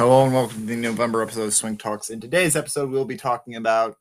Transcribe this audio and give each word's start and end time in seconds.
Hello 0.00 0.24
and 0.24 0.32
welcome 0.32 0.60
to 0.60 0.66
the 0.66 0.76
November 0.76 1.20
episode 1.20 1.42
of 1.42 1.52
Swing 1.52 1.76
Talks. 1.76 2.08
In 2.08 2.20
today's 2.20 2.56
episode, 2.56 2.88
we'll 2.88 3.04
be 3.04 3.18
talking 3.18 3.56
about. 3.56 3.98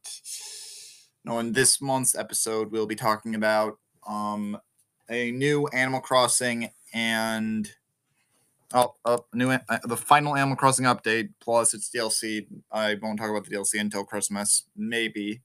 No, 1.26 1.40
in 1.40 1.52
this 1.52 1.82
month's 1.82 2.16
episode, 2.16 2.72
we'll 2.72 2.88
be 2.88 2.96
talking 2.96 3.36
about 3.36 3.80
um 4.08 4.58
a 5.10 5.32
new 5.32 5.68
Animal 5.74 6.00
Crossing 6.00 6.70
and 6.94 7.70
oh, 8.74 8.96
uh, 9.04 9.18
new 9.34 9.52
uh, 9.52 9.60
the 9.84 9.98
final 9.98 10.38
Animal 10.38 10.56
Crossing 10.56 10.86
update 10.86 11.32
plus 11.42 11.74
its 11.74 11.90
DLC. 11.90 12.48
I 12.72 12.96
won't 13.02 13.20
talk 13.20 13.30
about 13.30 13.44
the 13.44 13.54
DLC 13.54 13.78
until 13.82 14.06
Christmas, 14.06 14.64
maybe. 14.78 15.42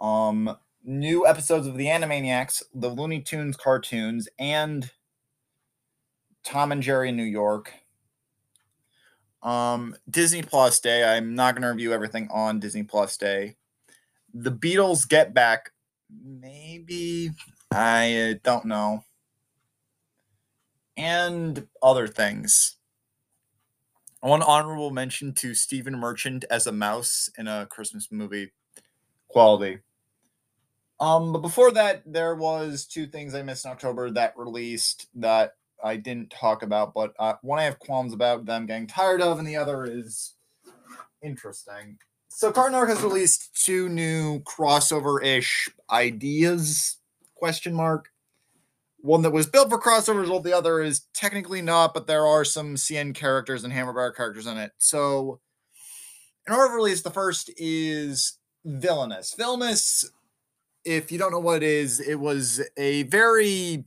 Um, 0.00 0.56
new 0.82 1.26
episodes 1.26 1.66
of 1.66 1.76
the 1.76 1.88
Animaniacs, 1.88 2.62
the 2.74 2.88
Looney 2.88 3.20
Tunes 3.20 3.58
cartoons, 3.58 4.30
and 4.38 4.90
Tom 6.42 6.72
and 6.72 6.82
Jerry 6.82 7.10
in 7.10 7.18
New 7.18 7.22
York. 7.22 7.74
Um, 9.42 9.96
Disney 10.08 10.42
Plus 10.42 10.80
Day. 10.80 11.04
I'm 11.04 11.34
not 11.34 11.54
going 11.54 11.62
to 11.62 11.68
review 11.68 11.92
everything 11.92 12.28
on 12.30 12.60
Disney 12.60 12.82
Plus 12.84 13.16
Day. 13.16 13.56
The 14.32 14.52
Beatles 14.52 15.08
Get 15.08 15.34
Back. 15.34 15.72
Maybe. 16.24 17.30
I 17.72 18.38
don't 18.42 18.66
know. 18.66 19.04
And 20.96 21.66
other 21.82 22.06
things. 22.06 22.76
One 24.20 24.42
honorable 24.42 24.90
mention 24.90 25.32
to 25.34 25.54
Stephen 25.54 25.98
Merchant 25.98 26.44
as 26.48 26.66
a 26.66 26.72
mouse 26.72 27.28
in 27.36 27.48
a 27.48 27.66
Christmas 27.66 28.08
movie. 28.12 28.52
Quality. 29.28 29.80
Um, 31.00 31.32
but 31.32 31.40
before 31.40 31.72
that, 31.72 32.02
there 32.06 32.36
was 32.36 32.86
two 32.86 33.08
things 33.08 33.34
I 33.34 33.42
missed 33.42 33.64
in 33.64 33.72
October 33.72 34.10
that 34.12 34.38
released 34.38 35.08
that 35.16 35.56
I 35.82 35.96
didn't 35.96 36.30
talk 36.30 36.62
about, 36.62 36.94
but 36.94 37.14
uh, 37.18 37.34
one 37.42 37.58
I 37.58 37.64
have 37.64 37.78
qualms 37.78 38.12
about 38.12 38.46
them 38.46 38.66
getting 38.66 38.86
tired 38.86 39.20
of, 39.20 39.38
and 39.38 39.46
the 39.46 39.56
other 39.56 39.84
is 39.84 40.34
interesting. 41.22 41.98
So 42.28 42.50
Cartoon 42.50 42.72
Network 42.72 42.90
has 42.90 43.02
released 43.02 43.64
two 43.64 43.88
new 43.88 44.40
crossover-ish 44.40 45.68
ideas? 45.90 46.96
Question 47.34 47.74
mark. 47.74 48.08
One 48.98 49.22
that 49.22 49.32
was 49.32 49.46
built 49.46 49.68
for 49.68 49.80
crossovers, 49.80 50.28
while 50.28 50.40
the 50.40 50.56
other 50.56 50.80
is 50.80 51.02
technically 51.12 51.60
not, 51.60 51.92
but 51.92 52.06
there 52.06 52.26
are 52.26 52.44
some 52.44 52.76
CN 52.76 53.14
characters 53.14 53.64
and 53.64 53.72
Hanna-Barbera 53.72 54.16
characters 54.16 54.46
in 54.46 54.58
it. 54.58 54.72
So, 54.78 55.40
in 56.46 56.54
order 56.54 56.68
to 56.68 56.76
release, 56.76 57.02
the 57.02 57.10
first 57.10 57.50
is 57.56 58.38
Villainous. 58.64 59.34
Villainous, 59.34 60.10
if 60.84 61.10
you 61.12 61.18
don't 61.18 61.32
know 61.32 61.40
what 61.40 61.62
it 61.62 61.62
is, 61.64 62.00
it 62.00 62.18
was 62.18 62.60
a 62.76 63.02
very 63.04 63.84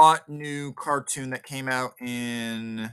hot 0.00 0.28
new 0.28 0.72
cartoon 0.74 1.30
that 1.30 1.42
came 1.42 1.68
out 1.68 1.92
in 2.00 2.88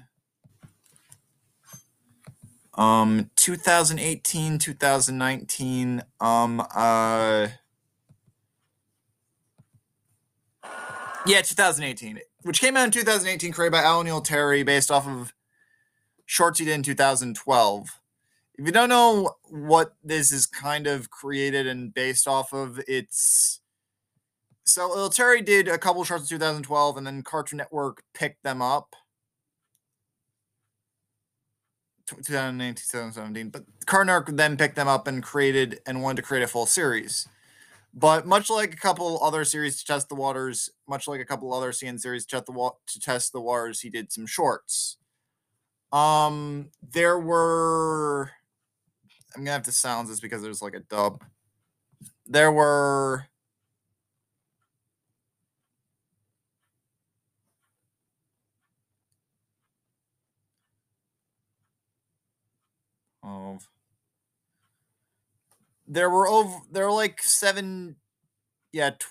um 2.74 3.30
2018 3.36 4.58
2019 4.58 6.02
um 6.20 6.60
uh 6.76 7.48
yeah 11.28 11.44
2018 11.44 12.22
which 12.42 12.60
came 12.60 12.76
out 12.76 12.86
in 12.86 12.92
2018 12.92 13.52
created 13.52 13.72
by 13.72 13.84
Alan 13.84 14.08
Ituriel 14.08 14.66
based 14.66 14.90
off 14.90 15.08
of 15.08 15.32
shorts 16.26 16.58
he 16.58 16.66
did 16.66 16.74
in 16.74 16.82
2012 16.82 18.00
if 18.56 18.66
you 18.66 18.72
don't 18.72 18.90
know 18.90 19.36
what 19.52 19.94
this 20.04 20.32
is 20.32 20.48
kind 20.48 20.88
of 20.88 21.12
created 21.12 21.68
and 21.68 21.94
based 21.94 22.28
off 22.28 22.52
of 22.52 22.82
it's 22.88 23.62
so 24.66 25.08
Terry 25.10 25.42
did 25.42 25.68
a 25.68 25.78
couple 25.78 26.04
shorts 26.04 26.24
in 26.24 26.38
2012, 26.38 26.98
and 26.98 27.06
then 27.08 27.22
Cartoon 27.22 27.58
Network 27.58 28.04
picked 28.14 28.44
them 28.44 28.62
up. 28.62 28.96
2019, 32.08 32.76
2017, 32.76 33.50
but 33.50 33.64
Cartoon 33.86 34.08
Network 34.08 34.38
then 34.38 34.58
picked 34.58 34.76
them 34.76 34.88
up 34.88 35.08
and 35.08 35.24
created 35.24 35.80
and 35.88 36.04
wanted 36.04 36.18
to 36.18 36.22
create 36.22 36.44
a 36.44 36.48
full 36.48 36.66
series. 36.66 37.28
But 37.94 38.28
much 38.28 38.50
like 38.50 38.74
a 38.74 38.78
couple 38.78 39.24
other 39.24 39.46
series 39.46 39.80
to 39.80 39.86
test 39.86 40.10
the 40.10 40.16
waters, 40.16 40.70
much 40.88 41.08
like 41.08 41.22
a 41.22 41.26
couple 41.26 41.54
other 41.54 41.72
CN 41.72 42.00
series 42.00 42.26
to 42.26 42.36
test 42.36 42.46
the 42.48 42.52
wa- 42.52 42.74
to 42.88 43.00
test 43.00 43.32
the 43.32 43.40
waters, 43.42 43.80
he 43.82 43.90
did 43.90 44.12
some 44.12 44.26
shorts. 44.28 44.98
Um, 45.92 46.72
there 46.92 47.18
were. 47.18 48.32
I'm 49.36 49.44
gonna 49.44 49.52
have 49.52 49.64
to 49.64 49.72
sound 49.72 50.10
this 50.10 50.20
because 50.20 50.42
there's 50.42 50.62
like 50.62 50.76
a 50.76 50.82
dub. 50.82 51.24
There 52.26 52.52
were 52.52 53.28
of 63.26 63.68
there 65.88 66.10
were 66.10 66.28
over 66.28 66.58
there 66.72 66.86
were 66.86 66.92
like 66.94 67.22
seven 67.22 67.96
yeah 68.72 68.92
tw- 68.92 69.06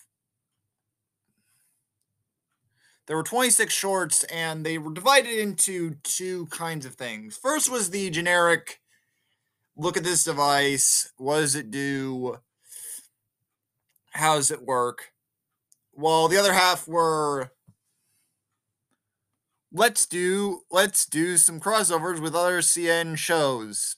there 3.06 3.16
were 3.16 3.22
26 3.22 3.72
shorts 3.72 4.24
and 4.24 4.64
they 4.64 4.78
were 4.78 4.92
divided 4.92 5.38
into 5.38 5.96
two 6.02 6.46
kinds 6.46 6.86
of 6.86 6.94
things. 6.94 7.36
First 7.36 7.70
was 7.70 7.90
the 7.90 8.08
generic 8.10 8.80
look 9.76 9.96
at 9.96 10.04
this 10.04 10.24
device 10.24 11.12
what 11.16 11.40
does 11.40 11.54
it 11.54 11.70
do? 11.70 12.38
How 14.12 14.36
does 14.36 14.50
it 14.50 14.62
work? 14.62 15.12
Well 15.92 16.28
the 16.28 16.38
other 16.38 16.52
half 16.52 16.88
were 16.88 17.50
let's 19.72 20.06
do 20.06 20.60
let's 20.70 21.04
do 21.04 21.36
some 21.36 21.60
crossovers 21.60 22.20
with 22.20 22.34
other 22.34 22.60
cn 22.60 23.18
shows 23.18 23.96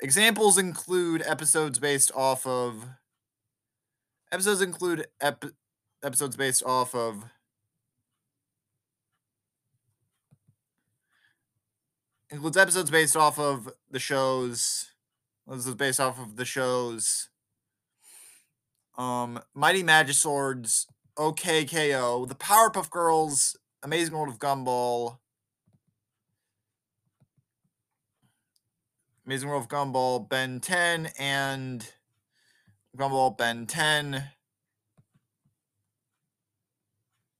Examples 0.00 0.58
include 0.58 1.22
episodes 1.26 1.78
based 1.78 2.12
off 2.14 2.46
of 2.46 2.84
episodes 4.30 4.60
include 4.60 5.06
ep, 5.20 5.44
episodes 6.02 6.36
based 6.36 6.62
off 6.64 6.94
of 6.94 7.24
includes 12.28 12.56
episodes 12.56 12.90
based 12.90 13.16
off 13.16 13.38
of 13.38 13.70
the 13.90 13.98
shows 13.98 14.90
this 15.48 15.66
is 15.66 15.74
based 15.76 16.00
off 16.00 16.18
of 16.18 16.36
the 16.36 16.44
shows. 16.44 17.28
Um 18.98 19.40
Mighty 19.54 19.82
Magiswords, 19.82 20.86
OKKO, 21.16 22.26
the 22.26 22.34
Powerpuff 22.34 22.90
Girls, 22.90 23.56
Amazing 23.82 24.14
World 24.14 24.28
of 24.28 24.38
Gumball, 24.38 25.18
Amazing 29.26 29.48
World 29.48 29.64
of 29.64 29.68
Gumball, 29.68 30.28
Ben 30.28 30.60
10, 30.60 31.10
and 31.18 31.90
Gumball 32.96 33.36
Ben 33.36 33.66
10. 33.66 34.22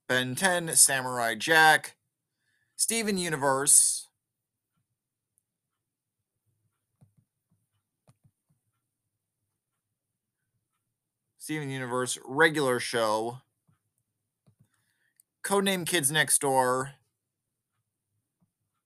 Ben 0.08 0.34
10, 0.34 0.74
Samurai 0.74 1.36
Jack, 1.36 1.94
Steven 2.74 3.16
Universe, 3.18 4.08
Steven 11.38 11.70
Universe, 11.70 12.18
regular 12.24 12.80
show, 12.80 13.42
Codename 15.44 15.86
Kids 15.86 16.10
Next 16.10 16.40
Door, 16.40 16.94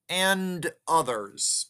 and 0.07 0.73
others. 0.87 1.70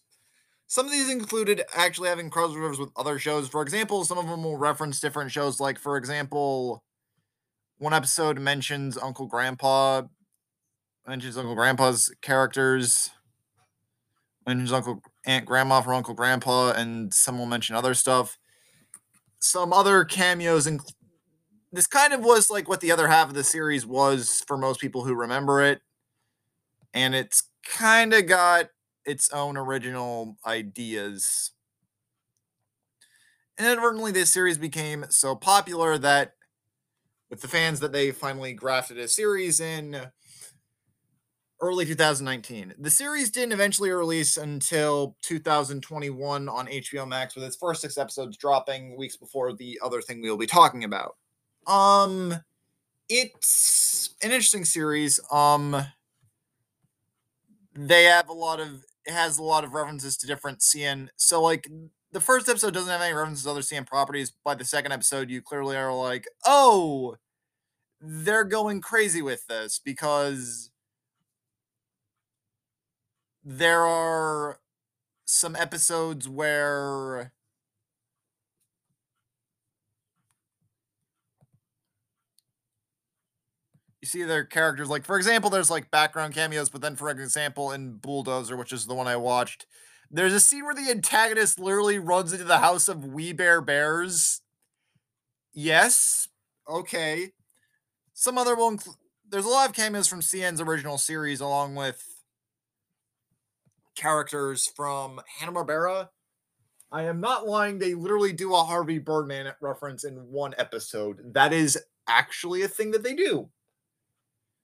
Some 0.70 0.86
of 0.86 0.92
these 0.92 1.10
included 1.10 1.62
actually 1.74 2.10
having 2.10 2.30
crossovers 2.30 2.78
with 2.78 2.90
other 2.96 3.18
shows. 3.18 3.48
For 3.48 3.60
example, 3.60 4.04
some 4.04 4.18
of 4.18 4.28
them 4.28 4.44
will 4.44 4.56
reference 4.56 5.00
different 5.00 5.32
shows. 5.32 5.58
Like, 5.58 5.80
for 5.80 5.96
example, 5.96 6.84
one 7.78 7.92
episode 7.92 8.38
mentions 8.38 8.96
Uncle 8.96 9.26
Grandpa, 9.26 10.02
mentions 11.08 11.36
Uncle 11.36 11.56
Grandpa's 11.56 12.14
characters, 12.22 13.10
mentions 14.46 14.70
Uncle 14.70 15.02
Aunt 15.26 15.44
Grandma 15.44 15.80
for 15.80 15.92
Uncle 15.92 16.14
Grandpa, 16.14 16.70
and 16.70 17.12
some 17.12 17.36
will 17.36 17.46
mention 17.46 17.74
other 17.74 17.92
stuff. 17.92 18.38
Some 19.40 19.72
other 19.72 20.04
cameos, 20.04 20.68
and 20.68 20.80
this 21.72 21.88
kind 21.88 22.12
of 22.12 22.20
was 22.20 22.48
like 22.48 22.68
what 22.68 22.80
the 22.80 22.92
other 22.92 23.08
half 23.08 23.26
of 23.26 23.34
the 23.34 23.42
series 23.42 23.84
was 23.84 24.44
for 24.46 24.56
most 24.56 24.80
people 24.80 25.04
who 25.04 25.16
remember 25.16 25.60
it. 25.62 25.80
And 26.94 27.16
it's 27.16 27.42
kind 27.64 28.14
of 28.14 28.26
got 28.26 28.68
its 29.04 29.30
own 29.30 29.56
original 29.56 30.36
ideas. 30.46 31.52
Inadvertently, 33.58 34.12
this 34.12 34.30
series 34.32 34.58
became 34.58 35.04
so 35.10 35.36
popular 35.36 35.98
that 35.98 36.34
with 37.30 37.40
the 37.42 37.48
fans 37.48 37.80
that 37.80 37.92
they 37.92 38.10
finally 38.10 38.52
grafted 38.52 38.98
a 38.98 39.08
series 39.08 39.60
in 39.60 40.10
early 41.60 41.84
2019. 41.84 42.74
The 42.78 42.90
series 42.90 43.30
didn't 43.30 43.52
eventually 43.52 43.90
release 43.90 44.36
until 44.36 45.16
2021 45.22 46.48
on 46.48 46.66
HBO 46.66 47.06
Max 47.06 47.34
with 47.34 47.44
its 47.44 47.56
first 47.56 47.82
6 47.82 47.98
episodes 47.98 48.36
dropping 48.38 48.96
weeks 48.96 49.16
before 49.16 49.52
the 49.52 49.78
other 49.82 50.00
thing 50.00 50.22
we'll 50.22 50.38
be 50.38 50.46
talking 50.46 50.84
about. 50.84 51.16
Um 51.66 52.34
it's 53.08 54.14
an 54.22 54.30
interesting 54.32 54.64
series. 54.64 55.20
Um 55.32 55.84
they 57.74 58.04
have 58.04 58.28
a 58.28 58.32
lot 58.32 58.60
of 58.60 58.84
has 59.10 59.38
a 59.38 59.42
lot 59.42 59.64
of 59.64 59.74
references 59.74 60.16
to 60.18 60.26
different 60.26 60.60
CN. 60.60 61.08
So 61.16 61.42
like 61.42 61.68
the 62.12 62.20
first 62.20 62.48
episode 62.48 62.74
doesn't 62.74 62.90
have 62.90 63.00
any 63.00 63.14
references 63.14 63.44
to 63.44 63.50
other 63.50 63.60
CN 63.60 63.86
properties. 63.86 64.32
By 64.44 64.54
the 64.54 64.64
second 64.64 64.92
episode, 64.92 65.30
you 65.30 65.42
clearly 65.42 65.76
are 65.76 65.94
like, 65.94 66.26
oh, 66.44 67.16
they're 68.00 68.44
going 68.44 68.80
crazy 68.80 69.22
with 69.22 69.46
this 69.46 69.80
because 69.84 70.70
there 73.44 73.86
are 73.86 74.60
some 75.24 75.54
episodes 75.56 76.28
where 76.28 77.32
you 84.00 84.08
see 84.08 84.22
their 84.22 84.44
characters 84.44 84.88
like 84.88 85.04
for 85.04 85.16
example 85.16 85.50
there's 85.50 85.70
like 85.70 85.90
background 85.90 86.34
cameos 86.34 86.70
but 86.70 86.80
then 86.80 86.96
for 86.96 87.10
example 87.10 87.70
in 87.70 87.92
bulldozer 87.92 88.56
which 88.56 88.72
is 88.72 88.86
the 88.86 88.94
one 88.94 89.06
i 89.06 89.16
watched 89.16 89.66
there's 90.10 90.32
a 90.32 90.40
scene 90.40 90.64
where 90.64 90.74
the 90.74 90.90
antagonist 90.90 91.60
literally 91.60 91.98
runs 91.98 92.32
into 92.32 92.44
the 92.44 92.58
house 92.58 92.88
of 92.88 93.04
We 93.04 93.32
Bare 93.32 93.60
Bears. 93.60 94.42
Yes. 95.52 96.28
Okay. 96.68 97.30
Some 98.12 98.36
other 98.36 98.56
one 98.56 98.78
there's 99.28 99.44
a 99.44 99.48
lot 99.48 99.68
of 99.68 99.76
cameos 99.76 100.08
from 100.08 100.20
cn's 100.20 100.60
original 100.60 100.98
series 100.98 101.40
along 101.40 101.76
with 101.76 102.04
characters 103.94 104.66
from 104.66 105.20
hanna-barbera. 105.38 106.08
I 106.90 107.04
am 107.04 107.20
not 107.20 107.46
lying 107.46 107.78
they 107.78 107.94
literally 107.94 108.32
do 108.32 108.52
a 108.52 108.64
harvey 108.64 108.98
birdman 108.98 109.52
reference 109.60 110.02
in 110.02 110.14
one 110.14 110.54
episode. 110.58 111.34
That 111.34 111.52
is 111.52 111.78
actually 112.08 112.62
a 112.62 112.68
thing 112.68 112.90
that 112.90 113.04
they 113.04 113.14
do 113.14 113.48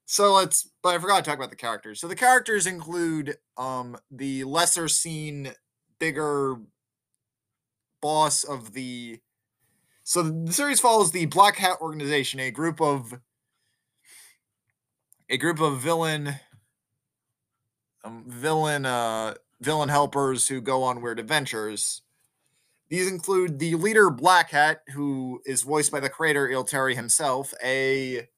so 0.06 0.34
let's 0.34 0.70
but 0.82 0.94
i 0.94 0.98
forgot 0.98 1.18
to 1.18 1.22
talk 1.28 1.36
about 1.36 1.50
the 1.50 1.56
characters. 1.56 2.00
So 2.00 2.08
the 2.08 2.16
characters 2.16 2.66
include 2.66 3.36
um 3.56 3.98
the 4.10 4.44
lesser 4.44 4.88
seen 4.88 5.52
bigger 5.98 6.56
boss 8.00 8.44
of 8.44 8.72
the 8.72 9.20
so 10.04 10.22
the 10.22 10.52
series 10.52 10.80
follows 10.80 11.10
the 11.10 11.26
black 11.26 11.56
hat 11.56 11.78
organization 11.80 12.38
a 12.40 12.50
group 12.50 12.80
of 12.80 13.14
a 15.28 15.36
group 15.36 15.60
of 15.60 15.80
villain 15.80 16.36
um, 18.04 18.24
villain 18.28 18.86
uh 18.86 19.34
villain 19.60 19.88
helpers 19.88 20.46
who 20.48 20.60
go 20.60 20.82
on 20.82 21.02
weird 21.02 21.18
adventures. 21.18 22.02
These 22.88 23.10
include 23.10 23.58
the 23.58 23.74
leader 23.74 24.10
black 24.10 24.50
hat 24.50 24.82
who 24.94 25.40
is 25.44 25.62
voiced 25.62 25.90
by 25.90 25.98
the 25.98 26.08
creator 26.08 26.48
Ituriel 26.48 26.94
himself 26.94 27.52
a 27.64 28.28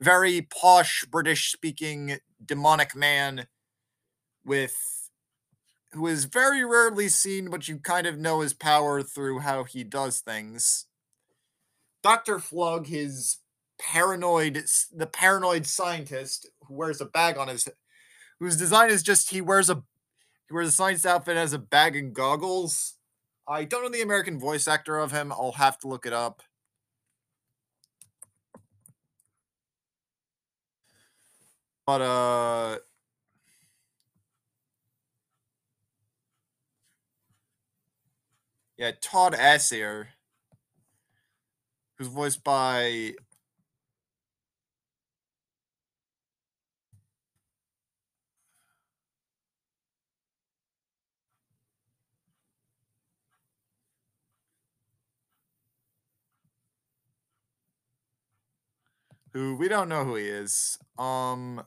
very 0.00 0.42
posh 0.42 1.04
British 1.10 1.52
speaking 1.52 2.18
demonic 2.44 2.94
man 2.94 3.46
with 4.44 5.10
who 5.92 6.06
is 6.06 6.26
very 6.26 6.64
rarely 6.64 7.08
seen, 7.08 7.48
but 7.48 7.68
you 7.68 7.78
kind 7.78 8.06
of 8.06 8.18
know 8.18 8.40
his 8.40 8.52
power 8.52 9.02
through 9.02 9.40
how 9.40 9.64
he 9.64 9.82
does 9.82 10.20
things. 10.20 10.86
Dr. 12.02 12.38
Flug, 12.38 12.86
his 12.86 13.38
paranoid 13.78 14.64
the 14.94 15.06
paranoid 15.06 15.66
scientist 15.66 16.48
who 16.66 16.74
wears 16.74 17.00
a 17.00 17.04
bag 17.04 17.36
on 17.36 17.48
his 17.48 17.68
whose 18.40 18.56
design 18.56 18.88
is 18.88 19.02
just 19.02 19.30
he 19.30 19.40
wears 19.40 19.68
a 19.68 19.82
he 20.48 20.54
wears 20.54 20.68
a 20.68 20.72
science 20.72 21.04
outfit 21.04 21.36
as 21.36 21.52
a 21.52 21.58
bag 21.58 21.96
and 21.96 22.14
goggles. 22.14 22.94
I 23.48 23.64
don't 23.64 23.82
know 23.82 23.88
the 23.88 24.02
American 24.02 24.38
voice 24.38 24.68
actor 24.68 24.98
of 24.98 25.12
him. 25.12 25.32
I'll 25.32 25.52
have 25.52 25.78
to 25.80 25.88
look 25.88 26.06
it 26.06 26.12
up. 26.12 26.42
But 31.86 32.00
uh 32.02 32.78
Yeah, 38.78 38.92
Todd 39.00 39.32
Assier, 39.34 40.08
who's 41.98 42.08
voiced 42.08 42.44
by 42.44 43.14
who 59.32 59.56
we 59.56 59.68
don't 59.68 59.88
know 59.88 60.04
who 60.04 60.16
he 60.16 60.26
is. 60.26 60.78
Um 60.98 61.62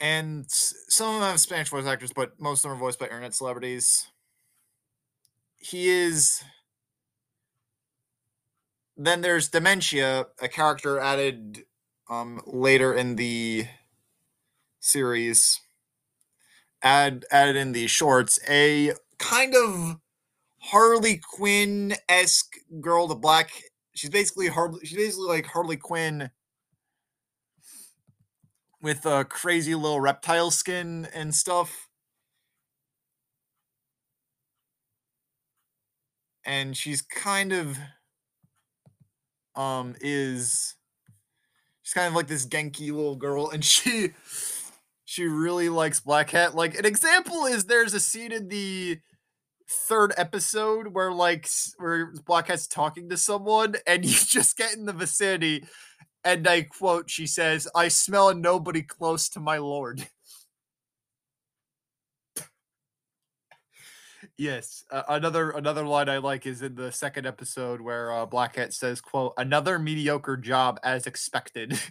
and 0.00 0.46
some 0.48 1.08
of 1.08 1.14
them 1.20 1.30
have 1.30 1.40
Spanish 1.40 1.68
voice 1.68 1.86
actors, 1.86 2.12
but 2.14 2.40
most 2.40 2.64
of 2.64 2.70
them 2.70 2.78
are 2.78 2.80
voiced 2.80 2.98
by 2.98 3.06
internet 3.06 3.34
celebrities. 3.34 4.08
He 5.56 5.88
is. 5.90 6.42
Then 8.96 9.20
there's 9.20 9.50
Demencia, 9.50 10.26
a 10.40 10.48
character 10.48 10.98
added 10.98 11.64
um, 12.08 12.40
later 12.46 12.92
in 12.94 13.16
the 13.16 13.66
series, 14.80 15.60
add 16.82 17.24
added 17.30 17.56
in 17.56 17.72
the 17.72 17.86
shorts, 17.86 18.38
a 18.48 18.92
kind 19.18 19.54
of 19.54 19.96
Harley 20.58 21.20
Quinn 21.34 21.94
esque 22.08 22.56
girl, 22.80 23.06
the 23.06 23.14
black. 23.14 23.50
She's 23.94 24.10
basically 24.10 24.48
Harley. 24.48 24.80
She's 24.84 24.96
basically 24.96 25.28
like 25.28 25.46
Harley 25.46 25.76
Quinn 25.76 26.30
with 28.82 29.04
a 29.06 29.24
crazy 29.24 29.74
little 29.74 30.00
reptile 30.00 30.50
skin 30.50 31.08
and 31.14 31.34
stuff. 31.34 31.88
And 36.44 36.76
she's 36.76 37.02
kind 37.02 37.52
of 37.52 37.78
um 39.56 39.94
is 40.00 40.76
she's 41.82 41.92
kind 41.92 42.06
of 42.06 42.14
like 42.14 42.28
this 42.28 42.46
genki 42.46 42.92
little 42.92 43.16
girl 43.16 43.50
and 43.50 43.64
she 43.64 44.10
she 45.04 45.24
really 45.24 45.68
likes 45.68 45.98
Black 46.00 46.30
Hat. 46.30 46.54
Like 46.54 46.78
an 46.78 46.86
example 46.86 47.44
is 47.44 47.64
there's 47.64 47.94
a 47.94 48.00
scene 48.00 48.32
in 48.32 48.48
the 48.48 49.00
third 49.68 50.12
episode 50.16 50.88
where 50.94 51.12
like 51.12 51.48
where 51.78 52.12
Black 52.26 52.46
Hat's 52.46 52.66
talking 52.66 53.08
to 53.10 53.16
someone 53.16 53.74
and 53.86 54.04
you 54.04 54.14
just 54.14 54.56
get 54.56 54.74
in 54.74 54.86
the 54.86 54.92
vicinity 54.92 55.64
and 56.24 56.46
I 56.46 56.62
quote, 56.62 57.10
she 57.10 57.26
says, 57.26 57.68
I 57.74 57.88
smell 57.88 58.34
nobody 58.34 58.82
close 58.82 59.28
to 59.30 59.40
my 59.40 59.58
lord. 59.58 60.06
yes, 64.38 64.84
uh, 64.90 65.02
another 65.08 65.50
another 65.50 65.86
line 65.86 66.08
I 66.08 66.18
like 66.18 66.46
is 66.46 66.62
in 66.62 66.74
the 66.74 66.92
second 66.92 67.26
episode 67.26 67.80
where 67.80 68.12
uh, 68.12 68.26
Black 68.26 68.56
Hat 68.56 68.72
says, 68.72 69.00
"quote 69.00 69.34
Another 69.36 69.78
mediocre 69.78 70.36
job 70.36 70.78
as 70.82 71.06
expected." 71.06 71.78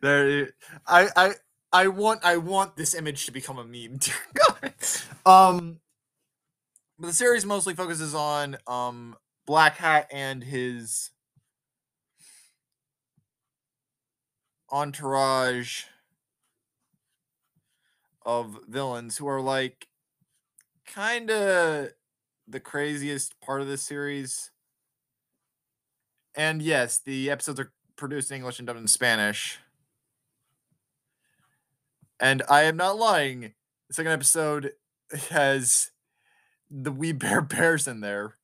there, 0.00 0.50
I 0.86 1.08
I 1.16 1.32
I 1.72 1.88
want 1.88 2.24
I 2.24 2.36
want 2.38 2.76
this 2.76 2.94
image 2.94 3.26
to 3.26 3.32
become 3.32 3.58
a 3.58 3.64
meme. 3.64 3.98
um, 5.26 5.80
but 6.98 7.08
the 7.08 7.12
series 7.12 7.44
mostly 7.46 7.74
focuses 7.74 8.14
on 8.14 8.56
um 8.66 9.16
Black 9.46 9.76
Hat 9.76 10.08
and 10.12 10.44
his 10.44 11.10
entourage 14.70 15.84
of 18.26 18.58
villains 18.68 19.16
who 19.16 19.26
are 19.26 19.40
like 19.40 19.88
kind 20.86 21.30
of 21.30 21.88
the 22.46 22.60
craziest 22.60 23.40
part 23.40 23.60
of 23.60 23.66
this 23.68 23.82
series. 23.82 24.50
And 26.34 26.62
yes, 26.62 26.98
the 26.98 27.30
episodes 27.30 27.60
are 27.60 27.72
produced 27.96 28.30
in 28.30 28.36
English 28.36 28.58
and 28.58 28.66
dubbed 28.66 28.78
in 28.80 28.86
Spanish. 28.86 29.58
And 32.20 32.42
I 32.48 32.62
am 32.62 32.76
not 32.76 32.98
lying. 32.98 33.54
The 33.88 33.94
second 33.94 34.12
episode 34.12 34.72
has 35.30 35.90
the 36.70 36.92
wee 36.92 37.12
Bear 37.12 37.40
Bears 37.40 37.86
in 37.86 38.00
there. 38.00 38.34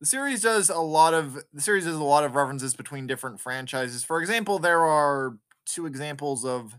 The 0.00 0.06
series 0.06 0.40
does 0.40 0.70
a 0.70 0.78
lot 0.78 1.12
of 1.12 1.44
the 1.52 1.60
series 1.60 1.84
does 1.84 1.96
a 1.96 2.02
lot 2.02 2.24
of 2.24 2.34
references 2.34 2.74
between 2.74 3.06
different 3.06 3.38
franchises. 3.38 4.02
For 4.02 4.20
example, 4.20 4.58
there 4.58 4.84
are 4.84 5.36
two 5.66 5.84
examples 5.84 6.44
of 6.44 6.74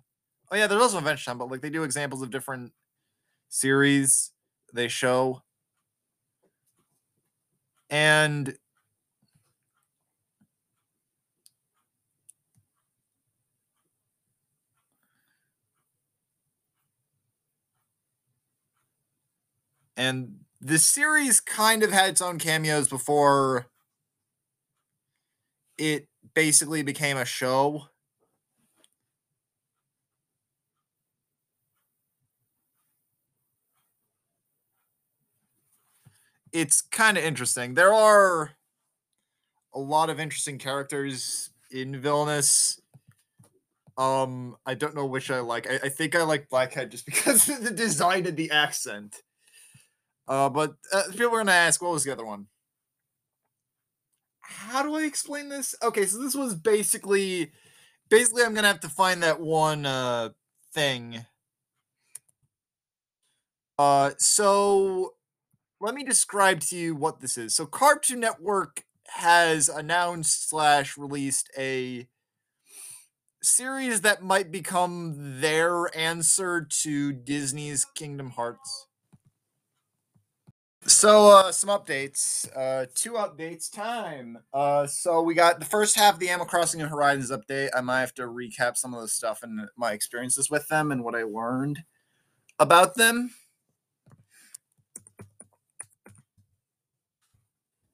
oh 0.51 0.55
yeah, 0.55 0.65
there's 0.65 0.81
also 0.81 0.98
Adventure 0.98 1.25
Time, 1.25 1.38
but 1.38 1.51
like 1.51 1.62
they 1.62 1.70
do 1.70 1.84
examples 1.84 2.24
of 2.24 2.31
different 2.31 2.74
series 3.50 4.31
they 4.74 4.88
show. 4.88 5.43
And 7.91 8.58
and 20.01 20.38
the 20.60 20.79
series 20.79 21.39
kind 21.39 21.84
of 21.84 21.91
had 21.91 22.10
its 22.10 22.22
own 22.22 22.39
cameos 22.39 22.88
before 22.88 23.67
it 25.77 26.08
basically 26.34 26.81
became 26.81 27.17
a 27.17 27.25
show. 27.25 27.84
It's 36.51 36.81
kind 36.81 37.15
of 37.15 37.24
interesting. 37.24 37.75
There 37.75 37.93
are 37.93 38.53
a 39.72 39.79
lot 39.79 40.10
of 40.10 40.20
interesting 40.20 40.58
characters 40.58 41.51
in 41.70 42.01
Villainous. 42.01 42.81
Um, 44.00 44.58
I 44.65 44.74
don't 44.74 44.96
know 44.96 45.05
which 45.05 45.29
I 45.29 45.41
like. 45.41 45.70
I, 45.70 45.75
I 45.75 45.89
think 45.89 46.15
I 46.15 46.24
like 46.24 46.50
Black 46.50 46.74
Hat 46.74 46.89
just 46.89 47.05
because 47.12 47.48
of 47.50 47.63
the 47.63 47.70
design 47.72 48.25
and 48.25 48.36
the 48.36 48.50
accent. 48.50 49.22
Uh, 50.32 50.48
but 50.48 50.76
uh, 50.94 51.04
people 51.12 51.36
are 51.36 51.40
gonna 51.40 51.52
ask, 51.52 51.82
what 51.82 51.92
was 51.92 52.06
the 52.06 52.12
other 52.12 52.26
one? 52.26 52.48
How 54.40 54.82
do 54.82 54.96
I 54.96 55.02
explain 55.02 55.50
this? 55.50 55.76
Okay, 55.84 56.06
so 56.06 56.20
this 56.20 56.34
was 56.34 56.56
basically, 56.56 57.52
basically, 58.10 58.44
I'm 58.44 58.54
gonna 58.54 58.70
have 58.70 58.80
to 58.80 58.88
find 58.88 59.22
that 59.24 59.42
one 59.42 59.86
uh 59.86 60.30
thing. 60.74 61.26
Uh, 63.78 64.12
so 64.20 65.16
let 65.82 65.94
me 65.94 66.06
describe 66.06 66.62
to 66.62 66.78
you 66.78 66.96
what 66.96 67.20
this 67.20 67.38
is. 67.38 67.54
So 67.54 67.66
Cartoon 67.66 68.22
Network 68.22 68.86
has 69.16 69.68
announced 69.68 70.50
slash 70.50 70.98
released 70.98 71.50
a 71.58 72.08
series 73.44 74.00
that 74.00 74.24
might 74.24 74.50
become 74.50 75.42
their 75.42 75.94
answer 75.98 76.66
to 76.84 77.12
Disney's 77.12 77.84
Kingdom 77.84 78.30
Hearts. 78.30 78.88
So 80.88 81.28
uh 81.30 81.52
some 81.52 81.70
updates. 81.70 82.50
Uh 82.56 82.88
two 82.96 83.14
updates 83.14 83.72
time. 83.72 84.40
Uh 84.54 84.88
so 84.88 85.22
we 85.22 85.36
got 85.36 85.60
the 85.60 85.66
first 85.66 85.96
half 85.96 86.16
of 86.16 86.20
the 86.20 86.30
Animal 86.30 86.48
Crossing 86.48 86.82
and 86.82 86.90
Horizons 86.90 87.32
update. 87.32 87.70
I 87.76 87.82
might 87.82 88.00
have 88.00 88.16
to 88.16 88.24
recap 88.24 88.78
some 88.78 88.94
of 88.94 89.02
the 89.02 89.08
stuff 89.08 89.44
and 89.44 89.68
my 89.78 89.92
experiences 89.94 90.50
with 90.50 90.68
them 90.70 90.92
and 90.92 91.04
what 91.04 91.16
I 91.16 91.24
learned 91.24 91.84
about 92.58 92.96
them. 92.96 93.32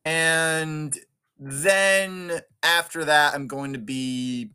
And 0.06 0.98
then 1.38 2.40
after 2.64 3.04
that, 3.04 3.34
I'm 3.34 3.48
going 3.48 3.74
to 3.74 3.80
be 3.80 4.52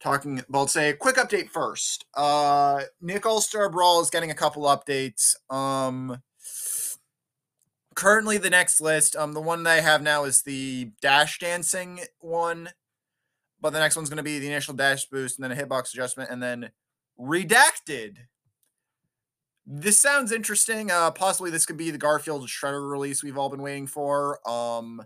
talking 0.00 0.42
well 0.48 0.66
say 0.66 0.88
a 0.88 0.94
quick 0.94 1.16
update 1.16 1.50
first. 1.50 2.06
Uh 2.14 2.82
Nick 3.02 3.26
All 3.26 3.42
Star 3.42 3.68
Brawl 3.68 4.00
is 4.00 4.08
getting 4.08 4.30
a 4.30 4.34
couple 4.34 4.62
updates. 4.62 5.34
Um 5.50 6.22
currently 7.94 8.38
the 8.38 8.50
next 8.50 8.80
list, 8.80 9.16
um 9.16 9.32
the 9.32 9.40
one 9.40 9.62
that 9.64 9.78
I 9.78 9.80
have 9.80 10.02
now 10.02 10.24
is 10.24 10.42
the 10.42 10.90
dash 11.00 11.38
dancing 11.38 12.00
one. 12.20 12.70
But 13.60 13.72
the 13.72 13.78
next 13.78 13.96
one's 13.96 14.08
gonna 14.08 14.22
be 14.22 14.38
the 14.38 14.46
initial 14.46 14.74
dash 14.74 15.06
boost 15.06 15.38
and 15.38 15.44
then 15.44 15.56
a 15.56 15.62
hitbox 15.62 15.92
adjustment 15.92 16.30
and 16.30 16.42
then 16.42 16.70
redacted. 17.18 18.16
This 19.66 20.00
sounds 20.00 20.32
interesting. 20.32 20.90
Uh 20.90 21.10
possibly 21.10 21.50
this 21.50 21.66
could 21.66 21.76
be 21.76 21.90
the 21.90 21.98
Garfield 21.98 22.46
Shredder 22.48 22.90
release 22.90 23.22
we've 23.22 23.38
all 23.38 23.50
been 23.50 23.62
waiting 23.62 23.86
for. 23.86 24.38
Um 24.48 25.02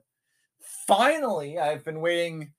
finally, 0.86 1.58
I've 1.58 1.84
been 1.84 2.00
waiting 2.00 2.52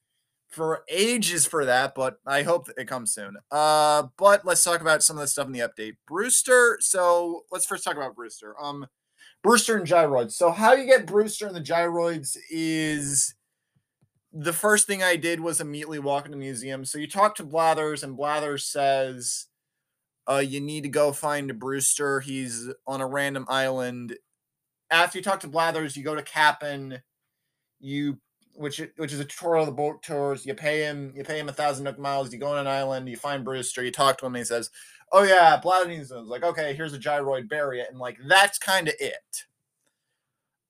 for 0.50 0.84
ages 0.90 1.46
for 1.46 1.66
that, 1.66 1.94
but 1.96 2.20
I 2.26 2.44
hope 2.44 2.70
it 2.78 2.88
comes 2.88 3.14
soon. 3.14 3.38
Uh, 3.52 4.04
but 4.18 4.46
let's 4.46 4.64
talk 4.64 4.82
about 4.82 5.04
some 5.04 5.18
of 5.18 5.22
the 5.22 5.28
stuff 5.28 5.48
in 5.48 5.54
the 5.54 5.60
update. 5.60 5.98
Brewster. 6.08 6.78
So 6.80 7.44
let's 7.52 7.66
first 7.66 7.84
talk 7.84 7.98
about 7.98 8.16
Brewster. 8.16 8.56
Um, 8.62 8.88
Brewster 9.44 9.78
and 9.78 9.88
gyroids. 9.88 10.34
So 10.34 10.52
how 10.52 10.74
you 10.74 10.86
get 10.86 11.08
Brewster 11.08 11.48
and 11.48 11.56
the 11.56 11.62
gyroids 11.62 12.38
is 12.50 13.36
the 14.34 14.54
first 14.54 14.88
thing 14.88 15.02
I 15.02 15.16
did 15.16 15.40
was 15.40 15.62
immediately 15.62 16.00
walk 16.00 16.26
into 16.26 16.38
the 16.38 16.44
museum. 16.44 16.86
So 16.86 16.98
you 16.98 17.08
talk 17.08 17.36
to 17.36 17.44
Blathers, 17.44 18.04
and 18.04 18.18
Blathers 18.18 18.66
says, 18.66 19.48
uh, 20.30 20.44
you 20.46 20.60
need 20.60 20.84
to 20.84 20.90
go 20.90 21.14
find 21.14 21.58
Brewster. 21.58 22.20
He's 22.20 22.68
on 22.86 23.02
a 23.02 23.08
random 23.08 23.46
island. 23.48 24.18
After 24.92 25.18
you 25.18 25.24
talk 25.24 25.40
to 25.42 25.48
Blathers, 25.48 25.96
you 25.96 26.04
go 26.04 26.16
to 26.16 26.24
Kapp'n 26.24 27.02
you 27.80 28.18
which 28.56 28.82
which 28.96 29.14
is 29.14 29.20
a 29.20 29.26
tour 29.26 29.56
of 29.56 29.68
the 29.68 29.72
boat 29.72 30.02
tours. 30.02 30.46
You 30.46 30.56
pay 30.56 30.82
him 30.82 31.14
you 31.16 31.24
pay 31.24 31.40
him 31.40 31.50
a 31.50 31.54
thousand 31.54 31.84
nook 31.84 32.00
miles. 32.00 32.34
You 32.34 32.40
go 32.40 32.48
on 32.48 32.58
an 32.58 32.68
island. 32.68 33.08
You 33.08 33.16
find 33.16 33.44
Brewster. 33.44 33.84
You 33.84 33.92
talk 33.92 34.18
to 34.18 34.26
him. 34.26 34.34
and 34.34 34.40
He 34.40 34.46
says, 34.46 34.72
"Oh 35.12 35.24
yeah, 35.24 35.60
Bladines." 35.64 36.12
Like, 36.12 36.44
okay, 36.44 36.74
here's 36.74 36.94
a 36.94 37.00
gyroid. 37.00 37.50
Bury 37.50 37.80
it. 37.80 37.88
And 37.90 38.00
like 38.00 38.18
that's 38.28 38.58
kind 38.58 38.88
of 38.88 38.96
it. 39.00 39.46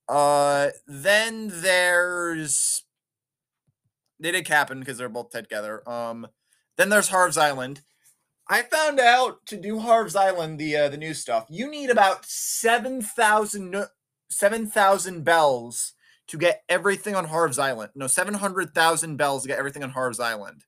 Uh, 0.08 0.70
then 0.88 1.50
there's 1.52 2.84
they 4.20 4.32
did 4.32 4.46
Kapp'n 4.46 4.80
because 4.80 4.98
they're 4.98 5.10
both 5.10 5.30
together. 5.30 5.88
Um, 5.90 6.28
then 6.78 6.90
there's 6.90 7.10
Harv's 7.10 7.38
Island. 7.38 7.82
I 8.50 8.62
found 8.62 9.00
out 9.00 9.46
to 9.48 9.58
do 9.58 9.80
Harv's 9.80 10.16
Island, 10.16 10.60
the 10.60 10.76
uh, 10.76 10.90
the 10.90 10.98
new 10.98 11.14
stuff, 11.14 11.46
you 11.50 11.70
need 11.70 11.90
about 11.90 12.26
7,000 12.26 13.86
7,000 14.30 15.24
bells 15.24 15.94
to 16.28 16.38
get 16.38 16.64
everything 16.68 17.16
on 17.16 17.26
Harv's 17.26 17.60
Island. 17.60 17.92
No, 17.96 18.08
700,000 18.08 19.16
bells 19.18 19.44
to 19.44 19.48
get 19.48 19.60
everything 19.60 19.84
on 19.84 19.92
Harv's 19.92 20.20
Island. 20.20 20.66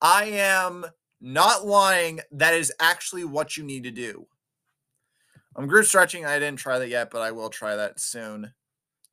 I 0.00 0.24
am 0.24 0.86
not 1.22 1.64
lying. 1.64 2.20
That 2.32 2.54
is 2.54 2.72
actually 2.80 3.24
what 3.24 3.56
you 3.56 3.62
need 3.62 3.84
to 3.84 3.90
do. 3.90 4.26
I'm 5.56 5.66
group 5.66 5.86
stretching. 5.86 6.26
I 6.26 6.38
didn't 6.38 6.58
try 6.58 6.78
that 6.78 6.88
yet, 6.88 7.10
but 7.10 7.22
I 7.22 7.30
will 7.30 7.50
try 7.50 7.76
that 7.76 8.00
soon. 8.00 8.52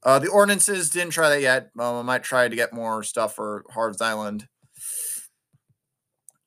Uh, 0.04 0.20
the 0.20 0.30
ordinances 0.30 0.90
didn't 0.90 1.12
try 1.12 1.30
that 1.30 1.42
yet. 1.42 1.70
Um, 1.78 1.98
I 1.98 2.02
might 2.02 2.24
try 2.24 2.48
to 2.48 2.56
get 2.56 2.74
more 2.74 3.04
stuff 3.04 3.36
for 3.36 3.66
Harv's 3.72 4.02
Island. 4.02 4.48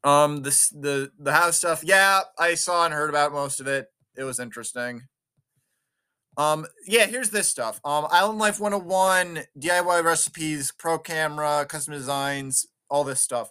Um, 0.05 0.43
this 0.43 0.69
the 0.71 1.13
the 1.19 1.33
house 1.33 1.59
stuff. 1.59 1.85
Yeah, 1.85 2.23
I 2.39 2.55
saw 2.55 2.85
and 2.85 2.95
heard 2.95 3.11
about 3.11 3.33
most 3.33 3.61
of 3.61 3.67
it. 3.67 3.87
It 4.17 4.25
was 4.25 4.41
interesting. 4.41 5.03
Um, 6.37 6.67
yeah, 6.87 7.07
here's 7.07 7.31
this 7.31 7.49
stuff. 7.49 7.79
Um, 7.85 8.07
Island 8.11 8.39
Life 8.39 8.59
101, 8.59 9.45
DIY 9.59 10.03
recipes, 10.03 10.73
pro 10.77 10.99
camera, 10.99 11.67
custom 11.69 11.93
designs, 11.93 12.67
all 12.89 13.05
this 13.05 13.21
stuff. 13.21 13.51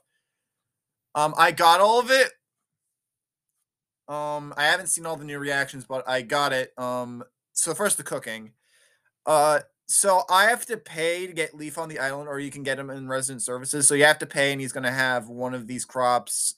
Um, 1.15 1.33
I 1.37 1.51
got 1.51 1.79
all 1.79 1.99
of 1.99 2.11
it. 2.11 2.31
Um, 4.07 4.53
I 4.57 4.65
haven't 4.65 4.87
seen 4.87 5.05
all 5.05 5.15
the 5.15 5.25
new 5.25 5.39
reactions, 5.39 5.85
but 5.85 6.07
I 6.07 6.21
got 6.21 6.53
it. 6.53 6.73
Um, 6.77 7.23
so 7.53 7.73
first 7.73 7.97
the 7.97 8.03
cooking. 8.03 8.51
Uh, 9.25 9.61
so 9.87 10.23
I 10.29 10.45
have 10.45 10.65
to 10.67 10.77
pay 10.77 11.27
to 11.27 11.33
get 11.33 11.53
Leif 11.53 11.77
on 11.77 11.89
the 11.89 11.99
island, 11.99 12.29
or 12.29 12.39
you 12.39 12.49
can 12.51 12.63
get 12.63 12.79
him 12.79 12.89
in 12.89 13.07
resident 13.07 13.41
services. 13.41 13.87
So 13.87 13.95
you 13.95 14.05
have 14.05 14.19
to 14.19 14.25
pay, 14.25 14.51
and 14.51 14.61
he's 14.61 14.71
gonna 14.71 14.91
have 14.91 15.27
one 15.27 15.53
of 15.53 15.67
these 15.67 15.85
crops, 15.85 16.55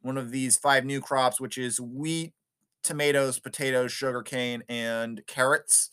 one 0.00 0.16
of 0.16 0.30
these 0.30 0.56
five 0.56 0.84
new 0.84 1.00
crops, 1.00 1.40
which 1.40 1.58
is 1.58 1.80
wheat, 1.80 2.32
tomatoes, 2.82 3.38
potatoes, 3.38 3.92
sugarcane, 3.92 4.62
and 4.68 5.26
carrots. 5.26 5.90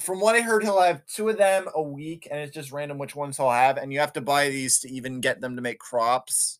From 0.00 0.20
what 0.20 0.34
I 0.34 0.40
heard, 0.40 0.62
he'll 0.62 0.80
have 0.80 1.04
two 1.06 1.28
of 1.28 1.38
them 1.38 1.68
a 1.74 1.82
week, 1.82 2.26
and 2.30 2.40
it's 2.40 2.54
just 2.54 2.72
random 2.72 2.98
which 2.98 3.14
ones 3.14 3.36
he'll 3.36 3.50
have. 3.50 3.76
And 3.76 3.92
you 3.92 4.00
have 4.00 4.14
to 4.14 4.20
buy 4.20 4.48
these 4.48 4.80
to 4.80 4.90
even 4.90 5.20
get 5.20 5.40
them 5.40 5.56
to 5.56 5.62
make 5.62 5.78
crops. 5.78 6.58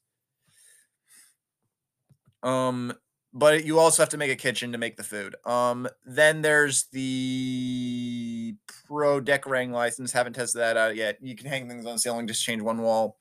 Um, 2.42 2.92
but 3.32 3.64
you 3.64 3.78
also 3.78 4.02
have 4.02 4.11
to 4.11 4.16
make 4.16 4.30
a 4.30 4.37
kitchen 4.37 4.73
to 4.73 4.78
make 4.78 4.97
the 4.97 5.04
food. 5.04 5.37
Um, 5.44 5.88
then 6.04 6.42
there's 6.42 6.85
the 6.92 8.54
pro 8.87 9.20
decorating 9.20 9.73
license. 9.73 10.12
Haven't 10.12 10.35
tested 10.35 10.61
that 10.61 10.76
out 10.76 10.97
yet. 10.97 11.18
You 11.20 11.37
can 11.37 11.47
hang 11.47 11.68
things 11.68 11.87
on 11.87 11.92
the 11.92 11.99
ceiling, 11.99 12.26
just 12.26 12.44
change 12.44 12.62
one 12.62 12.82
wall. 12.82 13.18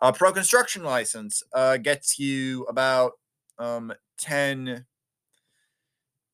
Uh, 0.00 0.12
pro 0.12 0.32
construction 0.32 0.84
license 0.84 1.42
uh, 1.52 1.76
gets 1.78 2.18
you 2.18 2.64
about 2.64 3.12
um, 3.58 3.92
10 4.18 4.84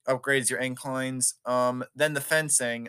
upgrades 0.08 0.50
your 0.50 0.58
inclines. 0.58 1.34
Um, 1.46 1.84
then 1.94 2.14
the 2.14 2.20
fencing. 2.20 2.88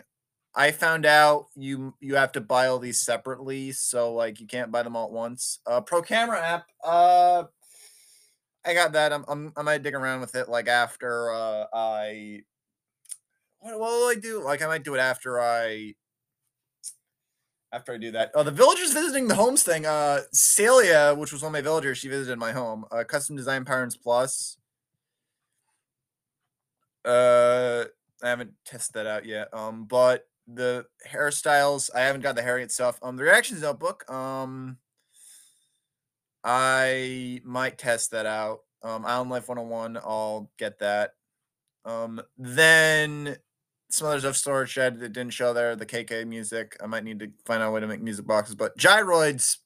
I 0.58 0.70
found 0.70 1.04
out 1.04 1.48
you 1.54 1.94
you 2.00 2.14
have 2.14 2.32
to 2.32 2.40
buy 2.40 2.66
all 2.66 2.78
these 2.78 2.98
separately, 2.98 3.72
so 3.72 4.14
like 4.14 4.40
you 4.40 4.46
can't 4.46 4.72
buy 4.72 4.82
them 4.82 4.96
all 4.96 5.04
at 5.06 5.12
once. 5.12 5.58
Uh, 5.66 5.82
Pro 5.82 6.00
Camera 6.00 6.40
app. 6.40 6.66
Uh, 6.82 7.44
I 8.64 8.72
got 8.72 8.92
that. 8.92 9.12
I'm, 9.12 9.24
I'm 9.28 9.52
I 9.54 9.60
might 9.60 9.82
dig 9.82 9.94
around 9.94 10.22
with 10.22 10.34
it 10.34 10.48
like 10.48 10.66
after 10.66 11.30
uh 11.30 11.66
I. 11.74 12.40
What, 13.58 13.78
what 13.78 13.90
will 13.90 14.08
I 14.08 14.14
do? 14.14 14.42
Like 14.42 14.62
I 14.62 14.66
might 14.66 14.82
do 14.82 14.94
it 14.94 14.98
after 14.98 15.38
I. 15.38 15.94
After 17.72 17.92
I 17.92 17.98
do 17.98 18.12
that, 18.12 18.30
oh, 18.34 18.42
the 18.42 18.52
villagers 18.52 18.94
visiting 18.94 19.28
the 19.28 19.34
homes 19.34 19.62
thing. 19.62 19.84
Uh, 19.84 20.20
Celia, 20.32 21.14
which 21.14 21.32
was 21.32 21.42
one 21.42 21.48
of 21.48 21.52
my 21.52 21.60
villagers, 21.60 21.98
she 21.98 22.08
visited 22.08 22.38
my 22.38 22.52
home. 22.52 22.86
Uh, 22.90 23.04
custom 23.04 23.36
design 23.36 23.66
patterns 23.66 23.96
plus. 23.96 24.56
Uh, 27.04 27.84
I 28.22 28.28
haven't 28.28 28.52
tested 28.64 28.94
that 28.94 29.06
out 29.06 29.26
yet. 29.26 29.48
Um, 29.52 29.84
but 29.84 30.26
the 30.46 30.86
hairstyles, 31.08 31.90
I 31.94 32.00
haven't 32.00 32.22
got 32.22 32.36
the 32.36 32.42
Harriet 32.42 32.72
stuff. 32.72 32.98
Um, 33.02 33.16
the 33.16 33.24
reactions 33.24 33.62
notebook. 33.62 34.10
Um, 34.10 34.78
I 36.44 37.40
might 37.44 37.78
test 37.78 38.12
that 38.12 38.26
out. 38.26 38.60
Um, 38.82 39.04
Island 39.04 39.30
Life 39.30 39.48
101, 39.48 39.96
I'll 39.96 40.50
get 40.58 40.78
that. 40.78 41.14
Um, 41.84 42.20
then 42.38 43.36
some 43.90 44.08
other 44.08 44.20
stuff 44.20 44.36
storage 44.36 44.70
shed 44.70 45.00
that 45.00 45.12
didn't 45.12 45.32
show 45.32 45.52
there. 45.52 45.76
The 45.76 45.86
KK 45.86 46.26
music. 46.26 46.76
I 46.82 46.86
might 46.86 47.04
need 47.04 47.18
to 47.20 47.30
find 47.44 47.62
out 47.62 47.68
a 47.68 47.70
way 47.72 47.80
to 47.80 47.86
make 47.86 48.02
music 48.02 48.26
boxes, 48.26 48.54
but 48.54 48.76
gyroids. 48.78 49.58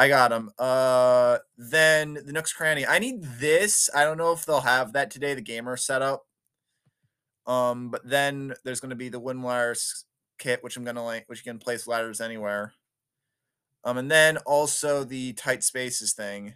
I 0.00 0.08
got 0.08 0.30
them. 0.30 0.50
Uh, 0.58 1.38
then 1.56 2.14
the 2.24 2.32
Nooks 2.32 2.52
Cranny. 2.52 2.86
I 2.86 3.00
need 3.00 3.22
this. 3.40 3.90
I 3.94 4.04
don't 4.04 4.16
know 4.16 4.32
if 4.32 4.46
they'll 4.46 4.60
have 4.60 4.92
that 4.92 5.10
today. 5.10 5.34
The 5.34 5.40
gamer 5.40 5.76
setup. 5.76 6.27
Um, 7.48 7.90
but 7.90 8.08
then 8.08 8.54
there's 8.64 8.80
going 8.80 8.90
to 8.90 8.96
be 8.96 9.08
the 9.08 9.20
Windwires 9.20 10.04
kit, 10.38 10.62
which 10.62 10.76
I'm 10.76 10.84
gonna 10.84 11.04
like, 11.04 11.24
which 11.28 11.44
you 11.44 11.50
can 11.50 11.58
place 11.58 11.88
ladders 11.88 12.20
anywhere. 12.20 12.74
Um, 13.84 13.96
and 13.98 14.10
then 14.10 14.36
also 14.38 15.02
the 15.02 15.32
tight 15.32 15.64
spaces 15.64 16.12
thing. 16.12 16.54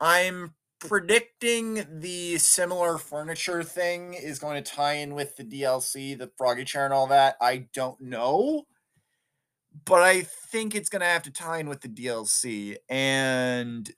I'm 0.00 0.54
predicting 0.78 1.86
the 1.90 2.38
similar 2.38 2.96
furniture 2.96 3.62
thing 3.62 4.14
is 4.14 4.38
going 4.38 4.62
to 4.62 4.72
tie 4.72 4.94
in 4.94 5.14
with 5.14 5.36
the 5.36 5.44
DLC, 5.44 6.16
the 6.16 6.30
Froggy 6.38 6.64
chair 6.64 6.86
and 6.86 6.94
all 6.94 7.06
that. 7.08 7.36
I 7.40 7.66
don't 7.74 8.00
know. 8.00 8.64
But 9.84 10.02
I 10.02 10.22
think 10.22 10.74
it's 10.74 10.88
going 10.88 11.00
to 11.00 11.06
have 11.06 11.22
to 11.24 11.30
tie 11.30 11.58
in 11.58 11.68
with 11.68 11.82
the 11.82 11.88
DLC. 11.88 12.76
And 12.88 13.90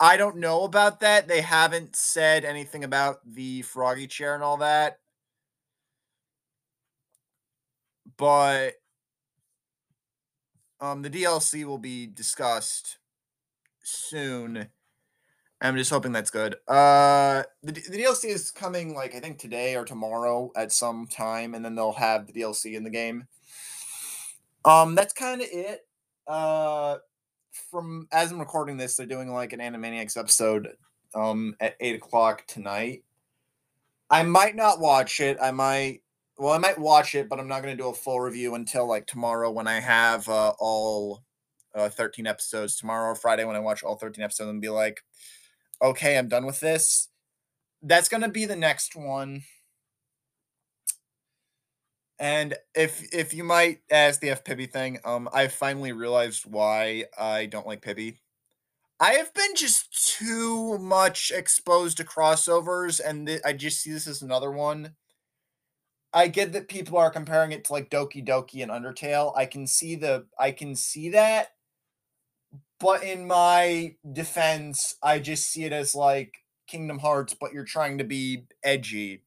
I 0.00 0.16
don't 0.16 0.36
know 0.36 0.62
about 0.62 1.00
that. 1.00 1.26
They 1.26 1.40
haven't 1.40 1.96
said 1.96 2.44
anything 2.44 2.84
about 2.84 3.20
the 3.26 3.62
Froggy 3.62 4.06
chair 4.06 4.34
and 4.34 4.44
all 4.44 4.58
that. 4.58 5.00
But 8.16 8.74
um, 10.80 11.02
the 11.02 11.10
DLC 11.10 11.64
will 11.64 11.78
be 11.78 12.06
discussed 12.06 12.98
soon. 13.82 14.68
I'm 15.60 15.76
just 15.76 15.90
hoping 15.90 16.12
that's 16.12 16.30
good. 16.30 16.54
Uh, 16.68 17.42
the, 17.64 17.72
the 17.72 18.04
DLC 18.04 18.26
is 18.26 18.52
coming 18.52 18.94
like 18.94 19.16
I 19.16 19.20
think 19.20 19.38
today 19.38 19.74
or 19.74 19.84
tomorrow 19.84 20.52
at 20.54 20.70
some 20.70 21.08
time, 21.08 21.54
and 21.54 21.64
then 21.64 21.74
they'll 21.74 21.92
have 21.92 22.26
the 22.26 22.32
DLC 22.32 22.74
in 22.74 22.84
the 22.84 22.90
game. 22.90 23.26
Um, 24.64 24.94
that's 24.94 25.12
kind 25.12 25.40
of 25.40 25.48
it. 25.50 25.86
Uh, 26.28 26.98
from 27.70 28.08
as 28.12 28.32
I'm 28.32 28.40
recording 28.40 28.76
this, 28.76 28.96
they're 28.96 29.06
doing 29.06 29.32
like 29.32 29.52
an 29.52 29.60
Animaniacs 29.60 30.16
episode 30.16 30.68
um 31.14 31.54
at 31.60 31.76
eight 31.80 31.96
o'clock 31.96 32.46
tonight. 32.46 33.04
I 34.10 34.22
might 34.22 34.56
not 34.56 34.80
watch 34.80 35.20
it. 35.20 35.36
I 35.40 35.50
might 35.50 36.02
well, 36.38 36.52
I 36.52 36.58
might 36.58 36.78
watch 36.78 37.14
it, 37.16 37.28
but 37.28 37.40
I'm 37.40 37.48
not 37.48 37.62
going 37.62 37.76
to 37.76 37.82
do 37.82 37.88
a 37.88 37.94
full 37.94 38.20
review 38.20 38.54
until 38.54 38.86
like 38.86 39.06
tomorrow 39.06 39.50
when 39.50 39.66
I 39.66 39.80
have 39.80 40.28
uh, 40.28 40.52
all 40.60 41.24
uh, 41.74 41.88
13 41.88 42.28
episodes. 42.28 42.76
Tomorrow 42.76 43.10
or 43.10 43.14
Friday 43.16 43.44
when 43.44 43.56
I 43.56 43.60
watch 43.60 43.82
all 43.82 43.96
13 43.96 44.22
episodes 44.22 44.48
and 44.48 44.60
be 44.60 44.68
like, 44.68 45.02
okay, 45.82 46.16
I'm 46.16 46.28
done 46.28 46.46
with 46.46 46.60
this. 46.60 47.08
That's 47.82 48.08
going 48.08 48.22
to 48.22 48.28
be 48.28 48.44
the 48.44 48.56
next 48.56 48.94
one. 48.94 49.42
And 52.18 52.54
if 52.74 53.02
if 53.12 53.32
you 53.32 53.44
might 53.44 53.80
ask 53.90 54.20
the 54.20 54.30
F 54.30 54.44
Pibby 54.44 54.66
thing, 54.66 54.98
um, 55.04 55.28
I 55.32 55.48
finally 55.48 55.92
realized 55.92 56.44
why 56.46 57.04
I 57.18 57.46
don't 57.46 57.66
like 57.66 57.82
Pibby. 57.82 58.20
I 59.00 59.12
have 59.14 59.32
been 59.34 59.54
just 59.56 60.16
too 60.18 60.78
much 60.78 61.30
exposed 61.34 61.98
to 61.98 62.04
crossovers, 62.04 63.00
and 63.04 63.28
th- 63.28 63.42
I 63.44 63.52
just 63.52 63.80
see 63.80 63.92
this 63.92 64.08
as 64.08 64.22
another 64.22 64.50
one 64.50 64.96
I 66.12 66.28
get 66.28 66.52
that 66.52 66.68
people 66.68 66.96
are 66.98 67.10
comparing 67.10 67.52
it 67.52 67.64
to 67.64 67.72
like 67.72 67.90
Doki 67.90 68.26
Doki 68.26 68.62
and 68.62 68.70
Undertale. 68.70 69.36
I 69.36 69.46
can 69.46 69.66
see 69.66 69.94
the 69.94 70.26
I 70.38 70.52
can 70.52 70.74
see 70.74 71.10
that. 71.10 71.48
But 72.80 73.02
in 73.02 73.26
my 73.26 73.96
defense, 74.10 74.94
I 75.02 75.18
just 75.18 75.50
see 75.50 75.64
it 75.64 75.72
as 75.72 75.94
like 75.94 76.32
Kingdom 76.68 77.00
Hearts, 77.00 77.34
but 77.38 77.52
you're 77.52 77.64
trying 77.64 77.98
to 77.98 78.04
be 78.04 78.44
edgy 78.62 79.22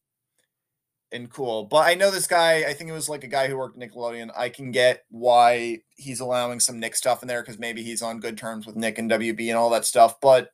and 1.11 1.29
cool. 1.29 1.65
But 1.65 1.87
I 1.87 1.95
know 1.95 2.11
this 2.11 2.27
guy, 2.27 2.63
I 2.63 2.73
think 2.73 2.89
it 2.89 2.93
was 2.93 3.09
like 3.09 3.23
a 3.23 3.27
guy 3.27 3.47
who 3.47 3.57
worked 3.57 3.81
at 3.81 3.91
Nickelodeon. 3.91 4.31
I 4.35 4.49
can 4.49 4.71
get 4.71 5.03
why 5.09 5.79
he's 5.95 6.19
allowing 6.19 6.59
some 6.59 6.79
Nick 6.79 6.95
stuff 6.95 7.21
in 7.21 7.27
there 7.27 7.41
because 7.41 7.59
maybe 7.59 7.83
he's 7.83 8.01
on 8.01 8.19
good 8.19 8.37
terms 8.37 8.65
with 8.65 8.75
Nick 8.75 8.97
and 8.97 9.11
WB 9.11 9.49
and 9.49 9.57
all 9.57 9.69
that 9.71 9.85
stuff. 9.85 10.19
But 10.21 10.51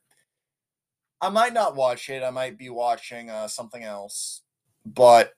I 1.20 1.28
might 1.28 1.52
not 1.52 1.76
watch 1.76 2.08
it. 2.10 2.22
I 2.22 2.30
might 2.30 2.58
be 2.58 2.70
watching 2.70 3.30
uh, 3.30 3.48
something 3.48 3.82
else. 3.82 4.42
But 4.84 5.32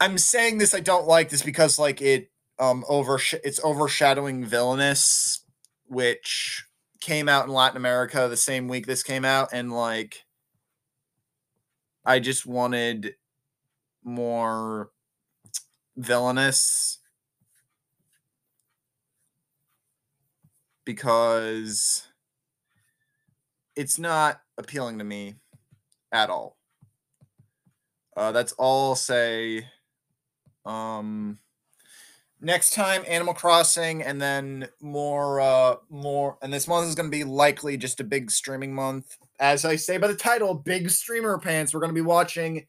I'm 0.00 0.18
saying 0.18 0.58
this 0.58 0.74
I 0.74 0.80
don't 0.80 1.06
like 1.06 1.30
this 1.30 1.42
because 1.42 1.78
like 1.78 2.02
it 2.02 2.30
um 2.58 2.84
over 2.88 3.18
it's 3.42 3.62
overshadowing 3.64 4.44
Villainous, 4.44 5.44
which 5.86 6.66
came 7.00 7.28
out 7.28 7.46
in 7.46 7.52
Latin 7.52 7.76
America 7.76 8.26
the 8.28 8.36
same 8.36 8.68
week 8.68 8.86
this 8.86 9.02
came 9.02 9.24
out, 9.24 9.50
and 9.52 9.72
like 9.72 10.23
I 12.04 12.18
just 12.20 12.46
wanted 12.46 13.14
more 14.02 14.90
Villainous 15.96 16.98
because 20.84 22.06
it's 23.76 23.98
not 23.98 24.40
appealing 24.58 24.98
to 24.98 25.04
me 25.04 25.36
at 26.12 26.30
all. 26.30 26.56
Uh, 28.16 28.32
that's 28.32 28.52
all 28.52 28.90
I'll 28.90 28.96
say 28.96 29.66
um, 30.64 31.38
next 32.40 32.74
time, 32.74 33.02
Animal 33.08 33.34
Crossing, 33.34 34.02
and 34.02 34.20
then 34.20 34.68
more, 34.80 35.40
uh, 35.40 35.76
more. 35.90 36.38
And 36.42 36.52
this 36.52 36.68
month 36.68 36.88
is 36.88 36.94
going 36.94 37.10
to 37.10 37.16
be 37.16 37.24
likely 37.24 37.76
just 37.76 38.00
a 38.00 38.04
big 38.04 38.30
streaming 38.30 38.74
month. 38.74 39.16
As 39.40 39.64
I 39.64 39.76
say 39.76 39.98
by 39.98 40.06
the 40.06 40.14
title, 40.14 40.54
big 40.54 40.90
streamer 40.90 41.38
pants. 41.38 41.74
We're 41.74 41.80
going 41.80 41.90
to 41.90 41.94
be 41.94 42.00
watching 42.00 42.66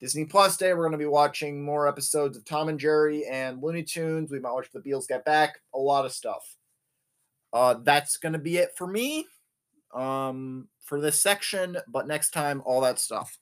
Disney 0.00 0.24
Plus 0.24 0.56
Day. 0.56 0.72
We're 0.72 0.88
going 0.88 0.92
to 0.92 0.98
be 0.98 1.06
watching 1.06 1.62
more 1.62 1.88
episodes 1.88 2.36
of 2.36 2.44
Tom 2.44 2.68
and 2.68 2.78
Jerry 2.78 3.26
and 3.26 3.62
Looney 3.62 3.82
Tunes. 3.82 4.30
We 4.30 4.40
might 4.40 4.52
watch 4.52 4.70
The 4.72 4.80
Beatles 4.80 5.08
Get 5.08 5.24
Back. 5.24 5.60
A 5.74 5.78
lot 5.78 6.04
of 6.04 6.12
stuff. 6.12 6.56
Uh, 7.52 7.76
that's 7.82 8.16
going 8.16 8.34
to 8.34 8.38
be 8.38 8.58
it 8.58 8.70
for 8.76 8.86
me 8.86 9.26
um, 9.94 10.68
for 10.82 11.00
this 11.00 11.20
section. 11.20 11.76
But 11.88 12.06
next 12.06 12.30
time, 12.30 12.62
all 12.64 12.80
that 12.82 12.98
stuff 12.98 13.38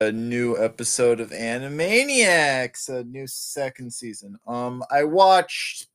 a 0.00 0.12
new 0.12 0.62
episode 0.62 1.20
of 1.20 1.30
Animaniacs, 1.30 2.88
a 2.88 3.04
new 3.04 3.26
second 3.26 3.92
season. 3.92 4.38
Um, 4.46 4.84
I 4.90 5.04
watched 5.04 5.86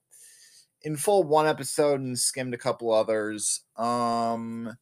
in 0.82 0.96
full 0.96 1.24
one 1.24 1.48
episode 1.48 2.00
and 2.00 2.18
skimmed 2.18 2.54
a 2.56 2.58
couple 2.58 2.92
others. 2.92 3.62
Um, 3.78 4.76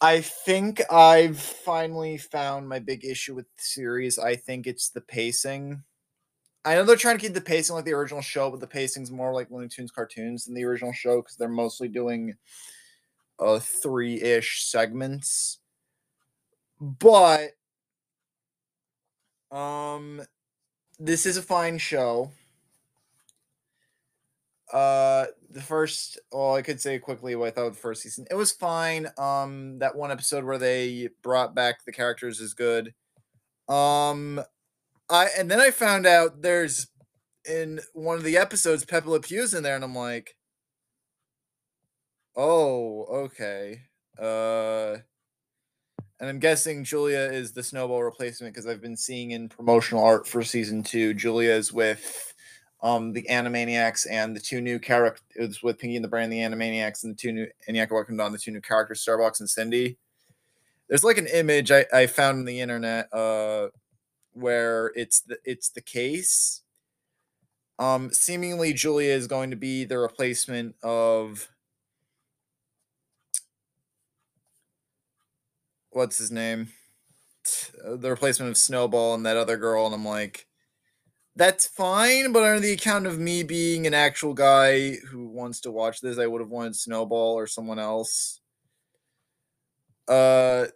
I 0.00 0.20
think 0.22 0.80
I've 0.90 1.38
finally 1.38 2.16
found 2.16 2.68
my 2.68 2.78
big 2.78 3.04
issue 3.04 3.34
with 3.34 3.44
the 3.56 3.62
series. 3.62 4.18
I 4.18 4.34
think 4.36 4.66
it's 4.66 4.88
the 4.88 5.02
pacing. 5.02 5.82
I 6.64 6.74
know 6.74 6.84
they're 6.84 6.96
trying 6.96 7.18
to 7.18 7.22
keep 7.22 7.34
the 7.34 7.40
pacing 7.40 7.76
like 7.76 7.84
the 7.84 7.92
original 7.92 8.22
show, 8.22 8.50
but 8.50 8.60
the 8.60 8.66
pacing's 8.66 9.10
more 9.10 9.32
like 9.32 9.50
Looney 9.50 9.68
Tunes 9.68 9.90
cartoons 9.90 10.44
than 10.44 10.54
the 10.54 10.64
original 10.64 10.92
show 10.92 11.20
because 11.22 11.36
they're 11.36 11.48
mostly 11.48 11.88
doing 11.88 12.34
uh 13.38 13.58
three-ish 13.58 14.64
segments. 14.64 15.60
But 16.80 17.50
um, 19.50 20.22
this 20.98 21.26
is 21.26 21.36
a 21.36 21.42
fine 21.42 21.78
show. 21.78 22.30
Uh, 24.72 25.26
the 25.50 25.60
first, 25.60 26.18
well, 26.30 26.54
I 26.54 26.62
could 26.62 26.80
say 26.80 26.98
quickly 26.98 27.34
what 27.34 27.48
I 27.48 27.50
thought 27.50 27.66
of 27.66 27.74
the 27.74 27.80
first 27.80 28.02
season. 28.02 28.26
It 28.30 28.36
was 28.36 28.52
fine. 28.52 29.08
Um, 29.18 29.78
that 29.80 29.96
one 29.96 30.12
episode 30.12 30.44
where 30.44 30.58
they 30.58 31.08
brought 31.22 31.54
back 31.54 31.84
the 31.84 31.92
characters 31.92 32.40
is 32.40 32.54
good. 32.54 32.94
Um, 33.68 34.40
I 35.08 35.28
and 35.36 35.50
then 35.50 35.60
I 35.60 35.70
found 35.70 36.06
out 36.06 36.42
there's 36.42 36.88
in 37.48 37.80
one 37.94 38.16
of 38.16 38.24
the 38.24 38.36
episodes 38.36 38.84
Pepe 38.84 39.08
Le 39.08 39.20
Pew's 39.20 39.54
in 39.54 39.62
there, 39.62 39.74
and 39.74 39.84
I'm 39.84 39.94
like, 39.94 40.36
oh, 42.36 43.04
okay. 43.24 43.82
Uh, 44.18 44.98
and 46.20 46.28
I'm 46.28 46.38
guessing 46.38 46.84
Julia 46.84 47.18
is 47.18 47.52
the 47.52 47.62
snowball 47.62 48.02
replacement 48.02 48.54
because 48.54 48.66
I've 48.66 48.82
been 48.82 48.96
seeing 48.96 49.30
in 49.30 49.48
promotional 49.48 50.04
art 50.04 50.28
for 50.28 50.42
season 50.42 50.82
two, 50.82 51.14
Julia 51.14 51.52
is 51.52 51.72
with 51.72 52.29
um 52.82 53.12
the 53.12 53.26
Animaniacs 53.30 54.06
and 54.10 54.34
the 54.34 54.40
two 54.40 54.60
new 54.60 54.78
characters 54.78 55.62
with 55.62 55.78
Pinky 55.78 55.96
and 55.96 56.04
the 56.04 56.08
Brain, 56.08 56.30
the 56.30 56.38
Animaniacs, 56.38 57.04
and 57.04 57.12
the 57.14 57.16
two 57.16 57.32
new 57.32 57.46
Eniac 57.68 57.90
Welcome 57.90 58.16
Dawn, 58.16 58.32
the 58.32 58.38
two 58.38 58.50
new 58.50 58.60
characters, 58.60 59.04
Starbucks 59.04 59.40
and 59.40 59.50
Cindy. 59.50 59.98
There's 60.88 61.04
like 61.04 61.18
an 61.18 61.26
image 61.28 61.70
I, 61.70 61.86
I 61.92 62.06
found 62.06 62.38
on 62.38 62.44
the 62.44 62.60
internet 62.60 63.12
uh 63.12 63.68
where 64.32 64.92
it's 64.96 65.20
the 65.20 65.38
it's 65.44 65.68
the 65.70 65.80
case. 65.82 66.62
Um 67.78 68.10
seemingly 68.12 68.72
Julia 68.72 69.12
is 69.12 69.26
going 69.26 69.50
to 69.50 69.56
be 69.56 69.84
the 69.84 69.98
replacement 69.98 70.76
of 70.82 71.48
what's 75.90 76.18
his 76.18 76.30
name? 76.30 76.68
Uh, 77.84 77.96
the 77.96 78.10
replacement 78.10 78.50
of 78.50 78.56
Snowball 78.56 79.14
and 79.14 79.24
that 79.26 79.36
other 79.36 79.56
girl, 79.56 79.86
and 79.86 79.94
I'm 79.94 80.04
like, 80.04 80.46
that's 81.40 81.66
fine, 81.66 82.32
but 82.32 82.42
under 82.42 82.60
the 82.60 82.72
account 82.72 83.06
of 83.06 83.18
me 83.18 83.42
being 83.42 83.86
an 83.86 83.94
actual 83.94 84.34
guy 84.34 84.96
who 84.96 85.26
wants 85.26 85.58
to 85.62 85.70
watch 85.70 86.02
this, 86.02 86.18
I 86.18 86.26
would 86.26 86.42
have 86.42 86.50
wanted 86.50 86.76
Snowball 86.76 87.32
or 87.32 87.46
someone 87.46 87.78
else. 87.78 88.42
Uh, 90.06 90.66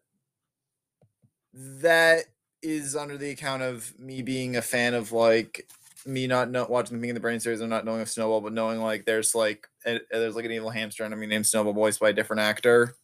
that 1.53 2.25
is 2.63 2.97
under 2.97 3.19
the 3.19 3.29
account 3.29 3.63
of 3.63 3.93
me 3.99 4.23
being 4.23 4.57
a 4.57 4.63
fan 4.63 4.95
of 4.95 5.13
like 5.13 5.69
me 6.07 6.27
not 6.27 6.51
know, 6.51 6.65
watching 6.67 6.97
the 6.97 7.01
Pinky 7.01 7.11
in 7.11 7.15
the 7.15 7.21
Brain 7.21 7.41
series 7.41 7.61
and 7.61 7.69
not 7.69 7.85
knowing 7.85 8.01
of 8.01 8.09
Snowball, 8.09 8.41
but 8.41 8.55
knowing 8.55 8.81
like 8.81 9.05
there's 9.05 9.35
like 9.35 9.69
a, 9.85 10.01
there's 10.11 10.35
like 10.35 10.47
an 10.47 10.53
evil 10.53 10.71
hamster 10.71 11.07
me 11.11 11.27
named 11.27 11.47
Snowball, 11.47 11.75
voiced 11.75 12.01
by 12.01 12.09
a 12.09 12.15
different 12.15 12.41
actor. 12.41 12.97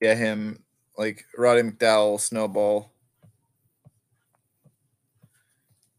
Yeah, 0.00 0.14
him 0.14 0.62
like 0.96 1.24
Roddy 1.36 1.62
McDowall, 1.62 2.20
Snowball. 2.20 2.92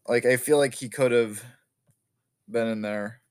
Like 0.07 0.25
I 0.25 0.37
feel 0.37 0.57
like 0.57 0.73
he 0.73 0.89
could 0.89 1.11
have 1.11 1.43
been 2.49 2.67
in 2.67 2.81
there. 2.81 3.21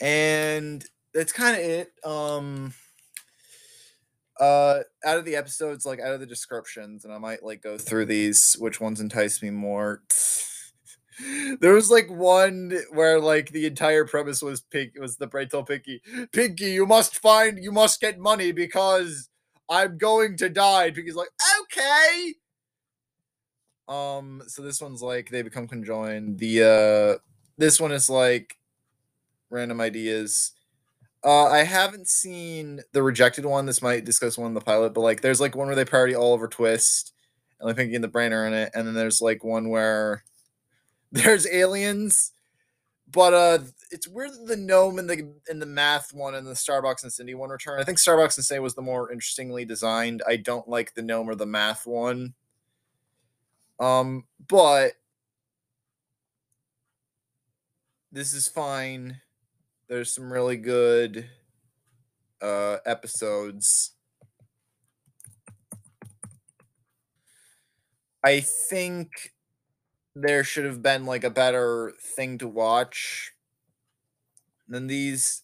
And 0.00 0.84
that's 1.12 1.32
kind 1.32 1.56
of 1.56 1.62
it. 1.62 1.92
Um 2.04 2.74
uh 4.38 4.80
out 5.04 5.18
of 5.18 5.24
the 5.24 5.34
episodes, 5.34 5.84
like 5.84 5.98
out 6.00 6.14
of 6.14 6.20
the 6.20 6.26
descriptions, 6.26 7.04
and 7.04 7.12
I 7.12 7.18
might 7.18 7.42
like 7.42 7.62
go 7.62 7.76
through 7.76 8.06
these, 8.06 8.54
which 8.60 8.80
ones 8.80 9.00
entice 9.00 9.42
me 9.42 9.50
more. 9.50 10.02
There 11.60 11.74
was 11.74 11.90
like 11.90 12.08
one 12.10 12.78
where 12.92 13.20
like 13.20 13.50
the 13.50 13.66
entire 13.66 14.04
premise 14.04 14.42
was 14.42 14.60
pink 14.60 14.92
was 14.98 15.16
the 15.16 15.26
bright 15.26 15.50
told 15.50 15.66
Pinky, 15.66 16.00
Pinky, 16.32 16.70
you 16.70 16.86
must 16.86 17.18
find 17.18 17.62
you 17.62 17.72
must 17.72 18.00
get 18.00 18.18
money 18.18 18.52
because 18.52 19.28
I'm 19.68 19.98
going 19.98 20.36
to 20.38 20.48
die. 20.48 20.90
Pinky's 20.90 21.16
like, 21.16 21.28
okay. 21.62 22.34
Um, 23.88 24.42
so 24.46 24.62
this 24.62 24.80
one's 24.80 25.02
like 25.02 25.30
they 25.30 25.42
become 25.42 25.66
conjoined. 25.66 26.38
The 26.38 26.62
uh 26.62 27.18
this 27.56 27.80
one 27.80 27.92
is 27.92 28.08
like 28.08 28.56
random 29.50 29.80
ideas. 29.80 30.52
Uh 31.24 31.46
I 31.46 31.64
haven't 31.64 32.08
seen 32.08 32.80
the 32.92 33.02
rejected 33.02 33.44
one. 33.44 33.66
This 33.66 33.82
might 33.82 34.04
discuss 34.04 34.38
one 34.38 34.48
in 34.48 34.54
the 34.54 34.60
pilot, 34.60 34.94
but 34.94 35.00
like 35.00 35.20
there's 35.20 35.40
like 35.40 35.56
one 35.56 35.66
where 35.66 35.76
they 35.76 35.84
parody 35.84 36.14
Oliver 36.14 36.48
Twist 36.48 37.12
and 37.58 37.66
like 37.66 37.76
Pinky 37.76 37.96
and 37.96 38.04
the 38.04 38.08
Brain 38.08 38.32
are 38.32 38.46
in 38.46 38.52
it, 38.52 38.70
and 38.74 38.86
then 38.86 38.94
there's 38.94 39.20
like 39.20 39.42
one 39.42 39.68
where 39.68 40.22
there's 41.12 41.46
aliens, 41.46 42.32
but 43.10 43.32
uh, 43.32 43.58
it's 43.90 44.06
weird 44.06 44.32
that 44.32 44.46
the 44.46 44.56
gnome 44.56 44.98
and 44.98 45.08
the 45.08 45.32
in 45.48 45.58
the 45.58 45.66
math 45.66 46.12
one 46.12 46.34
and 46.34 46.46
the 46.46 46.52
Starbucks 46.52 47.02
and 47.02 47.12
Cindy 47.12 47.34
one 47.34 47.50
return. 47.50 47.80
I 47.80 47.84
think 47.84 47.98
Starbucks 47.98 48.36
and 48.36 48.44
Cindy 48.44 48.60
was 48.60 48.74
the 48.74 48.82
more 48.82 49.10
interestingly 49.10 49.64
designed. 49.64 50.22
I 50.28 50.36
don't 50.36 50.68
like 50.68 50.94
the 50.94 51.02
gnome 51.02 51.28
or 51.28 51.34
the 51.34 51.46
math 51.46 51.86
one. 51.86 52.34
Um, 53.80 54.24
but 54.46 54.92
this 58.12 58.34
is 58.34 58.48
fine. 58.48 59.20
There's 59.88 60.14
some 60.14 60.30
really 60.32 60.56
good 60.56 61.28
uh 62.42 62.78
episodes. 62.84 63.94
I 68.22 68.40
think 68.40 69.32
there 70.22 70.44
should 70.44 70.64
have 70.64 70.82
been 70.82 71.04
like 71.06 71.24
a 71.24 71.30
better 71.30 71.92
thing 72.00 72.38
to 72.38 72.48
watch 72.48 73.32
than 74.68 74.86
these 74.86 75.42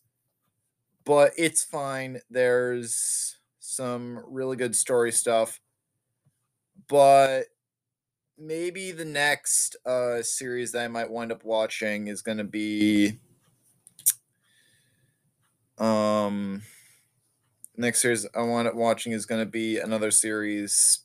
but 1.04 1.32
it's 1.36 1.62
fine. 1.62 2.20
There's 2.30 3.36
some 3.58 4.22
really 4.26 4.56
good 4.56 4.76
story 4.76 5.12
stuff 5.12 5.60
but 6.88 7.46
maybe 8.38 8.92
the 8.92 9.04
next 9.04 9.76
uh 9.86 10.22
series 10.22 10.72
that 10.72 10.84
i 10.84 10.88
might 10.88 11.10
wind 11.10 11.32
up 11.32 11.44
watching 11.44 12.08
is 12.08 12.20
going 12.20 12.38
to 12.38 12.44
be 12.44 13.18
um 15.78 16.62
next 17.76 18.02
series 18.02 18.26
i 18.34 18.42
wind 18.42 18.68
up 18.68 18.74
watching 18.74 19.12
is 19.12 19.26
going 19.26 19.40
to 19.40 19.50
be 19.50 19.78
another 19.78 20.10
series 20.10 21.00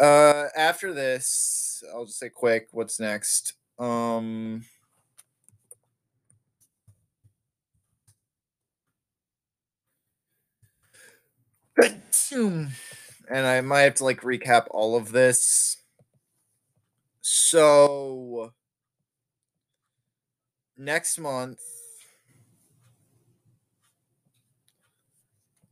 uh 0.00 0.46
after 0.56 0.92
this 0.92 1.73
I'll 1.92 2.06
just 2.06 2.18
say 2.18 2.28
quick. 2.28 2.68
What's 2.72 3.00
next? 3.00 3.54
Um. 3.78 4.64
And 13.30 13.46
I 13.46 13.60
might 13.62 13.82
have 13.82 13.94
to 13.96 14.04
like 14.04 14.20
recap 14.20 14.66
all 14.70 14.96
of 14.96 15.12
this. 15.12 15.78
So 17.20 18.52
next 20.76 21.18
month 21.18 21.60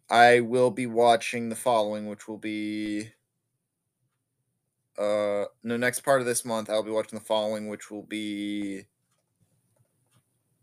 I 0.08 0.40
will 0.40 0.70
be 0.70 0.86
watching 0.86 1.48
the 1.48 1.56
following, 1.56 2.06
which 2.06 2.28
will 2.28 2.38
be 2.38 3.10
uh 5.02 5.46
no 5.64 5.76
next 5.76 6.00
part 6.00 6.20
of 6.20 6.26
this 6.26 6.44
month 6.44 6.70
I'll 6.70 6.82
be 6.82 6.90
watching 6.90 7.18
the 7.18 7.24
following, 7.24 7.68
which 7.68 7.90
will 7.90 8.04
be 8.04 8.84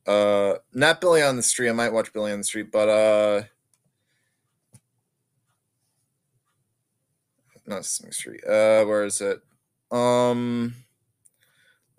uh 0.08 0.56
not 0.74 1.02
Billy 1.02 1.22
on 1.22 1.36
the 1.36 1.44
Street. 1.44 1.70
I 1.70 1.74
might 1.74 1.94
watch 1.94 2.14
Billy 2.14 2.32
on 2.32 2.40
the 2.40 2.44
Street, 2.44 2.72
but 2.72 2.90
uh 2.90 3.44
not 7.68 7.86
Sesame 7.86 8.12
Street. 8.12 8.44
Uh 8.46 8.86
where 8.86 9.04
is 9.04 9.20
it? 9.22 9.42
Um 9.92 10.76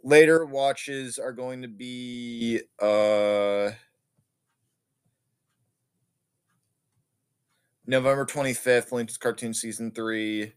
later 0.02 0.46
watches 0.46 1.18
are 1.18 1.32
going 1.32 1.62
to 1.62 1.68
be 1.68 2.60
uh 2.80 3.72
November 7.86 8.24
25th, 8.24 8.92
Lincoln's 8.92 9.18
Cartoon 9.18 9.52
Season 9.52 9.90
3 9.90 10.52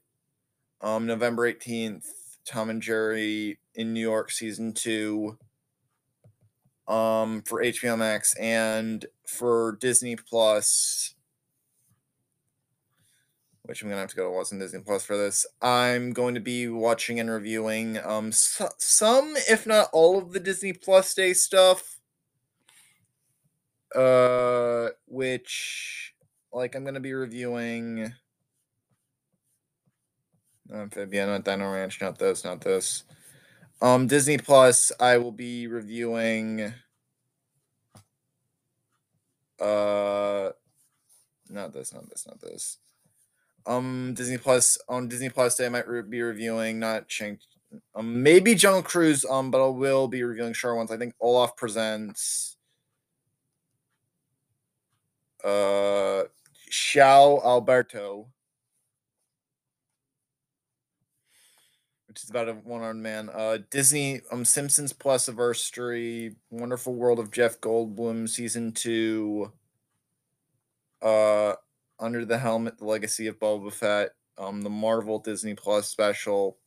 um, 0.84 1.08
November 1.08 1.52
18th, 1.52 2.06
Tom 2.46 2.70
and 2.70 2.82
Jerry 2.82 3.58
in 3.74 3.94
New 3.94 4.02
York 4.02 4.30
season 4.30 4.74
two 4.74 5.38
um, 6.88 7.42
for 7.44 7.64
HBO 7.64 7.98
Max 7.98 8.36
and 8.38 9.06
for 9.26 9.78
Disney 9.80 10.18
Plus, 10.18 11.16
which 13.64 13.82
I'm 13.82 13.90
gonna 13.90 14.02
have 14.02 14.10
to 14.10 14.16
go 14.16 14.26
to 14.26 14.32
watch 14.32 14.52
on 14.52 14.60
Disney 14.60 14.82
Plus 14.82 15.06
for 15.06 15.16
this. 15.16 15.46
I'm 15.62 16.12
going 16.12 16.36
to 16.36 16.42
be 16.42 16.68
watching 16.68 17.20
and 17.20 17.30
reviewing 17.32 17.98
um 18.04 18.34
so, 18.34 18.70
some, 18.78 19.36
if 19.50 19.66
not 19.66 19.88
all, 19.94 20.18
of 20.18 20.34
the 20.34 20.40
Disney 20.40 20.74
Plus 20.74 21.14
Day 21.14 21.34
stuff. 21.34 22.00
Uh, 23.96 24.90
which 25.08 26.16
like 26.52 26.76
I'm 26.76 26.84
gonna 26.84 27.00
be 27.00 27.14
reviewing 27.14 28.14
Amphibian, 30.72 31.30
at 31.30 31.44
Dino 31.44 31.72
Ranch, 31.72 32.00
not 32.02 32.18
this, 32.18 32.44
not 32.44 32.62
this. 32.62 33.04
Um, 33.82 34.08
Disney 34.08 34.38
Plus, 34.38 34.92
I 35.00 35.18
will 35.18 35.32
be 35.32 35.68
reviewing. 35.68 36.74
Uh, 39.60 40.50
not 41.50 41.74
this, 41.74 41.94
not 41.94 42.10
this, 42.10 42.26
not 42.28 42.40
this. 42.42 42.78
Um, 43.66 44.14
Disney 44.14 44.38
Plus 44.38 44.78
on 44.90 45.08
Disney 45.08 45.30
Plus 45.30 45.56
Day, 45.56 45.68
I 45.68 45.70
might 45.70 45.88
re- 45.88 46.02
be 46.02 46.22
reviewing 46.22 46.80
not 46.80 47.10
Shang, 47.10 47.40
um, 47.96 48.22
maybe 48.22 48.56
Jungle 48.56 48.84
Cruise. 48.84 49.26
Um, 49.26 49.52
but 49.52 49.64
I 49.64 49.70
will 49.70 50.08
be 50.08 50.24
reviewing 50.24 50.54
Sure 50.54 50.76
ones. 50.76 50.92
I 50.92 50.98
think 50.98 51.14
Olaf 51.20 51.56
presents. 51.56 52.58
Uh, 55.44 56.24
Ciao 56.70 57.42
Alberto. 57.44 58.33
Which 62.14 62.24
is 62.24 62.30
about 62.30 62.48
a 62.48 62.54
one-armed 62.54 63.02
man. 63.02 63.28
Uh, 63.34 63.58
Disney, 63.72 64.22
um, 64.32 64.46
Simpsons 64.46 64.94
Plus 64.94 65.28
Anniversary, 65.28 66.36
Wonderful 66.52 66.94
World 66.94 67.18
of 67.18 67.32
Jeff 67.32 67.60
Goldblum, 67.60 68.30
season 68.30 68.72
two. 68.72 69.52
Uh, 71.02 71.56
Under 72.00 72.24
the 72.24 72.38
Helmet, 72.38 72.78
The 72.78 72.86
Legacy 72.86 73.26
of 73.26 73.40
Boba 73.40 73.74
Fett, 73.74 74.12
um, 74.38 74.62
the 74.62 74.70
Marvel 74.70 75.18
Disney 75.18 75.56
Plus 75.56 75.90
special, 75.90 76.60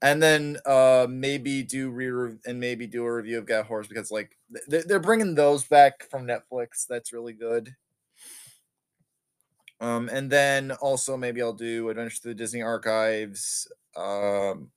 and 0.00 0.22
then 0.22 0.56
uh 0.64 1.06
maybe 1.10 1.62
do 1.62 1.90
re 1.90 2.34
and 2.46 2.58
maybe 2.58 2.86
do 2.86 3.04
a 3.04 3.12
review 3.12 3.38
of 3.38 3.46
Get 3.46 3.66
Horse 3.66 3.86
because 3.86 4.10
like 4.10 4.36
they're 4.66 4.98
bringing 4.98 5.34
those 5.34 5.64
back 5.64 6.08
from 6.10 6.26
Netflix. 6.26 6.86
That's 6.88 7.12
really 7.12 7.34
good. 7.34 7.74
Um, 9.80 10.08
and 10.08 10.30
then 10.30 10.72
also 10.72 11.16
maybe 11.16 11.42
I'll 11.42 11.52
do 11.52 11.90
Adventure 11.90 12.22
to 12.22 12.28
the 12.28 12.34
Disney 12.34 12.62
Archives, 12.62 13.68
um, 13.96 14.70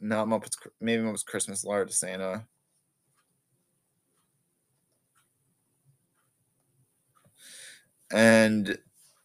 not 0.00 0.28
Muppets. 0.28 0.56
Maybe 0.80 1.02
Muppets 1.02 1.24
Christmas 1.24 1.64
Letter 1.64 1.86
to 1.86 1.92
Santa. 1.92 2.46
And 8.10 8.78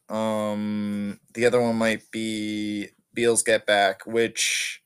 Um, 0.09 1.19
the 1.33 1.45
other 1.45 1.61
one 1.61 1.77
might 1.77 2.11
be 2.11 2.89
Beatles 3.17 3.43
Get 3.43 3.65
Back, 3.65 4.05
which 4.05 4.83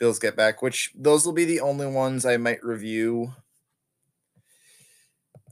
Beatles 0.00 0.20
Get 0.20 0.36
Back, 0.36 0.62
which 0.62 0.92
those 0.94 1.26
will 1.26 1.32
be 1.32 1.44
the 1.44 1.60
only 1.60 1.86
ones 1.86 2.24
I 2.24 2.36
might 2.36 2.62
review. 2.64 3.34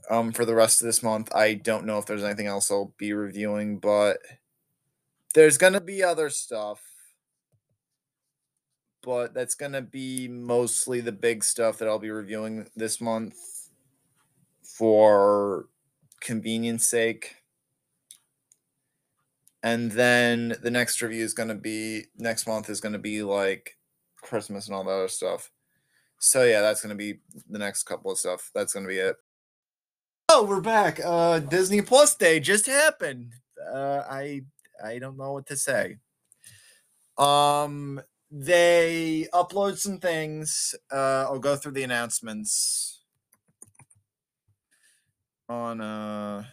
Um, 0.09 0.31
for 0.31 0.45
the 0.45 0.55
rest 0.55 0.81
of 0.81 0.85
this 0.85 1.03
month, 1.03 1.33
I 1.35 1.53
don't 1.53 1.85
know 1.85 1.99
if 1.99 2.05
there's 2.05 2.23
anything 2.23 2.47
else 2.47 2.71
I'll 2.71 2.93
be 2.97 3.13
reviewing, 3.13 3.77
but 3.79 4.19
there's 5.35 5.57
gonna 5.57 5.81
be 5.81 6.01
other 6.03 6.29
stuff. 6.29 6.88
But 9.01 9.33
that's 9.33 9.55
gonna 9.55 9.81
be 9.81 10.27
mostly 10.27 11.01
the 11.01 11.11
big 11.11 11.43
stuff 11.43 11.77
that 11.77 11.87
I'll 11.87 11.99
be 11.99 12.11
reviewing 12.11 12.69
this 12.75 12.99
month 12.99 13.35
for 14.63 15.67
convenience 16.21 16.87
sake. 16.87 17.35
And 19.61 19.91
then 19.91 20.55
the 20.61 20.71
next 20.71 21.01
review 21.01 21.23
is 21.23 21.33
going 21.33 21.49
to 21.49 21.55
be 21.55 22.05
next 22.17 22.47
month 22.47 22.69
is 22.69 22.79
going 22.79 22.93
to 22.93 22.99
be 22.99 23.23
like 23.23 23.77
Christmas 24.21 24.67
and 24.67 24.75
all 24.75 24.85
that 24.85 24.91
other 24.91 25.07
stuff. 25.09 25.51
So 26.19 26.43
yeah, 26.43 26.61
that's 26.61 26.81
going 26.81 26.91
to 26.91 26.95
be 26.95 27.19
the 27.49 27.59
next 27.59 27.83
couple 27.83 28.11
of 28.11 28.17
stuff. 28.17 28.51
That's 28.55 28.73
going 28.73 28.85
to 28.85 28.89
be 28.89 28.99
it. 28.99 29.17
Oh, 30.29 30.43
we're 30.43 30.61
back. 30.61 30.99
Uh 31.03 31.39
Disney 31.39 31.81
Plus 31.81 32.15
Day 32.15 32.39
just 32.39 32.67
happened. 32.67 33.33
Uh 33.73 34.03
I 34.09 34.43
I 34.83 34.99
don't 34.99 35.17
know 35.17 35.33
what 35.33 35.47
to 35.47 35.57
say. 35.57 35.97
Um 37.17 37.99
they 38.31 39.27
upload 39.33 39.77
some 39.77 39.99
things. 39.99 40.75
Uh 40.91 41.25
I'll 41.27 41.39
go 41.39 41.55
through 41.55 41.73
the 41.73 41.83
announcements 41.83 43.03
on 45.47 45.81
uh 45.81 46.43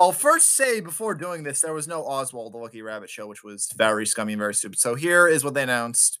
I'll 0.00 0.12
first 0.12 0.50
say 0.50 0.80
before 0.80 1.14
doing 1.14 1.44
this, 1.44 1.60
there 1.60 1.72
was 1.72 1.86
no 1.86 2.04
Oswald 2.04 2.52
the 2.52 2.58
Lucky 2.58 2.82
Rabbit 2.82 3.08
show, 3.08 3.26
which 3.26 3.44
was 3.44 3.68
very 3.76 4.04
scummy 4.04 4.32
and 4.32 4.40
very 4.40 4.54
stupid. 4.54 4.78
So 4.78 4.96
here 4.96 5.28
is 5.28 5.44
what 5.44 5.54
they 5.54 5.62
announced. 5.62 6.18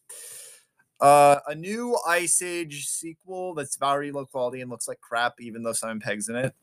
Uh, 1.00 1.40
a 1.48 1.54
new 1.54 1.98
Ice 2.06 2.40
Age 2.40 2.86
sequel 2.86 3.52
that's 3.52 3.76
very 3.76 4.12
low 4.12 4.26
quality 4.26 4.60
and 4.60 4.70
looks 4.70 4.86
like 4.86 5.00
crap, 5.00 5.34
even 5.40 5.62
though 5.62 5.72
Simon 5.72 6.00
Pegg's 6.00 6.28
in 6.28 6.36
it. 6.36 6.54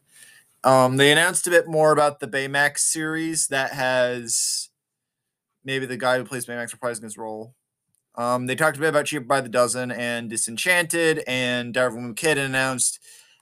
Um, 0.63 0.97
they 0.97 1.11
announced 1.11 1.47
a 1.47 1.51
bit 1.51 1.67
more 1.67 1.91
about 1.91 2.19
the 2.19 2.27
Baymax 2.27 2.79
series 2.79 3.47
that 3.47 3.73
has 3.73 4.69
maybe 5.63 5.85
the 5.85 5.97
guy 5.97 6.17
who 6.17 6.23
plays 6.23 6.45
Baymax 6.45 6.75
reprising 6.75 7.03
his 7.03 7.17
role. 7.17 7.55
Um, 8.15 8.45
they 8.45 8.55
talked 8.55 8.77
a 8.77 8.79
bit 8.79 8.89
about 8.89 9.05
Cheaper 9.05 9.25
by 9.25 9.41
the 9.41 9.49
Dozen 9.49 9.91
and 9.91 10.29
Disenchanted, 10.29 11.23
and 11.25 11.73
Darwin 11.73 12.13
Kid 12.13 12.37
announced 12.37 12.99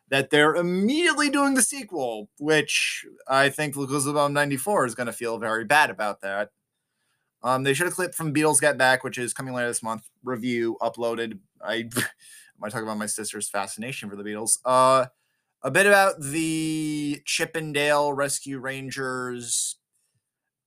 that 0.10 0.29
they're 0.29 0.55
immediately 0.55 1.29
doing 1.29 1.55
the 1.55 1.62
sequel, 1.62 2.29
which 2.39 3.05
I 3.27 3.49
think 3.49 3.75
Lucasfilm 3.75 4.32
94 4.32 4.86
is 4.86 4.95
going 4.95 5.08
to 5.08 5.13
feel 5.13 5.38
very 5.38 5.65
bad 5.65 5.89
about 5.89 6.21
that. 6.21 6.51
Um, 7.41 7.63
they 7.63 7.73
should 7.73 7.86
have 7.86 7.95
clipped 7.95 8.15
from 8.15 8.34
Beatles 8.34 8.60
Get 8.60 8.77
Back, 8.77 9.03
which 9.03 9.17
is 9.17 9.34
coming 9.34 9.53
later 9.53 9.67
this 9.67 9.84
month. 9.84 10.10
Review 10.23 10.77
uploaded. 10.82 11.39
I 11.63 11.89
I 12.62 12.67
talking 12.69 12.84
about 12.84 12.97
my 12.97 13.05
sister's 13.05 13.49
fascination 13.49 14.10
for 14.10 14.17
the 14.17 14.23
Beatles. 14.23 14.58
Uh, 14.65 15.05
a 15.62 15.72
bit 15.72 15.86
about 15.86 16.22
the 16.22 17.22
Chip 17.26 17.56
'n 17.56 17.74
Dale 17.74 18.13
Rescue 18.13 18.60
Rangers 18.60 19.78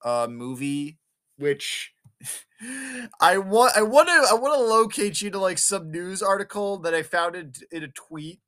uh, 0.04 0.26
movie, 0.30 0.98
which 1.36 1.92
I 3.20 3.38
want. 3.38 3.76
I 3.76 3.82
want 3.82 4.08
to. 4.08 4.26
I 4.30 4.34
want 4.34 4.54
to 4.54 4.60
locate 4.62 5.20
you 5.22 5.30
to 5.30 5.38
like 5.38 5.58
some 5.58 5.90
news 5.90 6.22
article 6.22 6.78
that 6.78 6.94
I 6.94 7.02
found 7.02 7.36
in, 7.36 7.52
in 7.70 7.82
a 7.84 7.88
tweet 7.88 8.40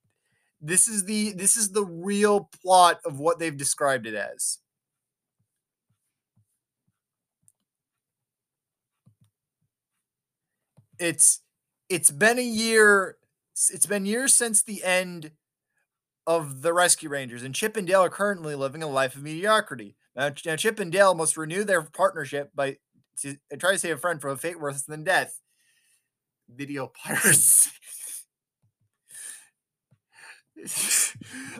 this 0.65 0.89
is 0.89 1.05
the 1.05 1.33
this 1.33 1.57
is 1.57 1.73
the 1.73 1.85
real 1.85 2.49
plot 2.63 2.99
of 3.05 3.19
what 3.19 3.39
they've 3.39 3.57
described 3.57 4.07
it 4.07 4.15
as. 4.15 4.59
It's 10.99 11.41
it's 11.89 12.11
been 12.11 12.39
a 12.39 12.43
year 12.43 13.17
it's 13.53 13.87
been 13.87 14.07
years 14.07 14.35
since 14.35 14.63
the 14.63 14.83
end 14.83 15.33
of 16.27 16.63
the 16.63 16.73
Rescue 16.73 17.09
Rangers, 17.09 17.43
and 17.43 17.55
Chip 17.55 17.77
and 17.77 17.87
Dale 17.87 18.03
are 18.03 18.11
currently 18.11 18.55
living 18.55 18.83
a 18.83 18.89
life 18.89 19.15
of 19.15 19.23
mediocrity. 19.23 19.97
Now, 20.17 20.31
now 20.45 20.57
Chip 20.57 20.79
and 20.79 20.93
Dale 20.93 21.15
must 21.15 21.37
renew 21.37 21.65
their 21.65 21.83
partnership 21.83 22.51
by 22.55 22.79
to 23.21 23.37
try 23.59 23.73
to 23.73 23.79
save 23.79 23.97
a 23.97 23.99
friend 23.99 24.21
from 24.21 24.33
a 24.33 24.37
fate 24.37 24.61
worse 24.61 24.83
than 24.83 25.05
death. 25.05 25.41
Video 26.49 26.91
piracy. 27.05 27.71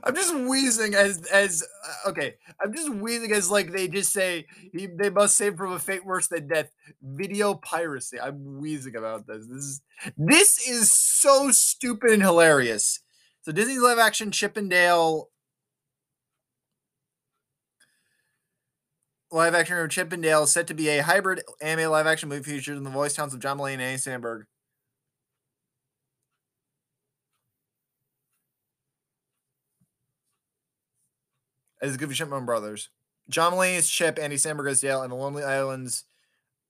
I'm 0.03 0.15
just 0.15 0.35
wheezing 0.35 0.95
as 0.95 1.27
as 1.27 1.63
uh, 1.87 2.11
okay. 2.11 2.37
I'm 2.63 2.73
just 2.73 2.89
wheezing 2.95 3.33
as 3.33 3.51
like 3.51 3.73
they 3.73 3.89
just 3.89 4.13
say 4.13 4.47
he, 4.73 4.87
they 4.87 5.11
must 5.11 5.37
save 5.37 5.57
from 5.57 5.73
a 5.73 5.79
fate 5.79 6.07
worse 6.07 6.29
than 6.29 6.49
death. 6.49 6.71
Video 7.03 7.55
piracy. 7.55 8.21
I'm 8.21 8.59
wheezing 8.59 8.97
about 8.97 9.27
this. 9.27 9.47
This 9.47 9.65
is 9.65 9.83
this 10.17 10.69
is 10.69 10.93
so 10.93 11.51
stupid 11.51 12.13
and 12.13 12.23
hilarious. 12.23 13.01
So 13.45 13.53
Disney's 13.53 13.83
live 13.83 13.99
action 13.99 14.31
Chip 14.31 14.57
'n 14.57 14.71
Dale 14.71 15.29
live 19.31 19.55
action 19.55 19.77
of 19.77 19.91
Dale 19.91 20.45
is 20.45 20.53
set 20.53 20.67
to 20.69 20.75
be 20.75 20.89
a 20.89 21.03
hybrid 21.03 21.43
anime 21.61 21.91
live 21.91 22.07
action 22.07 22.31
movie 22.31 22.43
featured 22.43 22.79
in 22.79 22.85
the 22.85 22.91
voice 22.91 23.13
talents 23.15 23.35
of 23.35 23.41
John 23.41 23.59
Mulaney 23.59 23.75
and 23.75 23.83
Andy 23.83 24.01
Samberg. 24.01 24.45
as 31.83 31.93
the 31.93 31.99
Goofy 31.99 32.15
Shipman 32.15 32.47
brothers. 32.47 32.89
John 33.29 33.53
Mulaney 33.53 33.77
is 33.77 33.91
Chip, 33.91 34.19
Andy 34.19 34.37
Samberg 34.37 34.71
is 34.71 34.81
Dale, 34.81 35.03
and 35.03 35.13
the 35.13 35.17
Lonely 35.17 35.43
Islands. 35.43 36.05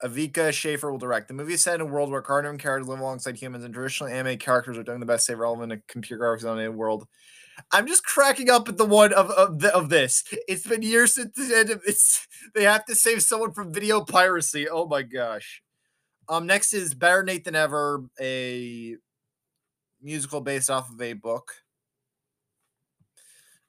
Akiva 0.03 0.53
Schaffer 0.53 0.91
will 0.91 0.99
direct. 0.99 1.29
The 1.29 1.35
movie 1.35 1.55
is 1.55 1.63
set 1.63 1.77
in 1.77 1.81
a 1.81 1.87
world 1.87 2.11
where 2.11 2.23
cartoon 2.23 2.59
characters 2.59 2.89
live 2.89 3.01
alongside 3.01 3.37
humans, 3.37 3.65
and 3.65 3.73
traditionally 3.73 4.13
animated 4.13 4.41
characters 4.41 4.77
are 4.77 4.83
doing 4.83 5.01
the 5.01 5.07
best 5.07 5.25
stay 5.25 5.35
relevant 5.35 5.73
a 5.73 5.81
computer 5.89 6.23
graphics 6.23 6.45
animated 6.45 6.75
world. 6.75 7.07
I'm 7.73 7.87
just 7.87 8.05
cracking 8.05 8.51
up 8.51 8.69
at 8.69 8.77
the 8.77 8.85
one 8.85 9.13
of 9.13 9.31
of, 9.31 9.61
the, 9.61 9.75
of 9.75 9.89
this. 9.89 10.25
It's 10.49 10.67
been 10.67 10.83
years 10.83 11.15
since 11.15 11.35
the 11.37 11.57
end 11.57 11.71
of 11.71 11.83
it's. 11.87 12.27
They 12.55 12.65
have 12.65 12.85
to 12.85 12.95
save 12.95 13.23
someone 13.23 13.53
from 13.53 13.73
video 13.73 14.05
piracy. 14.05 14.69
Oh 14.69 14.87
my 14.87 15.03
gosh. 15.03 15.63
Um, 16.29 16.47
next 16.47 16.73
is 16.73 16.95
Better 16.95 17.23
Nate 17.25 17.45
Than 17.45 17.57
Ever, 17.57 18.05
a 18.21 18.97
musical 20.01 20.41
based 20.41 20.71
off 20.71 20.91
of 20.91 21.01
a 21.01 21.15
book. 21.15 21.53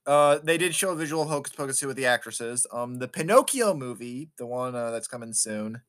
Uh, 0.06 0.38
they 0.44 0.58
did 0.58 0.76
show 0.76 0.92
a 0.92 0.96
visual 0.96 1.26
Hocus 1.26 1.54
Pocus 1.54 1.80
2 1.80 1.88
with 1.88 1.98
the 1.98 2.06
actresses. 2.06 2.68
Um, 2.72 3.00
the 3.00 3.08
Pinocchio 3.08 3.74
movie, 3.74 4.30
the 4.38 4.46
one 4.46 4.76
uh, 4.76 4.92
that's 4.92 5.08
coming 5.08 5.34
soon. 5.34 5.82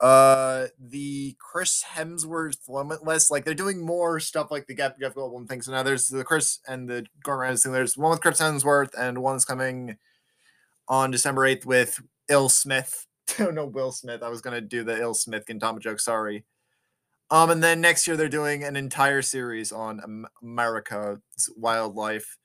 Uh, 0.00 0.66
the 0.78 1.34
Chris 1.40 1.84
Hemsworth 1.94 2.68
Limitless, 2.68 3.30
like 3.30 3.44
they're 3.44 3.54
doing 3.54 3.84
more 3.84 4.20
stuff 4.20 4.50
like 4.50 4.66
the 4.66 4.74
Gap 4.74 4.98
Jeff 5.00 5.14
Goldblum 5.14 5.48
things. 5.48 5.66
So 5.66 5.72
now 5.72 5.82
there's 5.82 6.06
the 6.06 6.24
Chris 6.24 6.60
and 6.68 6.88
the 6.88 7.04
Gordon 7.24 7.40
Ramsay. 7.40 7.70
There's 7.70 7.96
one 7.98 8.10
with 8.10 8.20
Chris 8.20 8.40
Hemsworth 8.40 8.90
and 8.96 9.18
one's 9.18 9.44
coming 9.44 9.96
on 10.86 11.10
December 11.10 11.42
8th 11.48 11.66
with 11.66 12.00
Ill 12.28 12.48
Smith. 12.48 13.06
no, 13.38 13.66
Will 13.66 13.90
Smith. 13.90 14.22
I 14.22 14.28
was 14.28 14.40
gonna 14.40 14.60
do 14.60 14.84
the 14.84 15.00
Ill 15.00 15.14
Smith 15.14 15.46
Gintama 15.46 15.80
joke. 15.80 16.00
Sorry. 16.00 16.44
Um, 17.30 17.50
and 17.50 17.62
then 17.62 17.80
next 17.80 18.06
year 18.06 18.16
they're 18.16 18.28
doing 18.28 18.64
an 18.64 18.76
entire 18.76 19.20
series 19.20 19.72
on 19.72 20.26
America's 20.42 21.20
wildlife 21.56 22.38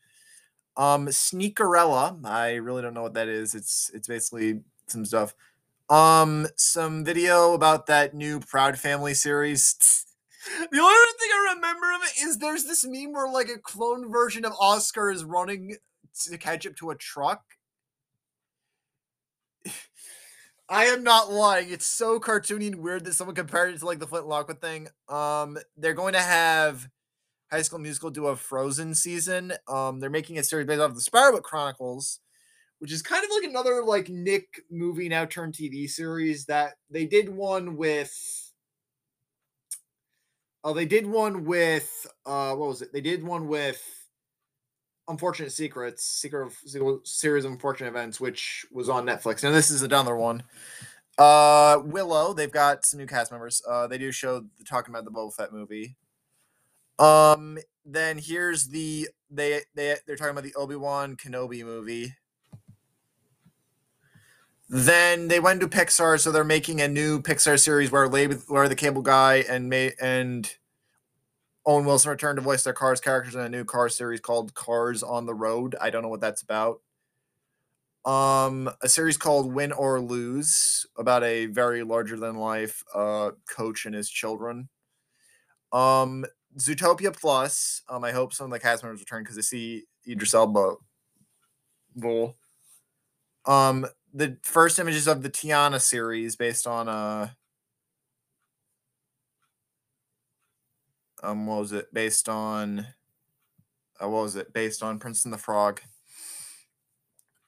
um, 0.78 1.08
Sneakerella. 1.08 2.26
I 2.26 2.56
really 2.56 2.82
don't 2.82 2.94
know 2.94 3.04
what 3.04 3.13
that 3.13 3.28
is. 3.28 3.56
It's 3.56 3.92
it's 3.94 4.08
basically 4.08 4.62
some 4.88 5.06
stuff. 5.06 5.36
Um, 5.89 6.48
some 6.56 7.04
video 7.04 7.54
about 7.54 7.88
that 7.88 8.13
new 8.13 8.39
Proud 8.39 8.78
Family 8.80 9.13
series. 9.13 9.76
the 10.72 10.80
only 10.80 11.13
thing 11.19 11.30
I 11.32 11.54
remember 11.56 11.91
of 11.93 12.02
it 12.04 12.24
is 12.24 12.38
there's 12.38 12.65
this 12.65 12.86
meme 12.86 13.13
where 13.13 13.32
like 13.32 13.50
a 13.50 13.60
clone 13.60 14.12
version 14.12 14.46
of 14.46 14.54
Oscar 14.60 15.12
is 15.12 15.24
running 15.24 15.78
to 16.26 16.38
catch 16.38 16.65
up 16.65 16.76
to 16.78 16.91
a 16.91 16.96
truck. 16.96 17.43
I 20.69 20.86
am 20.86 21.04
not 21.04 21.32
lying. 21.32 21.69
It's 21.69 21.86
so 21.86 22.19
cartoony 22.19 22.67
and 22.67 22.78
weird 22.78 23.06
that 23.06 23.13
someone 23.13 23.36
compared 23.36 23.74
it 23.74 23.80
to 23.80 23.86
like 23.86 24.00
the 24.00 24.08
Flint 24.08 24.28
Lockwood 24.28 24.62
thing. 24.62 24.88
Um, 25.10 25.58
they're 25.78 25.93
going 25.93 26.13
to 26.13 26.22
have 26.22 26.88
High 27.52 27.62
School 27.62 27.80
Musical 27.80 28.10
do 28.10 28.28
a 28.28 28.36
Frozen 28.36 28.96
season. 28.96 29.54
Um, 29.67 30.00
they're 30.00 30.10
making 30.10 30.39
a 30.39 30.43
series 30.43 30.65
based 30.65 30.82
off 30.82 30.91
of 30.91 30.96
the 30.96 31.02
Spiderwick 31.02 31.43
Chronicles, 31.43 32.19
which 32.84 32.91
is 32.91 33.02
kind 33.02 33.24
of 33.24 33.30
like 33.32 33.50
another 33.50 33.82
like 33.82 34.10
Nick 34.10 34.62
movie 34.69 35.08
now 35.08 35.24
turned 35.24 35.54
TV 35.54 35.89
series 35.89 36.43
that 36.48 36.74
they 36.89 37.06
did 37.06 37.30
one 37.30 37.78
with. 37.78 38.13
Oh, 40.65 40.74
they 40.74 40.86
did 40.86 41.08
one 41.08 41.46
with 41.46 42.06
uh, 42.26 42.54
what 42.56 42.67
was 42.67 42.82
it? 42.82 42.91
They 42.91 43.00
did 43.00 43.24
one 43.24 43.48
with 43.48 43.82
Unfortunate 45.08 45.54
Secrets, 45.54 46.04
Secret 46.04 46.46
of, 46.46 46.58
series 47.06 47.46
of 47.46 47.54
unfortunate 47.54 47.88
events, 47.88 48.19
which 48.19 48.65
was 48.69 48.89
on 48.89 49.06
Netflix. 49.06 49.43
Now 49.43 49.52
this 49.52 49.72
is 49.72 49.82
another 49.82 50.17
one. 50.17 50.43
Uh, 51.17 51.80
Willow, 51.86 52.34
they've 52.34 52.52
got 52.52 52.86
some 52.86 53.00
new 53.00 53.08
cast 53.08 53.32
members. 53.32 53.62
Uh, 53.65 53.88
they 53.88 53.98
do 53.98 54.12
show 54.12 54.41
the 54.58 54.65
talking 54.65 54.93
about 54.93 55.06
the 55.06 55.12
Boba 55.12 55.34
Fett 55.34 55.54
movie. 55.54 55.96
Um, 57.00 57.60
then 57.86 58.17
here's 58.17 58.67
the 58.67 59.08
they 59.30 59.62
they 59.74 59.96
they're 60.06 60.17
talking 60.17 60.32
about 60.32 60.43
the 60.43 60.56
Obi 60.56 60.76
Wan 60.76 61.15
Kenobi 61.15 61.63
movie. 61.63 62.13
Then 64.76 65.28
they 65.28 65.40
went 65.40 65.62
to 65.62 65.68
Pixar, 65.68 66.20
so 66.20 66.32
they're 66.32 66.44
making 66.44 66.82
a 66.82 66.88
new 66.88 67.22
Pixar 67.22 67.60
series 67.60 67.92
where 67.92 68.08
Larry, 68.08 68.34
the 68.68 68.76
Cable 68.76 69.04
Guy 69.04 69.46
and 69.48 69.70
May 69.70 69.92
and 70.02 70.52
Owen 71.64 71.86
Wilson 71.86 72.10
return 72.10 72.38
to 72.38 72.42
voice 72.42 72.64
their 72.64 72.74
Cars 72.74 73.00
characters 73.00 73.36
in 73.36 73.42
a 73.42 73.50
new 73.50 73.66
car 73.66 73.88
series 73.88 74.20
called 74.20 74.56
Cars 74.56 75.04
on 75.04 75.28
the 75.28 75.36
Road. 75.36 75.76
I 75.80 75.92
don't 75.92 76.02
know 76.02 76.10
what 76.10 76.22
that's 76.22 76.42
about. 76.42 76.82
Um, 78.04 78.68
a 78.82 78.90
series 78.90 79.16
called 79.16 79.54
Win 79.54 79.72
or 79.74 80.02
Lose 80.02 80.88
about 80.98 81.24
a 81.24 81.46
very 81.46 81.84
larger 81.84 82.18
than 82.18 82.38
life 82.38 82.84
uh 82.96 83.30
coach 83.48 83.86
and 83.86 83.94
his 83.94 84.10
children. 84.10 84.70
Um, 85.72 86.26
Zootopia 86.58 87.16
Plus. 87.16 87.84
Um, 87.88 88.04
I 88.04 88.12
hope 88.12 88.34
some 88.34 88.46
of 88.46 88.52
the 88.52 88.60
cast 88.60 88.82
members 88.82 89.02
return 89.02 89.22
because 89.22 89.38
I 89.38 89.42
see 89.42 89.84
Idris 90.10 90.34
Elba. 90.34 90.78
Bull. 91.96 92.38
Um, 93.46 93.86
the 94.13 94.38
first 94.43 94.80
images 94.80 95.08
of 95.08 95.23
the 95.23 95.30
Tiana 95.30 95.82
series 95.82 96.36
based 96.36 96.67
on 96.67 96.88
uh 96.88 97.30
um 101.23 101.45
what 101.47 101.60
was 101.60 101.71
it? 101.71 101.93
Based 101.93 102.28
on 102.30 102.88
uh, 104.02 104.10
what 104.10 104.23
was 104.23 104.36
it? 104.36 104.54
Based 104.54 104.84
on 104.84 104.99
Prince 104.99 105.26
and 105.26 105.34
the 105.34 105.38
Frog. 105.38 105.82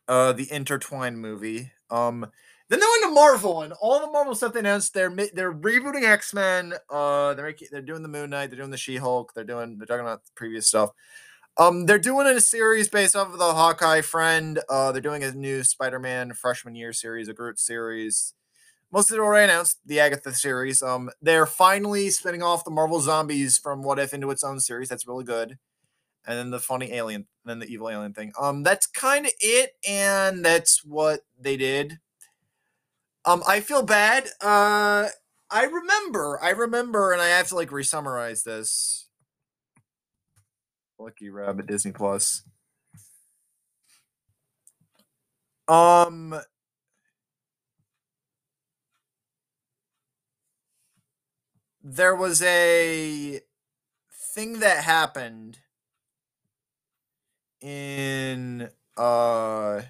Uh 0.08 0.34
the 0.34 0.52
intertwined 0.52 1.20
movie. 1.20 1.72
Um 1.90 2.26
then 2.68 2.80
they 2.80 2.86
went 2.86 3.04
to 3.04 3.12
Marvel 3.12 3.62
and 3.62 3.74
all 3.74 4.00
the 4.00 4.12
Marvel 4.12 4.34
stuff 4.34 4.54
they 4.54 4.60
announced 4.60 4.94
they're 4.94 5.14
they're 5.34 5.54
rebooting 5.54 6.04
X-Men. 6.04 6.74
Uh 6.90 7.34
they're 7.34 7.46
making, 7.48 7.68
they're 7.72 7.82
doing 7.82 8.02
the 8.04 8.08
Moon 8.08 8.30
Knight 8.30 8.50
they're 8.50 8.58
doing 8.60 8.72
the 8.72 8.78
She-Hulk 8.78 9.34
they're 9.34 9.44
doing 9.44 9.78
they're 9.78 9.88
talking 9.88 10.02
about 10.06 10.26
the 10.26 10.32
previous 10.36 10.68
stuff 10.68 10.92
um 11.58 11.86
they're 11.86 12.00
doing 12.00 12.28
a 12.28 12.40
series 12.42 12.88
based 12.90 13.16
off 13.16 13.32
of 13.32 13.40
the 13.40 13.54
Hawkeye 13.54 14.02
friend 14.02 14.60
uh 14.70 14.92
they're 14.92 15.02
doing 15.02 15.24
a 15.24 15.32
new 15.32 15.64
Spider-Man 15.64 16.34
freshman 16.34 16.76
year 16.76 16.94
series 16.94 17.28
a 17.28 17.34
Groot 17.34 17.60
series 17.60 18.34
most 18.92 19.10
of 19.12 19.18
it 19.18 19.22
already 19.22 19.52
announced 19.52 19.80
the 19.86 20.00
Agatha 20.00 20.34
series. 20.34 20.82
Um, 20.82 21.10
they're 21.22 21.46
finally 21.46 22.10
spinning 22.10 22.42
off 22.42 22.64
the 22.64 22.72
Marvel 22.72 23.02
Zombies 23.02 23.58
from 23.58 23.84
What 23.84 24.00
If 24.00 24.14
into 24.14 24.32
its 24.32 24.44
own 24.44 24.60
series. 24.62 24.88
That's 24.88 25.06
really 25.06 25.26
good. 25.26 25.58
And 26.26 26.38
then 26.40 26.50
the 26.50 26.60
funny 26.60 26.94
alien, 26.94 27.28
then 27.44 27.60
the 27.60 27.68
evil 27.68 27.90
alien 27.90 28.14
thing. 28.14 28.32
Um, 28.40 28.64
that's 28.64 28.88
kind 28.88 29.26
of 29.26 29.34
it, 29.40 29.72
and 29.88 30.44
that's 30.46 30.84
what 30.84 31.22
they 31.40 31.58
did. 31.58 32.00
Um, 33.26 33.44
I 33.48 33.60
feel 33.60 33.84
bad. 33.84 34.28
Uh, 34.42 35.10
I 35.50 35.64
remember, 35.66 36.40
I 36.42 36.52
remember, 36.52 37.12
and 37.12 37.22
I 37.22 37.28
have 37.28 37.50
to 37.50 37.56
like 37.56 37.72
re-summarize 37.72 38.44
this. 38.44 39.05
Lucky 40.98 41.30
Rabbit 41.30 41.68
Disney 41.68 41.92
Plus. 41.92 42.44
Um, 45.68 46.40
there 51.84 52.16
was 52.16 52.42
a 52.42 53.42
thing 54.12 54.60
that 54.60 54.84
happened 54.84 55.60
in 57.62 58.70
uh 58.98 59.82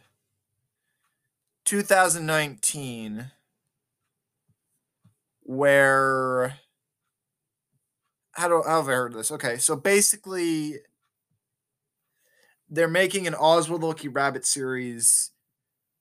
2019 1.66 3.32
where 5.42 6.60
how 8.34 8.48
do 8.48 8.62
how 8.66 8.82
have 8.82 8.90
I 8.90 8.94
heard 8.94 9.14
this? 9.14 9.32
Okay, 9.32 9.58
so 9.58 9.76
basically 9.76 10.76
they're 12.70 12.88
making 12.88 13.28
an 13.28 13.36
Oswald 13.36 13.84
Lucky 13.84 14.08
Rabbit 14.08 14.46
series 14.46 15.32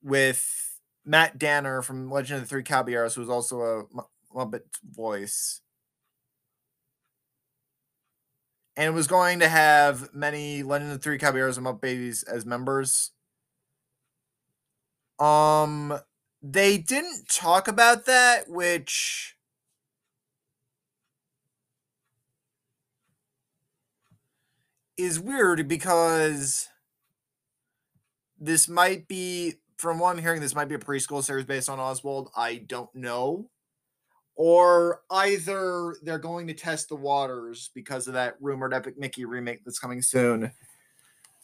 with 0.03 0.79
Matt 1.05 1.37
Danner 1.37 1.81
from 1.81 2.09
Legend 2.09 2.37
of 2.37 2.43
the 2.43 2.49
Three 2.49 2.63
Caballeros, 2.63 3.15
who's 3.15 3.29
also 3.29 3.61
a 3.61 4.35
Muppet 4.35 4.63
voice. 4.83 5.61
And 8.77 8.93
was 8.93 9.07
going 9.07 9.39
to 9.39 9.47
have 9.47 10.13
many 10.13 10.63
Legend 10.63 10.91
of 10.91 10.97
the 10.97 11.03
Three 11.03 11.17
Caballeros 11.17 11.57
and 11.57 11.65
Muppet 11.65 11.81
Babies 11.81 12.23
as 12.23 12.45
members. 12.45 13.11
Um, 15.17 15.97
they 16.41 16.77
didn't 16.77 17.29
talk 17.29 17.67
about 17.67 18.05
that, 18.05 18.49
which 18.49 19.34
is 24.97 25.19
weird 25.19 25.67
because 25.67 26.67
this 28.39 28.67
might 28.67 29.07
be, 29.07 29.55
from 29.77 29.99
what 29.99 30.15
I'm 30.15 30.21
hearing, 30.21 30.41
this 30.41 30.55
might 30.55 30.69
be 30.69 30.75
a 30.75 30.79
preschool 30.79 31.23
series 31.23 31.45
based 31.45 31.69
on 31.69 31.79
Oswald. 31.79 32.29
I 32.35 32.55
don't 32.55 32.93
know 32.95 33.49
or 34.35 35.01
either 35.09 35.95
they're 36.03 36.19
going 36.19 36.47
to 36.47 36.53
test 36.53 36.89
the 36.89 36.95
waters 36.95 37.71
because 37.73 38.07
of 38.07 38.13
that 38.13 38.35
rumored 38.41 38.73
Epic 38.73 38.97
Mickey 38.97 39.25
remake 39.25 39.63
that's 39.63 39.79
coming 39.79 40.01
soon 40.01 40.51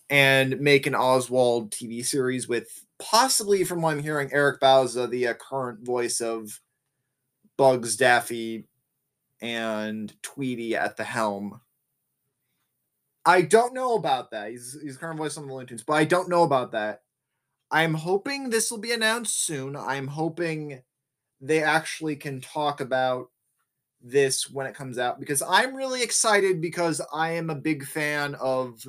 and 0.10 0.60
make 0.60 0.88
an 0.88 0.96
Oswald 0.96 1.72
TV 1.72 2.06
series 2.06 2.50
with 2.50 2.86
possibly, 3.00 3.64
from 3.64 3.82
what 3.82 3.92
I'm 3.92 4.04
hearing, 4.04 4.30
Eric 4.34 4.60
Bauza, 4.60 5.10
the 5.10 5.30
uh, 5.30 5.34
current 5.36 5.86
voice 5.86 6.20
of 6.20 6.60
Bugs, 7.58 7.96
Daffy, 7.96 8.66
and 9.42 10.14
Tweety 10.22 10.76
at 10.76 10.98
the 10.98 11.06
helm. 11.06 11.62
I 13.26 13.44
don't 13.44 13.74
know 13.74 13.96
about 13.96 14.32
that. 14.32 14.52
He's 14.52 14.78
he's 14.82 14.98
current 14.98 15.18
voice 15.18 15.38
on 15.38 15.48
the 15.48 15.54
Looney 15.54 15.68
Tunes, 15.68 15.84
but 15.84 15.94
I 15.94 16.06
don't 16.06 16.30
know 16.30 16.44
about 16.44 16.72
that. 16.72 17.02
I'm 17.72 17.94
hoping 17.94 18.50
this 18.50 18.72
will 18.72 18.80
be 18.80 18.92
announced 18.92 19.46
soon. 19.46 19.76
I'm 19.76 20.08
hoping 20.08 20.82
they 21.40 21.64
actually 21.64 22.16
can 22.16 22.42
talk 22.42 22.82
about 22.82 23.30
this 24.02 24.50
when 24.50 24.66
it 24.66 24.76
comes 24.76 24.98
out 24.98 25.20
because 25.20 25.42
I'm 25.48 25.76
really 25.76 26.02
excited 26.02 26.62
because 26.62 27.02
I 27.14 27.32
am 27.32 27.50
a 27.50 27.56
big 27.56 27.86
fan 27.86 28.36
of 28.36 28.84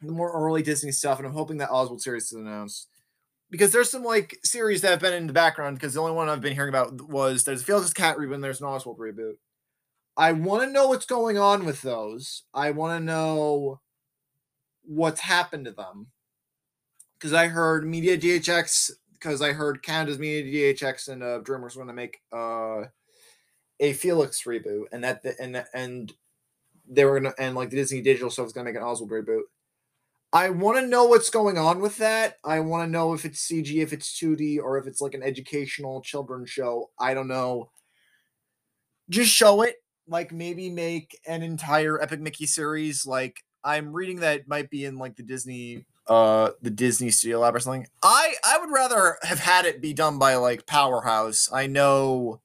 the 0.00 0.12
more 0.12 0.32
early 0.32 0.62
Disney 0.62 0.92
stuff, 0.92 1.18
and 1.18 1.26
I'm 1.26 1.34
hoping 1.34 1.58
that 1.58 1.70
Oswald 1.70 2.02
series 2.02 2.24
is 2.24 2.32
announced. 2.32 2.88
Because 3.50 3.70
there's 3.72 3.90
some 3.90 4.02
like 4.02 4.38
series 4.42 4.80
that 4.80 4.90
have 4.90 5.00
been 5.00 5.14
in 5.14 5.26
the 5.26 5.32
background. 5.32 5.76
Because 5.76 5.94
the 5.94 6.00
only 6.00 6.12
one 6.12 6.28
I've 6.28 6.40
been 6.40 6.54
hearing 6.54 6.68
about 6.68 7.08
was 7.08 7.44
there's 7.44 7.62
a 7.62 7.64
Felix 7.64 7.92
Cat 7.92 8.16
reboot, 8.16 8.34
and 8.34 8.44
there's 8.44 8.60
an 8.60 8.66
Oswald 8.66 8.98
reboot. 8.98 9.34
I 10.16 10.32
want 10.32 10.62
to 10.62 10.70
know 10.70 10.88
what's 10.88 11.06
going 11.06 11.38
on 11.38 11.64
with 11.64 11.82
those. 11.82 12.44
I 12.54 12.70
want 12.70 12.98
to 12.98 13.04
know 13.04 13.80
what's 14.82 15.20
happened 15.20 15.66
to 15.66 15.72
them. 15.72 16.08
Because 17.18 17.32
I 17.32 17.48
heard 17.48 17.86
Media 17.86 18.16
DHX, 18.18 18.90
because 19.12 19.40
I 19.40 19.52
heard 19.52 19.82
Canada's 19.82 20.18
Media 20.18 20.74
DHX 20.74 21.08
and 21.08 21.22
uh, 21.22 21.40
DreamWorks 21.40 21.74
going 21.76 21.86
to 21.86 21.94
make 21.94 22.20
uh, 22.32 22.84
a 23.80 23.92
Felix 23.94 24.42
reboot, 24.42 24.84
and 24.92 25.04
that 25.04 25.22
the, 25.22 25.34
and 25.40 25.64
and 25.74 26.12
they 26.88 27.04
were 27.04 27.20
gonna 27.20 27.34
and 27.38 27.54
like 27.54 27.70
the 27.70 27.76
Disney 27.76 28.00
Digital 28.00 28.30
stuff 28.30 28.46
is 28.46 28.52
gonna 28.52 28.64
make 28.64 28.76
an 28.76 28.82
Oswald 28.82 29.10
reboot. 29.10 29.42
I 30.32 30.50
want 30.50 30.78
to 30.78 30.86
know 30.86 31.04
what's 31.04 31.30
going 31.30 31.56
on 31.56 31.80
with 31.80 31.96
that. 31.98 32.38
I 32.44 32.60
want 32.60 32.86
to 32.86 32.90
know 32.90 33.14
if 33.14 33.24
it's 33.24 33.46
CG, 33.46 33.82
if 33.82 33.92
it's 33.92 34.18
2D, 34.20 34.58
or 34.58 34.76
if 34.76 34.86
it's 34.86 35.00
like 35.00 35.14
an 35.14 35.22
educational 35.22 36.02
children's 36.02 36.50
show. 36.50 36.90
I 36.98 37.14
don't 37.14 37.28
know. 37.28 37.70
Just 39.08 39.30
show 39.30 39.62
it. 39.62 39.76
Like 40.08 40.32
maybe 40.32 40.70
make 40.70 41.18
an 41.26 41.42
entire 41.42 42.00
Epic 42.00 42.20
Mickey 42.20 42.46
series. 42.46 43.06
Like 43.06 43.42
I'm 43.64 43.92
reading 43.92 44.20
that 44.20 44.48
might 44.48 44.70
be 44.70 44.84
in 44.84 44.98
like 44.98 45.16
the 45.16 45.22
Disney 45.22 45.84
uh 46.06 46.50
the 46.62 46.70
Disney 46.70 47.10
Studio 47.10 47.40
Lab 47.40 47.54
or 47.54 47.60
something. 47.60 47.86
I 48.02 48.34
I 48.44 48.58
would 48.58 48.70
rather 48.70 49.18
have 49.22 49.40
had 49.40 49.66
it 49.66 49.82
be 49.82 49.92
done 49.92 50.18
by 50.18 50.36
like 50.36 50.66
Powerhouse. 50.66 51.50
I 51.52 51.66
know 51.66 52.40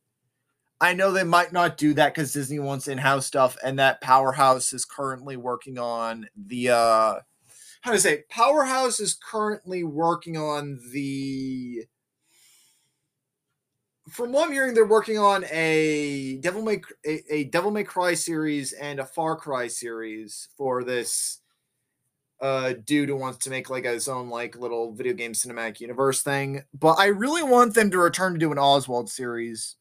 I 0.79 0.93
know 0.93 1.11
they 1.11 1.23
might 1.23 1.53
not 1.53 1.77
do 1.77 1.93
that 1.93 2.15
cuz 2.15 2.33
Disney 2.33 2.57
wants 2.57 2.87
in-house 2.87 3.27
stuff 3.27 3.55
and 3.63 3.77
that 3.77 4.01
Powerhouse 4.01 4.73
is 4.73 4.83
currently 4.83 5.37
working 5.37 5.77
on 5.77 6.27
the 6.35 6.69
uh 6.69 7.19
how 7.81 7.91
to 7.91 7.99
say 7.99 8.23
Powerhouse 8.29 8.99
is 8.99 9.13
currently 9.13 9.83
working 9.83 10.37
on 10.37 10.79
the 10.91 11.85
from 14.09 14.31
what 14.31 14.47
I'm 14.47 14.51
hearing, 14.51 14.73
they're 14.73 14.85
working 14.85 15.17
on 15.17 15.45
a 15.51 16.37
Devil 16.41 16.63
May 16.63 16.81
a, 17.05 17.33
a 17.33 17.43
Devil 17.45 17.71
May 17.71 17.83
Cry 17.83 18.13
series 18.13 18.73
and 18.73 18.99
a 18.99 19.05
Far 19.05 19.35
Cry 19.35 19.67
series 19.67 20.49
for 20.57 20.83
this 20.83 21.39
uh 22.41 22.73
dude 22.85 23.07
who 23.07 23.15
wants 23.15 23.37
to 23.37 23.51
make 23.51 23.69
like 23.69 23.85
his 23.85 24.07
own 24.07 24.27
like 24.27 24.57
little 24.57 24.91
video 24.93 25.13
game 25.13 25.33
cinematic 25.33 25.79
universe 25.79 26.23
thing. 26.23 26.63
But 26.73 26.93
I 26.93 27.07
really 27.07 27.43
want 27.43 27.75
them 27.75 27.91
to 27.91 27.99
return 27.99 28.33
to 28.33 28.39
do 28.39 28.51
an 28.51 28.57
Oswald 28.57 29.09
series. 29.09 29.75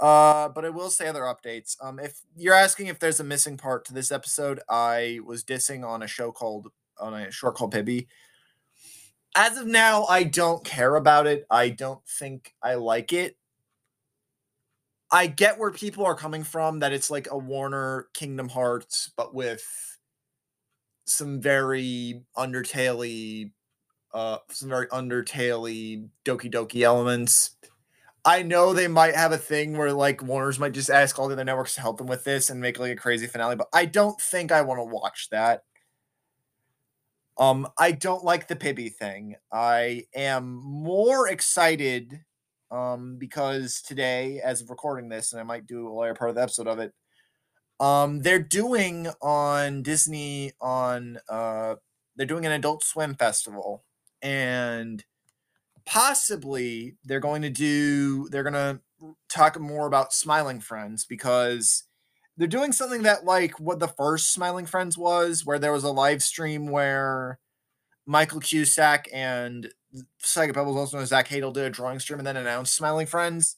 Uh, 0.00 0.48
but 0.48 0.64
I 0.64 0.70
will 0.70 0.90
say 0.90 1.06
other 1.06 1.22
updates. 1.22 1.76
Um, 1.80 2.00
if 2.00 2.18
you're 2.34 2.54
asking 2.54 2.88
if 2.88 2.98
there's 2.98 3.20
a 3.20 3.24
missing 3.24 3.56
part 3.56 3.84
to 3.84 3.94
this 3.94 4.10
episode, 4.10 4.58
I 4.68 5.20
was 5.24 5.44
dissing 5.44 5.86
on 5.86 6.02
a 6.02 6.08
show 6.08 6.32
called 6.32 6.68
on 6.98 7.14
a 7.14 7.30
short 7.30 7.54
called 7.54 7.70
Pibby. 7.70 8.08
As 9.34 9.56
of 9.56 9.66
now, 9.66 10.04
I 10.04 10.24
don't 10.24 10.62
care 10.64 10.94
about 10.96 11.26
it. 11.26 11.46
I 11.50 11.70
don't 11.70 12.06
think 12.06 12.54
I 12.62 12.74
like 12.74 13.12
it. 13.12 13.36
I 15.10 15.26
get 15.26 15.58
where 15.58 15.70
people 15.70 16.04
are 16.06 16.14
coming 16.14 16.42
from 16.42 16.80
that 16.80 16.92
it's 16.92 17.10
like 17.10 17.28
a 17.30 17.36
Warner 17.36 18.08
Kingdom 18.14 18.48
Hearts, 18.48 19.10
but 19.16 19.34
with 19.34 19.64
some 21.06 21.40
very 21.40 22.22
Undertale 22.36 23.50
uh 24.14 24.38
some 24.50 24.68
very 24.68 24.86
Undertale 24.88 26.08
Doki 26.24 26.52
Doki 26.52 26.82
elements. 26.82 27.56
I 28.24 28.42
know 28.42 28.72
they 28.72 28.88
might 28.88 29.16
have 29.16 29.32
a 29.32 29.38
thing 29.38 29.76
where 29.76 29.92
like 29.92 30.22
Warner's 30.22 30.58
might 30.58 30.72
just 30.72 30.90
ask 30.90 31.18
all 31.18 31.28
the 31.28 31.34
other 31.34 31.44
networks 31.44 31.74
to 31.74 31.80
help 31.80 31.98
them 31.98 32.06
with 32.06 32.24
this 32.24 32.50
and 32.50 32.60
make 32.60 32.78
like 32.78 32.92
a 32.92 32.96
crazy 32.96 33.26
finale, 33.26 33.56
but 33.56 33.68
I 33.72 33.86
don't 33.86 34.20
think 34.20 34.52
I 34.52 34.62
want 34.62 34.80
to 34.80 34.84
watch 34.84 35.28
that. 35.30 35.64
Um, 37.42 37.66
I 37.76 37.90
don't 37.90 38.22
like 38.22 38.46
the 38.46 38.54
Pibby 38.54 38.88
thing. 38.88 39.34
I 39.52 40.04
am 40.14 40.62
more 40.62 41.28
excited 41.28 42.20
um 42.70 43.16
because 43.18 43.82
today, 43.82 44.40
as 44.40 44.62
of 44.62 44.70
recording 44.70 45.08
this, 45.08 45.32
and 45.32 45.40
I 45.40 45.42
might 45.42 45.66
do 45.66 45.88
a 45.88 45.92
later 45.92 46.14
part 46.14 46.30
of 46.30 46.36
the 46.36 46.42
episode 46.42 46.68
of 46.68 46.78
it, 46.78 46.92
um, 47.80 48.20
they're 48.20 48.38
doing 48.38 49.08
on 49.20 49.82
Disney 49.82 50.52
on 50.60 51.18
uh 51.28 51.74
they're 52.14 52.26
doing 52.26 52.46
an 52.46 52.52
adult 52.52 52.84
swim 52.84 53.16
festival 53.16 53.82
and 54.22 55.04
possibly 55.84 56.94
they're 57.04 57.18
going 57.18 57.42
to 57.42 57.50
do 57.50 58.28
they're 58.28 58.44
going 58.44 58.52
to 58.54 58.80
talk 59.28 59.58
more 59.58 59.88
about 59.88 60.12
smiling 60.12 60.60
friends 60.60 61.04
because 61.04 61.88
they're 62.36 62.48
doing 62.48 62.72
something 62.72 63.02
that 63.02 63.24
like 63.24 63.58
what 63.60 63.78
the 63.78 63.88
first 63.88 64.32
smiling 64.32 64.66
friends 64.66 64.96
was 64.96 65.44
where 65.44 65.58
there 65.58 65.72
was 65.72 65.84
a 65.84 65.90
live 65.90 66.22
stream 66.22 66.66
where 66.66 67.38
michael 68.06 68.40
cusack 68.40 69.08
and 69.12 69.68
psychic 70.18 70.54
pebbles 70.54 70.76
also 70.76 70.96
known 70.96 71.02
as 71.02 71.10
zach 71.10 71.28
hadel 71.28 71.52
did 71.52 71.64
a 71.64 71.70
drawing 71.70 71.98
stream 71.98 72.18
and 72.18 72.26
then 72.26 72.36
announced 72.36 72.74
smiling 72.74 73.06
friends 73.06 73.56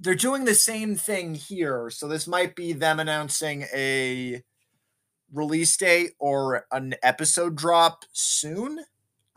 they're 0.00 0.14
doing 0.14 0.44
the 0.44 0.54
same 0.54 0.96
thing 0.96 1.34
here 1.34 1.90
so 1.90 2.06
this 2.08 2.26
might 2.26 2.54
be 2.54 2.72
them 2.72 3.00
announcing 3.00 3.66
a 3.74 4.42
release 5.32 5.76
date 5.76 6.12
or 6.18 6.66
an 6.72 6.94
episode 7.02 7.54
drop 7.54 8.04
soon 8.12 8.80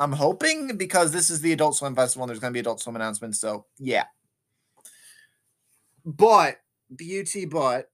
I'm 0.02 0.14
hoping 0.14 0.78
because 0.78 1.12
this 1.12 1.30
is 1.30 1.42
the 1.42 1.54
Adult 1.54 1.76
Swim 1.76 1.96
Festival 1.96 2.24
and 2.24 2.30
there's 2.30 2.40
going 2.40 2.52
to 2.52 2.56
be 2.56 2.60
Adult 2.60 2.80
Swim 2.82 2.96
announcements. 2.96 3.40
So, 3.40 3.66
yeah. 3.78 4.06
But, 6.04 6.58
beauty, 6.96 7.46
but 7.46 7.90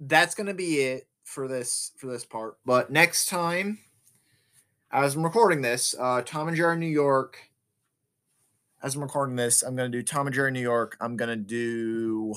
that's 0.00 0.34
going 0.34 0.46
to 0.46 0.54
be 0.54 0.80
it 0.80 1.08
for 1.24 1.48
this 1.48 1.92
for 1.96 2.06
this 2.06 2.24
part. 2.24 2.58
But 2.64 2.90
next 2.90 3.26
time, 3.26 3.78
as 4.92 5.14
I'm 5.14 5.24
recording 5.24 5.62
this, 5.62 5.94
uh, 5.98 6.22
Tom 6.22 6.48
and 6.48 6.56
Jerry 6.56 6.76
New 6.76 6.86
York. 6.86 7.50
As 8.82 8.94
I'm 8.94 9.02
recording 9.02 9.36
this, 9.36 9.62
I'm 9.62 9.74
going 9.74 9.90
to 9.90 9.98
do 9.98 10.02
Tom 10.02 10.26
and 10.26 10.34
Jerry 10.34 10.52
New 10.52 10.60
York. 10.60 10.96
I'm 11.00 11.16
going 11.16 11.30
to 11.30 11.36
do 11.36 12.34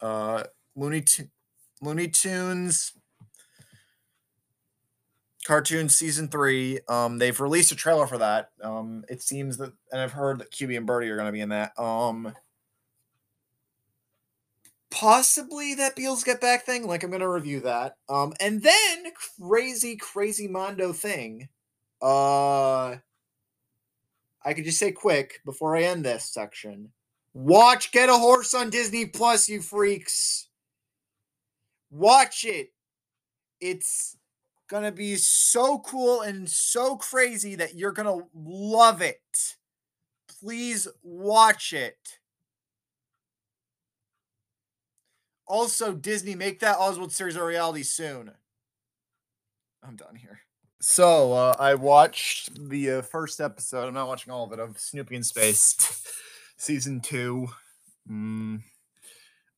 uh, 0.00 0.42
Looney, 0.74 1.00
T- 1.00 1.30
Looney 1.80 2.08
Tunes 2.08 2.92
cartoon 5.46 5.88
season 5.88 6.28
three. 6.28 6.80
Um, 6.88 7.18
they've 7.18 7.40
released 7.40 7.70
a 7.70 7.76
trailer 7.76 8.06
for 8.06 8.18
that. 8.18 8.50
Um, 8.62 9.04
it 9.08 9.22
seems 9.22 9.56
that, 9.58 9.72
and 9.92 10.00
I've 10.00 10.12
heard 10.12 10.40
that 10.40 10.50
QB 10.50 10.76
and 10.76 10.86
Birdie 10.86 11.08
are 11.08 11.16
going 11.16 11.26
to 11.26 11.32
be 11.32 11.40
in 11.40 11.50
that. 11.50 11.78
Um, 11.78 12.34
possibly 14.96 15.74
that 15.74 15.94
Beatles 15.94 16.24
Get 16.24 16.40
Back 16.40 16.64
thing. 16.64 16.86
Like 16.86 17.02
I'm 17.02 17.10
to 17.20 17.28
review 17.28 17.60
that. 17.60 17.96
Um, 18.08 18.32
and 18.40 18.62
then 18.62 19.04
crazy, 19.38 19.96
crazy 19.96 20.48
Mondo 20.48 20.92
thing. 20.92 21.48
Uh, 22.00 22.96
I 24.42 24.54
could 24.54 24.64
just 24.64 24.78
say 24.78 24.92
quick 24.92 25.40
before 25.44 25.76
I 25.76 25.82
end 25.82 26.04
this 26.04 26.32
section. 26.32 26.92
Watch 27.34 27.92
Get 27.92 28.08
a 28.08 28.14
Horse 28.14 28.54
on 28.54 28.70
Disney 28.70 29.04
Plus, 29.04 29.48
you 29.50 29.60
freaks. 29.60 30.48
Watch 31.90 32.46
it. 32.46 32.72
It's 33.60 34.16
gonna 34.68 34.92
be 34.92 35.16
so 35.16 35.78
cool 35.80 36.22
and 36.22 36.48
so 36.48 36.96
crazy 36.96 37.54
that 37.56 37.74
you're 37.74 37.92
gonna 37.92 38.18
love 38.34 39.02
it. 39.02 39.20
Please 40.40 40.88
watch 41.02 41.74
it. 41.74 42.18
Also, 45.46 45.92
Disney, 45.92 46.34
make 46.34 46.60
that 46.60 46.78
Oswald 46.78 47.12
series 47.12 47.36
a 47.36 47.44
reality 47.44 47.82
soon. 47.82 48.32
I'm 49.82 49.96
done 49.96 50.16
here. 50.16 50.40
So 50.80 51.32
uh, 51.32 51.54
I 51.58 51.74
watched 51.74 52.68
the 52.68 52.90
uh, 52.90 53.02
first 53.02 53.40
episode. 53.40 53.86
I'm 53.86 53.94
not 53.94 54.08
watching 54.08 54.32
all 54.32 54.44
of 54.44 54.52
it 54.52 54.58
of 54.58 54.78
Snoopy 54.78 55.16
in 55.16 55.22
Space, 55.22 55.76
season 56.56 57.00
two. 57.00 57.48
Mm, 58.10 58.62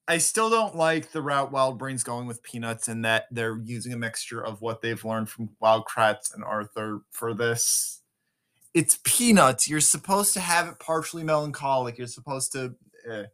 I 0.06 0.18
still 0.18 0.48
don't 0.48 0.76
like 0.76 1.12
the 1.12 1.20
route 1.20 1.52
WildBrain's 1.52 2.02
going 2.02 2.26
with 2.26 2.42
Peanuts 2.42 2.88
and 2.88 3.04
that 3.04 3.26
they're 3.30 3.58
using 3.64 3.92
a 3.92 3.98
mixture 3.98 4.44
of 4.44 4.62
what 4.62 4.80
they've 4.80 5.04
learned 5.04 5.28
from 5.28 5.50
Wild 5.60 5.84
Kratts 5.84 6.34
and 6.34 6.42
Arthur 6.42 7.02
for 7.10 7.34
this. 7.34 8.00
It's 8.72 8.98
Peanuts. 9.04 9.68
You're 9.68 9.80
supposed 9.80 10.32
to 10.34 10.40
have 10.40 10.68
it 10.68 10.78
partially 10.78 11.24
melancholic. 11.24 11.98
You're 11.98 12.06
supposed 12.06 12.52
to. 12.52 12.74
Eh. 13.10 13.24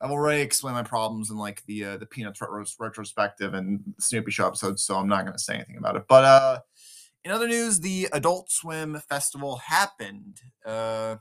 I've 0.00 0.10
already 0.10 0.42
explained 0.42 0.76
my 0.76 0.82
problems 0.82 1.30
in 1.30 1.36
like 1.36 1.64
the 1.66 1.84
uh, 1.84 1.96
the 1.96 2.06
Peanuts 2.06 2.40
retros- 2.40 2.74
retrospective 2.78 3.54
and 3.54 3.80
Snoopy 3.98 4.30
Show 4.30 4.46
episodes, 4.46 4.84
so 4.84 4.96
I'm 4.96 5.08
not 5.08 5.22
going 5.24 5.36
to 5.36 5.42
say 5.42 5.54
anything 5.54 5.76
about 5.76 5.96
it. 5.96 6.04
But 6.08 6.24
uh, 6.24 6.60
in 7.24 7.30
other 7.30 7.48
news, 7.48 7.80
the 7.80 8.08
Adult 8.12 8.50
Swim 8.50 9.00
festival 9.08 9.56
happened. 9.56 10.40
Uh, 10.64 11.16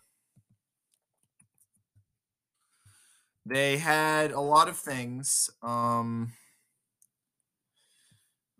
They 3.45 3.78
had 3.78 4.32
a 4.32 4.39
lot 4.39 4.69
of 4.69 4.78
things. 4.78 5.49
Um, 5.61 6.32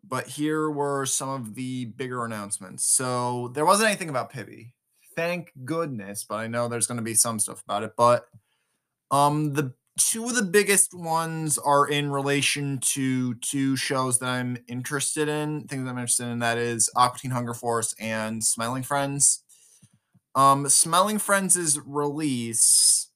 but 0.04 0.28
here 0.28 0.70
were 0.70 1.06
some 1.06 1.30
of 1.30 1.56
the 1.56 1.86
bigger 1.86 2.26
announcements. 2.26 2.86
So 2.86 3.50
there 3.50 3.66
wasn't 3.66 3.88
anything 3.90 4.10
about 4.10 4.30
Pibby. 4.30 4.74
Thank 5.16 5.54
goodness, 5.64 6.26
but 6.28 6.36
I 6.36 6.48
know 6.48 6.68
there's 6.68 6.88
going 6.88 6.98
to 6.98 7.04
be 7.04 7.14
some 7.14 7.40
stuff 7.40 7.64
about 7.64 7.84
it. 7.84 7.94
But 7.96 8.28
um, 9.12 9.54
the 9.54 9.74
two 10.00 10.26
of 10.26 10.36
the 10.36 10.44
biggest 10.44 10.94
ones 10.94 11.58
are 11.58 11.88
in 11.88 12.12
relation 12.12 12.80
to 12.80 13.36
two 13.36 13.76
shows 13.76 14.20
that 14.20 14.30
I'm 14.30 14.58
interested 14.68 15.28
in, 15.30 15.68
things 15.68 15.88
I'm 15.88 15.98
interested 15.98 16.28
in. 16.28 16.40
That 16.40 16.58
is 16.58 16.90
Aqua 16.96 17.20
Teen 17.20 17.32
Hunger 17.32 17.54
Force 17.54 17.94
and 18.00 18.44
Smiling 18.44 18.84
Friends. 18.84 19.44
Um, 20.36 20.68
Smiling 20.68 21.20
Friends' 21.20 21.80
release 21.86 23.12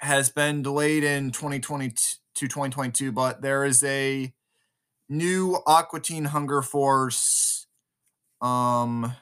has 0.00 0.30
been 0.30 0.62
delayed 0.62 1.04
in 1.04 1.30
2020 1.30 1.90
to 1.90 2.48
2022, 2.48 3.12
but 3.12 3.40
there 3.42 3.64
is 3.64 3.82
a 3.84 4.32
new 5.08 5.58
Aqua 5.66 6.00
Teen 6.00 6.26
Hunger 6.26 6.62
Force 6.62 7.66
um 8.40 9.14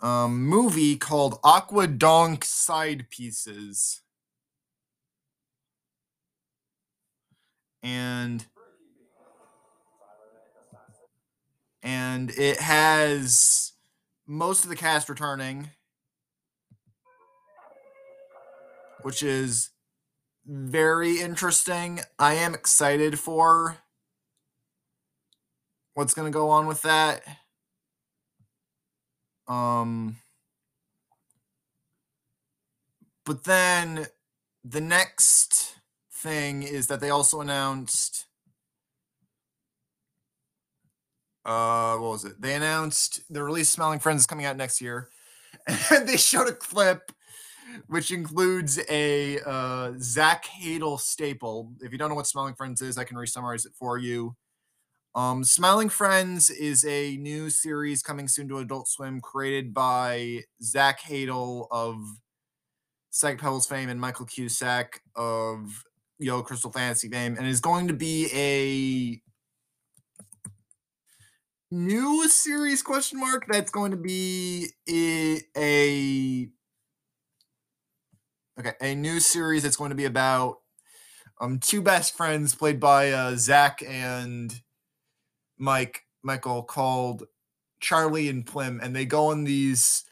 um 0.00 0.44
movie 0.46 0.96
called 0.96 1.38
Aqua 1.42 1.86
Donk 1.86 2.44
Side 2.44 3.06
Pieces. 3.10 4.02
And 7.82 8.44
and 11.82 12.30
it 12.30 12.58
has 12.58 13.72
most 14.26 14.64
of 14.64 14.70
the 14.70 14.76
cast 14.76 15.08
returning, 15.08 15.70
which 19.02 19.22
is 19.22 19.70
very 20.44 21.20
interesting. 21.20 22.00
I 22.18 22.34
am 22.34 22.54
excited 22.54 23.20
for 23.20 23.78
what's 25.94 26.12
going 26.12 26.30
to 26.30 26.36
go 26.36 26.50
on 26.50 26.66
with 26.66 26.82
that. 26.82 27.22
Um, 29.48 30.16
but 33.24 33.44
then 33.44 34.06
the 34.64 34.80
next 34.80 35.76
thing 36.10 36.62
is 36.62 36.88
that 36.88 37.00
they 37.00 37.10
also 37.10 37.40
announced 37.40 38.24
uh 41.44 41.94
what 41.96 42.10
was 42.10 42.24
it 42.24 42.40
they 42.40 42.54
announced 42.54 43.20
the 43.30 43.40
release 43.40 43.68
smelling 43.68 44.00
friends 44.00 44.22
is 44.22 44.26
coming 44.26 44.46
out 44.46 44.56
next 44.56 44.80
year 44.80 45.08
and 45.92 46.08
they 46.08 46.16
showed 46.16 46.48
a 46.48 46.52
clip 46.52 47.12
which 47.86 48.10
includes 48.10 48.78
a 48.88 49.38
uh, 49.40 49.92
Zach 49.98 50.46
Hadel 50.46 50.98
staple. 50.98 51.72
If 51.80 51.92
you 51.92 51.98
don't 51.98 52.08
know 52.08 52.14
what 52.14 52.26
Smiling 52.26 52.54
Friends 52.54 52.82
is, 52.82 52.98
I 52.98 53.04
can 53.04 53.16
re-summarize 53.16 53.64
it 53.64 53.72
for 53.78 53.98
you. 53.98 54.36
Um, 55.16 55.44
Smiling 55.44 55.88
Friends 55.88 56.50
is 56.50 56.84
a 56.84 57.16
new 57.16 57.48
series 57.48 58.02
coming 58.02 58.28
soon 58.28 58.48
to 58.48 58.58
Adult 58.58 58.86
Swim, 58.86 59.22
created 59.22 59.72
by 59.72 60.42
Zach 60.62 61.00
Hadel 61.00 61.68
of 61.70 61.96
Psych 63.08 63.40
Pebbles 63.40 63.66
fame 63.66 63.88
and 63.88 63.98
Michael 63.98 64.26
Cusack 64.26 65.00
of 65.14 65.84
YOLO 66.18 66.42
Crystal 66.42 66.70
Fantasy 66.70 67.08
fame, 67.08 67.34
and 67.38 67.46
is 67.46 67.62
going 67.62 67.88
to 67.88 67.94
be 67.94 68.28
a 68.34 69.22
new 71.74 72.28
series 72.28 72.82
question 72.82 73.18
mark 73.18 73.46
that's 73.48 73.70
going 73.70 73.92
to 73.92 73.96
be 73.96 74.66
a, 74.86 75.40
a 75.56 76.48
okay 78.60 78.74
a 78.82 78.94
new 78.94 79.18
series 79.18 79.62
that's 79.62 79.76
going 79.76 79.90
to 79.90 79.96
be 79.96 80.04
about 80.04 80.58
um 81.40 81.58
two 81.58 81.82
best 81.82 82.16
friends 82.16 82.54
played 82.54 82.78
by 82.78 83.10
uh, 83.10 83.34
Zach 83.34 83.82
and 83.84 84.62
Mike 85.58 86.02
Michael 86.22 86.62
called 86.62 87.24
Charlie 87.80 88.28
and 88.28 88.46
Pim, 88.46 88.80
and 88.82 88.94
they 88.94 89.04
go 89.04 89.26
on 89.26 89.44
these 89.44 90.04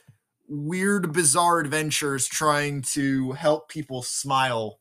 weird, 0.49 1.13
bizarre 1.13 1.61
adventures 1.61 2.27
trying 2.27 2.83
to 2.83 3.33
help 3.33 3.69
people 3.69 4.03
smile. 4.03 4.81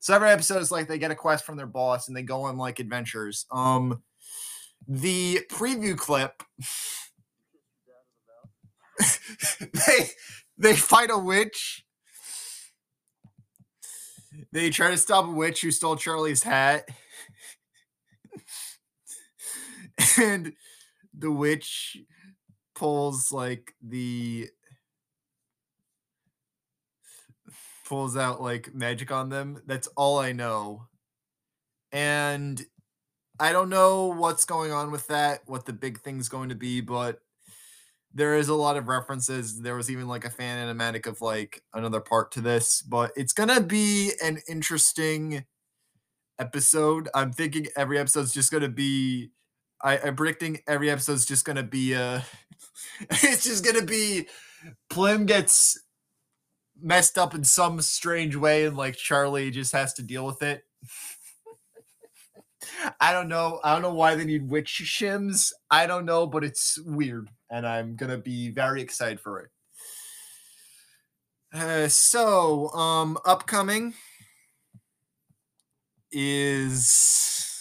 So 0.00 0.14
every 0.14 0.30
episode 0.30 0.60
is 0.60 0.72
like 0.72 0.88
they 0.88 0.98
get 0.98 1.10
a 1.10 1.16
quest 1.16 1.44
from 1.44 1.56
their 1.56 1.66
boss 1.66 2.08
and 2.08 2.16
they 2.16 2.22
go 2.22 2.42
on 2.42 2.56
like 2.56 2.80
adventures. 2.80 3.46
Um, 3.52 4.02
the 4.88 5.40
preview 5.50 5.96
clip, 5.96 6.42
they 9.60 10.10
they 10.58 10.76
fight 10.76 11.10
a 11.10 11.18
witch. 11.18 11.84
They 14.50 14.70
try 14.70 14.90
to 14.90 14.96
stop 14.96 15.26
a 15.26 15.30
witch 15.30 15.62
who 15.62 15.70
stole 15.70 15.96
Charlie's 15.96 16.42
hat. 16.42 16.88
and 20.18 20.52
the 21.16 21.30
witch 21.30 21.98
pulls 22.74 23.30
like 23.32 23.74
the 23.82 24.48
pulls 27.86 28.16
out 28.16 28.40
like 28.40 28.74
magic 28.74 29.10
on 29.10 29.28
them. 29.28 29.62
That's 29.66 29.88
all 29.88 30.18
I 30.18 30.32
know. 30.32 30.86
And 31.92 32.64
I 33.38 33.52
don't 33.52 33.68
know 33.68 34.06
what's 34.06 34.44
going 34.44 34.72
on 34.72 34.90
with 34.90 35.06
that, 35.08 35.40
what 35.46 35.66
the 35.66 35.72
big 35.72 36.00
thing's 36.00 36.28
going 36.28 36.48
to 36.48 36.54
be, 36.54 36.80
but 36.80 37.20
there 38.14 38.36
is 38.36 38.48
a 38.48 38.54
lot 38.54 38.76
of 38.76 38.88
references. 38.88 39.60
There 39.60 39.76
was 39.76 39.90
even 39.90 40.06
like 40.06 40.24
a 40.24 40.30
fan 40.30 40.66
animatic 40.66 41.06
of 41.06 41.20
like 41.20 41.62
another 41.74 42.00
part 42.00 42.32
to 42.32 42.40
this, 42.40 42.82
but 42.82 43.12
it's 43.16 43.32
gonna 43.32 43.60
be 43.60 44.12
an 44.22 44.38
interesting 44.48 45.44
episode. 46.38 47.08
I'm 47.14 47.32
thinking 47.32 47.66
every 47.76 47.98
episode's 47.98 48.32
just 48.32 48.52
gonna 48.52 48.68
be 48.68 49.30
I, 49.82 49.98
I'm 49.98 50.16
predicting 50.16 50.60
every 50.66 50.90
episode's 50.90 51.26
just 51.26 51.44
gonna 51.44 51.62
be 51.62 51.94
uh 51.94 52.20
it's 53.00 53.44
just 53.44 53.64
gonna 53.64 53.84
be 53.84 54.26
Pim 54.90 55.26
gets 55.26 55.80
messed 56.80 57.18
up 57.18 57.34
in 57.34 57.44
some 57.44 57.80
strange 57.80 58.36
way 58.36 58.66
and 58.66 58.76
like 58.76 58.96
Charlie 58.96 59.50
just 59.50 59.72
has 59.72 59.94
to 59.94 60.02
deal 60.02 60.26
with 60.26 60.42
it. 60.42 60.64
I 63.00 63.12
don't 63.12 63.28
know. 63.28 63.60
I 63.64 63.72
don't 63.72 63.82
know 63.82 63.94
why 63.94 64.14
they 64.14 64.24
need 64.24 64.48
witch 64.48 64.82
shims. 64.84 65.52
I 65.70 65.86
don't 65.86 66.04
know, 66.04 66.26
but 66.26 66.44
it's 66.44 66.78
weird, 66.84 67.28
and 67.50 67.66
I'm 67.66 67.96
gonna 67.96 68.18
be 68.18 68.50
very 68.50 68.80
excited 68.80 69.20
for 69.20 69.40
it. 69.40 69.50
Uh, 71.52 71.88
so, 71.88 72.68
um, 72.70 73.18
upcoming 73.24 73.94
is 76.10 77.51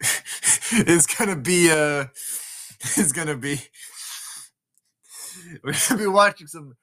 it's 0.72 1.06
gonna 1.06 1.36
be 1.36 1.70
uh 1.70 2.04
it's 2.80 3.12
gonna 3.12 3.36
be 3.36 3.60
we're 5.62 5.74
gonna 5.88 6.00
be 6.00 6.06
watching 6.06 6.46
some 6.46 6.74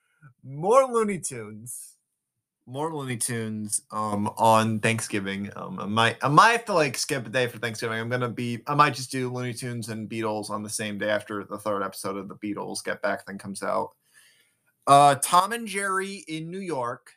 more 0.44 0.86
Looney 0.86 1.20
Tunes. 1.20 1.88
More 2.68 2.94
Looney 2.94 3.18
Tunes 3.18 3.82
um 3.92 4.28
on 4.38 4.80
Thanksgiving. 4.80 5.52
Um 5.56 5.80
I 5.80 5.86
might 5.86 6.18
I 6.22 6.30
might 6.30 6.52
have 6.52 6.66
to 6.66 6.74
like 6.74 6.98
skip 6.98 7.26
a 7.26 7.30
day 7.30 7.48
for 7.48 7.58
Thanksgiving. 7.58 8.00
I'm 8.00 8.10
gonna 8.10 8.30
be 8.30 8.60
I 8.68 8.76
might 8.76 8.94
just 8.94 9.12
do 9.12 9.32
Looney 9.32 9.54
Tunes 9.54 9.90
and 9.90 10.10
Beatles 10.10 10.50
on 10.50 10.64
the 10.64 10.70
same 10.70 10.98
day 10.98 11.10
after 11.10 11.44
the 11.44 11.58
third 11.58 11.84
episode 11.84 12.18
of 12.18 12.28
the 12.28 12.36
Beatles 12.36 12.84
Get 12.84 13.02
Back 13.02 13.26
thing 13.26 13.38
comes 13.38 13.64
out. 13.64 13.90
Uh 14.88 15.16
Tom 15.16 15.52
and 15.52 15.68
Jerry 15.68 16.24
in 16.28 16.50
New 16.50 16.60
York 16.60 17.12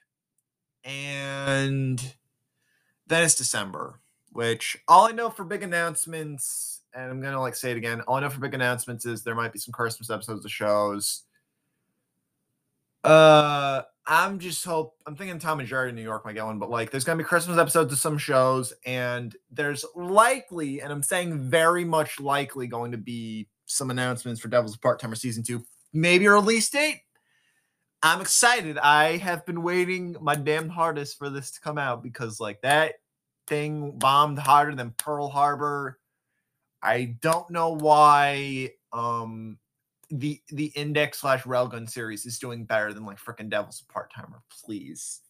and 0.84 2.14
then 3.06 3.24
it's 3.24 3.34
December, 3.34 4.00
which 4.32 4.76
all 4.88 5.06
I 5.06 5.12
know 5.12 5.30
for 5.30 5.44
big 5.44 5.62
announcements, 5.62 6.82
and 6.94 7.10
I'm 7.10 7.20
gonna 7.20 7.40
like 7.40 7.56
say 7.56 7.70
it 7.70 7.76
again, 7.76 8.02
all 8.02 8.16
I 8.16 8.20
know 8.20 8.30
for 8.30 8.40
big 8.40 8.54
announcements 8.54 9.06
is 9.06 9.22
there 9.22 9.34
might 9.34 9.52
be 9.52 9.58
some 9.58 9.72
Christmas 9.72 10.10
episodes 10.10 10.44
of 10.44 10.50
shows. 10.50 11.22
Uh 13.02 13.82
I'm 14.06 14.38
just 14.38 14.64
hope 14.64 14.96
I'm 15.06 15.16
thinking 15.16 15.38
Tom 15.38 15.60
and 15.60 15.68
Jerry 15.68 15.88
in 15.88 15.94
New 15.94 16.02
York 16.02 16.24
might 16.24 16.34
get 16.34 16.44
one, 16.44 16.58
but 16.58 16.70
like 16.70 16.90
there's 16.90 17.04
gonna 17.04 17.18
be 17.18 17.24
Christmas 17.24 17.58
episodes 17.58 17.92
of 17.92 17.98
some 17.98 18.18
shows, 18.18 18.72
and 18.84 19.34
there's 19.50 19.84
likely, 19.94 20.80
and 20.82 20.92
I'm 20.92 21.02
saying 21.02 21.40
very 21.40 21.84
much 21.84 22.20
likely, 22.20 22.66
going 22.66 22.92
to 22.92 22.98
be 22.98 23.48
some 23.66 23.90
announcements 23.90 24.40
for 24.40 24.48
Devil's 24.48 24.76
Part 24.76 25.00
Timer 25.00 25.14
season 25.14 25.42
two, 25.42 25.64
maybe 25.92 26.26
a 26.26 26.32
release 26.32 26.68
date. 26.68 27.03
I'm 28.04 28.20
excited. 28.20 28.76
I 28.76 29.16
have 29.16 29.46
been 29.46 29.62
waiting 29.62 30.14
my 30.20 30.34
damn 30.34 30.68
hardest 30.68 31.16
for 31.16 31.30
this 31.30 31.50
to 31.52 31.60
come 31.62 31.78
out 31.78 32.02
because 32.02 32.38
like 32.38 32.60
that 32.60 32.96
thing 33.46 33.92
bombed 33.92 34.38
harder 34.38 34.74
than 34.74 34.90
Pearl 34.98 35.30
Harbor. 35.30 35.98
I 36.82 37.16
don't 37.22 37.48
know 37.48 37.70
why 37.70 38.72
um 38.92 39.56
the 40.10 40.38
the 40.48 40.66
index 40.76 41.20
slash 41.22 41.44
railgun 41.44 41.88
series 41.88 42.26
is 42.26 42.38
doing 42.38 42.66
better 42.66 42.92
than 42.92 43.06
like 43.06 43.18
freaking 43.18 43.48
Devil's 43.48 43.82
Part 43.88 44.12
Timer, 44.14 44.42
please. 44.50 45.22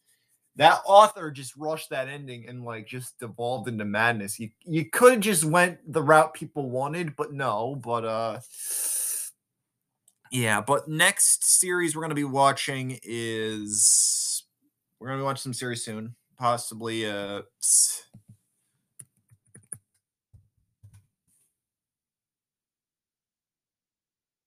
That 0.56 0.80
author 0.84 1.30
just 1.30 1.56
rushed 1.56 1.90
that 1.90 2.08
ending 2.08 2.48
and 2.48 2.64
like 2.64 2.88
just 2.88 3.20
devolved 3.20 3.68
into 3.68 3.84
madness. 3.84 4.40
You 4.40 4.50
you 4.64 4.90
could 4.90 5.12
have 5.12 5.20
just 5.20 5.44
went 5.44 5.78
the 5.92 6.02
route 6.02 6.34
people 6.34 6.70
wanted, 6.70 7.14
but 7.14 7.32
no, 7.32 7.76
but 7.76 8.04
uh 8.04 8.40
yeah, 10.34 10.60
but 10.60 10.88
next 10.88 11.46
series 11.46 11.94
we're 11.94 12.02
gonna 12.02 12.14
be 12.16 12.24
watching 12.24 12.98
is 13.04 14.44
we're 15.00 15.08
gonna 15.08 15.20
be 15.20 15.24
watching 15.24 15.42
some 15.42 15.54
series 15.54 15.84
soon. 15.84 16.16
Possibly 16.38 17.06
uh 17.06 17.42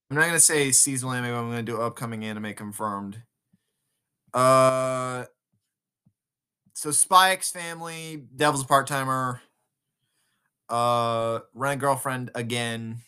I'm 0.10 0.18
not 0.18 0.26
gonna 0.26 0.40
say 0.40 0.72
seasonal 0.72 1.14
anime, 1.14 1.32
but 1.32 1.40
I'm 1.40 1.50
gonna 1.50 1.64
do 1.64 1.82
upcoming 1.82 2.26
anime 2.26 2.54
confirmed. 2.54 3.24
Uh 4.34 5.26
so 6.74 6.92
X 7.32 7.52
Family, 7.52 8.24
Devil's 8.36 8.64
Part 8.64 8.88
Timer, 8.88 9.42
uh 10.70 11.40
Rent 11.54 11.80
Girlfriend 11.82 12.32
again. 12.36 13.00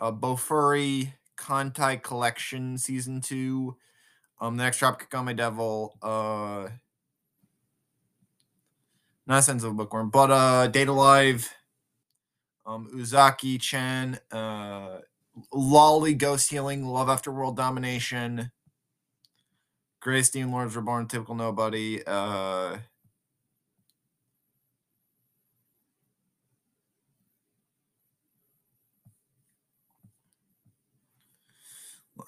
Uh, 0.00 0.12
Bofuri 0.12 1.12
Kantai 1.38 2.02
Collection 2.02 2.78
Season 2.78 3.20
2. 3.20 3.76
Um, 4.40 4.56
the 4.56 4.64
next 4.64 4.80
Dropkick 4.80 5.16
on 5.18 5.24
My 5.24 5.32
Devil. 5.32 5.96
Uh, 6.02 6.68
not 9.26 9.44
sense 9.44 9.62
of 9.62 9.72
a 9.72 9.74
bookworm, 9.74 10.10
but 10.10 10.30
uh, 10.30 10.66
Date 10.68 10.88
A 10.88 10.92
Live. 10.92 11.52
Um, 12.66 12.88
Uzaki-chan. 12.94 14.18
Uh, 14.30 14.98
Lolly 15.52 16.14
Ghost 16.14 16.50
Healing. 16.50 16.86
Love 16.86 17.08
After 17.08 17.32
World 17.32 17.56
Domination. 17.56 18.50
Grace 20.00 20.30
Demon 20.30 20.52
Lords 20.52 20.76
Reborn. 20.76 21.08
Typical 21.08 21.34
Nobody. 21.34 22.02
Uh, 22.06 22.78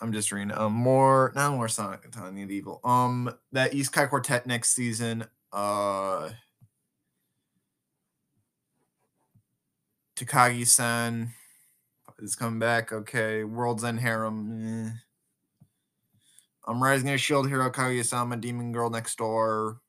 I'm 0.00 0.12
just 0.12 0.32
reading. 0.32 0.52
Um, 0.52 0.72
more, 0.72 1.32
not 1.34 1.52
more 1.52 1.68
Sonic 1.68 2.10
Tanya 2.10 2.46
the 2.46 2.54
Evil. 2.54 2.80
Um, 2.84 3.34
that 3.52 3.72
Isekai 3.72 4.08
Quartet 4.08 4.46
next 4.46 4.74
season. 4.74 5.26
Uh, 5.52 6.30
Takagi-san 10.16 11.32
is 12.20 12.34
coming 12.34 12.58
back. 12.58 12.92
Okay, 12.92 13.44
World's 13.44 13.84
End 13.84 14.00
Harem. 14.00 14.88
eh. 14.88 14.90
I'm 16.66 16.82
Rising 16.82 17.10
a 17.10 17.18
Shield 17.18 17.48
Hero 17.48 17.70
Kaguya-sama, 17.70 18.36
Demon 18.36 18.72
Girl 18.72 18.90
Next 18.90 19.16
Door. 19.16 19.80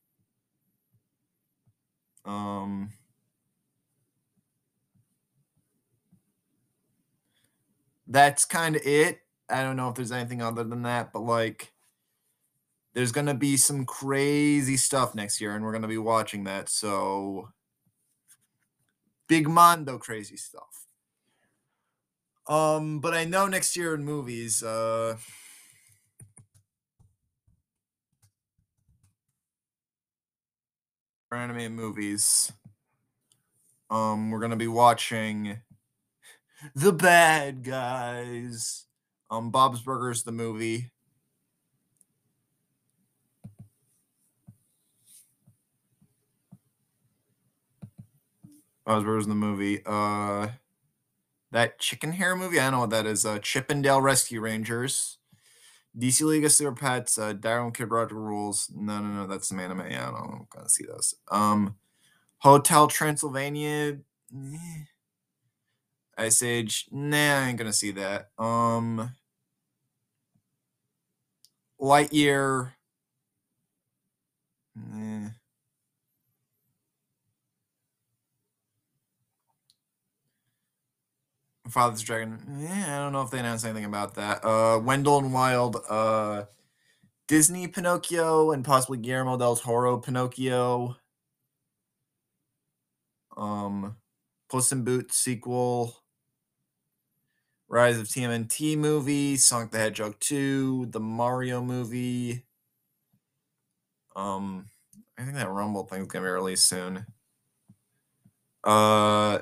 Um, 2.26 2.92
that's 8.08 8.46
kind 8.46 8.76
of 8.76 8.82
it. 8.86 9.21
I 9.52 9.64
don't 9.64 9.76
know 9.76 9.90
if 9.90 9.96
there's 9.96 10.12
anything 10.12 10.42
other 10.42 10.64
than 10.64 10.84
that, 10.84 11.12
but 11.14 11.22
like 11.22 11.72
there's 12.94 13.12
gonna 13.12 13.34
be 13.34 13.58
some 13.58 13.86
crazy 13.86 14.78
stuff 14.78 15.16
next 15.16 15.40
year, 15.42 15.56
and 15.56 15.64
we're 15.64 15.72
gonna 15.72 15.88
be 15.88 15.98
watching 15.98 16.44
that. 16.46 16.70
So 16.70 17.50
big 19.28 19.48
Mondo 19.48 19.98
crazy 19.98 20.38
stuff. 20.38 20.88
Um, 22.48 23.00
but 23.00 23.14
I 23.14 23.24
know 23.24 23.48
next 23.48 23.78
year 23.78 23.94
in 23.96 24.04
movies, 24.04 24.62
uh, 24.64 25.18
animated 31.32 31.72
movies, 31.72 32.52
um, 33.90 34.32
we're 34.32 34.40
gonna 34.40 34.58
be 34.58 34.68
watching 34.68 35.62
The 36.76 36.92
Bad 36.92 37.64
Guys. 37.64 38.86
Um, 39.32 39.50
Bob's 39.50 39.82
Burgers, 39.82 40.24
the 40.24 40.32
movie. 40.32 40.92
Bob's 48.86 49.04
Burgers, 49.06 49.28
the 49.28 49.36
movie. 49.36 49.82
Uh, 49.86 50.50
that 51.52 51.80
chicken 51.80 52.14
hair 52.14 52.36
movie. 52.36 52.60
I 52.60 52.64
don't 52.64 52.74
know 52.74 52.80
what 52.82 52.90
that 52.92 53.06
is. 53.06 53.26
Uh, 53.26 53.40
Chip 53.40 53.70
'n 53.70 53.82
Dale 53.82 54.02
Rescue 54.02 54.42
Rangers. 54.42 55.18
DC 55.98 56.26
League 56.26 56.46
of 56.46 56.52
Super 56.52 56.74
Pets. 56.76 57.18
Uh, 57.18 57.34
Darren 57.34 57.74
Kid 57.74 57.92
Roger 57.92 58.16
Rules. 58.16 58.72
No, 58.76 59.00
no, 59.02 59.08
no. 59.10 59.28
That's 59.28 59.50
some 59.50 59.60
anime. 59.60 59.90
Yeah, 59.92 60.10
I 60.10 60.12
don't. 60.12 60.32
I'm 60.34 60.48
gonna 60.50 60.70
see 60.70 60.86
those. 60.86 61.16
Um, 61.32 61.76
Hotel 62.40 62.88
Transylvania. 62.88 64.00
Meh. 64.32 64.86
Ice 66.18 66.44
Age. 66.44 66.88
Nah, 66.92 67.40
I 67.42 67.48
ain't 67.50 67.58
gonna 67.58 67.74
see 67.74 67.92
that. 67.92 68.30
Um, 68.38 69.12
Lightyear. 71.82 72.74
Eh. 74.78 75.30
Father's 81.70 82.02
Dragon. 82.02 82.40
Yeah, 82.60 82.98
I 82.98 83.04
don't 83.04 83.14
know 83.14 83.22
if 83.22 83.32
they 83.32 83.40
announced 83.40 83.66
anything 83.66 83.86
about 83.86 84.16
that. 84.16 84.44
Uh, 84.44 84.80
Wendell 84.80 85.20
and 85.20 85.34
Wild. 85.34 85.78
Uh, 85.90 86.46
Disney 87.28 87.68
Pinocchio 87.68 88.52
and 88.52 88.66
possibly 88.66 88.98
Guillermo 88.98 89.38
del 89.38 89.56
Toro 89.56 89.98
Pinocchio. 89.98 90.98
Um, 93.38 93.96
Puss 94.50 94.72
in 94.74 94.84
Boots 94.84 95.18
sequel. 95.18 95.96
Rise 97.72 97.98
of 97.98 98.08
TMNT 98.08 98.78
movie, 98.78 99.38
Sonic 99.38 99.72
the 99.72 99.78
Hedgehog 99.78 100.20
2, 100.20 100.88
the 100.88 101.00
Mario 101.00 101.62
movie. 101.62 102.44
Um, 104.14 104.66
I 105.18 105.24
think 105.24 105.36
that 105.36 105.50
Rumble 105.50 105.86
thing's 105.86 106.08
gonna 106.08 106.26
be 106.26 106.32
released 106.32 106.68
soon. 106.68 107.06
Uh, 108.66 109.40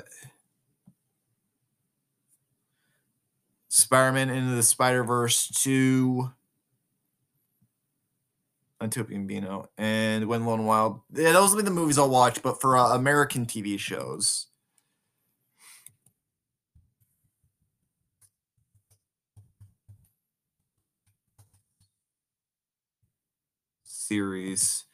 Spider-Man 3.70 4.30
into 4.30 4.56
the 4.56 4.62
Spider-Verse 4.62 5.48
2. 5.64 6.30
Utopian 8.80 9.26
Beano 9.26 9.72
and 9.76 10.28
When 10.28 10.46
Lone 10.46 10.68
Wild. 10.68 11.02
Yeah, 11.12 11.32
those 11.32 11.50
will 11.50 11.58
be 11.58 11.64
the 11.64 11.72
movies 11.72 11.98
I'll 11.98 12.12
watch, 12.12 12.44
but 12.44 12.62
for 12.62 12.78
uh, 12.78 12.96
American 12.96 13.48
TV 13.48 13.80
shows. 13.80 14.49
Series. 24.10 24.86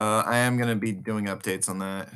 Uh, 0.00 0.22
I 0.24 0.38
am 0.38 0.56
going 0.56 0.70
to 0.70 0.74
be 0.76 0.92
doing 0.92 1.26
updates 1.26 1.68
on 1.68 1.78
that. 1.80 2.08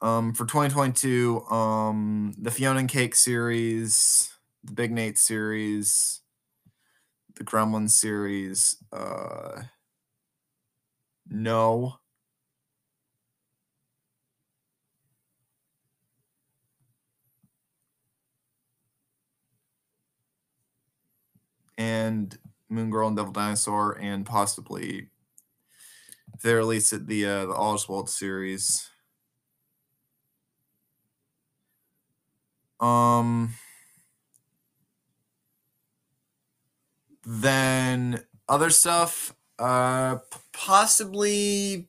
Um, 0.00 0.34
for 0.34 0.44
2022, 0.44 1.44
um, 1.46 2.34
the 2.36 2.50
Fiona 2.50 2.80
and 2.80 2.88
Cake 2.88 3.14
series, 3.14 4.32
the 4.64 4.72
Big 4.72 4.90
Nate 4.90 5.18
series, 5.18 6.20
the 7.36 7.44
Gremlin 7.44 7.88
series, 7.88 8.76
uh, 8.92 9.62
no. 11.28 12.00
And 21.76 22.36
Moon 22.68 22.90
Girl 22.90 23.08
and 23.08 23.16
Devil 23.16 23.32
Dinosaur, 23.32 23.98
and 24.00 24.24
possibly 24.24 25.08
if 26.34 26.42
they 26.42 26.54
release 26.54 26.92
it, 26.92 27.06
the 27.06 27.24
uh, 27.24 27.46
the 27.46 27.54
Oswald 27.54 28.10
series. 28.10 28.88
Um, 32.80 33.54
then 37.24 38.24
other 38.48 38.70
stuff, 38.70 39.34
uh, 39.58 40.16
possibly 40.52 41.88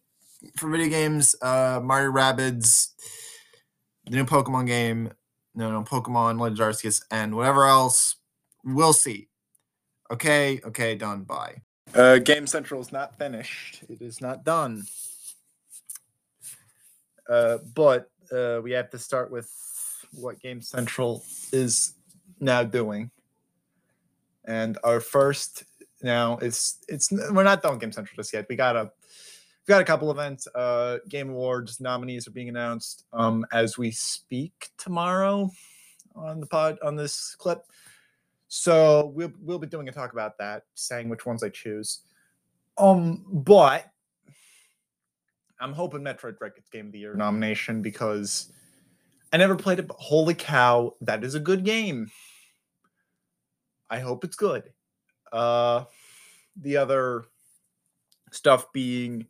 for 0.56 0.70
video 0.70 0.88
games, 0.88 1.36
uh, 1.42 1.82
Mario 1.84 2.12
Rabbids, 2.12 2.90
the 4.06 4.16
new 4.16 4.26
Pokemon 4.26 4.68
game, 4.68 5.12
no, 5.56 5.72
no, 5.72 5.84
Pokemon 5.84 6.40
Legends 6.40 6.62
Arceus, 6.62 7.02
and 7.12 7.36
whatever 7.36 7.66
else. 7.66 8.16
We'll 8.64 8.94
see. 8.94 9.28
Okay, 10.12 10.60
okay, 10.66 10.96
done. 10.96 11.24
Bye. 11.24 11.62
Uh, 11.94 12.20
Game 12.20 12.46
Central 12.48 12.82
is 12.82 12.92
not 12.92 13.18
finished. 13.18 13.84
It 13.90 14.02
is 14.02 14.22
not 14.22 14.44
done. 14.44 14.84
Uh, 17.30 17.58
but 17.74 18.10
uh, 18.32 18.60
we 18.64 18.72
have 18.72 18.90
to 18.92 19.00
start 19.00 19.32
with 19.32 19.50
what 20.14 20.40
Game 20.40 20.62
Central 20.62 21.24
is 21.52 21.96
now 22.40 22.64
doing. 22.64 23.10
And 24.46 24.78
our 24.84 25.00
first 25.00 25.64
now 26.04 26.38
it's 26.38 26.78
it's 26.88 27.12
we're 27.12 27.44
not 27.44 27.64
done 27.64 27.72
with 27.74 27.82
Game 27.82 27.92
Central 27.92 28.16
just 28.16 28.34
yet. 28.34 28.46
We 28.48 28.56
got 28.56 28.76
a 28.76 28.92
we 29.68 29.72
got 29.72 29.82
a 29.82 29.86
couple 29.86 30.12
events. 30.12 30.48
Uh, 30.54 30.98
Game 31.10 31.30
Awards 31.30 31.82
nominees 31.82 32.28
are 32.28 32.32
being 32.32 32.50
announced 32.50 33.06
um, 33.14 33.46
as 33.52 33.78
we 33.78 33.90
speak 33.90 34.70
tomorrow 34.78 35.50
on 36.16 36.40
the 36.40 36.46
pod 36.46 36.78
on 36.84 36.96
this 36.96 37.36
clip. 37.36 37.64
So 38.48 39.12
we'll 39.16 39.32
we'll 39.42 39.60
be 39.60 39.68
doing 39.68 39.88
a 39.90 39.92
talk 39.92 40.14
about 40.14 40.38
that, 40.38 40.64
saying 40.76 41.10
which 41.10 41.26
ones 41.26 41.44
I 41.44 41.50
choose. 41.50 42.02
Um, 42.78 43.26
but 43.30 43.86
I'm 45.60 45.74
hoping 45.74 46.02
Metroid 46.02 46.38
Dread 46.38 46.56
gets 46.56 46.70
Game 46.70 46.88
of 46.88 46.92
the 46.92 47.00
Year 47.00 47.16
nomination 47.16 47.82
because 47.82 48.52
I 49.32 49.38
never 49.38 49.56
played 49.56 49.80
it, 49.80 49.88
but 49.88 49.98
holy 49.98 50.34
cow, 50.34 50.94
that 51.02 51.24
is 51.24 51.36
a 51.36 51.40
good 51.40 51.64
game. 51.64 52.12
I 53.90 54.00
hope 54.00 54.24
it's 54.24 54.36
good. 54.36 54.72
Uh, 55.32 55.86
the 56.56 56.78
other 56.78 57.26
stuff 58.32 58.72
being 58.74 59.28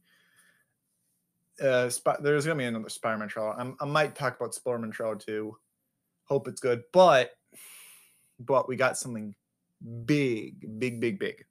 uh, 1.61 1.89
Sp- 1.89 2.21
there's 2.21 2.45
gonna 2.45 2.57
be 2.57 2.65
another 2.65 2.89
Spider-Man 2.89 3.29
trailer. 3.29 3.59
I'm, 3.59 3.77
I 3.79 3.85
might 3.85 4.15
talk 4.15 4.35
about 4.35 4.53
Spider-Man 4.53 4.91
trailer 4.91 5.15
too. 5.15 5.57
Hope 6.25 6.47
it's 6.47 6.59
good, 6.59 6.83
but 6.91 7.31
but 8.39 8.67
we 8.67 8.75
got 8.75 8.97
something 8.97 9.35
big, 10.05 10.79
big, 10.79 10.99
big, 10.99 11.19
big. 11.19 11.45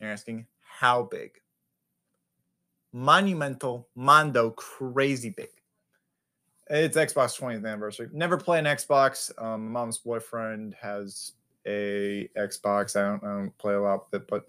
You're 0.00 0.10
asking 0.10 0.46
how 0.60 1.04
big? 1.04 1.32
Monumental, 2.92 3.88
Mondo, 3.94 4.50
crazy 4.50 5.30
big. 5.30 5.48
It's 6.68 6.96
Xbox 6.96 7.38
20th 7.38 7.66
anniversary. 7.66 8.08
Never 8.12 8.36
play 8.36 8.58
an 8.58 8.64
Xbox. 8.64 9.30
Um, 9.40 9.70
my 9.70 9.80
mom's 9.80 9.98
boyfriend 9.98 10.74
has 10.80 11.32
a 11.66 12.28
Xbox. 12.36 12.96
I 12.96 13.08
don't, 13.08 13.24
I 13.24 13.36
don't 13.36 13.58
play 13.58 13.74
a 13.74 13.80
lot 13.80 14.06
with 14.10 14.22
it, 14.22 14.28
but 14.28 14.46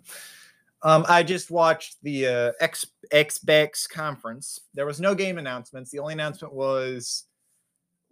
um, 0.84 1.06
I 1.08 1.24
just 1.24 1.52
watched 1.52 1.98
the 2.04 2.28
uh, 2.28 2.52
X 2.60 2.88
Xbox 3.14 3.90
conference. 3.90 4.60
There 4.74 4.86
was 4.86 5.00
no 5.00 5.14
game 5.14 5.38
announcements. 5.38 5.92
The 5.92 6.00
only 6.00 6.14
announcement 6.14 6.54
was 6.54 7.26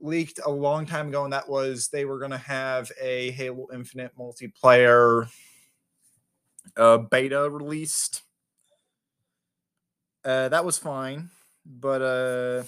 leaked 0.06 0.40
a 0.46 0.50
long 0.50 0.86
time 0.86 1.10
ago, 1.10 1.24
and 1.24 1.34
that 1.34 1.50
was 1.50 1.90
they 1.90 2.06
were 2.06 2.20
going 2.20 2.32
to 2.32 2.38
have 2.38 2.92
a 3.02 3.32
Halo 3.32 3.68
Infinite 3.74 4.18
multiplayer 4.18 5.28
uh, 6.78 6.98
beta 6.98 7.50
released. 7.50 8.22
Uh, 10.24 10.50
that 10.50 10.66
was 10.66 10.78
fine, 10.78 11.30
but 11.66 12.02
uh, 12.02 12.64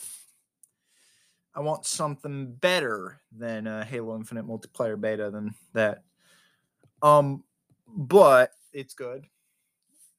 I 1.55 1.61
want 1.61 1.85
something 1.85 2.53
better 2.53 3.19
than 3.31 3.65
uh, 3.67 3.83
Halo 3.85 4.15
Infinite 4.15 4.47
multiplayer 4.47 4.99
beta 4.99 5.31
than 5.31 5.55
that. 5.73 6.03
Um, 7.01 7.43
but 7.87 8.51
it's 8.73 8.93
good. 8.93 9.25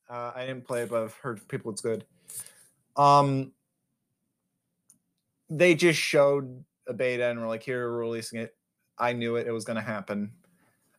Uh, 0.08 0.32
I 0.34 0.46
didn't 0.46 0.66
play 0.66 0.82
it, 0.82 0.90
but 0.90 1.02
I've 1.02 1.14
heard 1.14 1.46
people 1.48 1.70
it's 1.70 1.82
good. 1.82 2.04
Um, 2.96 3.52
they 5.50 5.74
just 5.74 5.98
showed 5.98 6.64
a 6.88 6.92
beta 6.92 7.26
and 7.26 7.40
we're 7.40 7.48
like, 7.48 7.62
"Here, 7.62 7.90
we're 7.90 7.98
releasing 7.98 8.40
it." 8.40 8.56
I 8.98 9.12
knew 9.12 9.36
it; 9.36 9.46
it 9.46 9.52
was 9.52 9.64
going 9.64 9.76
to 9.76 9.82
happen. 9.82 10.32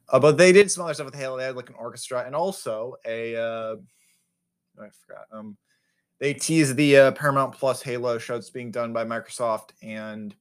Uh, 0.07 0.19
but 0.19 0.37
they 0.37 0.51
did 0.51 0.71
some 0.71 0.83
other 0.83 0.93
stuff 0.93 1.05
with 1.05 1.15
Halo. 1.15 1.37
They 1.37 1.43
had 1.45 1.55
like 1.55 1.69
an 1.69 1.75
orchestra 1.75 2.23
and 2.25 2.35
also 2.35 2.95
a 3.05 3.35
uh, 3.35 3.75
I 4.81 4.87
forgot 5.05 5.25
um 5.31 5.57
they 6.19 6.33
teased 6.33 6.75
the 6.75 6.97
uh, 6.97 7.11
Paramount 7.11 7.53
Plus 7.53 7.81
Halo 7.81 8.17
show 8.17 8.33
that's 8.33 8.49
being 8.49 8.71
done 8.71 8.91
by 8.91 9.05
Microsoft 9.05 9.69
and 9.81 10.35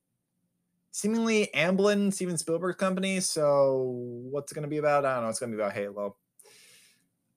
seemingly 0.90 1.51
Amblin, 1.55 2.12
Steven 2.12 2.36
Spielberg's 2.36 2.78
company. 2.78 3.20
So 3.20 3.94
what's 4.30 4.51
it 4.51 4.57
going 4.57 4.64
to 4.64 4.68
be 4.68 4.78
about? 4.78 5.05
I 5.05 5.14
don't 5.14 5.24
know. 5.24 5.30
It's 5.30 5.38
going 5.38 5.53
to 5.53 5.57
be 5.57 5.62
about 5.62 5.74
Halo. 5.74 6.16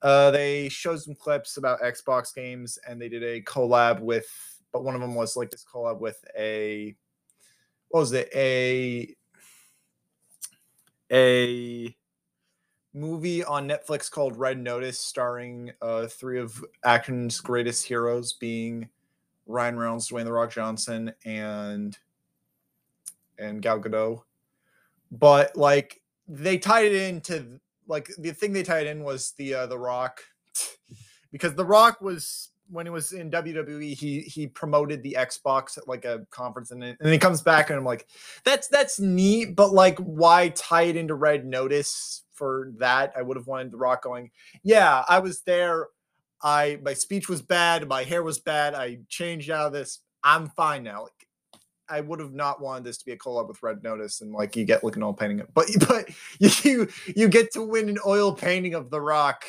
Uh, 0.01 0.32
they 0.32 0.68
showed 0.70 0.99
some 0.99 1.14
clips 1.14 1.57
about 1.57 1.82
Xbox 1.82 2.34
games 2.34 2.80
and 2.88 2.99
they 2.99 3.07
did 3.09 3.22
a 3.22 3.41
collab 3.43 3.99
with, 3.99 4.28
but 4.74 4.84
one 4.84 4.95
of 4.95 5.01
them 5.01 5.14
was 5.14 5.38
like 5.38 5.51
this 5.51 5.64
collab 5.64 5.99
with 5.99 6.26
a, 6.36 6.95
what 7.92 8.00
was 8.02 8.14
it? 8.14 8.30
A, 8.34 9.16
a 11.12 11.96
movie 12.94 13.44
on 13.44 13.68
Netflix 13.68 14.10
called 14.10 14.38
Red 14.38 14.58
Notice, 14.58 15.00
starring 15.00 15.72
uh, 15.82 16.08
three 16.08 16.39
of 16.39 16.64
action's 16.84 17.39
greatest 17.39 17.86
heroes, 17.86 18.34
being 18.34 18.89
Ryan 19.46 19.78
Reynolds, 19.78 20.10
Dwayne 20.10 20.26
the 20.26 20.32
Rock 20.32 20.52
Johnson, 20.52 21.14
and 21.26 21.98
and 23.38 23.62
Gal 23.62 23.80
Gadot. 23.80 24.22
But 25.12 25.56
like 25.58 26.02
they 26.28 26.58
tied 26.58 26.86
it 26.86 27.10
into 27.10 27.60
like 27.88 28.10
the 28.18 28.32
thing 28.32 28.54
they 28.54 28.64
tied 28.64 28.88
in 28.88 29.04
was 29.04 29.34
the 29.38 29.54
uh, 29.54 29.66
the 29.68 29.78
Rock 29.78 30.24
because 31.32 31.56
the 31.56 31.66
Rock 31.66 32.02
was 32.02 32.51
when 32.72 32.86
he 32.86 32.89
was 32.89 33.11
in 33.11 33.30
WWE, 33.30 33.93
he 33.93 34.22
he 34.22 34.47
promoted 34.47 35.03
the 35.03 35.17
Xbox 35.19 35.78
at 35.78 35.88
like 35.88 36.05
a 36.05 36.26
conference, 36.32 36.72
and 36.72 36.82
then, 36.82 36.89
and 36.89 36.99
then 36.99 37.11
he 37.13 37.19
comes 37.19 37.41
back, 37.41 37.69
and 37.69 37.78
I'm 37.78 37.86
like, 37.86 38.07
that's 38.43 38.67
that's 38.67 38.99
neat, 38.99 39.55
but 39.55 39.74
like, 39.74 39.99
why 39.99 40.49
tie 40.49 40.84
it 40.84 40.95
into 40.95 41.15
Red 41.15 41.45
Notice 41.45 42.24
for 42.34 42.72
that? 42.78 43.13
I 43.15 43.22
would 43.22 43.38
have 43.38 43.47
wanted 43.47 43.72
The 43.72 43.78
Rock 43.78 44.03
going, 44.03 44.32
yeah, 44.63 45.03
I 45.07 45.19
was 45.19 45.41
there. 45.41 45.88
I 46.41 46.80
my 46.82 46.93
speech 46.93 47.30
was 47.30 47.41
bad, 47.41 47.88
my 47.88 48.03
hair 48.03 48.24
was 48.24 48.39
bad. 48.39 48.74
I 48.74 48.99
changed 49.09 49.49
out 49.49 49.67
of 49.67 49.74
this. 49.74 49.99
I'm 50.24 50.49
fine 50.49 50.84
now. 50.84 51.03
Like, 51.03 51.28
I 51.89 51.99
would 51.99 52.19
have 52.19 52.34
not 52.34 52.61
wanted 52.61 52.86
this 52.86 52.97
to 52.99 53.05
be 53.05 53.11
a 53.11 53.17
collab 53.17 53.49
with 53.49 53.61
Red 53.61 53.84
Notice, 53.84 54.22
and 54.22 54.32
like 54.32 54.55
you 54.55 54.63
get 54.63 54.84
looking 54.84 55.03
all 55.03 55.13
painting 55.13 55.39
it, 55.39 55.53
but 55.53 55.67
but 55.88 56.09
you 56.39 56.88
you 57.15 57.28
get 57.28 57.51
to 57.53 57.61
win 57.61 57.89
an 57.89 57.99
oil 58.05 58.34
painting 58.34 58.76
of 58.76 58.89
The 58.89 59.01
Rock 59.01 59.43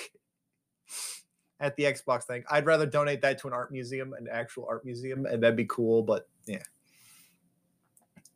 at 1.62 1.76
the 1.76 1.84
Xbox 1.84 2.24
thing. 2.24 2.44
I'd 2.50 2.66
rather 2.66 2.84
donate 2.84 3.22
that 3.22 3.38
to 3.38 3.46
an 3.46 3.54
art 3.54 3.70
museum, 3.70 4.12
an 4.12 4.28
actual 4.30 4.66
art 4.68 4.84
museum, 4.84 5.24
and 5.24 5.42
that'd 5.42 5.56
be 5.56 5.64
cool. 5.64 6.02
But 6.02 6.28
yeah, 6.44 6.62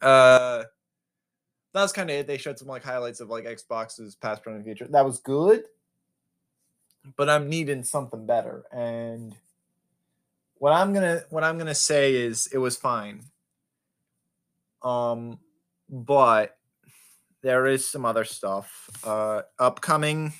uh, 0.00 0.62
that 1.74 1.82
was 1.82 1.92
kind 1.92 2.08
of 2.08 2.16
it. 2.16 2.26
They 2.26 2.38
showed 2.38 2.58
some 2.58 2.68
like 2.68 2.84
highlights 2.84 3.20
of 3.20 3.28
like 3.28 3.44
Xbox's 3.44 4.14
past, 4.14 4.42
present, 4.42 4.64
and 4.64 4.64
future. 4.64 4.90
That 4.90 5.04
was 5.04 5.18
good, 5.18 5.64
but 7.16 7.28
I'm 7.28 7.50
needing 7.50 7.82
something 7.82 8.24
better. 8.24 8.64
And 8.70 9.34
what 10.58 10.72
I'm 10.72 10.94
gonna 10.94 11.24
what 11.30 11.42
I'm 11.42 11.58
gonna 11.58 11.74
say 11.74 12.14
is 12.14 12.48
it 12.52 12.58
was 12.58 12.76
fine. 12.76 13.24
Um, 14.82 15.40
but 15.90 16.56
there 17.42 17.66
is 17.66 17.88
some 17.88 18.04
other 18.04 18.24
stuff 18.24 18.88
uh 19.04 19.42
upcoming 19.58 20.32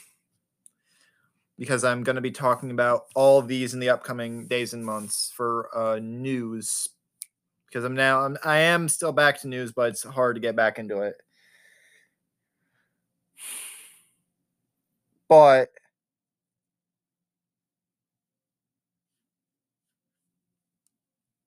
because 1.59 1.85
I'm 1.85 2.03
going 2.03 2.17
to 2.17 2.23
be 2.23 2.31
talking 2.31 2.71
about 2.71 3.05
all 3.15 3.43
these 3.43 3.75
in 3.75 3.81
the 3.81 3.91
upcoming 3.91 4.47
days 4.47 4.75
and 4.75 4.85
months 4.85 5.33
for 5.35 5.71
uh, 5.77 5.99
news. 6.01 6.89
Because 7.67 7.85
I'm 7.85 7.95
now 7.95 8.23
I'm, 8.25 8.37
I 8.45 8.59
am 8.59 8.89
still 8.89 9.13
back 9.13 9.41
to 9.43 9.49
news, 9.49 9.73
but 9.73 9.91
it's 9.91 10.03
hard 10.05 10.37
to 10.37 10.41
get 10.41 10.57
back 10.57 10.79
into 10.79 11.03
it. 11.03 11.17
But 15.29 15.71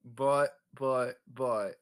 but 0.03 0.57
but 0.73 1.15
but 1.33 1.75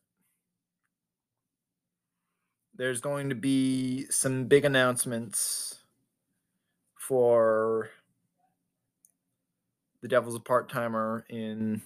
there's 2.75 3.01
going 3.01 3.30
to 3.30 3.36
be 3.36 4.05
some 4.09 4.45
big 4.45 4.63
announcements 4.63 5.80
for 6.95 7.89
the 10.02 10.08
Devil's 10.08 10.36
a 10.36 10.39
part 10.39 10.70
timer 10.70 11.26
in 11.30 11.82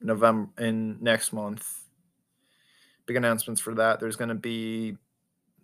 November 0.00 0.50
in 0.58 0.98
next 1.00 1.32
month. 1.32 1.66
Big 3.06 3.16
announcements 3.16 3.60
for 3.60 3.74
that. 3.74 4.00
There's 4.00 4.16
going 4.16 4.28
to 4.28 4.34
be 4.34 4.96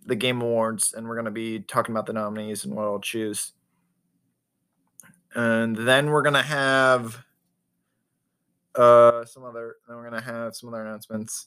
the 0.06 0.16
Game 0.16 0.40
Awards, 0.40 0.94
and 0.94 1.06
we're 1.06 1.14
going 1.14 1.26
to 1.26 1.30
be 1.30 1.60
talking 1.60 1.92
about 1.92 2.06
the 2.06 2.12
nominees 2.12 2.64
and 2.64 2.74
what 2.74 2.84
I'll 2.84 2.98
choose. 2.98 3.52
And 5.34 5.76
then 5.76 6.06
we're 6.06 6.22
going 6.22 6.34
to 6.34 6.42
have 6.42 7.24
uh 8.74 9.24
some 9.24 9.44
other. 9.44 9.76
Then 9.86 9.96
we're 9.96 10.08
going 10.08 10.20
to 10.20 10.26
have 10.26 10.56
some 10.56 10.68
other 10.68 10.84
announcements. 10.84 11.46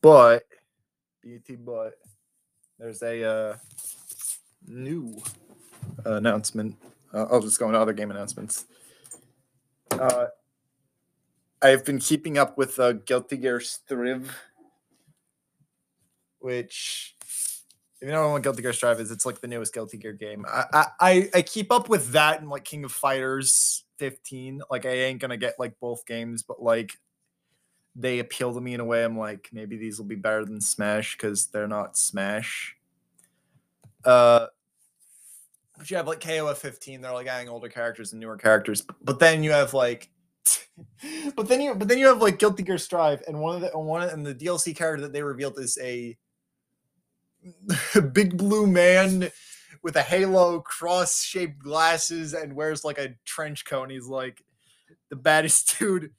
But 0.00 0.44
but 1.64 1.94
there's 2.78 3.02
a 3.02 3.24
uh, 3.24 3.56
new 4.66 5.16
announcement 6.04 6.76
uh, 7.14 7.26
I'll 7.30 7.40
just 7.40 7.58
go 7.58 7.66
into 7.66 7.78
other 7.78 7.92
game 7.92 8.10
announcements. 8.10 8.66
Uh, 9.90 10.26
I've 11.62 11.84
been 11.84 11.98
keeping 11.98 12.36
up 12.36 12.58
with 12.58 12.78
uh, 12.78 12.92
Guilty 12.92 13.36
Gear 13.36 13.60
Strive, 13.60 14.36
which, 16.40 17.14
if 17.22 17.62
you 18.02 18.08
don't 18.08 18.24
know 18.24 18.32
what 18.32 18.42
Guilty 18.42 18.62
Gear 18.62 18.72
Strive 18.72 19.00
is, 19.00 19.10
it's 19.10 19.24
like 19.24 19.40
the 19.40 19.46
newest 19.46 19.72
Guilty 19.72 19.96
Gear 19.96 20.12
game. 20.12 20.44
I, 20.46 20.86
I, 21.00 21.30
I 21.34 21.42
keep 21.42 21.72
up 21.72 21.88
with 21.88 22.12
that 22.12 22.40
and 22.40 22.50
like 22.50 22.64
King 22.64 22.84
of 22.84 22.92
Fighters 22.92 23.84
15. 23.98 24.62
Like, 24.70 24.84
I 24.84 24.90
ain't 24.90 25.20
gonna 25.20 25.36
get 25.36 25.54
like 25.58 25.78
both 25.80 26.04
games, 26.04 26.42
but 26.42 26.62
like 26.62 26.98
they 27.96 28.18
appeal 28.18 28.52
to 28.52 28.60
me 28.60 28.74
in 28.74 28.80
a 28.80 28.84
way. 28.84 29.04
I'm 29.04 29.16
like, 29.16 29.48
maybe 29.52 29.76
these 29.76 29.98
will 29.98 30.06
be 30.06 30.16
better 30.16 30.44
than 30.44 30.60
Smash 30.60 31.16
because 31.16 31.46
they're 31.46 31.68
not 31.68 31.96
Smash. 31.96 32.76
Uh, 34.04 34.48
but 35.76 35.90
you 35.90 35.96
have 35.96 36.06
like 36.06 36.20
KOF 36.20 36.56
15, 36.56 37.00
they're 37.00 37.12
like 37.12 37.26
adding 37.26 37.48
older 37.48 37.68
characters 37.68 38.12
and 38.12 38.20
newer 38.20 38.36
characters. 38.36 38.84
But 39.02 39.18
then 39.18 39.42
you 39.42 39.50
have 39.52 39.74
like 39.74 40.10
but 41.36 41.48
then 41.48 41.60
you 41.60 41.74
but 41.74 41.88
then 41.88 41.98
you 41.98 42.06
have 42.06 42.20
like 42.20 42.38
Guilty 42.38 42.62
Gear 42.62 42.78
Strive, 42.78 43.22
and 43.26 43.40
one 43.40 43.56
of 43.56 43.60
the 43.62 43.78
one 43.78 44.08
and 44.08 44.26
the 44.26 44.34
DLC 44.34 44.74
character 44.76 45.02
that 45.02 45.12
they 45.12 45.22
revealed 45.22 45.58
is 45.58 45.78
a 45.80 46.16
big 48.12 48.36
blue 48.36 48.66
man 48.66 49.30
with 49.82 49.96
a 49.96 50.02
halo, 50.02 50.60
cross-shaped 50.60 51.58
glasses, 51.58 52.32
and 52.34 52.54
wears 52.54 52.84
like 52.84 52.98
a 52.98 53.14
trench 53.24 53.64
coat. 53.64 53.84
And 53.84 53.92
he's 53.92 54.06
like 54.06 54.42
the 55.10 55.16
baddest 55.16 55.76
dude 55.78 56.10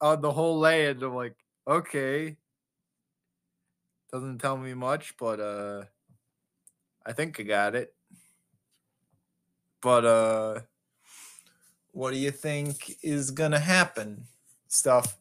on 0.00 0.20
the 0.20 0.32
whole 0.32 0.58
land. 0.58 1.02
I'm 1.02 1.14
like, 1.14 1.36
okay. 1.66 2.36
Doesn't 4.12 4.38
tell 4.38 4.56
me 4.56 4.74
much, 4.74 5.14
but 5.18 5.40
uh 5.40 5.84
I 7.04 7.12
think 7.12 7.38
I 7.38 7.44
got 7.44 7.74
it. 7.76 7.94
But 9.86 10.04
uh 10.04 10.60
what 11.92 12.10
do 12.10 12.18
you 12.18 12.32
think 12.32 12.96
is 13.04 13.30
gonna 13.30 13.60
happen? 13.60 14.24
Stuff. 14.66 15.16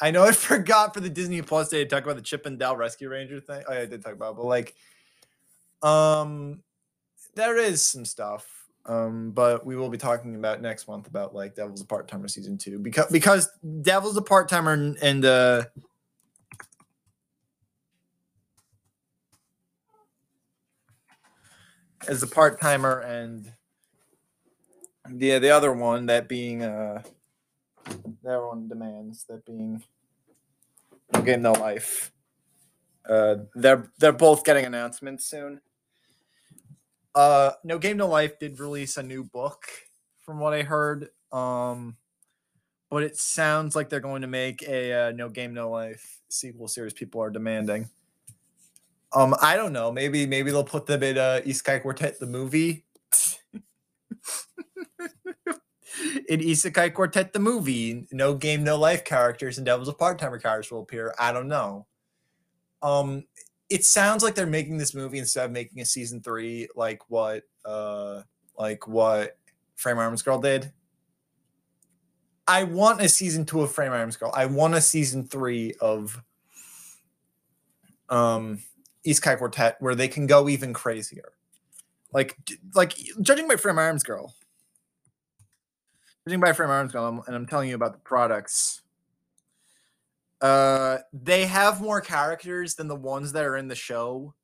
I 0.00 0.12
know 0.12 0.22
I 0.22 0.30
forgot 0.50 0.94
for 0.94 1.00
the 1.00 1.10
Disney 1.10 1.42
Plus 1.42 1.70
Day 1.70 1.82
to 1.82 1.90
talk 1.90 2.04
about 2.04 2.14
the 2.14 2.22
Chip 2.22 2.46
and 2.46 2.56
Dale 2.56 2.76
Rescue 2.76 3.08
Ranger 3.08 3.40
thing. 3.40 3.64
Oh, 3.68 3.72
yeah, 3.72 3.80
I 3.80 3.86
did 3.86 4.04
talk 4.04 4.12
about, 4.12 4.34
it, 4.34 4.36
but 4.36 4.44
like, 4.44 4.76
um, 5.82 6.62
there 7.34 7.58
is 7.58 7.84
some 7.84 8.04
stuff. 8.04 8.46
Um, 8.84 9.32
but 9.32 9.66
we 9.66 9.74
will 9.74 9.88
be 9.88 9.98
talking 9.98 10.36
about 10.36 10.62
next 10.62 10.86
month 10.86 11.08
about 11.08 11.34
like 11.34 11.56
Devil's 11.56 11.80
a 11.80 11.84
Part 11.84 12.06
Timer 12.06 12.28
season 12.28 12.58
two 12.58 12.78
because 12.78 13.10
because 13.10 13.48
Devil's 13.82 14.16
a 14.16 14.22
Part 14.22 14.48
Timer 14.48 14.74
and, 14.74 14.96
and 15.02 15.24
uh 15.24 15.64
as 22.06 22.22
a 22.22 22.26
part 22.28 22.60
timer 22.60 23.00
and 23.00 23.52
the 25.10 25.38
the 25.38 25.50
other 25.50 25.72
one 25.72 26.06
that 26.06 26.28
being 26.28 26.62
uh 26.62 27.02
other 28.26 28.46
one 28.46 28.68
demands 28.68 29.24
that 29.28 29.44
being 29.44 29.82
no 31.12 31.22
game 31.22 31.42
no 31.42 31.52
life. 31.52 32.12
Uh 33.08 33.36
they're 33.54 33.90
they're 33.98 34.12
both 34.12 34.44
getting 34.44 34.64
announcements 34.64 35.24
soon. 35.26 35.60
Uh 37.14 37.52
no 37.64 37.78
game 37.78 37.96
no 37.96 38.08
life 38.08 38.38
did 38.38 38.58
release 38.60 38.96
a 38.96 39.02
new 39.02 39.24
book 39.24 39.66
from 40.26 40.40
what 40.40 40.52
i 40.52 40.62
heard 40.62 41.08
um 41.30 41.96
but 42.90 43.04
it 43.04 43.16
sounds 43.16 43.76
like 43.76 43.88
they're 43.88 44.00
going 44.00 44.22
to 44.22 44.28
make 44.28 44.62
a 44.62 44.92
uh, 44.92 45.12
no 45.12 45.28
game 45.28 45.54
no 45.54 45.70
life 45.70 46.20
sequel 46.28 46.68
series 46.68 46.92
people 46.92 47.22
are 47.22 47.30
demanding. 47.30 47.88
Um 49.12 49.34
i 49.40 49.56
don't 49.56 49.72
know. 49.72 49.92
Maybe 49.92 50.26
maybe 50.26 50.50
they'll 50.50 50.64
put 50.64 50.86
them 50.86 51.02
in 51.02 51.16
uh 51.16 51.40
isekai 51.46 51.82
quartet 51.82 52.18
the 52.18 52.26
movie 52.26 52.84
in 56.28 56.40
Isekai 56.40 56.92
Quartet 56.92 57.32
the 57.32 57.38
movie, 57.38 58.06
no 58.12 58.34
game, 58.34 58.64
no 58.64 58.76
life 58.76 59.04
characters 59.04 59.58
and 59.58 59.66
Devils 59.66 59.88
of 59.88 59.98
Part 59.98 60.18
Timer 60.18 60.38
characters 60.38 60.70
will 60.70 60.82
appear. 60.82 61.14
I 61.18 61.32
don't 61.32 61.48
know. 61.48 61.86
Um, 62.82 63.24
it 63.68 63.84
sounds 63.84 64.22
like 64.22 64.34
they're 64.34 64.46
making 64.46 64.78
this 64.78 64.94
movie 64.94 65.18
instead 65.18 65.46
of 65.46 65.50
making 65.52 65.80
a 65.80 65.84
season 65.84 66.22
three, 66.22 66.68
like 66.76 67.00
what, 67.08 67.42
uh, 67.64 68.22
like 68.58 68.86
what 68.86 69.38
Frame 69.74 69.98
Arms 69.98 70.22
Girl 70.22 70.38
did. 70.38 70.72
I 72.48 72.62
want 72.62 73.00
a 73.00 73.08
season 73.08 73.44
two 73.44 73.62
of 73.62 73.72
Frame 73.72 73.92
Arms 73.92 74.16
Girl. 74.16 74.30
I 74.34 74.46
want 74.46 74.74
a 74.74 74.80
season 74.80 75.26
three 75.26 75.74
of 75.80 76.22
um 78.08 78.62
Isekai 79.04 79.38
Quartet 79.38 79.76
where 79.80 79.96
they 79.96 80.08
can 80.08 80.26
go 80.26 80.48
even 80.48 80.72
crazier. 80.72 81.32
Like 82.12 82.36
like 82.74 82.94
judging 83.20 83.48
by 83.48 83.56
Frame 83.56 83.78
Arms 83.78 84.02
Girl. 84.02 84.34
Judging 86.26 86.40
by 86.40 86.52
Frame 86.52 86.70
Arms 86.70 86.92
Girl, 86.92 87.22
and 87.26 87.36
I'm 87.36 87.46
telling 87.46 87.68
you 87.68 87.74
about 87.74 87.92
the 87.92 87.98
products. 87.98 88.82
Uh 90.40 90.98
they 91.12 91.46
have 91.46 91.80
more 91.80 92.00
characters 92.00 92.74
than 92.74 92.88
the 92.88 92.96
ones 92.96 93.32
that 93.32 93.44
are 93.44 93.56
in 93.56 93.68
the 93.68 93.74
show. 93.74 94.34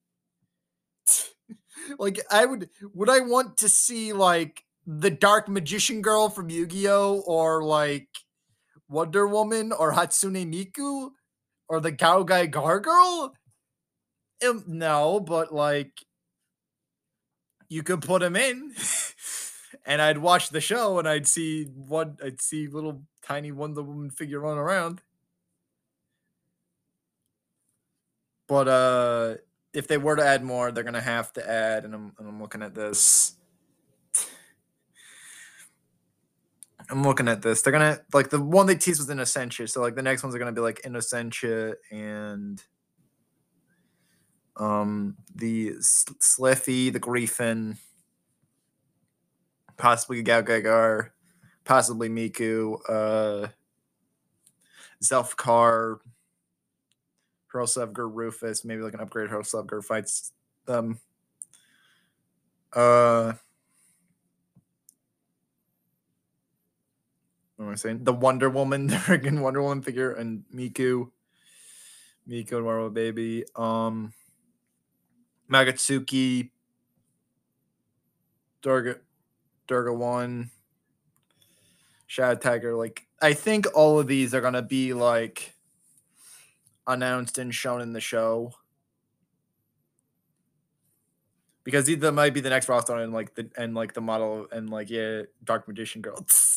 like 1.99 2.21
I 2.31 2.47
would 2.47 2.69
would 2.95 3.11
I 3.11 3.21
want 3.21 3.57
to 3.59 3.69
see 3.69 4.13
like 4.13 4.65
the 4.87 5.11
Dark 5.11 5.49
Magician 5.49 6.03
Girl 6.03 6.29
from 6.29 6.51
Yu 6.51 6.67
Gi 6.67 6.89
Oh! 6.89 7.23
or 7.27 7.63
like 7.63 8.09
Wonder 8.89 9.27
Woman 9.27 9.73
or 9.73 9.93
Hatsune 9.93 10.53
Miku 10.53 11.11
or 11.69 11.81
the 11.81 11.93
Gaogai 11.93 12.51
Gargoyle? 12.51 13.35
Um, 14.47 14.65
no, 14.67 15.21
but 15.21 15.53
like 15.55 15.93
you 17.73 17.83
could 17.83 18.03
put 18.03 18.23
him 18.23 18.37
in 18.37 18.75
and 19.87 20.03
I'd 20.03 20.19
watch 20.19 20.51
the 20.51 20.61
show 20.61 20.99
and 20.99 21.09
I'd 21.09 21.27
see 21.27 21.65
what 21.65 22.21
I'd 22.23 22.41
see 22.41 22.67
little 22.67 23.03
tiny 23.23 23.51
Wonder 23.51 23.83
Woman 23.83 24.11
figure 24.11 24.41
run 24.41 24.59
around. 24.59 25.01
But 28.47 28.69
uh 28.69 29.35
if 29.73 29.89
they 29.89 29.97
were 29.97 30.17
to 30.17 30.25
add 30.25 30.45
more, 30.45 30.71
they're 30.71 30.85
gonna 30.85 31.01
have 31.01 31.33
to 31.33 31.49
add, 31.49 31.87
and 31.87 31.95
I'm 31.95 32.13
and 32.19 32.29
I'm 32.29 32.41
looking 32.41 32.63
at 32.63 32.75
this 32.75 33.37
I'm 36.91 37.03
looking 37.03 37.29
at 37.29 37.41
this. 37.41 37.63
They're 37.63 37.73
gonna 37.73 38.01
like 38.13 38.29
the 38.29 38.41
one 38.41 38.67
they 38.67 38.75
teased 38.75 39.01
was 39.01 39.09
Innocentia. 39.09 39.69
So 39.69 39.81
like 39.81 39.95
the 39.95 40.03
next 40.03 40.23
ones 40.23 40.35
are 40.35 40.39
gonna 40.39 40.53
be 40.53 40.61
like 40.61 40.83
Innocentia 40.83 41.75
and 41.91 42.63
um 44.57 45.17
the 45.35 45.73
Sliffy, 45.81 46.93
the 46.93 46.99
Griffin, 46.99 47.79
possibly 49.77 50.23
GaoGaiGar, 50.23 51.11
possibly 51.65 52.09
Miku, 52.09 52.79
uh 52.89 53.49
Zelfikar, 55.03 55.99
Hresvelgr, 57.53 58.11
Rufus, 58.13 58.65
maybe 58.65 58.83
like 58.83 58.95
an 58.95 59.01
upgrade 59.01 59.31
Hresvelgr 59.31 59.83
fights 59.83 60.33
them. 60.67 61.01
Uh 62.73 63.35
what 67.63 67.67
am 67.67 67.73
I 67.73 67.77
saying? 67.77 68.05
The 68.05 68.13
Wonder 68.13 68.51
Woman, 68.51 68.87
the 68.89 68.97
freaking 68.97 69.41
Wonder 69.41 69.63
Woman 69.63 69.83
figure, 69.83 70.13
and 70.13 70.45
Miku, 70.55 71.11
Miku 72.29 72.57
and 72.57 72.65
Marvel 72.65 72.91
Baby, 72.91 73.45
um, 73.55 74.13
Magatsuki, 75.53 76.51
Durga, 78.63 78.97
Durga 79.67 79.93
One, 79.93 80.51
Shadow 82.07 82.39
Tiger. 82.39 82.75
Like, 82.75 83.07
I 83.21 83.35
think 83.35 83.67
all 83.75 84.01
of 84.01 84.07
these 84.07 84.35
are 84.35 84.41
gonna 84.41 84.63
be 84.63 84.95
like 84.95 85.55
announced 86.87 87.39
and 87.39 87.55
shown 87.55 87.81
in 87.81 87.93
the 87.93 88.01
show 88.01 88.55
because 91.65 91.89
either 91.89 92.11
might 92.11 92.35
be 92.35 92.41
the 92.41 92.51
next 92.51 92.69
roster 92.69 92.97
and 92.97 93.13
like 93.13 93.35
the 93.35 93.49
and 93.57 93.75
like 93.75 93.95
the 93.95 94.01
model 94.01 94.47
and 94.51 94.71
like 94.71 94.91
yeah, 94.91 95.23
Dark 95.45 95.69
Magician 95.69 96.03
Girl. 96.03 96.27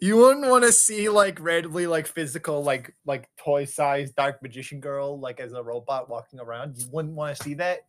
you 0.00 0.16
wouldn't 0.16 0.48
want 0.48 0.64
to 0.64 0.72
see 0.72 1.08
like 1.08 1.40
randomly 1.40 1.86
like 1.86 2.06
physical 2.06 2.62
like 2.62 2.94
like 3.06 3.28
toy 3.36 3.64
sized 3.64 4.14
dark 4.16 4.42
magician 4.42 4.80
girl 4.80 5.18
like 5.18 5.40
as 5.40 5.52
a 5.52 5.62
robot 5.62 6.08
walking 6.08 6.40
around. 6.40 6.76
You 6.76 6.86
wouldn't 6.90 7.14
want 7.14 7.36
to 7.36 7.42
see 7.42 7.54
that. 7.54 7.80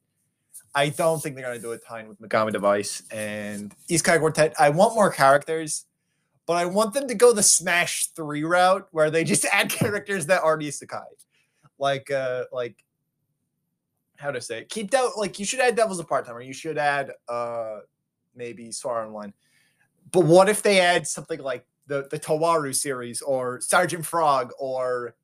I 0.76 0.89
don't 0.89 1.22
think 1.22 1.36
they're 1.36 1.54
to 1.54 1.60
do 1.60 1.72
a 1.72 1.78
time 1.78 2.08
with 2.08 2.20
megami 2.22 2.52
device 2.52 3.04
and 3.12 3.74
Isekai 3.89 4.20
quartet. 4.20 4.54
I 4.60 4.70
want 4.70 4.95
more 4.95 5.12
characters 5.12 5.86
but 6.50 6.58
i 6.58 6.66
want 6.66 6.95
them 6.95 7.08
to 7.08 7.14
go 7.14 7.32
the 7.32 7.43
smash 7.43 8.08
3 8.16 8.43
route 8.43 8.88
where 8.89 9.12
they 9.12 9.24
just 9.24 9.45
add 9.52 9.70
characters 9.70 10.26
that 10.26 10.41
aren't 10.41 10.64
isekai. 10.64 11.06
Like 11.78 12.10
uh 12.10 12.45
like 12.52 12.84
how 14.18 14.32
to 14.32 14.41
say 14.41 14.62
it? 14.62 14.70
Keep 14.70 14.95
out 14.95 15.12
like 15.16 15.38
you 15.38 15.45
should 15.45 15.60
add 15.60 15.76
devils 15.76 16.00
a 16.00 16.04
part-timer 16.04 16.41
you 16.41 16.54
should 16.54 16.80
add 16.80 17.12
uh 17.28 17.82
maybe 18.36 18.72
Sword 18.72 19.06
Online 19.06 19.32
but 20.12 20.26
what 20.26 20.49
if 20.49 20.62
they 20.62 20.80
add 20.80 21.07
something 21.07 21.39
like 21.39 21.66
the 21.88 22.07
the 22.10 22.20
Tawaru 22.20 22.74
series 22.74 23.22
or 23.22 23.60
Sergeant 23.62 24.05
Frog 24.05 24.51
or 24.60 25.16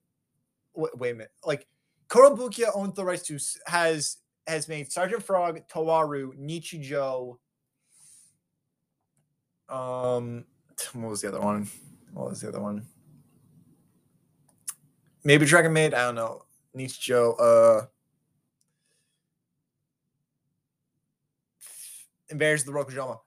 wait, 0.73 0.97
wait 0.97 1.11
a 1.11 1.13
minute, 1.13 1.31
like 1.45 1.67
Kotobukiya 2.09 2.71
owns 2.75 2.95
the 2.95 3.05
rights 3.05 3.23
to 3.23 3.39
has 3.67 4.17
has 4.47 4.67
made 4.67 4.91
Sergeant 4.91 5.23
Frog, 5.23 5.59
Tawaru, 5.67 6.37
Nichijou. 6.37 7.37
Um, 9.67 10.45
what 10.93 11.09
was 11.09 11.21
the 11.21 11.29
other 11.29 11.41
one? 11.41 11.67
What 12.13 12.29
was 12.29 12.41
the 12.41 12.49
other 12.49 12.61
one? 12.61 12.85
Maybe 15.23 15.45
Dragon 15.45 15.73
Maid. 15.73 15.93
I 15.93 16.05
don't 16.05 16.15
know. 16.15 16.45
Nichijou. 16.77 17.35
Uh, 17.39 17.87
of 22.31 22.39
the 22.39 22.71
Rokujama 22.71 23.19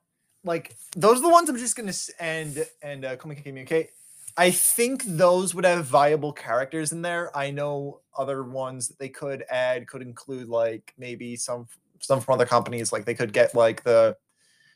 like 0.44 0.76
those 0.96 1.18
are 1.18 1.22
the 1.22 1.28
ones 1.28 1.48
I'm 1.48 1.56
just 1.56 1.76
gonna 1.76 1.92
and 2.20 2.66
and 2.82 3.04
uh, 3.04 3.16
communicate. 3.16 3.90
I 4.36 4.52
think 4.52 5.02
those 5.04 5.54
would 5.54 5.64
have 5.64 5.84
viable 5.84 6.32
characters 6.32 6.92
in 6.92 7.02
there. 7.02 7.36
I 7.36 7.50
know 7.50 8.00
other 8.16 8.44
ones 8.44 8.86
that 8.88 8.98
they 8.98 9.08
could 9.08 9.44
add 9.50 9.88
could 9.88 10.02
include 10.02 10.48
like 10.48 10.94
maybe 10.96 11.34
some 11.36 11.66
some 12.00 12.20
from 12.20 12.34
other 12.34 12.46
companies. 12.46 12.92
Like 12.92 13.04
they 13.04 13.14
could 13.14 13.32
get 13.32 13.54
like 13.54 13.82
the 13.82 14.16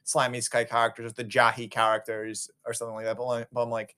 Slimy 0.05 0.41
Sky 0.41 0.65
characters, 0.65 1.13
the 1.13 1.25
Jahi 1.25 1.71
characters, 1.71 2.51
or 2.67 2.75
something 2.75 2.95
like 2.95 3.05
that. 3.05 3.17
But, 3.17 3.27
like, 3.27 3.49
but 3.53 3.63
I'm 3.63 3.71
like, 3.71 3.95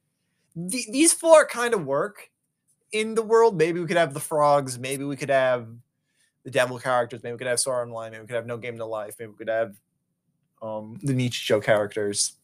th- 0.71 0.89
these 0.89 1.13
four 1.13 1.47
kind 1.47 1.75
of 1.75 1.87
work 1.87 2.31
in 2.93 3.15
the 3.15 3.23
world. 3.23 3.57
Maybe 3.57 3.81
we 3.81 3.87
could 3.87 3.97
have 3.97 4.15
the 4.15 4.21
frogs. 4.21 4.79
Maybe 4.79 5.05
we 5.05 5.17
could 5.17 5.31
have 5.31 5.69
the 6.45 6.51
devil 6.51 6.79
characters. 6.79 7.23
Maybe 7.23 7.33
we 7.33 7.39
could 7.39 7.47
have 7.47 7.61
Sora 7.61 7.85
Online. 7.85 8.13
Maybe 8.13 8.23
we 8.23 8.27
could 8.27 8.37
have 8.37 8.47
No 8.47 8.59
Game 8.59 8.77
No 8.77 8.89
Life. 8.89 9.17
Maybe 9.19 9.31
we 9.31 9.39
could 9.39 9.49
have 9.49 9.77
um, 10.65 10.99
the 11.03 11.13
Nichijou 11.13 11.63
characters. 11.63 12.37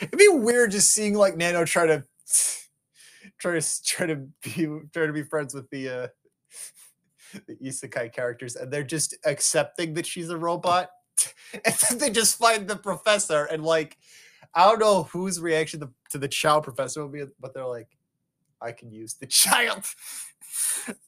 It'd 0.00 0.18
be 0.18 0.28
weird 0.28 0.72
just 0.72 0.92
seeing 0.92 1.14
like 1.14 1.36
Nano 1.36 1.64
try 1.64 1.86
to 1.86 2.04
try 3.38 3.58
to 3.58 3.82
try 3.84 4.06
to 4.06 4.16
be 4.42 4.66
try 4.92 5.06
to 5.06 5.12
be 5.12 5.22
friends 5.22 5.54
with 5.54 5.68
the 5.70 5.88
uh 5.88 6.08
the 7.46 7.54
isekai 7.56 8.12
characters 8.12 8.56
and 8.56 8.72
they're 8.72 8.82
just 8.82 9.16
accepting 9.24 9.94
that 9.94 10.04
she's 10.04 10.30
a 10.30 10.36
robot 10.36 10.90
and 11.64 11.74
then 11.88 11.98
they 11.98 12.10
just 12.10 12.38
find 12.38 12.66
the 12.66 12.76
professor 12.76 13.44
and 13.44 13.64
like 13.64 13.96
I 14.54 14.68
don't 14.68 14.80
know 14.80 15.04
whose 15.04 15.40
reaction 15.40 15.80
to, 15.80 15.90
to 16.10 16.18
the 16.18 16.26
child 16.28 16.64
professor 16.64 17.02
will 17.02 17.08
be, 17.08 17.22
but 17.38 17.54
they're 17.54 17.66
like, 17.66 17.88
I 18.60 18.72
can 18.72 18.90
use 18.90 19.14
the 19.14 19.26
child. 19.28 19.84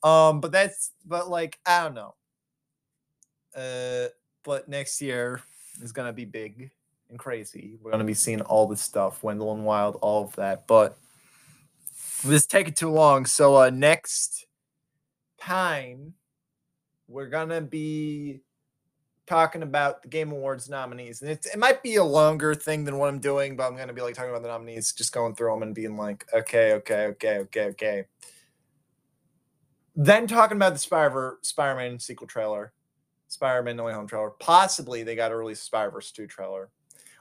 um, 0.02 0.40
but 0.40 0.52
that's 0.52 0.92
but 1.04 1.28
like 1.28 1.58
I 1.66 1.84
don't 1.84 1.94
know. 1.94 2.14
Uh 3.54 4.08
but 4.44 4.68
next 4.68 5.00
year 5.00 5.40
is 5.82 5.92
gonna 5.92 6.12
be 6.12 6.24
big 6.24 6.70
and 7.10 7.18
crazy. 7.18 7.78
We're 7.80 7.90
gonna 7.90 8.04
be 8.04 8.14
seeing 8.14 8.40
all 8.40 8.66
this 8.66 8.82
stuff, 8.82 9.22
Wendell 9.22 9.52
and 9.52 9.64
Wild, 9.64 9.96
all 10.00 10.24
of 10.24 10.36
that. 10.36 10.66
But 10.66 10.96
this 12.24 12.46
taking 12.46 12.74
too 12.74 12.90
long. 12.90 13.26
So 13.26 13.56
uh 13.56 13.70
next 13.70 14.46
time 15.38 16.14
we're 17.08 17.28
gonna 17.28 17.60
be 17.60 18.40
talking 19.26 19.62
about 19.62 20.02
the 20.02 20.08
Game 20.08 20.32
Awards 20.32 20.68
nominees, 20.68 21.22
and 21.22 21.30
it, 21.30 21.46
it 21.52 21.58
might 21.58 21.82
be 21.82 21.96
a 21.96 22.04
longer 22.04 22.54
thing 22.54 22.84
than 22.84 22.98
what 22.98 23.08
I'm 23.08 23.18
doing, 23.18 23.56
but 23.56 23.66
I'm 23.66 23.76
gonna 23.76 23.92
be 23.92 24.02
like 24.02 24.14
talking 24.14 24.30
about 24.30 24.42
the 24.42 24.48
nominees, 24.48 24.92
just 24.92 25.12
going 25.12 25.34
through 25.34 25.52
them 25.52 25.62
and 25.62 25.74
being 25.74 25.96
like, 25.96 26.26
okay, 26.32 26.72
okay, 26.74 27.06
okay, 27.06 27.38
okay, 27.38 27.64
okay. 27.66 28.04
Then 29.94 30.26
talking 30.26 30.56
about 30.56 30.72
the 30.72 30.78
Spider 30.78 31.38
Spider-Man 31.42 31.98
sequel 31.98 32.26
trailer, 32.26 32.72
Spider-Man 33.32 33.76
No 33.76 33.84
Way 33.84 33.94
Home 33.94 34.06
trailer. 34.06 34.30
Possibly 34.38 35.02
they 35.02 35.16
got 35.16 35.28
to 35.28 35.36
release 35.36 35.60
Spider-Verse 35.60 36.12
2 36.12 36.26
trailer. 36.26 36.68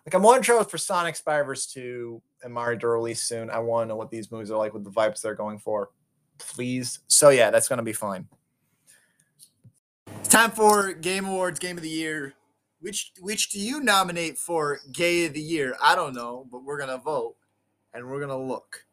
Like 0.06 0.14
I'm 0.14 0.26
on 0.26 0.42
trailer 0.42 0.64
for 0.64 0.78
Sonic 0.78 1.16
Spider-Verse 1.16 1.68
2 1.68 2.22
and 2.44 2.54
Mario 2.54 2.78
to 2.80 2.88
release 2.88 3.22
soon. 3.22 3.50
I 3.50 3.60
want 3.60 3.86
to 3.86 3.90
know 3.90 3.96
what 3.96 4.12
these 4.12 4.32
movies 4.32 4.52
are 4.52 4.58
like 4.58 4.74
with 4.74 4.84
the 4.84 4.92
vibes 4.92 5.22
they're 5.22 5.36
going 5.36 5.60
for. 5.60 5.90
Please. 6.38 7.00
So 7.08 7.30
yeah, 7.30 7.50
that's 7.50 7.68
gonna 7.68 7.84
be 7.84 7.94
fine. 7.94 8.28
It's 10.20 10.30
time 10.30 10.52
for 10.52 10.94
Game 10.94 11.26
Awards 11.26 11.60
Game 11.60 11.78
of 11.78 11.84
the 11.84 11.90
Year. 11.90 12.34
Which 12.82 13.12
which 13.22 13.52
do 13.52 13.60
you 13.60 13.80
nominate 13.80 14.38
for 14.38 14.80
Gay 14.92 15.26
of 15.26 15.34
the 15.34 15.42
Year? 15.42 15.76
I 15.82 15.96
don't 15.96 16.16
know, 16.16 16.48
but 16.52 16.64
we're 16.64 16.80
gonna 16.80 16.98
vote 16.98 17.36
and 17.94 18.08
we're 18.08 18.20
gonna 18.20 18.38
look. 18.38 18.86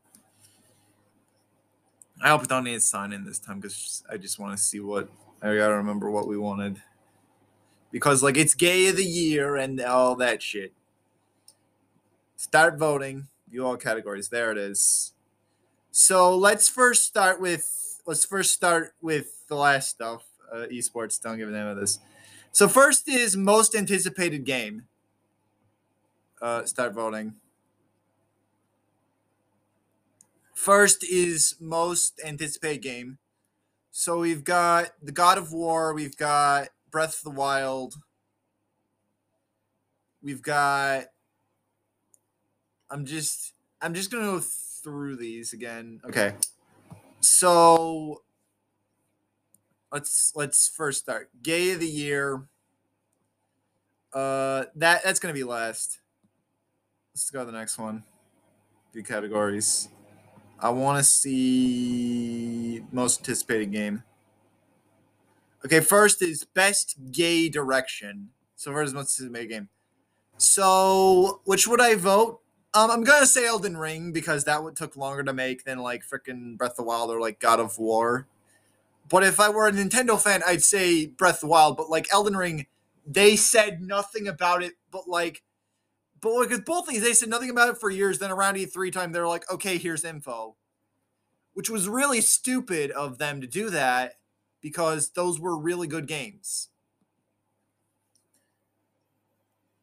I 2.23 2.29
hope 2.29 2.43
we 2.43 2.47
don't 2.49 2.65
need 2.65 2.75
to 2.75 2.81
sign 2.81 3.13
in 3.13 3.25
this 3.25 3.39
time 3.39 3.61
because 3.61 4.05
I 4.11 4.19
just 4.19 4.39
want 4.39 4.57
to 4.57 4.63
see 4.63 4.81
what 4.81 5.09
I 5.41 5.57
gotta 5.57 5.77
remember 5.77 6.11
what 6.11 6.29
we 6.29 6.37
wanted 6.37 6.83
because 7.91 8.23
like 8.23 8.37
it's 8.37 8.55
gay 8.55 8.89
of 8.89 8.97
the 8.97 9.05
year 9.05 9.57
and 9.57 9.81
all 9.81 10.15
that 10.17 10.43
shit. 10.43 10.73
Start 12.37 12.79
voting. 12.79 13.29
View 13.51 13.67
all 13.67 13.77
categories. 13.77 14.29
There 14.29 14.53
it 14.53 14.59
is. 14.59 15.13
So 15.91 16.37
let's 16.37 16.69
first 16.69 17.05
start 17.05 17.41
with 17.41 18.01
let's 18.07 18.25
first 18.25 18.53
start 18.53 18.95
with 19.01 19.47
the 19.49 19.57
last 19.57 19.89
stuff. 19.89 20.25
Uh, 20.53 20.67
esports. 20.73 21.21
Don't 21.21 21.37
give 21.37 21.49
a 21.49 21.53
name 21.53 21.67
of 21.67 21.77
this. 21.77 21.99
So 22.53 22.69
first 22.69 23.09
is 23.09 23.37
most 23.37 23.75
anticipated 23.75 24.45
game. 24.45 24.85
Uh, 26.41 26.65
start 26.65 26.95
voting. 26.95 27.35
First 30.55 31.05
is 31.05 31.55
most 31.61 32.21
anticipated 32.25 32.83
game. 32.83 33.19
So 33.91 34.21
we've 34.21 34.45
got 34.45 34.91
the 35.03 35.13
God 35.13 35.39
of 35.39 35.53
War. 35.53 35.93
We've 35.93 36.17
got 36.17 36.69
Breath 36.91 37.19
of 37.19 37.25
the 37.25 37.39
Wild. 37.39 37.95
We've 40.23 40.43
got. 40.43 41.07
I'm 42.91 43.05
just. 43.05 43.53
I'm 43.81 43.95
just 43.95 44.11
gonna 44.11 44.25
go 44.25 44.41
through 44.41 45.17
these 45.17 45.53
again. 45.53 46.01
Okay. 46.05 46.35
So 47.21 48.23
let's 49.93 50.33
let's 50.35 50.69
first 50.69 51.01
start. 51.01 51.31
Gay 51.43 51.73
of 51.73 51.81
the 51.81 51.89
year. 51.89 52.43
Uh 54.13 54.65
that 54.77 55.05
that's 55.05 55.21
gonna 55.21 55.35
be 55.35 55.45
last. 55.45 56.01
Let's 57.15 57.31
go 57.31 57.41
to 57.41 57.47
the 57.51 57.57
next 57.57 57.79
one. 57.79 58.05
Few 58.93 59.03
categories. 59.03 59.89
I 60.61 60.71
want 60.71 60.99
to 60.99 61.05
see 61.05 62.83
most 62.91 63.21
anticipated 63.21 63.71
game. 63.71 64.03
Okay, 65.65 65.81
first 65.81 66.23
is 66.23 66.45
best 66.45 66.97
gay 67.11 67.49
direction. 67.49 68.31
So 68.55 68.73
first 68.73 68.95
most 68.95 69.19
anticipated 69.21 69.49
game. 69.49 69.69
So 70.37 71.41
which 71.45 71.67
would 71.67 71.81
I 71.81 71.97
vote? 71.97 72.41
Um, 72.75 72.91
I'm 72.91 73.03
gonna 73.03 73.27
say 73.27 73.47
Elden 73.47 73.77
Ring 73.77 74.13
because 74.13 74.45
that 74.45 74.63
would 74.63 74.77
took 74.77 74.97
longer 74.97 75.25
to 75.25 75.33
make 75.33 75.65
than 75.65 75.79
like 75.79 76.03
freaking 76.07 76.57
Breath 76.57 76.73
of 76.73 76.77
the 76.77 76.83
Wild 76.85 77.11
or 77.11 77.21
like 77.21 77.41
God 77.41 77.61
of 77.61 77.79
War. 77.79 78.29
But 79.09 79.25
if 79.25 79.41
I 79.41 79.49
were 79.49 79.67
a 79.67 79.73
Nintendo 79.73 80.21
fan, 80.21 80.43
I'd 80.47 80.63
say 80.63 81.07
Breath 81.07 81.37
of 81.37 81.41
the 81.41 81.47
Wild. 81.49 81.77
But 81.77 81.91
like 81.91 82.07
Elden 82.13 82.37
Ring, 82.37 82.67
they 83.07 83.37
said 83.37 83.81
nothing 83.81 84.29
about 84.29 84.63
it. 84.63 84.75
But 84.93 85.09
like, 85.09 85.43
but 86.21 86.35
like 86.35 86.51
with 86.51 86.65
both 86.65 86.87
things, 86.87 87.03
they 87.03 87.15
said 87.15 87.31
nothing 87.31 87.51
about 87.51 87.71
it 87.71 87.79
for 87.79 87.91
years. 87.91 88.19
Then 88.19 88.31
around 88.31 88.57
E3 88.57 88.93
time, 88.93 89.13
they're 89.13 89.27
like, 89.27 89.51
okay, 89.51 89.79
here's 89.79 90.05
info, 90.05 90.57
which 91.55 91.71
was 91.71 91.89
really 91.89 92.21
stupid 92.21 92.91
of 92.93 93.19
them 93.19 93.41
to 93.41 93.47
do 93.47 93.71
that 93.71 94.15
because 94.61 95.11
those 95.11 95.41
were 95.41 95.57
really 95.59 95.87
good 95.87 96.07
games. 96.07 96.69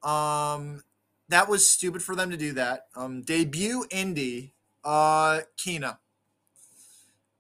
Um, 0.04 0.84
that 1.30 1.50
was 1.50 1.68
stupid 1.68 2.04
for 2.04 2.16
them 2.16 2.30
to 2.30 2.38
do 2.38 2.54
that. 2.54 2.88
Um, 2.96 3.22
debut 3.22 3.86
indie, 3.92 4.52
uh, 4.84 5.42
Kena. 5.58 5.98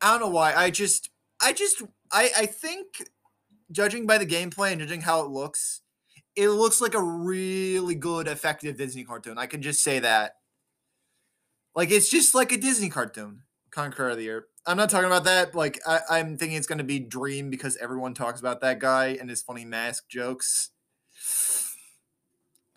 I 0.01 0.11
don't 0.11 0.19
know 0.19 0.35
why. 0.35 0.53
I 0.53 0.71
just, 0.71 1.09
I 1.41 1.53
just, 1.53 1.83
I, 2.11 2.31
I 2.37 2.45
think, 2.47 3.03
judging 3.71 4.07
by 4.07 4.17
the 4.17 4.25
gameplay 4.25 4.71
and 4.71 4.81
judging 4.81 5.01
how 5.01 5.21
it 5.21 5.29
looks, 5.29 5.81
it 6.35 6.49
looks 6.49 6.81
like 6.81 6.93
a 6.93 7.03
really 7.03 7.95
good, 7.95 8.27
effective 8.27 8.77
Disney 8.77 9.03
cartoon. 9.03 9.37
I 9.37 9.45
can 9.45 9.61
just 9.61 9.83
say 9.83 9.99
that. 9.99 10.37
Like 11.75 11.91
it's 11.91 12.09
just 12.09 12.33
like 12.33 12.51
a 12.51 12.57
Disney 12.57 12.89
cartoon. 12.89 13.41
Conqueror 13.69 14.09
of 14.09 14.17
the 14.17 14.23
Year. 14.23 14.47
I'm 14.67 14.77
not 14.77 14.89
talking 14.89 15.07
about 15.07 15.25
that. 15.25 15.53
Like 15.53 15.79
I, 15.87 15.99
I'm 16.09 16.37
thinking 16.37 16.57
it's 16.57 16.67
going 16.67 16.79
to 16.79 16.83
be 16.83 16.99
Dream 16.99 17.49
because 17.49 17.77
everyone 17.77 18.13
talks 18.13 18.39
about 18.39 18.61
that 18.61 18.79
guy 18.79 19.17
and 19.19 19.29
his 19.29 19.41
funny 19.41 19.65
mask 19.65 20.07
jokes. 20.07 20.71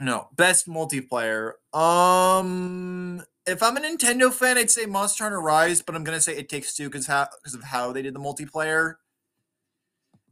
No, 0.01 0.29
best 0.37 0.69
multiplayer. 0.69 1.53
Um, 1.75 3.23
if 3.47 3.63
I'm 3.63 3.77
a 3.77 3.81
Nintendo 3.81 4.33
fan, 4.33 4.57
I'd 4.57 4.71
say 4.71 4.87
Monster 4.87 5.25
Hunter 5.25 5.41
Rise, 5.41 5.83
but 5.83 5.95
I'm 5.95 6.05
gonna 6.05 6.21
say 6.21 6.37
It 6.37 6.49
Takes 6.49 6.75
Two 6.75 6.89
because 6.89 7.07
how 7.07 7.27
because 7.39 7.55
of 7.55 7.65
how 7.65 7.93
they 7.93 8.03
did 8.03 8.15
the 8.15 8.21
multiplayer. 8.21 8.95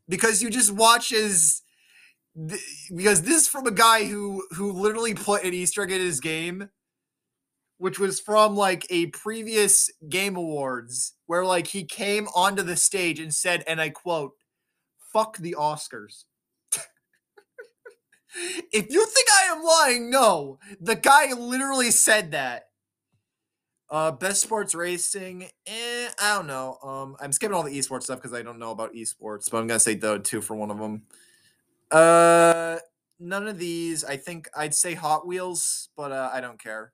Because 0.08 0.40
you 0.40 0.50
just 0.50 0.70
watch 0.70 1.12
as 1.12 1.62
th- 2.36 2.60
because 2.94 3.22
this 3.22 3.42
is 3.42 3.48
from 3.48 3.66
a 3.66 3.72
guy 3.72 4.04
who 4.04 4.44
who 4.52 4.70
literally 4.70 5.14
put 5.14 5.42
an 5.42 5.52
Easter 5.52 5.82
egg 5.82 5.90
in 5.90 6.00
his 6.00 6.20
game, 6.20 6.70
which 7.78 7.98
was 7.98 8.20
from 8.20 8.56
like 8.56 8.86
a 8.90 9.06
previous 9.06 9.90
Game 10.08 10.36
Awards 10.36 11.14
where 11.26 11.44
like 11.44 11.66
he 11.66 11.84
came 11.84 12.26
onto 12.34 12.62
the 12.62 12.76
stage 12.76 13.20
and 13.20 13.32
said, 13.32 13.64
and 13.66 13.80
I 13.80 13.90
quote, 13.90 14.32
"Fuck 15.12 15.38
the 15.38 15.56
Oscars." 15.58 16.24
if 18.72 18.90
you 18.90 19.06
think 19.06 19.28
I 19.30 19.54
am 19.54 19.62
lying, 19.62 20.10
no. 20.10 20.58
The 20.80 20.96
guy 20.96 21.32
literally 21.32 21.90
said 21.90 22.32
that. 22.32 22.64
Uh, 23.88 24.10
best 24.10 24.42
sports 24.42 24.74
racing, 24.74 25.48
eh, 25.64 26.08
I 26.20 26.34
don't 26.34 26.48
know. 26.48 26.76
Um, 26.82 27.16
I'm 27.20 27.30
skipping 27.30 27.54
all 27.54 27.62
the 27.62 27.78
esports 27.78 28.02
stuff 28.04 28.18
because 28.18 28.34
I 28.34 28.42
don't 28.42 28.58
know 28.58 28.72
about 28.72 28.94
esports, 28.94 29.48
but 29.48 29.58
I'm 29.58 29.68
gonna 29.68 29.78
say 29.78 29.96
Dota 29.96 30.24
2 30.24 30.40
for 30.40 30.56
one 30.56 30.72
of 30.72 30.78
them. 30.78 31.02
Uh, 31.92 32.78
none 33.20 33.46
of 33.46 33.58
these. 33.58 34.04
I 34.04 34.16
think 34.16 34.48
I'd 34.56 34.74
say 34.74 34.94
Hot 34.94 35.24
Wheels, 35.24 35.90
but 35.96 36.10
uh, 36.10 36.30
I 36.32 36.40
don't 36.40 36.60
care. 36.60 36.92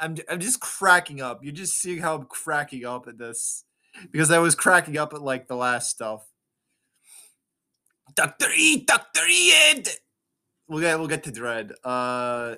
I'm 0.00 0.16
I'm 0.28 0.40
just 0.40 0.60
cracking 0.60 1.20
up. 1.20 1.44
You 1.44 1.52
just 1.52 1.74
see 1.74 1.98
how 1.98 2.16
I'm 2.16 2.24
cracking 2.24 2.86
up 2.86 3.06
at 3.06 3.18
this 3.18 3.64
because 4.10 4.30
I 4.30 4.38
was 4.38 4.54
cracking 4.54 4.96
up 4.96 5.12
at 5.12 5.22
like 5.22 5.46
the 5.46 5.56
last 5.56 5.90
stuff. 5.90 6.26
Doctor 8.14 8.46
E, 8.56 8.84
Doctor 8.84 9.20
E, 9.28 9.84
we'll 10.68 10.80
get 10.80 10.98
we'll 10.98 11.08
get 11.08 11.22
to 11.24 11.30
Dread. 11.30 11.72
Uh, 11.84 12.56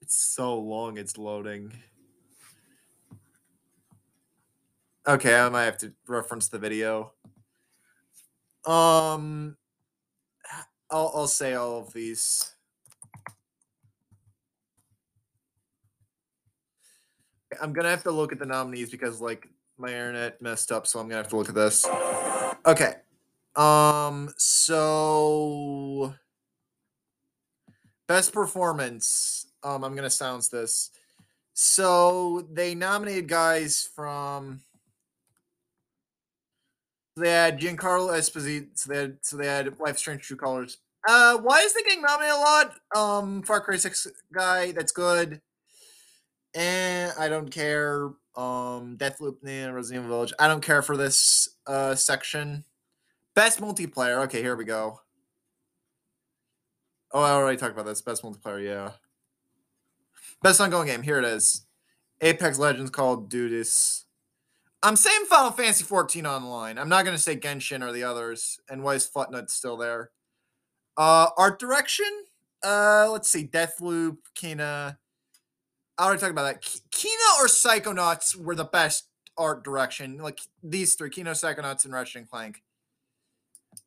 it's 0.00 0.16
so 0.16 0.58
long. 0.58 0.96
It's 0.96 1.18
loading. 1.18 1.72
Okay, 5.06 5.38
I 5.38 5.48
might 5.48 5.64
have 5.64 5.78
to 5.78 5.92
reference 6.06 6.48
the 6.48 6.58
video. 6.58 7.12
Um, 8.64 9.56
I'll 10.90 11.12
I'll 11.14 11.28
say 11.28 11.54
all 11.54 11.80
of 11.80 11.92
these. 11.92 12.54
I'm 17.60 17.72
gonna 17.72 17.90
have 17.90 18.04
to 18.04 18.10
look 18.10 18.32
at 18.32 18.38
the 18.38 18.46
nominees 18.46 18.90
because 18.90 19.20
like 19.20 19.48
my 19.78 19.88
internet 19.88 20.40
messed 20.42 20.72
up, 20.72 20.86
so 20.86 20.98
I'm 20.98 21.08
gonna 21.08 21.22
have 21.22 21.28
to 21.28 21.36
look 21.36 21.48
at 21.48 21.54
this. 21.54 21.86
Okay. 22.66 22.94
Um, 23.56 24.32
so 24.36 26.14
best 28.06 28.32
performance. 28.32 29.46
Um, 29.62 29.84
I'm 29.84 29.94
gonna 29.94 30.10
sounds 30.10 30.48
this. 30.48 30.90
So 31.54 32.46
they 32.52 32.74
nominated 32.74 33.28
guys 33.28 33.88
from. 33.94 34.60
They 37.16 37.30
had 37.30 37.58
Giancarlo 37.58 38.10
Esposito. 38.16 38.68
So 38.74 38.92
they 38.92 38.98
had 38.98 39.18
so 39.22 39.36
they 39.36 39.46
had 39.46 39.80
Life 39.80 39.98
Strange 39.98 40.22
True 40.22 40.36
Colors. 40.36 40.78
Uh, 41.08 41.38
why 41.38 41.60
is 41.60 41.72
they 41.74 41.82
getting 41.82 42.02
nominated 42.02 42.36
a 42.36 42.40
lot? 42.40 42.74
Um, 42.94 43.42
Far 43.42 43.60
Cry 43.60 43.76
Six 43.76 44.06
guy. 44.32 44.72
That's 44.72 44.92
good. 44.92 45.40
And 46.54 47.12
I 47.18 47.28
don't 47.28 47.50
care. 47.50 48.10
Um, 48.36 48.96
Deathloop 48.96 49.38
and 49.44 49.74
Resident 49.74 50.06
Village. 50.06 50.32
I 50.38 50.46
don't 50.46 50.62
care 50.62 50.82
for 50.82 50.96
this 50.96 51.56
uh 51.66 51.94
section. 51.94 52.64
Best 53.34 53.60
multiplayer. 53.60 54.22
Okay, 54.24 54.42
here 54.42 54.56
we 54.56 54.64
go. 54.64 55.00
Oh, 57.12 57.22
I 57.22 57.30
already 57.30 57.56
talked 57.56 57.72
about 57.72 57.86
this. 57.86 58.02
Best 58.02 58.22
multiplayer, 58.22 58.64
yeah. 58.64 58.92
Best 60.42 60.60
ongoing 60.60 60.86
game. 60.86 61.02
Here 61.02 61.18
it 61.18 61.24
is. 61.24 61.66
Apex 62.20 62.58
Legends 62.58 62.90
called 62.90 63.30
Dudes. 63.30 64.04
I'm 64.82 64.96
saying 64.96 65.26
Final 65.26 65.50
Fantasy 65.50 65.84
14 65.84 66.26
online. 66.26 66.78
I'm 66.78 66.88
not 66.88 67.04
gonna 67.04 67.18
say 67.18 67.36
Genshin 67.36 67.82
or 67.82 67.92
the 67.92 68.04
others. 68.04 68.60
And 68.68 68.82
why 68.82 68.94
is 68.94 69.08
Flutnut 69.08 69.50
still 69.50 69.76
there? 69.76 70.10
Uh 70.96 71.30
art 71.36 71.58
direction. 71.58 72.06
Uh 72.64 73.08
let's 73.10 73.28
see. 73.28 73.46
Deathloop, 73.46 74.18
Kena. 74.36 74.98
I 75.98 76.04
already 76.04 76.20
talked 76.20 76.30
about 76.30 76.44
that. 76.44 76.62
Kena 76.62 77.40
or 77.40 77.46
Psychonauts 77.46 78.36
were 78.36 78.54
the 78.54 78.64
best 78.64 79.08
art 79.36 79.64
direction. 79.64 80.18
Like 80.18 80.40
these 80.62 80.94
three, 80.94 81.10
Kena, 81.10 81.30
Psychonauts, 81.30 81.84
and 81.84 81.92
Ratchet 81.92 82.16
and 82.16 82.30
Clank. 82.30 82.62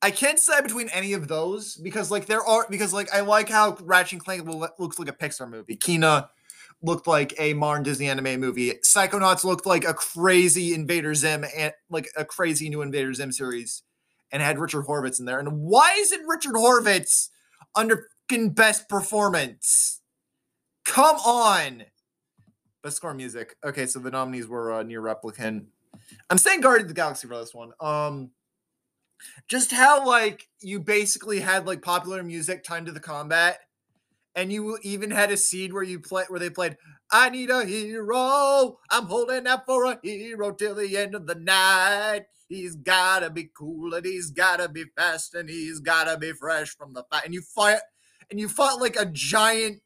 I 0.01 0.11
can't 0.11 0.37
decide 0.37 0.63
between 0.63 0.89
any 0.89 1.13
of 1.13 1.27
those 1.27 1.75
because 1.77 2.09
like 2.11 2.25
there 2.25 2.43
are 2.43 2.65
because 2.69 2.93
like 2.93 3.13
I 3.13 3.21
like 3.21 3.49
how 3.49 3.77
Ratchet 3.81 4.13
and 4.13 4.23
Clank 4.23 4.47
looks 4.79 4.99
like 4.99 5.09
a 5.09 5.13
Pixar 5.13 5.49
movie. 5.49 5.77
Kena 5.77 6.29
looked 6.81 7.07
like 7.07 7.33
a 7.39 7.53
modern 7.53 7.83
Disney 7.83 8.09
anime 8.09 8.39
movie. 8.39 8.73
Psychonauts 8.83 9.43
looked 9.43 9.65
like 9.65 9.85
a 9.85 9.93
crazy 9.93 10.73
Invader 10.73 11.13
Zim 11.13 11.45
and 11.55 11.73
like 11.89 12.09
a 12.17 12.25
crazy 12.25 12.69
new 12.69 12.81
Invader 12.81 13.13
Zim 13.13 13.31
series, 13.31 13.83
and 14.31 14.41
had 14.41 14.59
Richard 14.59 14.85
Horvitz 14.85 15.19
in 15.19 15.25
there. 15.25 15.39
And 15.39 15.61
why 15.61 15.95
isn't 15.97 16.27
Richard 16.27 16.55
Horvitz 16.55 17.29
under 17.75 18.07
best 18.49 18.89
performance? 18.89 20.01
Come 20.85 21.17
on. 21.17 21.83
Best 22.83 22.97
score 22.97 23.13
music. 23.13 23.55
Okay, 23.63 23.85
so 23.85 23.99
the 23.99 24.11
nominees 24.11 24.47
were 24.47 24.73
uh, 24.73 24.83
NieR 24.83 25.01
Replicant. 25.01 25.65
I'm 26.29 26.37
saying 26.37 26.61
Guardians 26.61 26.85
of 26.89 26.95
the 26.95 26.99
Galaxy 26.99 27.27
for 27.27 27.37
this 27.37 27.53
one. 27.53 27.71
Um, 27.79 28.31
just 29.47 29.71
how 29.71 30.05
like 30.05 30.47
you 30.61 30.79
basically 30.79 31.39
had 31.39 31.67
like 31.67 31.81
popular 31.81 32.23
music 32.23 32.63
timed 32.63 32.87
to 32.87 32.91
the 32.91 32.99
combat 32.99 33.59
and 34.35 34.51
you 34.51 34.77
even 34.81 35.11
had 35.11 35.31
a 35.31 35.37
scene 35.37 35.73
where 35.73 35.83
you 35.83 35.99
play 35.99 36.23
where 36.27 36.39
they 36.39 36.49
played 36.49 36.77
i 37.11 37.29
need 37.29 37.49
a 37.49 37.65
hero 37.65 38.77
i'm 38.89 39.05
holding 39.05 39.47
out 39.47 39.65
for 39.65 39.85
a 39.85 39.99
hero 40.03 40.51
till 40.51 40.75
the 40.75 40.97
end 40.97 41.15
of 41.15 41.27
the 41.27 41.35
night 41.35 42.25
he's 42.47 42.75
gotta 42.75 43.29
be 43.29 43.49
cool 43.55 43.93
and 43.93 44.05
he's 44.05 44.31
gotta 44.31 44.67
be 44.67 44.85
fast 44.97 45.35
and 45.35 45.49
he's 45.49 45.79
gotta 45.79 46.17
be 46.17 46.31
fresh 46.31 46.75
from 46.75 46.93
the 46.93 47.03
fight 47.11 47.25
and 47.25 47.33
you 47.33 47.41
fight 47.41 47.79
and 48.29 48.39
you 48.39 48.47
fought 48.47 48.81
like 48.81 48.95
a 48.95 49.05
giant 49.05 49.81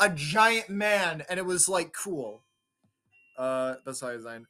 a 0.00 0.08
giant 0.08 0.68
man 0.70 1.22
and 1.28 1.38
it 1.38 1.44
was 1.44 1.68
like 1.68 1.92
cool 1.92 2.42
uh 3.38 3.74
that's 3.84 4.00
how 4.00 4.08
i 4.08 4.12
designed 4.12 4.46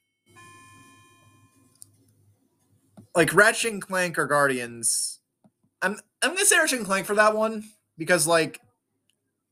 like 3.15 3.35
Ratchet 3.35 3.73
and 3.73 3.83
Clank 3.83 4.19
or 4.19 4.27
Guardians. 4.27 5.21
I'm 5.83 5.99
I'm 6.23 6.35
gonna 6.35 6.47
say 6.47 6.59
Ratchet 6.59 6.79
and 6.79 6.87
Clank 6.87 7.07
for 7.07 7.15
that 7.15 7.37
one 7.37 7.65
because 7.99 8.27
like 8.27 8.61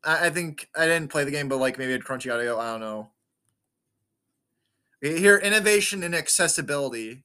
I, 0.05 0.27
I 0.27 0.31
think 0.31 0.69
I 0.77 0.87
didn't 0.87 1.11
play 1.11 1.25
the 1.25 1.31
game, 1.31 1.49
but 1.49 1.59
like 1.59 1.79
maybe 1.79 1.93
it's 1.93 2.05
crunchy 2.05 2.33
audio. 2.33 2.59
I 2.59 2.73
don't 2.73 2.81
know. 2.81 3.11
Here, 5.01 5.39
innovation 5.39 6.03
and 6.03 6.15
accessibility. 6.15 7.25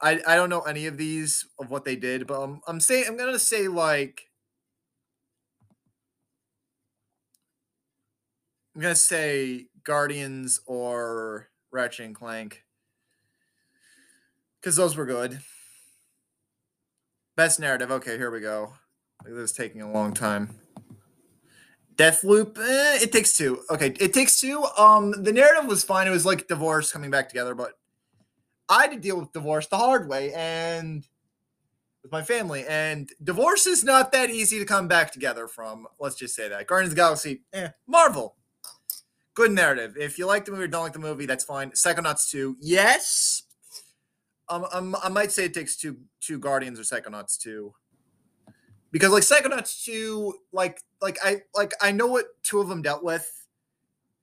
I 0.00 0.20
I 0.26 0.34
don't 0.34 0.50
know 0.50 0.62
any 0.62 0.86
of 0.86 0.96
these 0.96 1.46
of 1.58 1.70
what 1.70 1.84
they 1.84 1.96
did, 1.96 2.26
but 2.26 2.40
I'm 2.40 2.60
I'm 2.66 2.80
saying 2.80 3.04
I'm 3.08 3.16
gonna 3.16 3.38
say 3.38 3.68
like 3.68 4.28
I'm 8.74 8.80
gonna 8.80 8.94
say 8.96 9.66
Guardians 9.84 10.60
or 10.66 11.48
Ratchet 11.70 12.06
and 12.06 12.14
Clank 12.14 12.64
because 14.60 14.76
those 14.76 14.96
were 14.96 15.06
good. 15.06 15.38
Best 17.36 17.60
narrative. 17.60 17.90
Okay, 17.90 18.16
here 18.16 18.30
we 18.30 18.40
go. 18.40 18.72
This 19.24 19.50
is 19.50 19.52
taking 19.52 19.82
a 19.82 19.90
long 19.90 20.12
time. 20.12 20.58
Deathloop. 21.96 22.58
Eh, 22.58 23.02
it 23.02 23.12
takes 23.12 23.36
two. 23.36 23.62
Okay, 23.70 23.94
it 24.00 24.12
takes 24.12 24.40
two. 24.40 24.64
Um, 24.76 25.22
the 25.22 25.32
narrative 25.32 25.68
was 25.68 25.84
fine. 25.84 26.08
It 26.08 26.10
was 26.10 26.26
like 26.26 26.48
divorce 26.48 26.92
coming 26.92 27.10
back 27.10 27.28
together, 27.28 27.54
but 27.54 27.78
I 28.68 28.82
had 28.82 28.92
to 28.92 28.98
deal 28.98 29.20
with 29.20 29.32
divorce 29.32 29.68
the 29.68 29.76
hard 29.76 30.08
way 30.08 30.32
and 30.32 31.06
with 32.02 32.10
my 32.10 32.22
family. 32.22 32.64
And 32.68 33.08
divorce 33.22 33.66
is 33.66 33.84
not 33.84 34.10
that 34.12 34.30
easy 34.30 34.58
to 34.58 34.64
come 34.64 34.88
back 34.88 35.12
together 35.12 35.46
from. 35.46 35.86
Let's 36.00 36.16
just 36.16 36.34
say 36.34 36.48
that. 36.48 36.66
Guardians 36.66 36.92
of 36.92 36.96
the 36.96 37.02
Galaxy. 37.02 37.42
Eh, 37.52 37.68
Marvel. 37.86 38.34
Good 39.34 39.50
narrative. 39.50 39.96
If 39.98 40.18
you 40.18 40.26
like 40.26 40.44
the 40.44 40.52
movie 40.52 40.64
or 40.64 40.68
don't 40.68 40.84
like 40.84 40.92
the 40.92 40.98
movie, 40.98 41.26
that's 41.26 41.44
fine. 41.44 41.72
Psychonauts 41.72 42.30
2. 42.30 42.56
Yes, 42.60 43.42
um, 44.48 44.66
um, 44.72 44.96
I 45.02 45.08
might 45.08 45.32
say 45.32 45.44
it 45.44 45.54
takes 45.54 45.76
two 45.76 45.96
two 46.20 46.38
Guardians 46.38 46.78
or 46.78 46.82
Psychonauts 46.82 47.38
two, 47.38 47.74
because 48.90 49.10
like 49.10 49.22
Psychonauts 49.22 49.84
two, 49.84 50.34
like 50.52 50.82
like 51.00 51.18
I 51.24 51.42
like 51.54 51.72
I 51.80 51.92
know 51.92 52.06
what 52.06 52.26
two 52.42 52.60
of 52.60 52.68
them 52.68 52.82
dealt 52.82 53.02
with. 53.02 53.30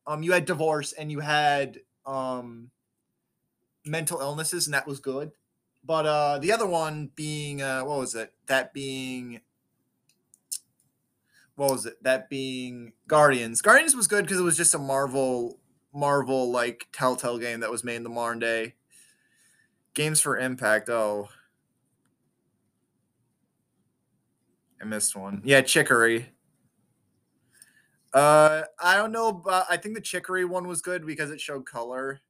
Um, 0.06 0.24
you 0.24 0.32
had 0.32 0.46
divorce 0.46 0.94
and 0.94 1.12
you 1.12 1.20
had 1.20 1.80
um 2.06 2.70
mental 3.84 4.20
illnesses, 4.20 4.68
and 4.68 4.74
that 4.76 4.88
was 4.88 5.00
good. 5.00 5.32
But 5.84 6.06
uh, 6.06 6.38
the 6.38 6.52
other 6.52 6.68
one 6.68 7.10
being 7.16 7.64
uh, 7.64 7.82
what 7.82 7.98
was 7.98 8.14
it? 8.14 8.32
That 8.46 8.74
being 8.74 9.42
what 11.62 11.70
was 11.74 11.86
it? 11.86 12.02
That 12.02 12.28
being 12.28 12.94
Guardians. 13.08 13.62
Guardians 13.62 13.96
was 13.96 14.08
good 14.08 14.26
because 14.26 14.40
it 14.40 14.44
was 14.44 14.58
just 14.58 14.74
a 14.74 14.80
Marvel 14.80 15.60
Marvel 15.94 16.50
like 16.50 16.88
Telltale 16.92 17.38
game 17.38 17.60
that 17.60 17.70
was 17.70 17.84
made 17.84 17.98
in 17.98 18.04
the 18.04 18.10
modern 18.10 18.40
day 18.40 18.74
Games 19.94 20.20
for 20.20 20.40
Impact. 20.40 20.90
Oh. 20.90 21.30
I 24.82 24.86
missed 24.86 25.16
one. 25.16 25.44
Yeah, 25.46 25.62
Chicory. 25.62 26.30
Uh, 28.12 28.64
I 28.82 28.98
don't 28.98 29.12
know, 29.12 29.32
but 29.32 29.68
I 29.70 29.78
think 29.78 29.94
the 29.94 30.02
Chicory 30.02 30.46
one 30.46 30.68
was 30.68 30.82
good 30.82 31.06
because 31.06 31.30
it 31.30 31.40
showed 31.40 31.68
color. 31.68 32.22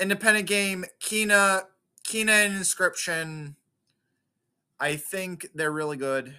Independent 0.00 0.48
game, 0.48 0.86
Kena. 1.02 1.64
Kena 2.08 2.46
and 2.46 2.54
Inscryption. 2.54 3.56
I 4.80 4.96
think 4.96 5.48
they're 5.54 5.70
really 5.70 5.98
good. 5.98 6.34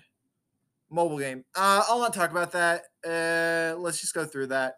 Mobile 0.89 1.19
game. 1.19 1.43
Uh, 1.55 1.83
I'll 1.87 1.99
not 1.99 2.13
talk 2.13 2.31
about 2.31 2.51
that. 2.53 2.83
Uh, 3.05 3.77
let's 3.79 3.99
just 3.99 4.13
go 4.13 4.25
through 4.25 4.47
that. 4.47 4.75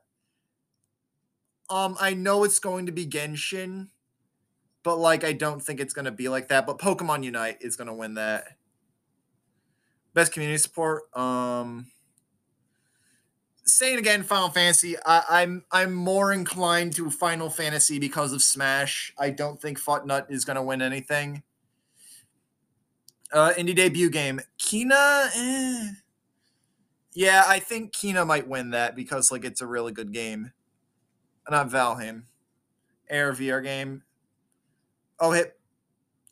Um, 1.69 1.95
I 1.99 2.13
know 2.13 2.43
it's 2.43 2.59
going 2.59 2.87
to 2.87 2.91
be 2.91 3.05
Genshin, 3.05 3.89
but 4.83 4.97
like 4.97 5.23
I 5.23 5.33
don't 5.33 5.61
think 5.61 5.79
it's 5.79 5.93
gonna 5.93 6.11
be 6.11 6.29
like 6.29 6.47
that. 6.47 6.65
But 6.65 6.79
Pokemon 6.79 7.23
Unite 7.23 7.57
is 7.61 7.75
gonna 7.75 7.93
win 7.93 8.15
that. 8.15 8.57
Best 10.13 10.31
community 10.31 10.57
support. 10.57 11.03
Um 11.15 11.87
saying 13.65 13.99
again, 13.99 14.23
Final 14.23 14.49
Fantasy. 14.49 14.95
I, 15.05 15.43
am 15.43 15.63
I'm, 15.71 15.89
I'm 15.89 15.93
more 15.93 16.33
inclined 16.33 16.93
to 16.95 17.11
Final 17.11 17.51
Fantasy 17.51 17.99
because 17.99 18.33
of 18.33 18.41
Smash. 18.41 19.13
I 19.19 19.29
don't 19.29 19.61
think 19.61 19.79
Futnut 19.79 20.31
is 20.31 20.43
gonna 20.43 20.63
win 20.63 20.81
anything. 20.81 21.43
Uh 23.31 23.53
indie 23.57 23.75
debut 23.75 24.09
game. 24.09 24.41
Kena 24.59 25.29
eh. 25.35 25.91
Yeah, 27.13 27.43
I 27.47 27.59
think 27.59 27.93
Kena 27.93 28.25
might 28.25 28.47
win 28.47 28.71
that 28.71 28.95
because 28.95 29.31
like 29.31 29.43
it's 29.45 29.61
a 29.61 29.67
really 29.67 29.91
good 29.91 30.11
game 30.11 30.51
not 31.49 31.69
Valheim, 31.69 32.23
Air 33.09 33.33
VR 33.33 33.63
game. 33.63 34.03
Oh, 35.19 35.31
hit 35.31 35.59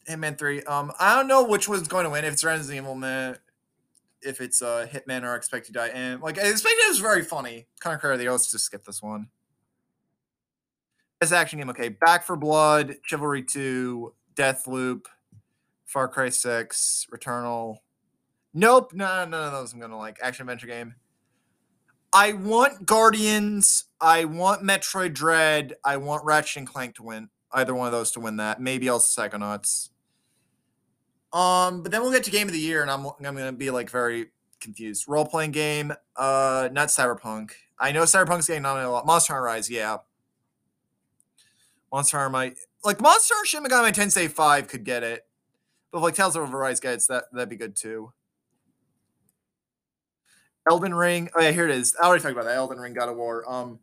Hitman 0.10 0.38
Three. 0.38 0.64
Um, 0.64 0.92
I 1.00 1.16
don't 1.16 1.28
know 1.28 1.44
which 1.44 1.68
one's 1.68 1.88
going 1.88 2.06
to 2.06 2.10
win. 2.10 2.24
If 2.24 2.34
it's 2.34 2.44
Resident 2.44 2.78
Evil, 2.84 2.96
man, 2.96 3.38
if 4.22 4.42
it's 4.42 4.62
uh 4.62 4.88
Hitman 4.92 5.24
or 5.24 5.36
Expect 5.36 5.68
to 5.68 5.72
Die, 5.72 5.88
and 5.88 6.22
like 6.22 6.40
I 6.40 6.48
expect 6.48 6.76
it 6.78 6.90
was 6.90 7.00
very 7.00 7.24
funny. 7.24 7.68
Kind 7.80 7.96
of 7.96 8.02
crazy. 8.02 8.30
Let's 8.30 8.52
just 8.52 8.66
skip 8.66 8.86
this 8.86 9.02
one. 9.02 9.28
Best 11.20 11.34
action 11.34 11.60
game. 11.60 11.70
Okay, 11.70 11.90
Back 11.90 12.24
4 12.26 12.36
Blood, 12.38 12.98
Chivalry 13.04 13.42
Two, 13.42 14.14
Deathloop, 14.36 15.06
Far 15.88 16.08
Cry 16.08 16.30
Six, 16.30 17.08
Returnal. 17.12 17.78
Nope, 18.54 18.94
no, 18.94 19.26
none 19.26 19.34
of 19.34 19.52
those 19.52 19.74
I'm 19.74 19.80
gonna 19.80 19.98
like. 19.98 20.20
Action 20.22 20.44
adventure 20.44 20.68
game. 20.68 20.96
I 22.14 22.34
want 22.34 22.86
Guardians. 22.86 23.86
I 24.00 24.26
want 24.26 24.64
Metroid 24.64 25.14
Dread. 25.14 25.76
I 25.84 25.98
want 25.98 26.24
Ratchet 26.26 26.58
and 26.58 26.68
Clank 26.68 26.96
to 26.96 27.04
win. 27.04 27.30
Either 27.52 27.74
one 27.74 27.88
of 27.88 27.94
those 27.94 28.12
to 28.12 28.20
win 28.20 28.38
that. 28.38 28.60
Maybe 28.62 28.90
also 28.90 29.22
Psychonauts. 29.22 29.90
Um, 31.34 31.84
but 31.84 31.92
then 31.92 32.02
we'll 32.02 32.12
get 32.12 32.24
to 32.24 32.32
game 32.32 32.48
of 32.48 32.54
the 32.54 32.60
year, 32.60 32.82
and 32.82 32.90
I'm 32.90 33.06
I'm 33.06 33.36
gonna 33.36 33.52
be 33.52 33.70
like 33.70 33.90
very 33.90 34.32
confused. 34.60 35.06
Role 35.08 35.26
playing 35.26 35.52
game. 35.52 35.94
Uh, 36.16 36.70
not 36.72 36.88
Cyberpunk. 36.88 37.52
I 37.80 37.92
know 37.92 38.04
Cyberpunk's 38.04 38.48
getting 38.48 38.64
nominated 38.64 38.90
a 38.90 38.92
lot. 38.92 39.06
Monster 39.06 39.34
Hunter 39.34 39.46
Rise, 39.46 39.70
yeah. 39.70 39.98
Monster 41.92 42.18
Hunter 42.18 42.30
might 42.32 42.58
like 42.84 43.00
Monster 43.00 43.36
Shin 43.44 43.64
Megami 43.64 43.94
Tensei 43.94 44.30
Five 44.30 44.68
could 44.68 44.84
get 44.84 45.04
it, 45.04 45.27
but 45.92 46.00
if, 46.00 46.04
like 46.04 46.16
Tales 46.16 46.36
of 46.36 46.54
Arise 46.54 46.80
gets 46.80 47.08
that, 47.08 47.26
that'd 47.32 47.50
be 47.50 47.56
good 47.56 47.76
too. 47.76 48.12
Elden 50.70 50.94
Ring. 50.94 51.30
Oh 51.36 51.42
yeah, 51.42 51.52
here 51.52 51.66
it 51.66 51.72
is. 51.72 51.96
I 52.02 52.08
already 52.08 52.22
talked 52.22 52.34
about 52.34 52.46
that. 52.46 52.56
Elden 52.56 52.80
Ring, 52.80 52.94
God 52.94 53.10
of 53.10 53.18
War. 53.18 53.50
Um, 53.50 53.80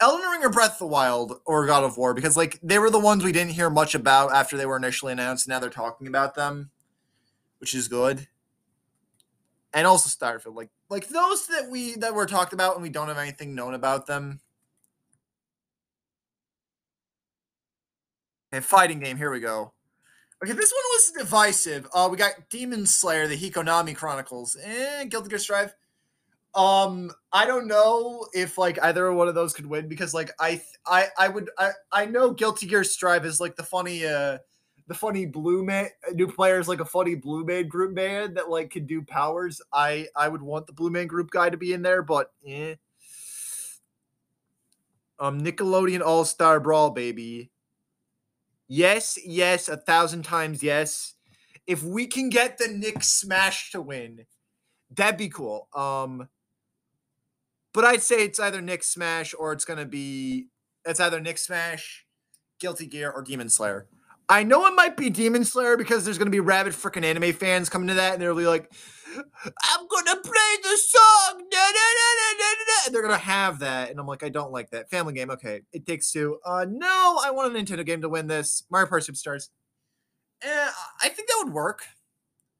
Elden 0.00 0.26
Ring 0.30 0.44
or 0.44 0.50
Breath 0.50 0.74
of 0.74 0.78
the 0.78 0.86
Wild 0.86 1.40
or 1.44 1.66
God 1.66 1.84
of 1.84 1.98
War 1.98 2.14
because 2.14 2.36
like 2.36 2.58
they 2.62 2.78
were 2.78 2.90
the 2.90 2.98
ones 2.98 3.24
we 3.24 3.32
didn't 3.32 3.52
hear 3.52 3.68
much 3.68 3.94
about 3.94 4.32
after 4.32 4.56
they 4.56 4.66
were 4.66 4.76
initially 4.76 5.12
announced. 5.12 5.46
And 5.46 5.52
Now 5.52 5.58
they're 5.58 5.70
talking 5.70 6.06
about 6.06 6.34
them, 6.34 6.70
which 7.58 7.74
is 7.74 7.88
good. 7.88 8.28
And 9.72 9.86
also 9.86 10.08
Starfield, 10.08 10.54
like 10.54 10.70
like 10.88 11.08
those 11.08 11.46
that 11.48 11.68
we 11.70 11.96
that 11.96 12.14
were 12.14 12.26
talked 12.26 12.52
about 12.52 12.74
and 12.74 12.82
we 12.82 12.88
don't 12.88 13.08
have 13.08 13.18
anything 13.18 13.54
known 13.54 13.74
about 13.74 14.06
them. 14.06 14.40
And 18.52 18.64
fighting 18.64 18.98
game, 19.00 19.16
here 19.16 19.30
we 19.30 19.40
go. 19.40 19.72
Okay, 20.42 20.52
this 20.52 20.72
one 20.72 20.82
was 20.94 21.12
divisive. 21.18 21.86
Uh, 21.92 22.08
we 22.10 22.16
got 22.16 22.32
Demon 22.48 22.86
Slayer, 22.86 23.28
the 23.28 23.36
Hinokami 23.36 23.94
Chronicles, 23.94 24.56
and 24.56 25.10
Guilty 25.10 25.28
Gear 25.28 25.38
Strive. 25.38 25.74
Um, 26.54 27.12
I 27.30 27.44
don't 27.46 27.68
know 27.68 28.26
if 28.32 28.56
like 28.56 28.78
either 28.82 29.12
one 29.12 29.28
of 29.28 29.34
those 29.34 29.52
could 29.52 29.66
win 29.66 29.86
because 29.86 30.14
like 30.14 30.30
I 30.40 30.62
I 30.86 31.08
I 31.18 31.28
would 31.28 31.50
I 31.58 31.72
I 31.92 32.06
know 32.06 32.32
Guilty 32.32 32.66
Gear 32.66 32.84
Strive 32.84 33.26
is 33.26 33.38
like 33.38 33.54
the 33.54 33.62
funny 33.62 34.06
uh 34.06 34.38
the 34.88 34.94
funny 34.94 35.26
blue 35.26 35.62
man 35.62 35.90
new 36.14 36.26
players 36.26 36.66
like 36.66 36.80
a 36.80 36.84
funny 36.84 37.14
blue 37.14 37.44
man 37.44 37.68
group 37.68 37.92
man 37.94 38.34
that 38.34 38.48
like 38.48 38.70
can 38.70 38.86
do 38.86 39.02
powers. 39.02 39.60
I 39.72 40.08
I 40.16 40.28
would 40.28 40.42
want 40.42 40.66
the 40.66 40.72
blue 40.72 40.90
man 40.90 41.06
group 41.06 41.30
guy 41.30 41.50
to 41.50 41.56
be 41.56 41.74
in 41.74 41.82
there, 41.82 42.02
but 42.02 42.32
eh. 42.46 42.76
Um, 45.20 45.42
Nickelodeon 45.42 46.00
All 46.00 46.24
Star 46.24 46.58
Brawl, 46.60 46.90
baby. 46.90 47.50
Yes, 48.72 49.18
yes, 49.26 49.68
a 49.68 49.76
thousand 49.76 50.22
times 50.22 50.62
yes. 50.62 51.14
If 51.66 51.82
we 51.82 52.06
can 52.06 52.28
get 52.28 52.56
the 52.56 52.68
Nick 52.68 53.02
Smash 53.02 53.72
to 53.72 53.82
win, 53.82 54.26
that'd 54.94 55.18
be 55.18 55.28
cool. 55.28 55.66
Um, 55.74 56.28
but 57.74 57.84
I'd 57.84 58.04
say 58.04 58.22
it's 58.22 58.38
either 58.38 58.60
Nick 58.60 58.84
Smash 58.84 59.34
or 59.36 59.52
it's 59.52 59.64
to 59.64 59.84
be 59.86 60.46
it's 60.84 61.00
either 61.00 61.20
Nick 61.20 61.38
Smash, 61.38 62.06
Guilty 62.60 62.86
Gear, 62.86 63.10
or 63.10 63.22
Demon 63.22 63.48
Slayer. 63.48 63.88
I 64.28 64.44
know 64.44 64.64
it 64.66 64.76
might 64.76 64.96
be 64.96 65.10
Demon 65.10 65.44
Slayer 65.44 65.76
because 65.76 66.04
there's 66.04 66.16
gonna 66.16 66.30
be 66.30 66.38
rabid 66.38 66.72
freaking 66.72 67.04
anime 67.04 67.32
fans 67.32 67.68
coming 67.68 67.88
to 67.88 67.94
that, 67.94 68.12
and 68.12 68.22
they'll 68.22 68.36
be 68.36 68.46
like, 68.46 68.70
"I'm 69.16 69.86
gonna 69.88 70.20
play 70.20 70.56
the 70.62 70.76
song," 70.76 71.44
da, 71.50 71.58
da, 71.58 71.70
da, 71.70 72.86
and 72.86 72.94
they're 72.94 73.02
gonna 73.02 73.16
have 73.16 73.58
that, 73.60 73.90
and 73.90 73.98
I'm 73.98 74.06
like, 74.06 74.22
I 74.22 74.28
don't 74.28 74.52
like 74.52 74.70
that. 74.70 74.90
Family 74.90 75.12
game, 75.12 75.30
okay. 75.30 75.62
It 75.72 75.86
takes 75.86 76.10
two. 76.10 76.38
Uh, 76.44 76.66
no, 76.68 77.20
I 77.22 77.30
want 77.30 77.54
a 77.54 77.58
Nintendo 77.58 77.84
game 77.84 78.00
to 78.02 78.08
win 78.08 78.26
this. 78.26 78.64
Mario 78.70 78.88
Party 78.88 79.10
Superstars. 79.10 79.48
Eh, 80.42 80.68
I 81.02 81.08
think 81.08 81.28
that 81.28 81.42
would 81.44 81.52
work. 81.52 81.84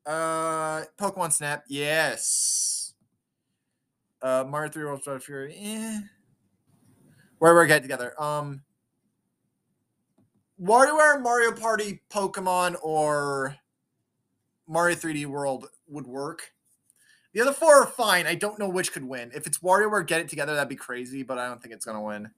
Uh, 0.06 0.82
Pokemon 0.98 1.32
Snap, 1.32 1.64
yes. 1.68 2.94
Uh, 4.22 4.44
Mario 4.46 4.70
Three 4.70 4.84
World 4.84 5.02
Star 5.02 5.18
Fury, 5.18 5.56
eh. 5.58 6.00
Where 7.38 7.58
we 7.58 7.66
get 7.66 7.82
together. 7.82 8.20
Um, 8.22 8.62
WarioWare, 10.60 11.22
Mario 11.22 11.52
Party, 11.52 12.02
Pokemon, 12.10 12.76
or 12.82 13.56
Mario 14.68 14.94
3D 14.94 15.24
World 15.24 15.68
would 15.90 16.06
work. 16.06 16.52
The 17.32 17.40
other 17.40 17.52
four 17.52 17.82
are 17.82 17.86
fine. 17.86 18.26
I 18.26 18.34
don't 18.34 18.58
know 18.58 18.68
which 18.68 18.92
could 18.92 19.04
win. 19.04 19.30
If 19.34 19.46
it's 19.46 19.58
WarioWare, 19.58 20.06
get 20.06 20.20
it 20.20 20.28
together. 20.28 20.54
That'd 20.54 20.68
be 20.68 20.76
crazy, 20.76 21.22
but 21.22 21.38
I 21.38 21.48
don't 21.48 21.62
think 21.62 21.74
it's 21.74 21.84
gonna 21.84 22.02
win. 22.02 22.30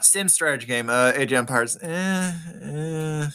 Sim 0.00 0.28
strategy 0.28 0.66
game. 0.66 0.88
Uh, 0.88 1.12
Age 1.14 1.32
of 1.32 1.38
Empires. 1.38 1.76
Eh, 1.82 2.32
eh. 2.62 3.28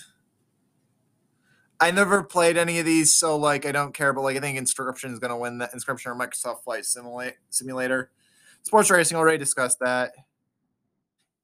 I 1.81 1.91
never 1.91 2.23
played 2.23 2.57
any 2.57 2.79
of 2.79 2.85
these, 2.85 3.13
so 3.13 3.37
like 3.37 3.65
I 3.65 3.71
don't 3.71 3.93
care. 3.93 4.11
But 4.11 4.21
like 4.21 4.37
I 4.37 4.39
think 4.39 4.59
Inscryption 4.59 5.13
is 5.13 5.19
gonna 5.19 5.37
win 5.37 5.59
that. 5.59 5.73
Inscryption 5.73 6.07
or 6.07 6.15
Microsoft 6.15 6.63
Flight 6.63 6.85
Simulate 6.85 7.35
Simulator. 7.49 8.11
Sports 8.63 8.89
racing. 8.89 9.17
Already 9.17 9.37
discussed 9.37 9.79
that. 9.79 10.11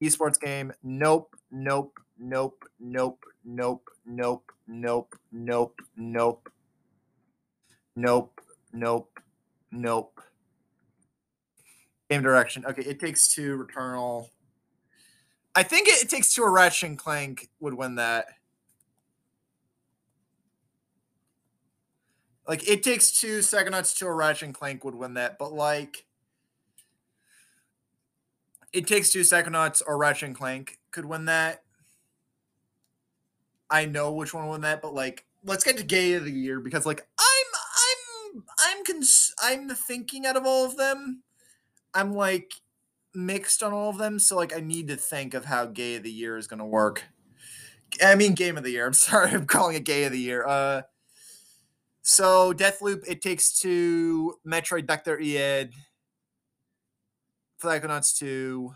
Esports 0.03 0.40
game. 0.40 0.74
Nope. 0.84 1.36
Nope. 1.52 1.99
Nope. 2.18 2.66
Nope. 2.80 3.20
Nope. 3.45 3.90
Nope. 4.06 4.52
Nope. 4.68 5.16
Nope. 5.32 5.82
Nope. 5.95 6.49
Nope. 7.95 8.41
Nope. 8.73 9.19
Nope. 9.72 10.22
Game 12.09 12.22
direction. 12.22 12.65
Okay, 12.65 12.84
it 12.84 12.99
takes 12.99 13.27
two. 13.27 13.57
Returnal. 13.57 14.30
I 15.55 15.63
think 15.63 15.88
it, 15.88 16.03
it 16.03 16.09
takes 16.09 16.34
two. 16.34 16.43
A 16.43 16.49
Ratchet 16.49 16.89
and 16.89 16.97
Clank 16.97 17.49
would 17.59 17.73
win 17.73 17.95
that. 17.95 18.27
Like 22.47 22.67
it 22.69 22.84
takes 22.84 23.11
two. 23.11 23.39
Psychonauts 23.39 23.97
to 23.97 24.05
a 24.05 24.13
Ratchet 24.13 24.43
and 24.43 24.53
Clank 24.53 24.84
would 24.84 24.95
win 24.95 25.15
that, 25.15 25.39
but 25.39 25.53
like 25.53 26.05
it 28.72 28.85
takes 28.88 29.09
two 29.09 29.22
Psychonauts 29.22 29.81
or 29.88 29.97
Ratchet 29.97 30.27
and 30.27 30.35
Clank 30.35 30.80
could 30.91 31.05
win 31.05 31.26
that. 31.26 31.63
I 33.69 33.85
know 33.85 34.11
which 34.11 34.34
one 34.34 34.47
win 34.49 34.61
that, 34.61 34.81
but 34.81 34.93
like, 34.93 35.26
let's 35.43 35.63
get 35.63 35.77
to 35.77 35.84
Gay 35.84 36.13
of 36.13 36.26
the 36.26 36.31
Year 36.31 36.59
because 36.59 36.85
like 36.85 37.07
I'm 37.17 37.55
I'm 38.60 38.84
cons- 38.86 39.34
I'm 39.41 39.69
thinking 39.69 40.26
out 40.26 40.38
of 40.38 40.45
all 40.45 40.65
of 40.65 40.77
them. 40.77 41.23
I'm 41.94 42.14
like 42.14 42.53
mixed 43.14 43.64
on 43.64 43.73
all 43.73 43.90
of 43.90 43.98
them, 43.98 44.19
so 44.19 44.36
like 44.36 44.56
I 44.56 44.60
need 44.60 44.88
to 44.90 44.95
think 44.95 45.34
of 45.34 45.45
how 45.45 45.65
Gay 45.65 45.95
of 45.95 46.03
the 46.03 46.11
Year 46.11 46.38
is 46.38 46.48
gonna 46.48 46.65
work. 46.65 47.03
I 48.03 48.15
mean, 48.15 48.34
Game 48.34 48.57
of 48.57 48.64
the 48.64 48.72
Year. 48.72 48.86
I'm 48.86 48.94
sorry, 48.94 49.32
I'm 49.32 49.45
calling 49.45 49.76
it 49.76 49.84
Gay 49.86 50.03
of 50.06 50.11
the 50.11 50.19
Year. 50.19 50.45
Uh, 50.45 50.82
so 52.02 52.53
Deathloop, 52.53 53.03
it 53.07 53.22
takes 53.22 53.60
two. 53.60 54.36
Metroid 54.45 54.86
Dread, 54.86 55.72
Psychonauts 57.61 58.18
2, 58.19 58.73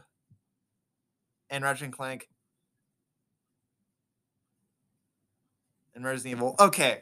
and 1.51 1.64
Ratchet 1.64 1.85
and 1.85 1.93
Clank. 1.93 2.27
And 5.93 6.03
Resident 6.03 6.38
Evil. 6.38 6.56
Okay. 6.60 7.01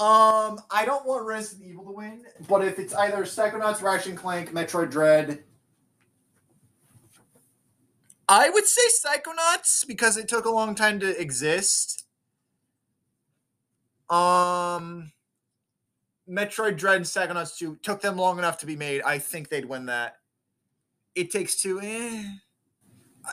Um, 0.00 0.58
I 0.70 0.86
don't 0.86 1.04
want 1.04 1.26
Resident 1.26 1.68
Evil 1.68 1.84
to 1.84 1.90
win, 1.90 2.24
but 2.48 2.64
if 2.64 2.78
it's 2.78 2.94
either 2.94 3.18
Psychonauts, 3.24 3.82
Ratchet 3.82 4.16
Clank, 4.16 4.50
Metroid 4.50 4.90
Dread, 4.90 5.44
I 8.26 8.48
would 8.48 8.66
say 8.66 8.80
Psychonauts 8.88 9.86
because 9.86 10.16
it 10.16 10.26
took 10.26 10.46
a 10.46 10.50
long 10.50 10.74
time 10.74 11.00
to 11.00 11.20
exist. 11.20 12.06
Um, 14.08 15.12
Metroid 16.26 16.78
Dread 16.78 16.96
and 16.96 17.04
Psychonauts 17.04 17.58
2 17.58 17.80
took 17.82 18.00
them 18.00 18.16
long 18.16 18.38
enough 18.38 18.56
to 18.58 18.66
be 18.66 18.76
made. 18.76 19.02
I 19.02 19.18
think 19.18 19.50
they'd 19.50 19.66
win 19.66 19.84
that. 19.86 20.16
It 21.14 21.30
takes 21.30 21.60
two. 21.60 21.78
Eh. 21.82 22.24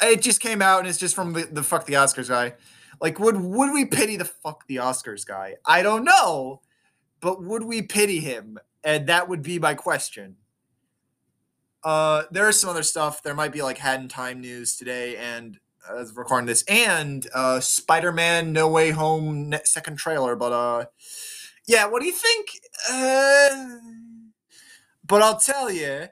It 0.01 0.21
just 0.21 0.41
came 0.41 0.61
out 0.61 0.79
and 0.79 0.87
it's 0.89 0.97
just 0.97 1.15
from 1.15 1.31
the, 1.31 1.47
the 1.49 1.63
fuck 1.63 1.85
the 1.85 1.93
Oscars 1.93 2.27
guy. 2.27 2.55
Like, 2.99 3.19
would 3.19 3.37
would 3.37 3.73
we 3.73 3.85
pity 3.85 4.17
the 4.17 4.25
fuck 4.25 4.65
the 4.67 4.77
Oscars 4.77 5.25
guy? 5.25 5.55
I 5.65 5.83
don't 5.83 6.03
know, 6.03 6.61
but 7.19 7.43
would 7.43 7.63
we 7.63 7.81
pity 7.81 8.19
him? 8.19 8.57
And 8.83 9.07
that 9.07 9.27
would 9.29 9.43
be 9.43 9.59
my 9.59 9.73
question. 9.73 10.37
Uh, 11.83 12.23
there 12.31 12.49
is 12.49 12.59
some 12.59 12.69
other 12.69 12.83
stuff. 12.83 13.21
There 13.21 13.35
might 13.35 13.51
be 13.51 13.61
like 13.61 13.77
Hat 13.77 13.99
in 13.99 14.07
Time 14.07 14.41
news 14.41 14.75
today, 14.75 15.15
and 15.17 15.59
uh, 15.89 15.97
as 15.97 16.15
recording 16.15 16.47
this, 16.47 16.63
and 16.67 17.27
uh, 17.33 17.59
Spider-Man 17.59 18.51
No 18.51 18.67
Way 18.67 18.91
Home 18.91 19.53
second 19.63 19.97
trailer. 19.97 20.35
But 20.35 20.51
uh, 20.51 20.85
yeah, 21.67 21.85
what 21.85 22.01
do 22.01 22.07
you 22.07 22.13
think? 22.13 22.47
Uh, 22.91 23.77
but 25.05 25.21
I'll 25.21 25.39
tell 25.39 25.71
you, 25.71 26.07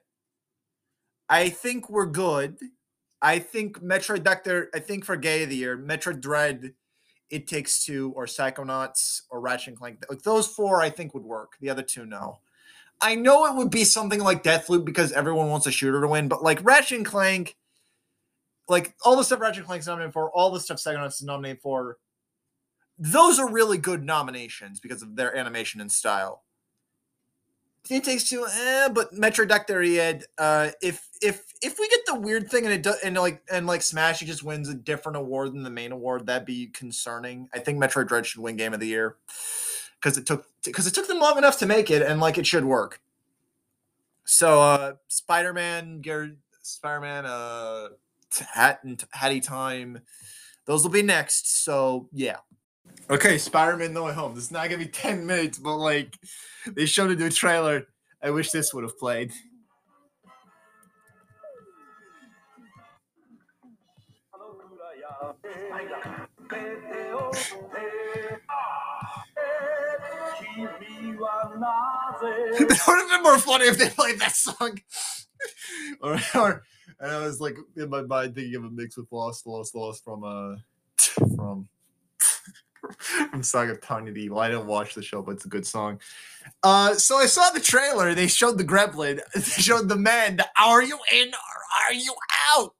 I 1.27 1.49
think 1.49 1.89
we're 1.89 2.05
good. 2.05 2.57
I 3.26 3.39
think 3.39 3.81
Metroid 3.81 4.23
Doctor, 4.23 4.69
I 4.76 4.80
think 4.80 5.03
for 5.03 5.18
Gay 5.18 5.41
of 5.41 5.49
the 5.49 5.56
Year, 5.56 5.76
Metroid 5.76 6.22
Dread, 6.22 6.73
It 7.31 7.47
Takes 7.47 7.84
Two, 7.84 8.14
or 8.15 8.27
Psychonauts, 8.27 9.23
or 9.31 9.39
Ratchet 9.39 9.69
and 9.69 9.77
Clank. 9.77 10.06
Those 10.23 10.45
four 10.45 10.80
I 10.84 10.91
think 10.91 11.15
would 11.15 11.23
work. 11.23 11.53
The 11.60 11.72
other 11.72 11.81
two, 11.81 12.06
no. 12.06 12.38
I 13.02 13.15
know 13.15 13.47
it 13.47 13.56
would 13.56 13.72
be 13.72 13.84
something 13.84 14.19
like 14.19 14.43
Deathloop 14.43 14.85
because 14.85 15.11
everyone 15.11 15.49
wants 15.49 15.65
a 15.65 15.72
shooter 15.72 16.02
to 16.02 16.07
win, 16.07 16.27
but 16.27 16.43
like 16.43 16.64
Ratchet 16.64 16.97
and 16.97 17.06
Clank, 17.06 17.57
like 18.69 18.93
all 19.03 19.15
the 19.15 19.23
stuff 19.23 19.39
Ratchet 19.39 19.57
and 19.57 19.65
Clank's 19.65 19.88
nominated 19.88 20.14
for, 20.14 20.30
all 20.30 20.52
the 20.52 20.60
stuff 20.60 20.77
Psychonauts 20.77 21.15
is 21.15 21.23
nominated 21.23 21.64
for, 21.64 21.97
those 22.99 23.39
are 23.39 23.52
really 23.52 23.80
good 23.80 24.03
nominations 24.03 24.80
because 24.80 25.02
of 25.02 25.15
their 25.15 25.35
animation 25.35 25.81
and 25.81 25.91
style. 25.91 26.43
It 27.89 28.03
takes 28.03 28.27
two, 28.29 28.45
eh, 28.51 28.89
but 28.89 29.13
Metro 29.13 29.45
Dread, 29.45 30.23
uh, 30.37 30.71
if 30.81 31.07
if 31.21 31.43
if 31.61 31.77
we 31.79 31.87
get 31.87 32.05
the 32.07 32.15
weird 32.15 32.49
thing 32.49 32.65
and 32.65 32.73
it 32.73 32.81
does 32.81 32.99
and 33.03 33.15
like 33.15 33.43
and 33.51 33.67
like 33.67 33.81
Smash 33.83 34.19
he 34.19 34.25
just 34.25 34.43
wins 34.43 34.69
a 34.69 34.73
different 34.73 35.17
award 35.17 35.53
than 35.53 35.63
the 35.63 35.69
main 35.69 35.91
award, 35.91 36.25
that'd 36.25 36.45
be 36.45 36.67
concerning. 36.67 37.47
I 37.53 37.59
think 37.59 37.81
Metroid 37.81 38.07
Dread 38.07 38.25
should 38.25 38.41
win 38.41 38.55
Game 38.55 38.73
of 38.73 38.79
the 38.79 38.87
Year 38.87 39.17
because 39.99 40.17
it 40.17 40.25
took 40.25 40.47
because 40.63 40.87
it 40.87 40.95
took 40.95 41.07
them 41.07 41.19
long 41.19 41.37
enough 41.37 41.59
to 41.59 41.65
make 41.65 41.91
it 41.91 42.01
and 42.01 42.19
like 42.19 42.37
it 42.37 42.47
should 42.47 42.65
work. 42.65 43.01
So 44.25 44.61
uh 44.61 44.93
Spider-Man, 45.07 46.01
Gary 46.01 46.33
Spider-Man, 46.63 47.25
uh 47.25 47.89
Hat 48.53 48.79
and 48.83 49.03
Hattie 49.11 49.41
Time, 49.41 50.01
those 50.65 50.83
will 50.83 50.91
be 50.91 51.03
next. 51.03 51.63
So 51.63 52.09
yeah. 52.11 52.37
Okay, 53.09 53.37
Spider-Man 53.37 53.93
No 53.93 54.05
Way 54.05 54.13
Home. 54.13 54.33
This 54.33 54.45
is 54.45 54.51
not 54.51 54.69
gonna 54.69 54.83
be 54.83 54.89
10 54.89 55.25
minutes, 55.25 55.59
but 55.59 55.77
like 55.77 56.17
they 56.75 56.85
showed 56.85 57.11
a 57.11 57.15
new 57.15 57.29
trailer. 57.29 57.87
I 58.21 58.31
wish 58.31 58.51
this 58.51 58.73
would 58.73 58.83
have 58.83 58.97
played. 58.97 59.31
it 72.21 72.87
would 72.87 72.99
have 72.99 73.09
been 73.09 73.23
more 73.23 73.37
funny 73.37 73.65
if 73.65 73.77
they 73.77 73.89
played 73.89 74.19
that 74.19 74.35
song. 74.35 74.79
or, 76.01 76.19
or 76.35 76.63
and 76.99 77.11
I 77.11 77.25
was 77.25 77.39
like 77.41 77.57
in 77.75 77.89
my 77.89 78.01
mind 78.01 78.35
thinking 78.35 78.55
of 78.55 78.63
a 78.65 78.69
mix 78.69 78.97
with 78.97 79.11
Lost, 79.11 79.45
Lost, 79.45 79.75
Lost 79.75 80.03
from 80.03 80.23
uh 80.23 80.55
from 81.35 81.67
from 83.29 83.43
Saga 83.43 83.75
Tanya 83.77 84.11
the 84.11 84.23
Evil. 84.23 84.39
I 84.39 84.49
didn't 84.49 84.67
watch 84.67 84.95
the 84.95 85.03
show, 85.03 85.21
but 85.21 85.31
it's 85.31 85.45
a 85.45 85.49
good 85.49 85.65
song. 85.65 85.99
Uh, 86.63 86.93
so 86.95 87.17
I 87.17 87.25
saw 87.25 87.49
the 87.51 87.59
trailer. 87.59 88.13
They 88.13 88.27
showed 88.27 88.57
the 88.57 88.63
Gremlin. 88.63 89.19
They 89.33 89.41
showed 89.41 89.89
the 89.89 89.95
man. 89.95 90.37
The, 90.37 90.47
are 90.61 90.83
you 90.83 90.99
in 91.13 91.27
or 91.29 91.89
are 91.89 91.93
you 91.93 92.15
out? 92.57 92.75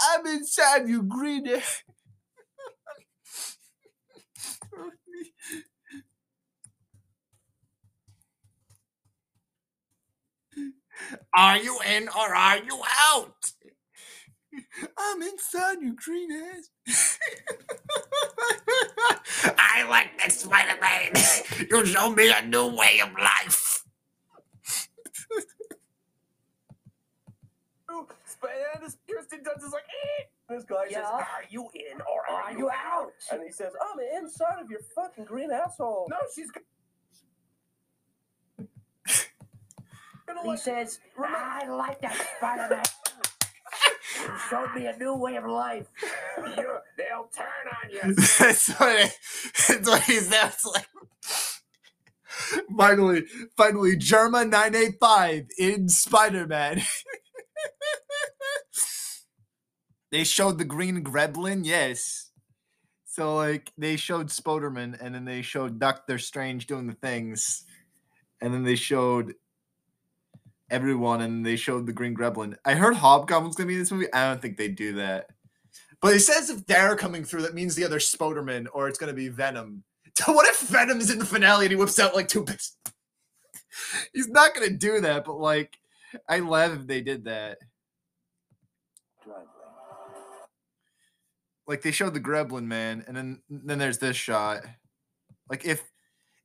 I'm 0.00 0.26
inside 0.26 0.88
you, 0.88 1.02
green. 1.02 1.46
Are 11.36 11.58
you 11.58 11.78
in 11.94 12.08
or 12.08 12.34
are 12.34 12.58
you 12.58 12.80
out? 13.14 13.52
I'm 14.98 15.22
inside 15.22 15.78
you, 15.82 15.94
green 15.94 16.30
ass. 16.32 17.18
I 19.58 19.84
like 19.88 20.18
that 20.20 20.32
Spider 20.32 20.80
Man. 20.80 21.12
You 21.70 21.86
show 21.86 22.10
me 22.10 22.30
a 22.30 22.42
new 22.46 22.68
way 22.76 23.00
of 23.02 23.10
life. 23.18 23.84
And 28.74 28.84
this 28.84 28.96
Kirsten 29.10 29.40
Dunst 29.40 29.64
is 29.66 29.72
like, 29.72 29.84
eh. 29.84 30.24
this 30.48 30.64
guy 30.64 30.84
Yeah. 30.90 30.98
says, 30.98 31.06
"Are 31.12 31.44
you 31.50 31.68
in 31.74 32.00
or 32.02 32.30
are 32.30 32.52
you 32.56 32.70
out?" 32.70 33.12
And 33.32 33.42
he 33.42 33.50
says, 33.52 33.72
I'm 33.80 33.98
inside 34.22 34.60
of 34.60 34.70
your 34.70 34.80
fucking 34.94 35.24
green 35.24 35.50
asshole. 35.50 36.06
No, 36.10 36.16
she's 36.34 36.50
gonna 40.26 40.42
He 40.42 40.48
let 40.50 40.58
says, 40.60 41.00
I 41.18 41.66
like 41.68 42.00
that 42.02 42.14
Spider-Man. 42.38 42.82
You 42.84 43.05
showed 44.50 44.74
me 44.74 44.86
a 44.86 44.96
new 44.96 45.14
way 45.14 45.36
of 45.36 45.44
life. 45.44 45.86
you, 46.38 46.78
they'll 46.96 47.28
turn 47.34 47.46
on 47.84 47.90
you. 47.90 48.14
that's 48.38 48.68
what 48.78 49.00
it, 49.00 49.12
that's 49.68 49.88
what 49.88 50.02
he 50.02 50.18
sounds 50.20 50.64
like. 50.64 50.86
Finally, 52.76 53.24
finally, 53.56 53.96
Jerma 53.96 54.48
nine 54.48 54.74
eight 54.74 54.96
five 55.00 55.46
in 55.58 55.88
Spider 55.88 56.46
Man. 56.46 56.82
they 60.12 60.24
showed 60.24 60.58
the 60.58 60.64
Green 60.64 61.02
Gremlin, 61.02 61.64
yes. 61.64 62.30
So 63.06 63.36
like 63.36 63.72
they 63.78 63.96
showed 63.96 64.28
Spoderman, 64.28 64.96
and 65.00 65.14
then 65.14 65.24
they 65.24 65.42
showed 65.42 65.78
Doctor 65.78 66.18
Strange 66.18 66.66
doing 66.66 66.86
the 66.86 66.94
things, 66.94 67.64
and 68.42 68.52
then 68.52 68.64
they 68.64 68.76
showed 68.76 69.34
everyone, 70.70 71.20
and 71.20 71.44
they 71.44 71.56
showed 71.56 71.86
the 71.86 71.92
Green 71.92 72.14
Gremlin. 72.14 72.56
I 72.64 72.74
heard 72.74 72.94
Hobgoblin's 72.94 73.56
gonna 73.56 73.68
be 73.68 73.74
in 73.74 73.80
this 73.80 73.92
movie. 73.92 74.12
I 74.12 74.28
don't 74.28 74.42
think 74.42 74.56
they 74.56 74.68
do 74.68 74.94
that. 74.94 75.28
But 76.00 76.14
it 76.14 76.20
says 76.20 76.50
if 76.50 76.66
they're 76.66 76.96
coming 76.96 77.24
through, 77.24 77.42
that 77.42 77.54
means 77.54 77.74
the 77.74 77.84
other 77.84 77.98
Spoderman, 77.98 78.66
or 78.72 78.88
it's 78.88 78.98
gonna 78.98 79.12
be 79.12 79.28
Venom. 79.28 79.84
What 80.26 80.48
if 80.48 80.60
Venom 80.60 81.00
is 81.00 81.10
in 81.10 81.18
the 81.18 81.26
finale 81.26 81.66
and 81.66 81.70
he 81.70 81.76
whips 81.76 81.98
out 81.98 82.14
like 82.14 82.28
two 82.28 82.42
bits? 82.42 82.76
He's 84.14 84.28
not 84.28 84.54
gonna 84.54 84.70
do 84.70 85.00
that, 85.00 85.24
but 85.24 85.38
like, 85.38 85.76
I 86.28 86.38
love 86.38 86.72
if 86.80 86.86
they 86.86 87.02
did 87.02 87.24
that. 87.24 87.58
Like 91.66 91.82
they 91.82 91.90
showed 91.90 92.14
the 92.14 92.20
Gremlin 92.20 92.64
man, 92.64 93.04
and 93.06 93.16
then 93.16 93.42
then 93.50 93.78
there's 93.78 93.98
this 93.98 94.16
shot. 94.16 94.62
Like 95.50 95.64
if 95.64 95.82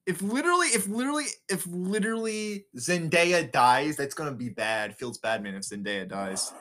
if 0.07 0.21
literally 0.21 0.67
if 0.67 0.87
literally 0.87 1.25
if 1.49 1.65
literally 1.67 2.65
Zendaya 2.77 3.51
dies, 3.51 3.97
that's 3.97 4.13
gonna 4.13 4.31
be 4.31 4.49
bad. 4.49 4.95
Feels 4.97 5.17
bad, 5.17 5.43
man. 5.43 5.55
If 5.55 5.63
Zendaya 5.63 6.07
dies, 6.07 6.53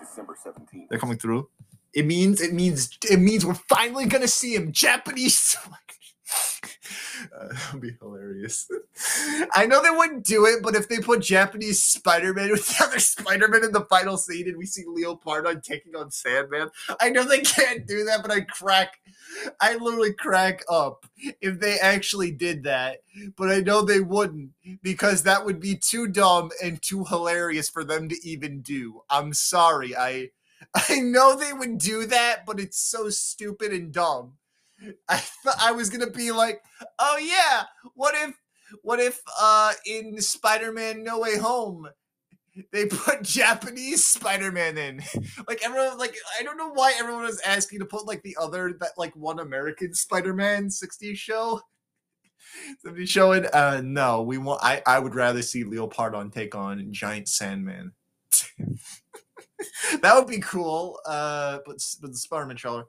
December 0.00 0.36
17th. 0.44 0.88
they're 0.90 0.98
coming 0.98 1.18
through. 1.18 1.48
It 1.94 2.06
means 2.06 2.40
it 2.40 2.52
means 2.52 2.98
it 3.10 3.18
means 3.18 3.46
we're 3.46 3.54
finally 3.54 4.06
gonna 4.06 4.28
see 4.28 4.54
him. 4.54 4.72
Japanese. 4.72 5.56
Uh, 7.34 7.48
that 7.52 7.72
would 7.72 7.82
be 7.82 7.96
hilarious. 8.00 8.68
I 9.54 9.66
know 9.66 9.82
they 9.82 9.90
wouldn't 9.90 10.24
do 10.24 10.46
it, 10.46 10.62
but 10.62 10.74
if 10.74 10.88
they 10.88 10.98
put 10.98 11.20
Japanese 11.20 11.82
Spider-Man 11.82 12.50
with 12.52 12.66
the 12.66 12.84
other 12.84 12.98
Spider-Man 12.98 13.64
in 13.64 13.72
the 13.72 13.86
final 13.88 14.16
scene 14.16 14.48
and 14.48 14.56
we 14.56 14.66
see 14.66 14.84
Leopardon 14.84 15.62
taking 15.62 15.96
on 15.96 16.10
Sandman, 16.10 16.70
I 17.00 17.10
know 17.10 17.24
they 17.24 17.40
can't 17.40 17.86
do 17.86 18.04
that, 18.04 18.22
but 18.22 18.30
I 18.30 18.40
crack 18.40 18.98
I 19.60 19.74
literally 19.74 20.12
crack 20.12 20.62
up 20.70 21.06
if 21.40 21.60
they 21.60 21.78
actually 21.78 22.30
did 22.30 22.64
that. 22.64 22.98
But 23.36 23.50
I 23.50 23.60
know 23.60 23.82
they 23.82 24.00
wouldn't 24.00 24.50
because 24.82 25.22
that 25.22 25.44
would 25.44 25.60
be 25.60 25.76
too 25.76 26.06
dumb 26.06 26.50
and 26.62 26.80
too 26.80 27.04
hilarious 27.04 27.68
for 27.68 27.84
them 27.84 28.08
to 28.08 28.16
even 28.28 28.60
do. 28.60 29.02
I'm 29.10 29.32
sorry. 29.32 29.96
I 29.96 30.30
I 30.74 31.00
know 31.00 31.36
they 31.36 31.52
would 31.52 31.78
do 31.78 32.06
that, 32.06 32.44
but 32.46 32.60
it's 32.60 32.80
so 32.80 33.08
stupid 33.10 33.72
and 33.72 33.92
dumb. 33.92 34.34
I 35.08 35.16
thought 35.16 35.56
I 35.60 35.72
was 35.72 35.90
gonna 35.90 36.10
be 36.10 36.32
like, 36.32 36.62
oh 36.98 37.18
yeah, 37.18 37.64
what 37.94 38.14
if 38.14 38.34
what 38.82 39.00
if 39.00 39.20
uh 39.40 39.72
in 39.86 40.20
Spider-Man 40.20 41.04
No 41.04 41.20
Way 41.20 41.38
Home 41.38 41.88
they 42.72 42.86
put 42.86 43.22
Japanese 43.22 44.06
Spider-Man 44.06 44.78
in? 44.78 45.02
like 45.48 45.64
everyone 45.64 45.98
like 45.98 46.16
I 46.38 46.42
don't 46.42 46.56
know 46.56 46.70
why 46.72 46.94
everyone 46.98 47.22
was 47.24 47.40
asking 47.40 47.80
to 47.80 47.86
put 47.86 48.06
like 48.06 48.22
the 48.22 48.36
other 48.40 48.74
that 48.80 48.92
like 48.96 49.14
one 49.14 49.38
American 49.38 49.94
Spider-Man 49.94 50.68
60s 50.68 51.16
show. 51.16 51.60
Somebody 52.82 53.06
showing 53.06 53.46
uh 53.46 53.82
no, 53.84 54.22
we 54.22 54.38
want 54.38 54.62
I 54.62 54.82
I 54.86 54.98
would 54.98 55.14
rather 55.14 55.42
see 55.42 55.64
Leopardon 55.64 56.32
take 56.32 56.54
on 56.54 56.92
Giant 56.92 57.28
Sandman. 57.28 57.92
that 60.00 60.14
would 60.14 60.26
be 60.26 60.40
cool. 60.40 60.98
Uh 61.06 61.58
but 61.66 61.78
but 62.00 62.12
the 62.12 62.18
Spider-Man 62.18 62.56
trailer. 62.56 62.84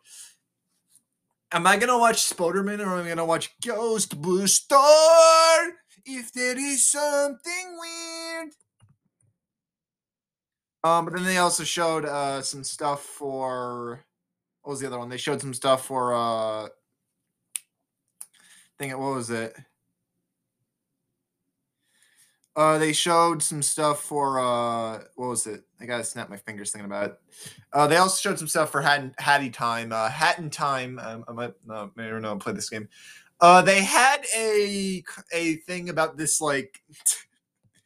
Am 1.52 1.66
I 1.66 1.78
gonna 1.78 1.98
watch 1.98 2.30
Spoderman 2.30 2.80
or 2.86 2.98
am 2.98 3.06
I 3.06 3.10
gonna 3.10 3.26
watch 3.26 3.52
Ghostbuster? 3.64 4.76
If 6.06 6.34
there 6.34 6.58
is 6.58 6.90
something 6.90 7.78
weird. 7.80 8.50
Um, 10.84 11.06
but 11.06 11.14
then 11.14 11.24
they 11.24 11.38
also 11.38 11.64
showed 11.64 12.06
uh 12.06 12.42
some 12.42 12.64
stuff 12.64 13.02
for 13.02 14.06
what 14.62 14.72
was 14.72 14.82
the 14.82 14.88
other 14.88 15.00
one? 15.00 15.10
They 15.10 15.18
showed 15.18 15.40
some 15.40 15.54
stuff 15.54 15.86
for 15.86 16.14
uh 16.14 16.68
thing 18.78 18.92
what 18.92 19.16
was 19.16 19.30
it? 19.30 19.56
Uh, 22.58 22.80
they 22.80 22.92
showed 22.92 23.44
some 23.44 23.62
stuff 23.62 24.02
for 24.02 24.40
uh, 24.40 25.04
what 25.14 25.28
was 25.28 25.46
it? 25.46 25.62
I 25.80 25.86
gotta 25.86 26.04
snap 26.04 26.28
my 26.28 26.38
fingers 26.38 26.72
thinking 26.72 26.88
about 26.88 27.12
it. 27.12 27.20
Uh, 27.72 27.86
they 27.86 27.98
also 27.98 28.20
showed 28.20 28.40
some 28.40 28.48
stuff 28.48 28.72
for 28.72 28.82
Hat 28.82 29.14
Hattie 29.20 29.52
Time. 29.52 29.92
Uh, 29.92 30.10
Hat 30.10 30.40
in 30.40 30.50
Time. 30.50 30.98
Um, 30.98 31.24
I 31.28 31.34
might 31.34 31.54
no, 31.68 31.92
maybe 31.96 32.16
I 32.16 32.20
don't 32.20 32.40
play 32.40 32.54
this 32.54 32.72
game. 32.72 32.90
Uh, 33.40 33.62
they 33.62 33.84
had 33.84 34.26
a 34.36 35.04
a 35.32 35.58
thing 35.68 35.90
about 35.90 36.18
this 36.18 36.42
like 36.42 36.82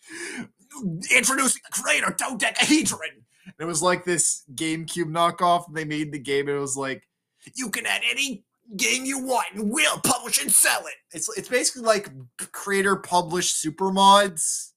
introducing 1.13 1.61
the 1.69 1.81
creator 1.81 2.15
dodecahedron. 2.17 3.25
It 3.59 3.65
was 3.65 3.83
like 3.83 4.05
this 4.05 4.45
GameCube 4.55 5.11
knockoff. 5.11 5.65
They 5.73 5.83
made 5.83 6.13
the 6.13 6.19
game, 6.19 6.47
and 6.47 6.55
it 6.55 6.61
was 6.61 6.77
like 6.77 7.09
you 7.55 7.69
can 7.69 7.85
add 7.85 8.03
any 8.09 8.45
game 8.77 9.05
you 9.05 9.19
want, 9.19 9.47
and 9.53 9.71
we'll 9.71 9.99
publish 9.99 10.41
and 10.41 10.51
sell 10.51 10.81
it. 10.81 10.93
It's 11.15 11.35
it's 11.37 11.49
basically 11.49 11.83
like 11.83 12.09
creator 12.51 12.95
published 12.95 13.59
super 13.59 13.91
mods. 13.91 14.73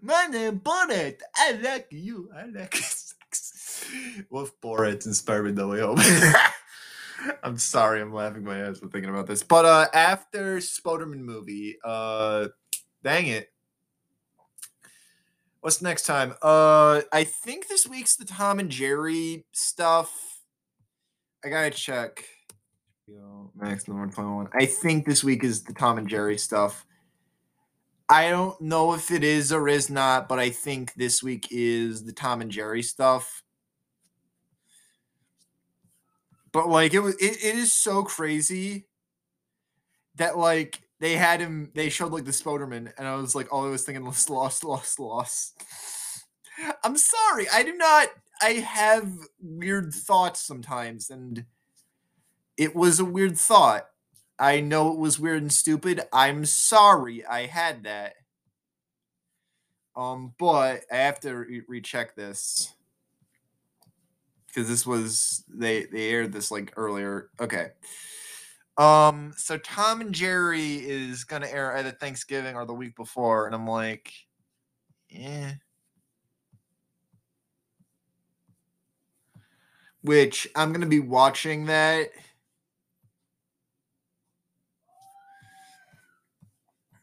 My 0.00 0.26
name 0.26 0.58
Bonnet. 0.58 1.20
I 1.34 1.52
like 1.52 1.88
you. 1.90 2.30
I 2.34 2.46
like 2.46 2.76
sex. 2.76 3.84
Wolf 4.30 4.52
Borat 4.62 5.06
inspired 5.06 5.56
No 5.56 5.68
Way 5.68 5.80
Home. 5.80 5.98
I'm 7.42 7.58
sorry, 7.58 8.00
I'm 8.00 8.12
laughing 8.12 8.44
my 8.44 8.58
ass 8.58 8.78
for 8.78 8.88
thinking 8.88 9.10
about 9.10 9.26
this. 9.26 9.42
But 9.42 9.64
uh 9.64 9.86
after 9.92 10.58
Spoderman 10.58 11.20
movie, 11.20 11.76
uh 11.84 12.48
dang 13.02 13.26
it. 13.26 13.48
What's 15.64 15.80
next 15.80 16.02
time? 16.02 16.34
Uh 16.42 17.00
I 17.10 17.24
think 17.24 17.68
this 17.68 17.88
week's 17.88 18.16
the 18.16 18.26
Tom 18.26 18.58
and 18.58 18.68
Jerry 18.68 19.46
stuff. 19.52 20.12
I 21.42 21.48
gotta 21.48 21.70
check. 21.70 22.22
Max 23.56 23.88
number 23.88 24.06
21. 24.12 24.50
I 24.52 24.66
think 24.66 25.06
this 25.06 25.24
week 25.24 25.42
is 25.42 25.62
the 25.62 25.72
Tom 25.72 25.96
and 25.96 26.06
Jerry 26.06 26.36
stuff. 26.36 26.84
I 28.10 28.28
don't 28.28 28.60
know 28.60 28.92
if 28.92 29.10
it 29.10 29.24
is 29.24 29.54
or 29.54 29.66
is 29.66 29.88
not, 29.88 30.28
but 30.28 30.38
I 30.38 30.50
think 30.50 30.92
this 30.96 31.22
week 31.22 31.48
is 31.50 32.04
the 32.04 32.12
Tom 32.12 32.42
and 32.42 32.50
Jerry 32.50 32.82
stuff. 32.82 33.42
But 36.52 36.68
like 36.68 36.92
it 36.92 37.00
was 37.00 37.14
it, 37.14 37.42
it 37.42 37.54
is 37.54 37.72
so 37.72 38.02
crazy 38.02 38.86
that 40.16 40.36
like 40.36 40.83
they 41.04 41.16
had 41.16 41.38
him 41.38 41.70
they 41.74 41.90
showed 41.90 42.12
like 42.12 42.24
the 42.24 42.30
Spoderman 42.30 42.90
and 42.96 43.06
I 43.06 43.16
was 43.16 43.34
like 43.34 43.52
all 43.52 43.66
I 43.66 43.68
was 43.68 43.82
thinking 43.82 44.06
was 44.06 44.30
lost, 44.30 44.64
lost, 44.64 44.98
lost. 44.98 45.62
I'm 46.82 46.96
sorry. 46.96 47.46
I 47.52 47.62
do 47.62 47.76
not 47.76 48.08
I 48.40 48.52
have 48.52 49.12
weird 49.38 49.92
thoughts 49.92 50.40
sometimes 50.40 51.10
and 51.10 51.44
it 52.56 52.74
was 52.74 53.00
a 53.00 53.04
weird 53.04 53.36
thought. 53.36 53.84
I 54.38 54.60
know 54.60 54.94
it 54.94 54.98
was 54.98 55.20
weird 55.20 55.42
and 55.42 55.52
stupid. 55.52 56.00
I'm 56.10 56.46
sorry 56.46 57.22
I 57.26 57.48
had 57.48 57.84
that. 57.84 58.14
Um, 59.94 60.32
but 60.38 60.84
I 60.90 60.96
have 60.96 61.20
to 61.20 61.34
re- 61.34 61.62
recheck 61.68 62.16
this 62.16 62.72
because 64.46 64.70
this 64.70 64.86
was 64.86 65.44
they 65.50 65.84
they 65.84 66.08
aired 66.08 66.32
this 66.32 66.50
like 66.50 66.72
earlier. 66.78 67.28
Okay. 67.38 67.72
Um, 68.76 69.32
so 69.36 69.56
Tom 69.58 70.00
and 70.00 70.14
Jerry 70.14 70.76
is 70.76 71.24
gonna 71.24 71.46
air 71.46 71.76
either 71.76 71.92
Thanksgiving 71.92 72.56
or 72.56 72.66
the 72.66 72.74
week 72.74 72.96
before, 72.96 73.46
and 73.46 73.54
I'm 73.54 73.66
like, 73.66 74.12
yeah. 75.08 75.54
Which 80.02 80.48
I'm 80.56 80.72
gonna 80.72 80.86
be 80.86 81.00
watching 81.00 81.66
that. 81.66 82.10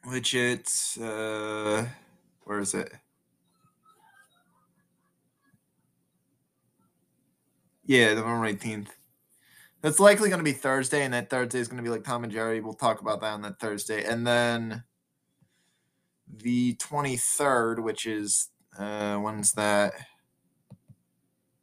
Which 0.06 0.34
it's 0.34 0.98
uh 1.00 1.88
where 2.44 2.60
is 2.60 2.74
it? 2.74 2.92
Yeah, 7.86 8.10
the 8.10 8.22
November 8.22 8.48
18th. 8.54 9.01
That's 9.82 10.00
likely 10.00 10.30
going 10.30 10.40
to 10.40 10.44
be 10.44 10.52
Thursday, 10.52 11.04
and 11.04 11.14
that 11.14 11.30
Thursday 11.30 11.60
is 11.60 11.68
going 11.68 11.78
to 11.78 11.84
be 11.84 11.90
like 11.90 12.04
Tom 12.04 12.24
and 12.24 12.32
Jerry. 12.32 12.62
We'll 12.62 12.74
talk 12.74 13.02
about 13.02 13.22
that 13.22 13.34
on 13.34 13.42
that 13.42 13.60
Thursday. 13.60 14.04
And 14.04 14.26
then 14.26 14.84
the 16.32 16.76
23rd, 16.76 17.80
which 17.80 18.06
is, 18.06 18.50
uh, 18.78 19.18
when's 19.18 19.54
that? 19.54 19.94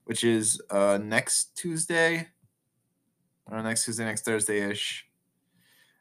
which 0.09 0.25
is 0.25 0.59
uh 0.71 0.99
next 1.03 1.55
Tuesday 1.55 2.27
or 3.45 3.63
next 3.63 3.85
Tuesday, 3.85 4.07
next 4.07 4.25
Thursday 4.25 4.71
ish. 4.71 5.07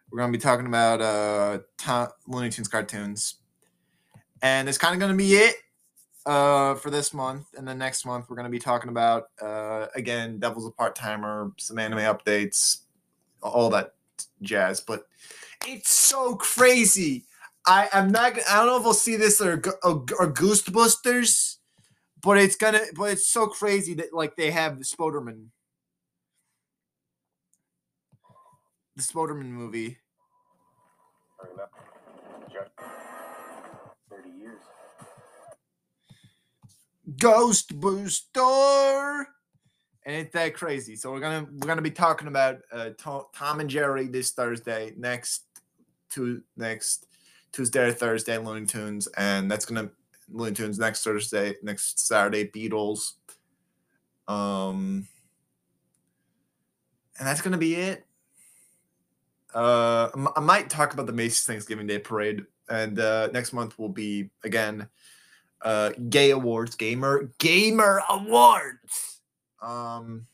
We're 0.10 0.20
gonna 0.20 0.32
be 0.32 0.38
talking 0.38 0.66
about 0.66 1.02
uh 1.02 1.60
Tom, 1.78 2.08
Looney 2.26 2.50
Tunes 2.50 2.70
cartoons, 2.70 3.36
and 4.42 4.70
it's 4.70 4.78
kind 4.78 4.94
of 4.94 5.02
gonna 5.02 5.14
be 5.14 5.34
it 5.34 5.58
uh 6.28 6.76
for 6.76 6.92
this 6.92 7.14
month. 7.14 7.48
And 7.58 7.68
then 7.68 7.78
next 7.78 8.06
month 8.06 8.30
we're 8.30 8.36
gonna 8.36 8.50
be 8.50 8.60
talking 8.60 8.90
about 8.90 9.30
uh 9.42 9.88
again 9.96 10.40
Devil's 10.40 10.68
a 10.68 10.72
part 10.72 10.96
timer, 10.96 11.52
some 11.58 11.80
anime 11.80 12.00
updates, 12.00 12.82
all 13.42 13.70
that 13.72 13.94
jazz. 14.42 14.82
But 14.82 15.08
it's 15.66 15.92
so 15.92 16.36
crazy. 16.36 17.26
I 17.66 17.90
I'm 17.94 18.12
not. 18.12 18.34
I 18.50 18.58
don't 18.58 18.68
know 18.68 18.78
if 18.78 18.84
we'll 18.84 18.94
see 18.94 19.16
this 19.16 19.42
or 19.42 19.62
or, 19.84 20.06
or 20.20 20.34
Ghostbusters, 20.34 21.58
but 22.22 22.38
it's 22.38 22.56
gonna. 22.56 22.82
But 22.96 23.12
it's 23.12 23.30
so 23.30 23.48
crazy 23.48 23.94
that 23.96 24.14
like 24.14 24.36
they 24.36 24.52
have 24.52 24.78
the 24.80 24.86
Spoderman, 24.86 25.48
the 28.96 29.04
Spoderman 29.04 29.48
movie. 29.48 29.98
Hurry 31.40 31.52
up. 31.62 31.72
Just 32.52 32.72
30 34.10 34.30
years. 34.30 34.62
Ghost 37.20 37.80
Booster. 37.80 39.28
And 40.06 40.16
it's 40.16 40.34
that 40.34 40.54
crazy. 40.54 40.96
So 40.96 41.12
we're 41.12 41.20
gonna 41.20 41.48
we're 41.52 41.68
gonna 41.68 41.82
be 41.82 41.92
talking 41.92 42.28
about 42.28 42.60
uh, 42.72 42.90
Tom, 42.98 43.60
and 43.60 43.70
Jerry 43.70 44.08
this 44.08 44.32
Thursday, 44.32 44.94
next 44.98 45.44
to 46.12 46.42
next 46.56 47.08
Tuesday 47.52 47.88
or 47.88 47.92
Thursday, 47.92 48.38
Looney 48.38 48.66
Tunes, 48.66 49.08
and 49.18 49.52
that's 49.52 49.66
gonna 49.66 49.90
Looney 50.32 50.56
Tunes 50.56 50.80
next 50.80 51.04
Thursday, 51.04 51.56
next 51.62 52.08
Saturday, 52.08 52.46
Beatles. 52.46 53.14
Um, 54.30 55.08
and 57.20 57.28
that's 57.28 57.42
gonna 57.42 57.58
be 57.58 57.76
it. 57.76 58.06
Uh, 59.54 60.10
I 60.36 60.40
might 60.40 60.70
talk 60.70 60.94
about 60.94 61.08
the 61.08 61.14
Macy's 61.14 61.44
Thanksgiving 61.44 61.88
Day 61.88 62.00
Parade, 62.00 62.46
and 62.70 62.98
uh, 62.98 63.28
next 63.34 63.52
month 63.52 63.78
will 63.78 63.90
be 63.90 64.30
again 64.46 64.88
uh 65.62 65.92
gay 66.10 66.32
awards 66.32 66.76
gamer 66.76 67.32
gamer 67.40 68.02
awards! 68.10 69.22
Um 69.62 70.28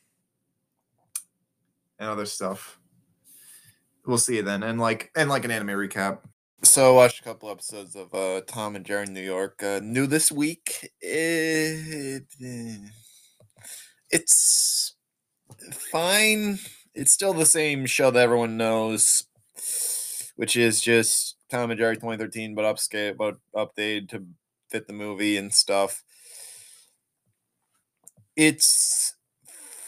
and 1.98 2.08
other 2.08 2.26
stuff. 2.26 2.78
We'll 4.06 4.18
see 4.18 4.36
you 4.36 4.42
then 4.42 4.62
and 4.62 4.78
like 4.78 5.10
and 5.16 5.30
like 5.30 5.44
an 5.44 5.50
anime 5.50 5.68
recap. 5.68 6.18
So 6.62 6.92
i 6.92 6.94
watched 6.94 7.20
a 7.20 7.24
couple 7.24 7.50
episodes 7.50 7.94
of 7.96 8.14
uh 8.14 8.42
tom 8.46 8.76
and 8.76 8.84
jerry 8.84 9.04
in 9.06 9.14
new 9.14 9.20
york. 9.20 9.62
Uh 9.62 9.80
new 9.82 10.06
this 10.06 10.30
week 10.30 10.92
it, 11.00 12.24
it's 14.10 14.94
fine. 15.90 16.58
It's 16.94 17.12
still 17.12 17.32
the 17.34 17.46
same 17.46 17.86
show 17.86 18.10
that 18.10 18.22
everyone 18.22 18.56
knows 18.56 19.24
which 20.36 20.56
is 20.56 20.80
just 20.80 21.36
tom 21.50 21.70
and 21.70 21.78
jerry 21.78 21.94
2013 21.94 22.54
but 22.54 22.64
upscale 22.64 23.16
but 23.16 23.36
updated 23.54 24.08
to 24.08 24.24
fit 24.74 24.86
the 24.88 24.92
movie 24.92 25.36
and 25.36 25.54
stuff. 25.54 26.02
It's 28.36 29.14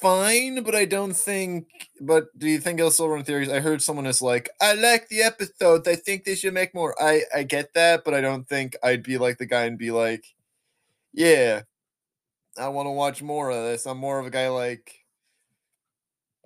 fine, 0.01 0.63
but 0.63 0.75
I 0.75 0.85
don't 0.85 1.15
think. 1.17 1.69
But 2.01 2.27
do 2.39 2.49
you 2.49 2.59
think 2.61 2.79
it'll 2.79 2.91
still 2.91 3.09
run 3.09 3.25
theories? 3.25 3.49
I 3.51 3.61
heard 3.61 3.83
someone 3.83 4.07
is 4.07 4.23
like, 4.23 4.51
"I 4.61 4.75
like 4.75 5.09
the 5.09 5.23
episode. 5.23 5.87
I 5.89 5.97
think 5.97 6.25
they 6.25 6.35
should 6.35 6.55
make 6.55 6.75
more." 6.75 6.95
I 7.03 7.23
I 7.35 7.43
get 7.45 7.75
that, 7.75 8.05
but 8.05 8.15
I 8.15 8.21
don't 8.21 8.49
think 8.49 8.77
I'd 8.83 9.03
be 9.03 9.19
like 9.19 9.39
the 9.39 9.47
guy 9.47 9.65
and 9.65 9.79
be 9.79 9.91
like, 9.91 10.27
"Yeah, 11.13 11.63
I 12.59 12.69
want 12.69 12.87
to 12.89 12.93
watch 12.93 13.23
more 13.23 13.51
of 13.51 13.65
this." 13.65 13.87
I'm 13.87 13.99
more 13.99 14.19
of 14.21 14.27
a 14.27 14.31
guy 14.31 14.49
like. 14.51 15.05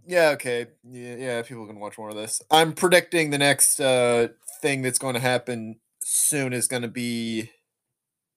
Yeah, 0.06 0.30
okay. 0.30 0.66
Yeah, 0.84 1.16
yeah, 1.16 1.42
people 1.42 1.66
can 1.66 1.78
watch 1.78 1.98
more 1.98 2.08
of 2.10 2.16
this. 2.16 2.40
I'm 2.50 2.72
predicting 2.72 3.30
the 3.30 3.38
next 3.38 3.80
uh 3.80 4.28
thing 4.62 4.82
that's 4.82 4.98
going 4.98 5.14
to 5.14 5.20
happen 5.20 5.76
soon 6.02 6.52
is 6.52 6.66
going 6.68 6.82
to 6.82 6.88
be 6.88 7.50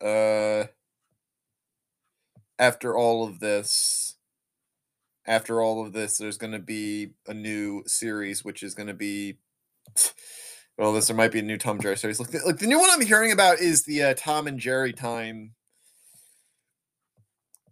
uh 0.01 0.65
after 2.59 2.95
all 2.95 3.27
of 3.27 3.39
this 3.39 4.15
after 5.25 5.61
all 5.61 5.85
of 5.85 5.93
this 5.93 6.17
there's 6.17 6.37
going 6.37 6.53
to 6.53 6.59
be 6.59 7.13
a 7.27 7.33
new 7.33 7.83
series 7.85 8.43
which 8.43 8.63
is 8.63 8.75
going 8.75 8.87
to 8.87 8.93
be 8.93 9.37
well 10.77 10.93
this 10.93 11.07
there 11.07 11.15
might 11.15 11.31
be 11.31 11.39
a 11.39 11.43
new 11.43 11.57
tom 11.57 11.79
jerry 11.79 11.97
series. 11.97 12.19
Like 12.19 12.31
the, 12.31 12.39
like 12.45 12.57
the 12.57 12.67
new 12.67 12.79
one 12.79 12.89
i'm 12.91 13.01
hearing 13.05 13.31
about 13.31 13.59
is 13.59 13.83
the 13.83 14.03
uh, 14.03 14.13
tom 14.15 14.47
and 14.47 14.59
jerry 14.59 14.93
time 14.93 15.53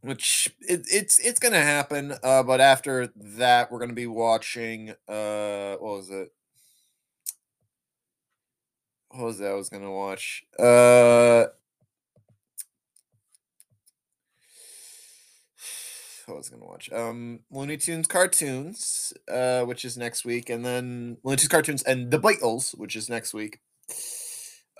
which 0.01 0.53
it, 0.61 0.81
it's 0.91 1.19
it's 1.19 1.39
to 1.53 1.61
happen 1.61 2.13
uh 2.23 2.43
but 2.43 2.59
after 2.59 3.07
that 3.15 3.71
we're 3.71 3.79
to 3.89 3.95
be 3.95 4.07
watching 4.07 4.91
uh 5.07 5.75
what 5.75 5.97
was 5.97 6.09
it? 6.09 6.29
What 9.09 9.25
was 9.25 9.37
that 9.39 9.51
i 9.51 9.53
was 9.53 9.69
to 9.83 9.91
watch? 9.91 10.43
Uh 10.57 11.45
what 16.31 16.37
was 16.37 16.49
I 16.49 16.55
gonna 16.55 16.65
watch? 16.65 16.91
Um, 16.91 17.41
Looney 17.51 17.77
Tunes 17.77 18.07
cartoons, 18.07 19.13
uh, 19.29 19.63
which 19.63 19.83
is 19.83 19.97
next 19.97 20.25
week, 20.25 20.49
and 20.49 20.65
then 20.65 21.17
Looney 21.23 21.37
Tunes 21.37 21.47
cartoons 21.49 21.83
and 21.83 22.09
the 22.09 22.19
Beatles, 22.19 22.77
which 22.77 22.95
is 22.95 23.09
next 23.09 23.33
week. 23.33 23.59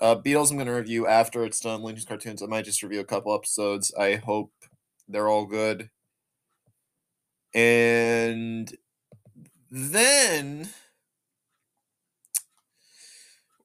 Uh, 0.00 0.16
Beatles, 0.16 0.50
I'm 0.50 0.58
gonna 0.58 0.74
review 0.74 1.06
after 1.06 1.44
it's 1.44 1.60
done. 1.60 1.82
Looney 1.82 1.96
Tunes 1.96 2.06
cartoons, 2.06 2.42
I 2.42 2.46
might 2.46 2.64
just 2.64 2.82
review 2.82 3.00
a 3.00 3.04
couple 3.04 3.34
episodes. 3.34 3.92
I 3.98 4.16
hope 4.16 4.52
they're 5.06 5.28
all 5.28 5.44
good. 5.44 5.90
And 7.54 8.74
then 9.70 10.70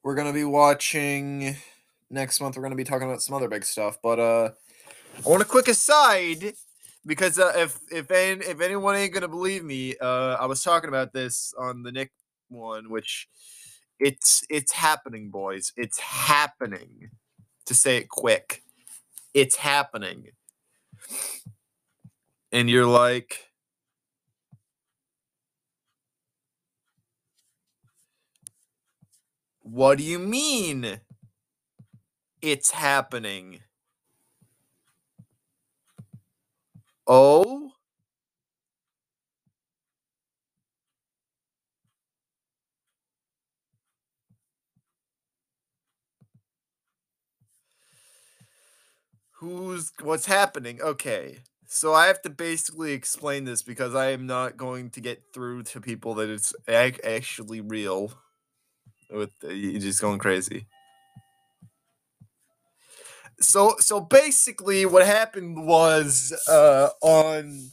we're 0.02 0.14
gonna 0.14 0.34
be 0.34 0.44
watching 0.44 1.56
next 2.10 2.40
month. 2.40 2.56
We're 2.56 2.62
gonna 2.62 2.74
be 2.76 2.84
talking 2.84 3.08
about 3.08 3.22
some 3.22 3.34
other 3.34 3.48
big 3.48 3.64
stuff, 3.64 3.98
but 4.02 4.20
uh, 4.20 4.50
I 5.24 5.28
want 5.28 5.42
a 5.42 5.46
quick 5.46 5.68
aside 5.68 6.54
because 7.06 7.38
uh, 7.38 7.52
if 7.56 7.78
if 7.90 8.10
any, 8.10 8.44
if 8.44 8.60
anyone 8.60 8.96
ain't 8.96 9.14
gonna 9.14 9.28
believe 9.28 9.64
me, 9.64 9.96
uh, 10.00 10.36
I 10.40 10.46
was 10.46 10.62
talking 10.62 10.88
about 10.88 11.12
this 11.12 11.54
on 11.58 11.82
the 11.82 11.92
Nick 11.92 12.12
one, 12.48 12.90
which 12.90 13.28
it's 13.98 14.44
it's 14.50 14.72
happening, 14.72 15.30
boys. 15.30 15.72
It's 15.76 15.98
happening. 15.98 17.10
To 17.66 17.74
say 17.74 17.98
it 17.98 18.08
quick, 18.08 18.62
it's 19.34 19.56
happening. 19.56 20.28
And 22.50 22.70
you're 22.70 22.86
like, 22.86 23.50
what 29.60 29.98
do 29.98 30.04
you 30.04 30.18
mean? 30.18 31.00
It's 32.40 32.70
happening. 32.70 33.60
Oh? 37.08 37.72
Who's 49.40 49.92
what's 50.02 50.26
happening? 50.26 50.80
Okay. 50.82 51.38
So 51.66 51.92
I 51.92 52.06
have 52.06 52.22
to 52.22 52.30
basically 52.30 52.92
explain 52.92 53.44
this 53.44 53.62
because 53.62 53.94
I 53.94 54.10
am 54.10 54.26
not 54.26 54.56
going 54.56 54.90
to 54.90 55.00
get 55.00 55.22
through 55.34 55.64
to 55.64 55.80
people 55.80 56.14
that 56.14 56.30
it's 56.30 56.54
ac- 56.66 57.00
actually 57.04 57.60
real. 57.60 58.12
With 59.10 59.30
uh, 59.44 59.48
just 59.78 60.00
going 60.00 60.18
crazy. 60.18 60.66
So 63.40 63.76
so 63.78 64.00
basically 64.00 64.84
what 64.86 65.06
happened 65.06 65.66
was 65.66 66.32
uh 66.48 66.90
on 67.00 67.70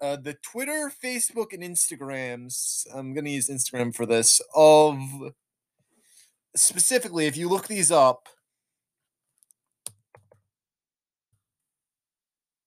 uh, 0.00 0.16
the 0.16 0.34
Twitter, 0.34 0.92
Facebook, 1.02 1.52
and 1.52 1.62
Instagrams. 1.62 2.86
I'm 2.94 3.14
gonna 3.14 3.30
use 3.30 3.48
Instagram 3.48 3.94
for 3.94 4.06
this. 4.06 4.40
Of 4.54 4.98
specifically, 6.54 7.26
if 7.26 7.36
you 7.36 7.48
look 7.48 7.66
these 7.66 7.90
up, 7.90 8.28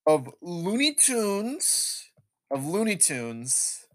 of 0.06 0.30
Looney 0.41 0.96
Tunes, 0.96 2.10
of 2.50 2.66
Looney 2.66 2.96
Tunes, 2.98 3.86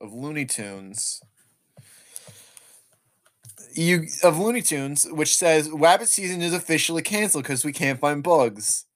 of 0.00 0.12
Looney 0.12 0.44
Tunes. 0.44 1.20
You 3.76 4.06
of 4.22 4.38
Looney 4.38 4.62
Tunes, 4.62 5.06
which 5.10 5.36
says 5.36 5.70
Rabbit 5.70 6.08
season 6.08 6.40
is 6.40 6.54
officially 6.54 7.02
canceled 7.02 7.44
because 7.44 7.64
we 7.64 7.72
can't 7.72 8.00
find 8.00 8.22
bugs. 8.22 8.86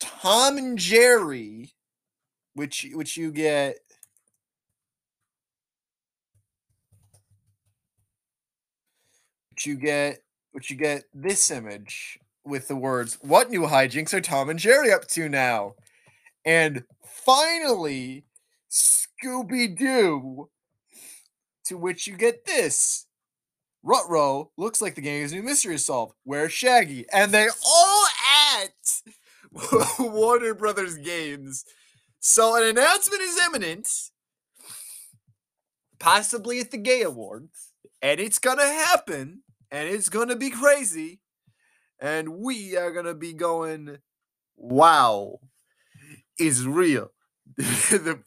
Tom 0.00 0.56
and 0.56 0.78
Jerry, 0.78 1.74
which 2.54 2.86
which 2.94 3.16
you 3.18 3.30
get 3.30 3.76
which 9.50 9.66
you 9.66 9.76
get 9.76 10.18
which 10.52 10.70
you 10.70 10.76
get 10.76 11.04
this 11.12 11.50
image 11.50 12.18
with 12.44 12.68
the 12.68 12.76
words, 12.76 13.18
What 13.20 13.50
new 13.50 13.62
hijinks 13.62 14.14
are 14.14 14.20
Tom 14.20 14.48
and 14.48 14.58
Jerry 14.58 14.90
up 14.90 15.06
to 15.08 15.28
now? 15.28 15.74
And 16.44 16.84
finally, 17.04 18.24
Scooby 18.70 19.76
Doo, 19.76 20.48
to 21.66 21.76
which 21.76 22.06
you 22.06 22.16
get 22.16 22.44
this. 22.44 23.06
Rutro 23.82 24.50
looks 24.56 24.80
like 24.80 24.94
the 24.94 25.00
game's 25.00 25.32
new 25.32 25.42
mystery 25.42 25.74
is 25.74 25.84
solved. 25.84 26.14
Where's 26.24 26.52
Shaggy? 26.52 27.06
And 27.12 27.32
they 27.32 27.48
all 27.66 28.06
at 28.54 29.02
Warner 29.98 30.54
Brothers 30.54 30.96
Games. 30.96 31.64
So 32.20 32.54
an 32.54 32.62
announcement 32.62 33.22
is 33.22 33.40
imminent, 33.46 33.88
possibly 35.98 36.60
at 36.60 36.70
the 36.70 36.78
Gay 36.78 37.02
Awards, 37.02 37.72
and 38.00 38.20
it's 38.20 38.38
gonna 38.38 38.62
happen, 38.62 39.42
and 39.72 39.88
it's 39.88 40.08
gonna 40.08 40.36
be 40.36 40.50
crazy, 40.50 41.20
and 42.00 42.36
we 42.36 42.76
are 42.76 42.92
gonna 42.92 43.14
be 43.14 43.32
going, 43.32 43.98
wow, 44.56 45.40
is 46.38 46.64
real. 46.64 47.10
the, 47.58 48.20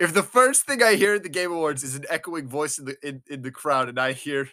if 0.00 0.14
the 0.14 0.22
first 0.22 0.64
thing 0.64 0.82
I 0.82 0.94
hear 0.94 1.14
at 1.14 1.22
the 1.22 1.28
Game 1.28 1.52
Awards 1.52 1.84
is 1.84 1.96
an 1.96 2.06
echoing 2.08 2.48
voice 2.48 2.78
in 2.78 2.86
the 2.86 2.96
in, 3.06 3.22
in 3.28 3.42
the 3.42 3.50
crowd, 3.50 3.88
and 3.90 3.98
I 3.98 4.12
hear, 4.12 4.48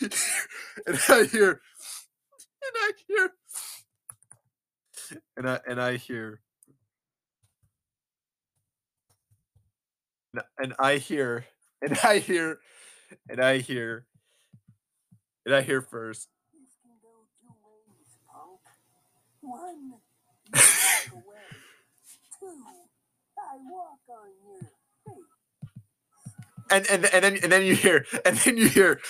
and 0.00 0.12
I 1.08 1.24
hear, 1.24 1.60
and 2.62 2.74
I 2.76 2.92
hear, 3.08 3.30
and 5.36 5.50
I 5.50 5.60
and 5.68 5.80
I 5.80 5.96
hear, 5.96 6.40
and 10.32 10.74
I 10.78 10.98
hear, 10.98 11.46
and 11.82 11.98
I 12.04 12.18
hear, 12.18 12.60
and 13.28 13.40
I 13.40 13.58
hear, 13.58 14.06
and 15.46 15.54
I 15.54 15.62
hear 15.62 15.82
first. 15.82 16.28
One, 19.40 19.80
you 19.82 20.00
walk 20.72 21.12
away. 21.12 21.36
Two, 22.38 22.46
I 22.46 22.50
walk 22.50 22.66
on 22.66 22.76
your 22.76 22.86
face. 23.36 23.46
And 26.70 26.86
and 26.90 27.04
and 27.06 27.24
then 27.24 27.38
and 27.42 27.52
then 27.52 27.64
you 27.64 27.74
hear 27.74 28.04
and 28.24 28.36
then 28.38 28.56
you 28.56 28.68
hear 28.68 29.00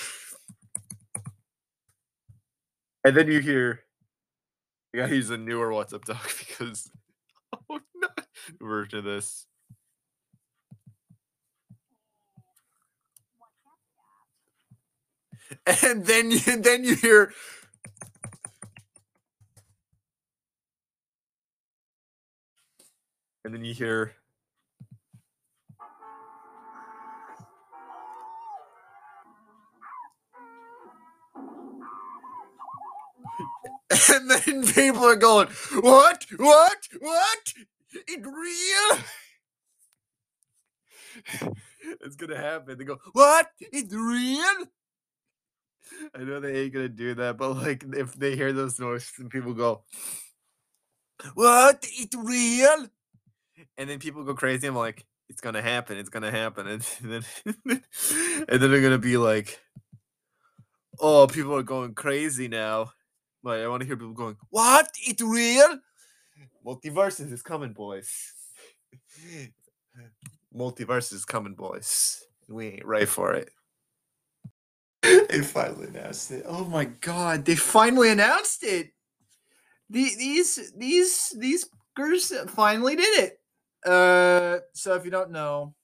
and 3.04 3.16
then 3.16 3.28
you 3.28 3.40
hear 3.40 3.82
I 4.94 4.98
gotta 4.98 5.16
use 5.16 5.30
a 5.30 5.38
newer 5.38 5.70
WhatsApp 5.70 6.04
doc 6.04 6.30
because 6.40 6.90
oh 7.70 7.80
no 7.96 8.08
version 8.60 9.00
of 9.00 9.04
this. 9.04 9.46
And 15.66 16.06
then 16.06 16.30
you 16.30 16.40
then 16.40 16.84
you 16.84 16.96
hear 16.96 17.32
and 23.44 23.54
then 23.54 23.64
you 23.64 23.74
hear 23.74 24.14
And 34.10 34.30
then 34.30 34.66
people 34.66 35.04
are 35.04 35.16
going, 35.16 35.48
What? 35.80 36.26
What? 36.36 36.88
What? 37.00 37.52
It 38.06 38.26
real? 38.26 38.98
it's 42.02 42.16
gonna 42.16 42.36
happen. 42.36 42.78
They 42.78 42.84
go, 42.84 42.98
What? 43.12 43.48
It's 43.60 43.94
real? 43.94 44.66
I 46.14 46.18
know 46.18 46.40
they 46.40 46.60
ain't 46.60 46.74
gonna 46.74 46.88
do 46.88 47.14
that, 47.14 47.38
but 47.38 47.54
like 47.54 47.84
if 47.94 48.14
they 48.14 48.36
hear 48.36 48.52
those 48.52 48.78
noises 48.78 49.12
and 49.18 49.30
people 49.30 49.54
go, 49.54 49.84
What? 51.34 51.78
It's 51.82 52.14
real? 52.16 52.88
And 53.76 53.88
then 53.90 53.98
people 53.98 54.22
go 54.24 54.34
crazy. 54.34 54.66
I'm 54.66 54.76
like, 54.76 55.04
it's 55.28 55.40
gonna 55.40 55.62
happen, 55.62 55.96
it's 55.96 56.10
gonna 56.10 56.30
happen. 56.30 56.66
And 56.66 56.82
then 57.02 57.24
and 57.64 58.60
then 58.60 58.70
they're 58.70 58.82
gonna 58.82 58.98
be 58.98 59.16
like, 59.16 59.58
Oh, 61.00 61.26
people 61.26 61.54
are 61.56 61.62
going 61.62 61.94
crazy 61.94 62.48
now. 62.48 62.92
Like 63.42 63.60
I 63.60 63.68
want 63.68 63.82
to 63.82 63.86
hear 63.86 63.96
people 63.96 64.14
going, 64.14 64.36
"What? 64.50 64.90
It 65.06 65.20
real?" 65.20 65.78
Multiverses 66.64 67.32
is 67.32 67.42
coming, 67.42 67.72
boys. 67.72 68.10
Multiverses 70.54 71.14
is 71.14 71.24
coming, 71.24 71.54
boys. 71.54 72.22
We 72.48 72.68
ain't 72.68 72.86
ready 72.86 73.06
for 73.06 73.34
it. 73.34 73.50
they 75.02 75.42
finally 75.42 75.88
announced 75.88 76.30
it. 76.30 76.44
Oh 76.46 76.64
my 76.64 76.86
god, 76.86 77.44
they 77.44 77.54
finally 77.54 78.10
announced 78.10 78.64
it. 78.64 78.90
The, 79.90 80.10
these 80.18 80.72
these 80.76 81.34
these 81.38 81.66
girls 81.94 82.32
finally 82.48 82.96
did 82.96 83.24
it. 83.24 83.40
Uh, 83.86 84.58
so 84.74 84.94
if 84.94 85.04
you 85.04 85.10
don't 85.10 85.30
know, 85.30 85.74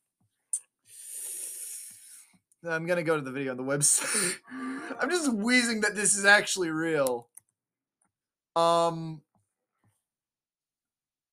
I'm 2.66 2.86
gonna 2.86 3.02
go 3.02 3.16
to 3.16 3.22
the 3.22 3.30
video 3.30 3.52
on 3.52 3.56
the 3.56 3.62
website. 3.62 4.34
I'm 5.00 5.10
just 5.10 5.32
wheezing 5.32 5.80
that 5.82 5.94
this 5.94 6.16
is 6.16 6.24
actually 6.24 6.70
real. 6.70 7.28
Um. 8.56 9.22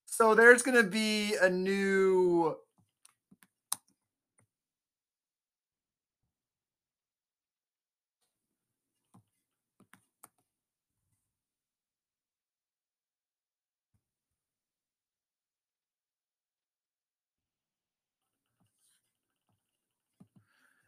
So 0.06 0.36
there's 0.36 0.62
gonna 0.62 0.84
be 0.84 1.36
a 1.36 1.50
new. 1.50 2.56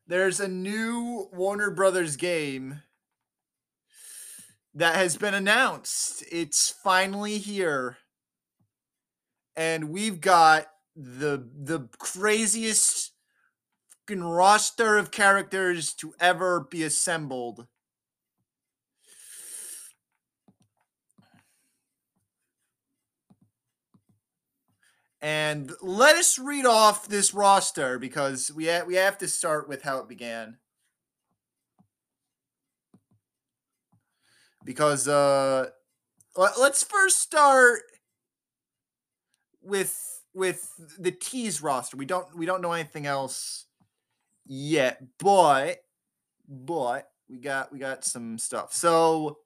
There's 0.08 0.40
a 0.40 0.48
new 0.48 1.30
Warner 1.34 1.70
Brothers 1.70 2.16
game 2.16 2.82
that 4.76 4.96
has 4.96 5.18
been 5.18 5.34
announced. 5.34 6.24
It's 6.32 6.70
finally 6.70 7.38
here. 7.38 7.98
And 9.56 9.90
we've 9.90 10.20
got 10.20 10.68
the 10.96 11.48
the 11.56 11.90
craziest 12.00 13.14
fucking 14.08 14.24
roster 14.24 14.98
of 14.98 15.12
characters 15.12 15.94
to 15.94 16.14
ever 16.20 16.68
be 16.70 16.84
assembled. 16.84 17.68
And 25.22 25.72
let 25.82 26.18
us 26.18 26.38
read 26.38 26.66
off 26.66 27.08
this 27.08 27.34
roster 27.34 27.98
because 27.98 28.52
we 28.54 28.68
ha- 28.68 28.84
we 28.86 28.96
have 28.96 29.18
to 29.20 29.28
start 29.30 29.70
with 29.70 29.84
how 29.84 30.00
it 30.00 30.10
began. 30.10 30.58
Because 34.64 35.08
uh 35.08 35.68
let- 36.36 36.60
let's 36.60 36.84
first 36.84 37.20
start 37.20 37.84
with 39.62 40.22
with 40.34 40.72
the 40.98 41.12
tease 41.12 41.62
roster. 41.62 41.98
We 41.98 42.06
don't 42.06 42.36
we 42.36 42.46
don't 42.46 42.62
know 42.62 42.74
anything 42.74 43.06
else 43.06 43.66
yet, 44.46 45.02
but 45.20 45.84
but 46.48 47.10
we 47.30 47.38
got 47.40 47.72
we 47.72 47.80
got 47.80 48.04
some 48.04 48.38
stuff. 48.38 48.74
So 48.74 49.40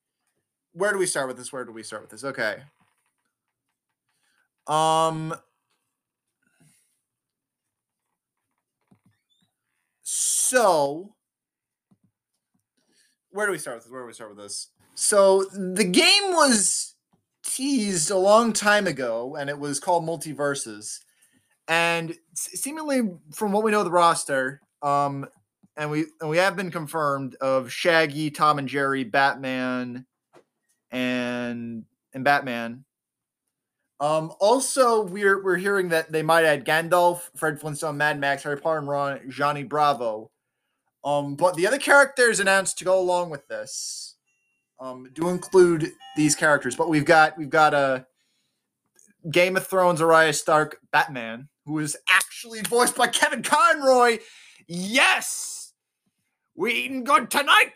where 0.73 0.91
do 0.94 0.99
we 0.99 1.06
start 1.06 1.27
with 1.27 1.38
this? 1.38 1.52
Where 1.52 1.65
do 1.65 1.72
we 1.72 1.84
start 1.84 2.03
with 2.03 2.11
this? 2.11 2.23
Okay. 2.23 2.57
Um 4.68 5.34
so 10.03 11.15
where 13.31 13.45
do 13.45 13.52
we 13.52 13.57
start 13.57 13.77
with 13.77 13.84
this? 13.85 13.91
Where 13.91 14.02
do 14.02 14.07
we 14.07 14.14
start 14.14 14.30
with 14.35 14.39
this? 14.39 14.69
So 14.99 15.43
the 15.43 15.83
game 15.83 16.33
was 16.33 16.95
teased 17.45 18.09
a 18.09 18.17
long 18.17 18.51
time 18.51 18.87
ago, 18.87 19.35
and 19.35 19.47
it 19.47 19.59
was 19.59 19.79
called 19.79 20.03
Multiverses. 20.03 21.01
And 21.67 22.15
seemingly, 22.33 23.11
from 23.31 23.51
what 23.51 23.63
we 23.63 23.69
know 23.69 23.81
of 23.81 23.85
the 23.85 23.91
roster, 23.91 24.59
um, 24.81 25.27
and 25.75 25.91
we 25.91 26.05
and 26.19 26.31
we 26.31 26.37
have 26.37 26.55
been 26.55 26.71
confirmed 26.71 27.35
of 27.35 27.71
Shaggy, 27.71 28.31
Tom 28.31 28.57
and 28.57 28.67
Jerry, 28.67 29.03
Batman, 29.03 30.07
and 30.89 31.85
and 32.13 32.23
Batman. 32.23 32.83
Um, 33.99 34.33
also, 34.39 35.03
we're 35.03 35.43
we're 35.43 35.57
hearing 35.57 35.89
that 35.89 36.11
they 36.11 36.23
might 36.23 36.43
add 36.43 36.65
Gandalf, 36.65 37.29
Fred 37.35 37.61
Flintstone, 37.61 37.97
Mad 37.97 38.19
Max, 38.19 38.41
Harry 38.41 38.57
Potter, 38.57 38.79
and 38.79 38.87
Ron, 38.87 39.29
Johnny 39.29 39.63
Bravo. 39.63 40.31
Um, 41.05 41.35
but 41.35 41.53
the 41.53 41.67
other 41.67 41.77
characters 41.77 42.39
announced 42.39 42.79
to 42.79 42.83
go 42.83 42.99
along 42.99 43.29
with 43.29 43.47
this 43.47 44.06
um, 44.79 45.09
do 45.13 45.29
include 45.29 45.91
these 46.15 46.35
characters. 46.35 46.75
But 46.75 46.89
we've 46.89 47.05
got 47.05 47.37
we've 47.37 47.49
got 47.49 47.73
a 47.73 48.05
Game 49.31 49.57
of 49.57 49.67
Thrones 49.67 50.01
Arya 50.01 50.33
Stark 50.33 50.77
Batman, 50.91 51.49
who 51.65 51.79
is 51.79 51.97
actually 52.09 52.61
voiced 52.61 52.95
by 52.95 53.07
Kevin 53.07 53.43
Conroy. 53.43 54.19
Yes, 54.67 55.73
we 56.55 56.73
eating 56.73 57.03
good 57.03 57.29
tonight. 57.29 57.73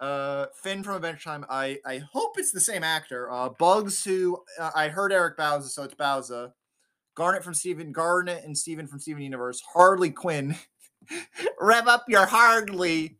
Uh, 0.00 0.46
Finn 0.62 0.82
from 0.82 0.96
Adventure 0.96 1.24
Time. 1.24 1.44
I 1.50 1.78
I 1.84 1.98
hope 2.12 2.38
it's 2.38 2.52
the 2.52 2.60
same 2.60 2.82
actor. 2.82 3.30
Uh, 3.30 3.50
Bugs, 3.50 4.04
who 4.04 4.38
uh, 4.58 4.70
I 4.74 4.88
heard 4.88 5.12
Eric 5.12 5.36
Bauza, 5.36 5.68
so 5.68 5.82
it's 5.82 5.94
Bauza. 5.94 6.52
Garnet 7.14 7.44
from 7.44 7.54
Steven, 7.54 7.92
Garnet 7.92 8.44
and 8.44 8.56
Steven 8.56 8.86
from 8.86 8.98
Steven 8.98 9.22
Universe. 9.22 9.62
Harley 9.72 10.10
Quinn. 10.10 10.56
Rev 11.60 11.88
up 11.88 12.04
your 12.08 12.24
Harley. 12.24 13.18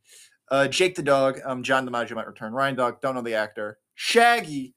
Uh, 0.51 0.66
Jake 0.66 0.94
the 0.94 1.02
dog. 1.02 1.40
Um, 1.44 1.62
John 1.62 1.89
DiMaggio 1.89 2.14
might 2.14 2.27
return. 2.27 2.52
Reindog. 2.52 3.01
Don't 3.01 3.14
know 3.14 3.22
the 3.22 3.35
actor. 3.35 3.78
Shaggy. 3.94 4.74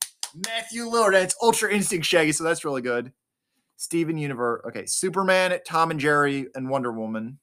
Matthew 0.48 0.86
Lillard. 0.86 1.14
It's 1.14 1.36
Ultra 1.42 1.72
Instinct 1.74 2.06
Shaggy, 2.06 2.32
so 2.32 2.44
that's 2.44 2.66
really 2.66 2.82
good. 2.82 3.12
Steven 3.78 4.18
Universe. 4.18 4.62
Okay, 4.68 4.86
Superman, 4.86 5.58
Tom 5.66 5.92
and 5.92 6.00
Jerry, 6.00 6.48
and 6.56 6.70
Wonder 6.70 6.92
Woman. 6.92 7.40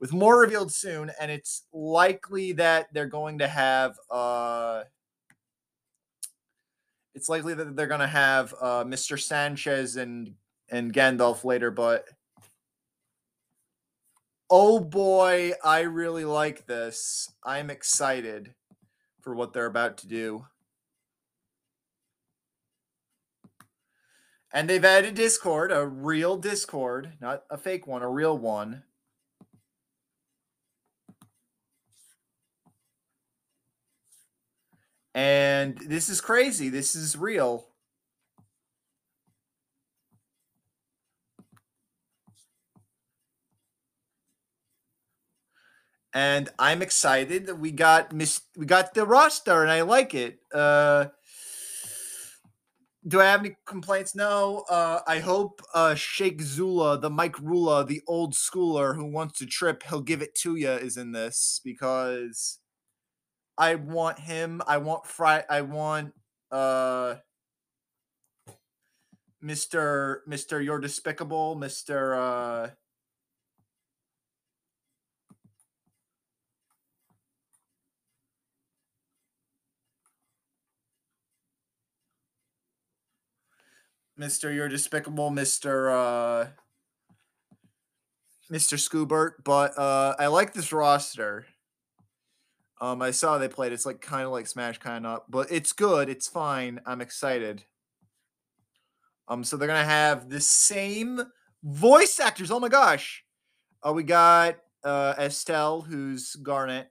With 0.00 0.12
more 0.12 0.38
revealed 0.38 0.72
soon, 0.72 1.10
and 1.20 1.30
it's 1.30 1.64
likely 1.72 2.52
that 2.52 2.88
they're 2.92 3.06
going 3.06 3.38
to 3.38 3.48
have 3.48 3.96
uh 4.10 4.82
it's 7.14 7.28
likely 7.28 7.54
that 7.54 7.74
they're 7.76 7.86
gonna 7.86 8.06
have 8.06 8.54
uh 8.60 8.84
Mr. 8.84 9.18
Sanchez 9.18 9.96
and 9.96 10.34
and 10.68 10.92
Gandalf 10.92 11.44
later, 11.44 11.70
but 11.70 12.06
oh 14.56 14.78
boy, 14.78 15.50
I 15.64 15.80
really 15.80 16.24
like 16.24 16.66
this. 16.66 17.28
I'm 17.42 17.70
excited 17.70 18.54
for 19.20 19.34
what 19.34 19.52
they're 19.52 19.66
about 19.66 19.96
to 19.98 20.06
do. 20.06 20.46
And 24.52 24.70
they've 24.70 24.84
added 24.84 25.16
Discord, 25.16 25.72
a 25.72 25.84
real 25.84 26.36
Discord, 26.36 27.14
not 27.20 27.42
a 27.50 27.58
fake 27.58 27.88
one, 27.88 28.02
a 28.02 28.08
real 28.08 28.38
one. 28.38 28.84
And 35.16 35.78
this 35.78 36.08
is 36.08 36.20
crazy. 36.20 36.68
This 36.68 36.94
is 36.94 37.16
real. 37.16 37.66
And 46.14 46.48
I'm 46.58 46.80
excited 46.80 47.46
that 47.46 47.56
we 47.56 47.72
got 47.72 48.12
Miss 48.12 48.40
we 48.56 48.66
got 48.66 48.94
the 48.94 49.04
roster 49.04 49.62
and 49.62 49.70
I 49.70 49.82
like 49.82 50.14
it. 50.14 50.38
Uh 50.54 51.06
do 53.06 53.20
I 53.20 53.24
have 53.24 53.40
any 53.40 53.56
complaints? 53.66 54.14
No. 54.14 54.64
Uh, 54.70 55.00
I 55.06 55.18
hope 55.18 55.60
uh, 55.74 55.94
Shake 55.94 56.40
Zula, 56.40 56.98
the 56.98 57.10
Mike 57.10 57.36
Rula, 57.36 57.86
the 57.86 58.00
old 58.06 58.32
schooler 58.32 58.96
who 58.96 59.04
wants 59.04 59.38
to 59.40 59.46
trip, 59.46 59.82
he'll 59.82 60.00
give 60.00 60.22
it 60.22 60.34
to 60.36 60.56
you, 60.56 60.70
is 60.70 60.96
in 60.96 61.12
this 61.12 61.60
because 61.62 62.60
I 63.58 63.74
want 63.74 64.20
him. 64.20 64.62
I 64.66 64.78
want 64.78 65.06
Fry. 65.06 65.44
I 65.50 65.60
want 65.60 66.14
uh, 66.50 67.16
Mister 69.42 70.22
Mister. 70.26 70.62
You're 70.62 70.80
despicable, 70.80 71.56
Mister. 71.56 72.74
Mr. 84.18 84.54
You're 84.54 84.68
Despicable, 84.68 85.30
Mr. 85.30 85.90
Uh, 85.92 86.50
Mr. 88.52 88.78
Scoobert, 88.78 89.32
but 89.44 89.76
uh, 89.78 90.14
I 90.18 90.26
like 90.26 90.52
this 90.52 90.72
roster. 90.72 91.46
Um, 92.80 93.00
I 93.02 93.10
saw 93.10 93.38
they 93.38 93.48
played. 93.48 93.72
It's 93.72 93.86
like 93.86 94.00
kind 94.00 94.24
of 94.24 94.32
like 94.32 94.46
Smash, 94.46 94.78
kind 94.78 95.06
of, 95.06 95.22
but 95.28 95.50
it's 95.50 95.72
good. 95.72 96.08
It's 96.08 96.28
fine. 96.28 96.80
I'm 96.84 97.00
excited. 97.00 97.64
Um, 99.28 99.42
so 99.42 99.56
they're 99.56 99.68
gonna 99.68 99.84
have 99.84 100.28
the 100.28 100.40
same 100.40 101.22
voice 101.62 102.20
actors. 102.20 102.50
Oh 102.50 102.60
my 102.60 102.68
gosh! 102.68 103.24
Uh, 103.82 103.92
we 103.92 104.02
got 104.02 104.56
uh 104.84 105.14
Estelle, 105.18 105.80
who's 105.80 106.34
Garnet. 106.36 106.88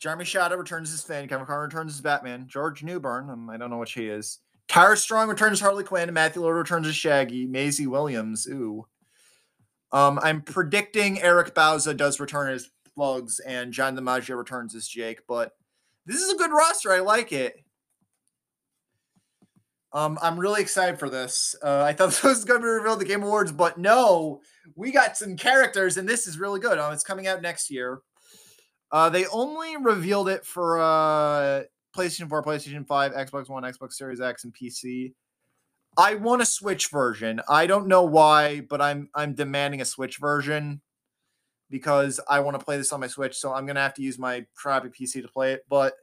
Jeremy 0.00 0.24
Shada 0.24 0.58
returns 0.58 0.92
as 0.92 1.02
Finn. 1.02 1.28
Kevin 1.28 1.46
Conroy 1.46 1.64
returns 1.64 1.94
as 1.94 2.00
Batman. 2.00 2.46
George 2.48 2.82
Newbern, 2.82 3.30
Um, 3.30 3.50
I 3.50 3.56
don't 3.56 3.70
know 3.70 3.78
what 3.78 3.88
she 3.88 4.06
is. 4.06 4.38
Tara 4.68 4.96
Strong 4.96 5.28
returns 5.28 5.60
Harley 5.60 5.84
Quinn. 5.84 6.12
Matthew 6.12 6.42
Lillard 6.42 6.58
returns 6.58 6.86
as 6.86 6.94
Shaggy. 6.94 7.46
Maisie 7.46 7.86
Williams. 7.86 8.46
Ooh. 8.46 8.86
Um, 9.92 10.18
I'm 10.22 10.42
predicting 10.42 11.20
Eric 11.20 11.54
Bauza 11.54 11.96
does 11.96 12.20
return 12.20 12.52
as 12.52 12.68
Bugs 12.96 13.40
and 13.40 13.72
John 13.72 13.96
DiMaggio 13.96 14.36
returns 14.36 14.74
as 14.74 14.86
Jake, 14.86 15.20
but 15.26 15.52
this 16.04 16.20
is 16.20 16.30
a 16.30 16.36
good 16.36 16.50
roster. 16.50 16.92
I 16.92 17.00
like 17.00 17.32
it. 17.32 17.54
Um, 19.94 20.18
I'm 20.20 20.38
really 20.38 20.60
excited 20.60 20.98
for 20.98 21.08
this. 21.08 21.56
Uh, 21.62 21.82
I 21.82 21.94
thought 21.94 22.06
this 22.10 22.22
was 22.22 22.44
going 22.44 22.60
to 22.60 22.64
be 22.64 22.68
revealed 22.68 23.00
at 23.00 23.06
the 23.06 23.12
Game 23.12 23.22
Awards, 23.22 23.52
but 23.52 23.78
no, 23.78 24.40
we 24.74 24.90
got 24.92 25.16
some 25.16 25.36
characters, 25.36 25.96
and 25.96 26.06
this 26.06 26.26
is 26.26 26.38
really 26.38 26.60
good. 26.60 26.78
Um, 26.78 26.92
it's 26.92 27.04
coming 27.04 27.26
out 27.26 27.40
next 27.40 27.70
year. 27.70 28.00
Uh, 28.90 29.08
they 29.08 29.26
only 29.26 29.76
revealed 29.76 30.28
it 30.28 30.44
for 30.44 30.80
uh, 30.80 31.62
PlayStation 31.98 32.28
4, 32.28 32.44
PlayStation 32.44 32.86
5, 32.86 33.12
Xbox 33.12 33.48
One, 33.48 33.64
Xbox 33.64 33.94
Series 33.94 34.20
X, 34.20 34.44
and 34.44 34.54
PC. 34.54 35.14
I 35.96 36.14
want 36.14 36.42
a 36.42 36.46
Switch 36.46 36.90
version. 36.90 37.40
I 37.48 37.66
don't 37.66 37.88
know 37.88 38.04
why, 38.04 38.60
but 38.60 38.80
I'm 38.80 39.08
I'm 39.16 39.34
demanding 39.34 39.80
a 39.80 39.84
Switch 39.84 40.18
version 40.18 40.80
because 41.70 42.20
I 42.28 42.38
want 42.38 42.56
to 42.56 42.64
play 42.64 42.76
this 42.76 42.92
on 42.92 43.00
my 43.00 43.08
Switch. 43.08 43.36
So 43.36 43.52
I'm 43.52 43.66
gonna 43.66 43.82
have 43.82 43.94
to 43.94 44.02
use 44.02 44.16
my 44.16 44.46
crappy 44.54 44.90
PC 44.90 45.22
to 45.22 45.28
play 45.28 45.54
it. 45.54 45.64
But 45.68 45.94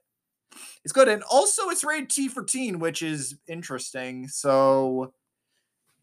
it's 0.83 0.91
good, 0.91 1.07
and 1.07 1.23
also 1.23 1.69
it's 1.69 1.85
rated 1.85 2.09
T 2.09 2.27
for 2.27 2.43
teen, 2.43 2.79
which 2.79 3.01
is 3.01 3.37
interesting. 3.47 4.27
So 4.27 5.13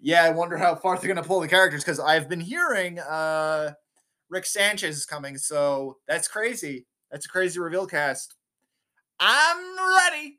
yeah, 0.00 0.24
I 0.24 0.30
wonder 0.30 0.56
how 0.56 0.74
far 0.74 0.96
they're 0.98 1.06
gonna 1.06 1.22
pull 1.22 1.40
the 1.40 1.48
characters 1.48 1.84
because 1.84 2.00
I've 2.00 2.30
been 2.30 2.40
hearing 2.40 2.98
uh 2.98 3.74
Rick 4.30 4.46
Sanchez 4.46 4.96
is 4.96 5.04
coming, 5.04 5.36
so 5.36 5.98
that's 6.08 6.28
crazy. 6.28 6.86
That's 7.10 7.26
a 7.26 7.28
crazy 7.28 7.60
reveal 7.60 7.86
cast. 7.86 8.36
I'm 9.24 9.76
ready. 9.98 10.38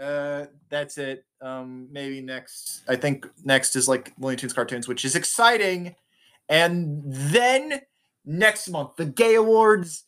Uh, 0.00 0.46
that's 0.68 0.98
it. 0.98 1.24
Um, 1.40 1.86
maybe 1.92 2.20
next. 2.20 2.82
I 2.88 2.96
think 2.96 3.28
next 3.44 3.76
is 3.76 3.86
like 3.86 4.12
Looney 4.18 4.36
Tunes 4.36 4.52
cartoons, 4.52 4.88
which 4.88 5.04
is 5.04 5.14
exciting. 5.14 5.94
And 6.48 7.00
then 7.06 7.82
next 8.24 8.68
month, 8.70 8.96
the 8.96 9.04
Game 9.04 9.38
Awards. 9.38 10.04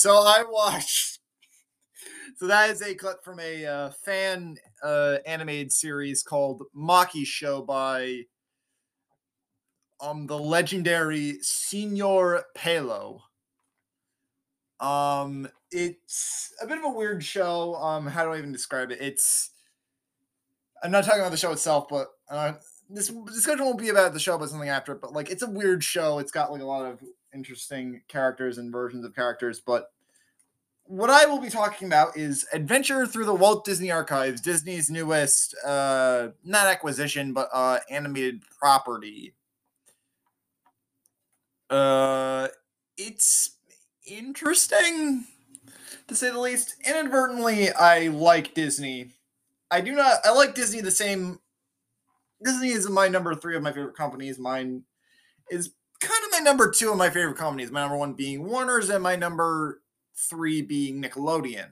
So 0.06 0.14
I 0.18 0.44
watched. 0.48 1.20
So 2.38 2.48
that 2.48 2.70
is 2.70 2.82
a 2.84 2.94
clip 2.94 3.24
from 3.24 3.40
a 3.40 3.66
uh, 3.66 3.92
fan 4.04 4.58
uh, 4.84 5.18
animated 5.26 5.72
series 5.72 6.22
called 6.22 6.64
Maki 6.78 7.26
Show 7.26 7.64
by 7.64 8.26
um 10.00 10.28
the 10.28 10.38
legendary 10.38 11.38
Senor 11.42 12.44
Pelo. 12.56 13.24
Um, 14.80 15.48
it's 15.72 16.54
a 16.62 16.68
bit 16.68 16.78
of 16.78 16.84
a 16.84 16.90
weird 16.90 17.24
show. 17.24 17.76
Um, 17.76 18.08
how 18.08 18.24
do 18.24 18.32
I 18.32 18.38
even 18.38 18.52
describe 18.52 18.92
it? 18.92 19.00
It's 19.02 19.52
I'm 20.84 20.92
not 20.92 21.04
talking 21.04 21.22
about 21.22 21.32
the 21.32 21.38
show 21.38 21.52
itself, 21.52 21.88
but 21.90 22.08
uh, 22.30 22.54
this 22.90 23.10
discussion 23.10 23.66
won't 23.66 23.80
be 23.80 23.90
about 23.90 24.14
the 24.14 24.20
show, 24.20 24.38
but 24.38 24.50
something 24.50 24.70
after 24.70 24.92
it. 24.94 25.02
But 25.02 25.14
like, 25.14 25.30
it's 25.30 25.42
a 25.42 25.50
weird 25.50 25.84
show. 25.84 26.20
It's 26.20 26.32
got 26.32 26.52
like 26.52 26.62
a 26.62 26.66
lot 26.66 26.86
of 26.86 27.00
interesting 27.34 28.02
characters 28.08 28.58
and 28.58 28.72
versions 28.72 29.06
of 29.06 29.16
characters. 29.16 29.60
But 29.60 29.92
what 30.84 31.10
I 31.10 31.26
will 31.26 31.40
be 31.40 31.50
talking 31.50 31.88
about 31.88 32.16
is 32.16 32.46
Adventure 32.54 33.08
Through 33.08 33.26
the 33.26 33.34
Walt 33.34 33.66
Disney 33.66 33.90
Archives, 33.90 34.42
Disney's 34.42 34.90
newest, 34.92 35.56
uh, 35.66 36.30
not 36.44 36.68
acquisition, 36.68 37.34
but 37.34 37.50
uh, 37.52 37.80
animated 37.90 38.44
property. 38.60 39.34
Uh, 41.70 42.48
it's 42.98 43.58
interesting 44.06 45.26
to 46.08 46.16
say 46.16 46.30
the 46.30 46.40
least. 46.40 46.76
Inadvertently, 46.88 47.72
I 47.72 48.08
like 48.08 48.54
Disney. 48.54 49.12
I 49.72 49.82
do 49.82 49.94
not. 49.94 50.20
I 50.24 50.32
like 50.32 50.56
Disney 50.56 50.82
the 50.82 50.92
same. 50.92 51.40
Disney 52.44 52.70
is 52.70 52.90
my 52.90 53.08
number 53.08 53.34
three 53.34 53.56
of 53.56 53.64
my 53.64 53.72
favorite 53.72 53.96
companies. 53.96 54.38
Mine 54.38 54.84
is 55.50 55.74
kind 56.00 56.24
of 56.26 56.32
my 56.32 56.40
number 56.40 56.70
two 56.70 56.92
of 56.92 56.98
my 56.98 57.10
favorite 57.10 57.38
companies. 57.38 57.72
My 57.72 57.82
number 57.82 57.98
one 57.98 58.14
being 58.14 58.46
Warner's, 58.46 58.90
and 58.90 59.04
my 59.04 59.16
number 59.16 59.82
three 60.30 60.62
being 60.62 61.02
Nickelodeon, 61.02 61.70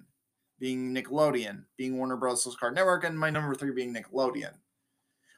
being 0.59 0.93
Nickelodeon, 0.93 1.65
being 1.77 1.97
Warner 1.97 2.17
Bros. 2.17 2.55
Card 2.59 2.75
Network, 2.75 3.03
and 3.03 3.19
my 3.19 3.29
number 3.29 3.53
three 3.55 3.71
being 3.71 3.93
Nickelodeon. 3.93 4.53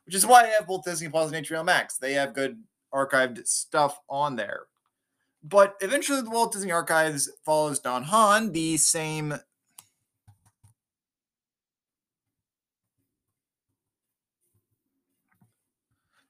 Which 0.05 0.15
is 0.15 0.25
why 0.25 0.43
I 0.43 0.47
have 0.47 0.67
both 0.67 0.85
Disney 0.85 1.09
Plus 1.09 1.31
and 1.31 1.45
HBO 1.45 1.65
Max. 1.65 1.97
They 1.97 2.13
have 2.13 2.33
good 2.33 2.59
archived 2.95 3.45
stuff 3.45 3.99
on 4.09 4.35
there. 4.37 4.61
But 5.43 5.75
eventually, 5.81 6.21
the 6.21 6.29
Walt 6.29 6.53
Disney 6.53 6.71
Archives 6.71 7.29
follows 7.43 7.79
Don 7.79 8.03
Hahn, 8.03 8.51
the 8.51 8.77
same 8.77 9.35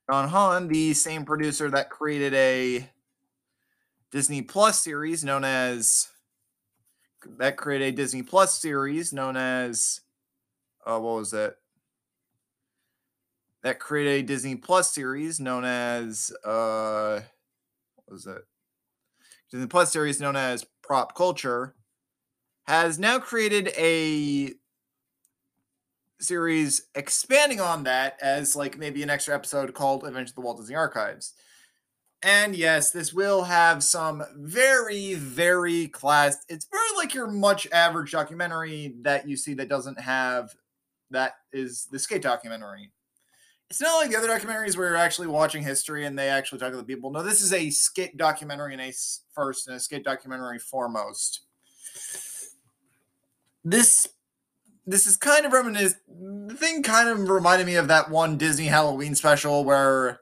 Don 0.10 0.30
Hahn, 0.30 0.68
the 0.68 0.94
same 0.94 1.26
producer 1.26 1.70
that 1.72 1.90
created 1.90 2.34
a 2.34 2.90
Disney 4.12 4.42
Plus 4.42 4.82
series 4.82 5.24
known 5.24 5.44
as 5.44 6.10
that 7.38 7.58
created 7.58 7.94
a 7.94 7.98
Disney 7.98 8.22
Plus 8.22 8.60
series 8.60 9.14
known 9.14 9.36
as 9.36 10.02
uh, 10.86 11.00
what 11.00 11.16
was 11.16 11.34
it? 11.34 11.58
That 13.66 13.80
created 13.80 14.12
a 14.12 14.22
Disney 14.22 14.56
Plus 14.56 14.94
series 14.94 15.40
known 15.40 15.66
as 15.66 16.32
uh, 16.46 17.22
what 17.96 18.14
was 18.14 18.28
it? 18.28 18.44
Disney 19.50 19.66
Plus 19.66 19.92
series 19.92 20.22
known 20.22 20.36
as 20.36 20.68
Prop 20.84 21.16
Culture 21.16 21.74
has 22.68 23.00
now 23.00 23.18
created 23.18 23.70
a 23.76 24.52
series 26.20 26.84
expanding 26.94 27.60
on 27.60 27.86
that 27.86 28.20
as 28.22 28.56
like 28.56 28.78
maybe 28.78 29.02
an 29.02 29.10
extra 29.10 29.34
episode 29.34 29.74
called 29.74 30.06
Adventure 30.06 30.30
of 30.30 30.36
the 30.36 30.42
Walt 30.42 30.60
Disney 30.60 30.76
Archives. 30.76 31.34
And 32.22 32.56
yes, 32.56 32.92
this 32.92 33.14
will 33.14 33.46
have 33.46 33.84
some 33.84 34.24
very, 34.38 35.16
very 35.16 35.88
class. 35.88 36.38
It's 36.50 36.68
very 36.72 36.98
like 36.98 37.16
your 37.16 37.32
much 37.32 37.68
average 37.72 38.12
documentary 38.12 38.94
that 39.02 39.28
you 39.28 39.36
see 39.36 39.56
that 39.56 39.70
doesn't 39.70 40.00
have 40.00 40.54
that 41.10 41.34
is 41.52 41.88
the 41.92 41.98
skate 41.98 42.22
documentary. 42.22 42.92
It's 43.70 43.82
not 43.82 43.98
like 43.98 44.12
the 44.12 44.18
other 44.18 44.28
documentaries 44.28 44.78
where 44.78 44.90
you're 44.90 44.98
actually 44.98 45.28
watching 45.28 45.64
history 45.64 46.06
and 46.06 46.18
they 46.18 46.30
actually 46.30 46.60
talk 46.60 46.72
to 46.72 46.78
the 46.78 46.84
people. 46.84 47.12
No, 47.12 47.24
this 47.24 47.42
is 47.42 47.52
a 47.52 47.70
skit 47.72 48.16
documentary 48.16 48.74
in 48.74 48.80
a 48.80 48.94
first 49.34 49.68
and 49.68 49.76
a 49.76 49.80
skit 49.80 50.04
documentary 50.04 50.60
foremost. 50.60 51.42
This 53.64 54.08
this 54.86 55.08
is 55.08 55.18
kind 55.18 55.48
of 55.48 55.52
reminiscent. 55.52 56.02
The 56.48 56.54
thing 56.54 56.84
kind 56.84 57.10
of 57.10 57.28
reminded 57.28 57.66
me 57.66 57.76
of 57.76 57.88
that 57.88 58.12
one 58.12 58.38
Disney 58.38 58.68
Halloween 58.68 59.16
special 59.16 59.66
where 59.66 60.20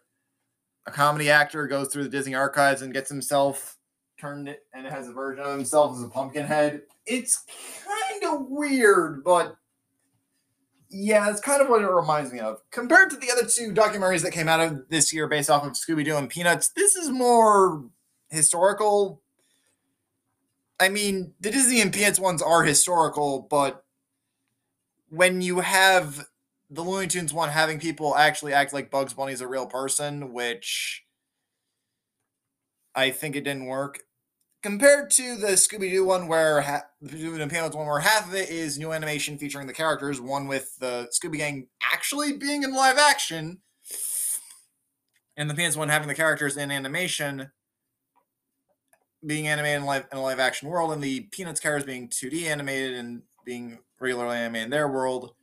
a 0.85 0.91
comedy 0.91 1.29
actor 1.29 1.67
goes 1.67 1.89
through 1.89 2.03
the 2.03 2.09
Disney 2.09 2.35
archives 2.35 2.81
and 2.81 2.93
gets 2.93 3.09
himself 3.09 3.77
turned 4.19 4.47
it 4.47 4.65
and 4.73 4.87
has 4.87 5.09
a 5.09 5.13
version 5.13 5.43
of 5.43 5.51
himself 5.51 5.97
as 5.97 6.03
a 6.03 6.07
pumpkin 6.07 6.45
head. 6.45 6.83
It's 7.05 7.43
kind 7.85 8.33
of 8.33 8.47
weird, 8.47 9.23
but 9.25 9.57
yeah, 10.93 11.29
it's 11.29 11.41
kind 11.41 11.61
of 11.61 11.69
what 11.69 11.81
it 11.81 11.89
reminds 11.89 12.31
me 12.31 12.39
of. 12.39 12.61
Compared 12.71 13.09
to 13.09 13.17
the 13.17 13.31
other 13.31 13.45
two 13.45 13.71
documentaries 13.73 14.21
that 14.21 14.31
came 14.31 14.47
out 14.47 14.59
of 14.59 14.89
this 14.89 15.11
year 15.11 15.27
based 15.27 15.49
off 15.49 15.65
of 15.65 15.73
Scooby 15.73 16.05
Doo 16.05 16.15
and 16.15 16.29
Peanuts, 16.29 16.69
this 16.69 16.95
is 16.95 17.09
more 17.09 17.83
historical. 18.29 19.21
I 20.79 20.89
mean, 20.89 21.33
the 21.39 21.51
Disney 21.51 21.81
and 21.81 21.91
Peanuts 21.91 22.19
ones 22.19 22.41
are 22.41 22.63
historical, 22.63 23.47
but 23.49 23.83
when 25.09 25.41
you 25.41 25.61
have 25.61 26.25
the 26.69 26.81
Looney 26.81 27.07
Tunes 27.07 27.33
one 27.33 27.49
having 27.49 27.79
people 27.79 28.15
actually 28.15 28.53
act 28.53 28.73
like 28.73 28.91
Bugs 28.91 29.13
Bunny 29.13 29.33
is 29.33 29.41
a 29.41 29.47
real 29.47 29.67
person, 29.67 30.33
which 30.33 31.05
I 32.95 33.11
think 33.11 33.35
it 33.35 33.43
didn't 33.43 33.65
work. 33.65 33.99
Compared 34.63 35.11
to 35.11 35.35
the 35.35 35.47
Scooby 35.47 35.91
Doo 35.91 36.05
one, 36.05 36.29
where 36.29 36.61
ha- 36.61 36.85
the 37.01 37.47
Peanuts 37.49 37.75
one, 37.75 37.85
where 37.85 37.99
half 37.99 38.29
of 38.29 38.33
it 38.33 38.49
is 38.49 38.79
new 38.79 38.93
animation 38.93 39.37
featuring 39.37 39.67
the 39.67 39.73
characters, 39.73 40.21
one 40.21 40.47
with 40.47 40.77
the 40.79 41.09
Scooby 41.11 41.37
Gang 41.37 41.67
actually 41.91 42.31
being 42.37 42.63
in 42.63 42.73
live 42.73 42.97
action, 42.97 43.59
and 45.35 45.49
the 45.49 45.53
Peanuts 45.53 45.75
one 45.75 45.89
having 45.89 46.07
the 46.07 46.15
characters 46.15 46.55
in 46.55 46.71
animation 46.71 47.51
being 49.25 49.49
animated 49.49 49.81
in 49.81 49.85
live 49.85 50.05
in 50.13 50.17
a 50.17 50.21
live 50.21 50.39
action 50.39 50.69
world, 50.69 50.93
and 50.93 51.03
the 51.03 51.27
Peanuts 51.31 51.59
characters 51.59 51.85
being 51.85 52.07
2D 52.07 52.45
animated 52.45 52.93
and 52.93 53.23
being 53.45 53.79
regularly 53.99 54.37
animated 54.37 54.65
in 54.67 54.71
their 54.71 54.87
world. 54.87 55.35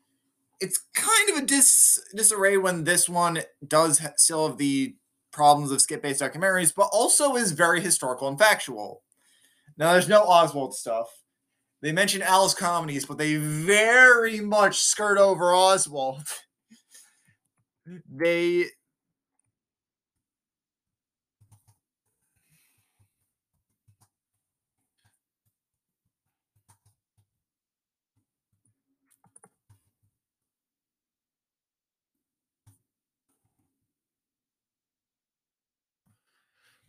It's 0.60 0.80
kind 0.94 1.28
of 1.28 1.42
a 1.42 1.47
dis 1.47 2.02
disarray 2.16 2.56
when 2.56 2.84
this 2.84 3.06
one 3.06 3.42
does 3.66 3.98
ha- 3.98 4.12
still 4.16 4.48
have 4.48 4.56
the 4.56 4.97
problems 5.30 5.70
of 5.70 5.82
skip 5.82 6.01
based 6.01 6.22
documentaries, 6.22 6.72
but 6.74 6.88
also 6.90 7.36
is 7.36 7.52
very 7.52 7.82
historical 7.82 8.26
and 8.26 8.38
factual. 8.38 9.02
Now, 9.81 9.94
there's 9.94 10.11
no 10.11 10.24
Oswald 10.24 10.74
stuff. 10.74 11.09
They 11.81 11.90
mention 11.90 12.20
Alice 12.20 12.52
comedies, 12.52 13.07
but 13.07 13.16
they 13.16 13.36
very 13.36 14.39
much 14.40 14.78
skirt 14.78 15.16
over 15.16 15.55
Oswald. 15.55 16.23
they 18.07 18.66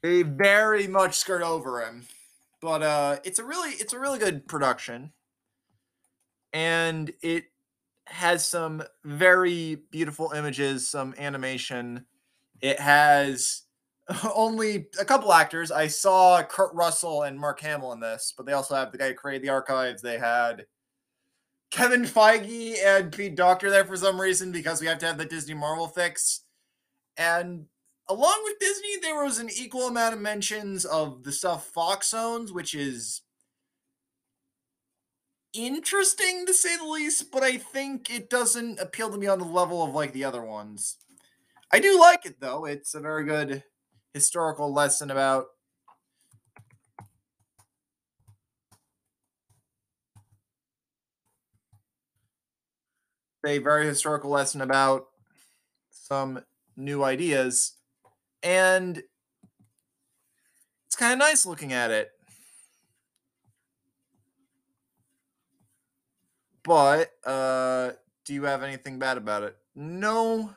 they 0.03 0.23
very 0.23 0.87
much 0.87 1.15
skirt 1.15 1.41
over 1.41 1.85
him 1.85 2.05
but 2.61 2.83
uh 2.83 3.17
it's 3.23 3.39
a 3.39 3.43
really 3.43 3.71
it's 3.71 3.93
a 3.93 3.99
really 3.99 4.19
good 4.19 4.47
production. 4.47 5.11
And 6.53 7.11
it 7.21 7.45
has 8.07 8.45
some 8.45 8.83
very 9.03 9.83
beautiful 9.91 10.31
images 10.31 10.87
some 10.87 11.13
animation. 11.17 12.05
It 12.61 12.79
has 12.79 13.63
only 14.35 14.87
a 14.99 15.05
couple 15.05 15.33
actors. 15.33 15.71
I 15.71 15.87
saw 15.87 16.43
kurt 16.43 16.73
russell 16.73 17.23
and 17.23 17.39
mark 17.39 17.59
hamill 17.59 17.93
in 17.93 17.99
this 17.99 18.33
but 18.37 18.45
they 18.45 18.53
also 18.53 18.75
have 18.75 18.91
the 18.91 18.97
guy 18.97 19.09
who 19.09 19.15
created 19.15 19.43
the 19.43 19.49
archives. 19.53 20.01
They 20.01 20.17
had 20.17 20.65
kevin 21.71 22.03
feige 22.03 22.75
and 22.85 23.13
pete 23.13 23.35
docter 23.35 23.69
there 23.69 23.85
for 23.85 23.95
some 23.95 24.19
reason 24.19 24.51
because 24.51 24.81
we 24.81 24.87
have 24.87 24.97
to 24.99 25.05
have 25.05 25.17
the 25.17 25.25
disney 25.25 25.55
marvel 25.55 25.87
fix. 25.87 26.41
And 27.17 27.65
along 28.09 28.41
with 28.43 28.59
Disney, 28.59 28.97
there 29.01 29.23
was 29.23 29.39
an 29.39 29.49
equal 29.49 29.87
amount 29.87 30.13
of 30.13 30.21
mentions 30.21 30.85
of 30.85 31.23
the 31.23 31.31
stuff 31.31 31.67
Fox 31.67 32.13
owns, 32.13 32.51
which 32.51 32.73
is 32.73 33.21
interesting 35.53 36.45
to 36.45 36.53
say 36.53 36.77
the 36.77 36.85
least, 36.85 37.31
but 37.31 37.43
I 37.43 37.57
think 37.57 38.09
it 38.09 38.29
doesn't 38.29 38.79
appeal 38.79 39.09
to 39.09 39.17
me 39.17 39.27
on 39.27 39.39
the 39.39 39.45
level 39.45 39.83
of 39.83 39.93
like 39.93 40.13
the 40.13 40.23
other 40.23 40.43
ones. 40.43 40.97
I 41.71 41.79
do 41.79 41.99
like 41.99 42.25
it 42.25 42.39
though. 42.39 42.65
It's 42.65 42.93
a 42.95 42.99
very 42.99 43.23
good 43.25 43.63
historical 44.13 44.73
lesson 44.73 45.09
about 45.09 45.47
a 53.45 53.57
very 53.59 53.85
historical 53.85 54.29
lesson 54.29 54.61
about 54.61 55.07
some 55.89 56.43
new 56.75 57.03
ideas 57.03 57.77
and 58.43 59.01
it's 60.87 60.95
kind 60.95 61.13
of 61.13 61.19
nice 61.19 61.45
looking 61.45 61.73
at 61.73 61.91
it. 61.91 62.11
But 66.63 67.11
uh 67.25 67.91
do 68.25 68.33
you 68.33 68.43
have 68.43 68.63
anything 68.63 68.99
bad 68.99 69.17
about 69.17 69.43
it? 69.43 69.57
No. 69.75 70.55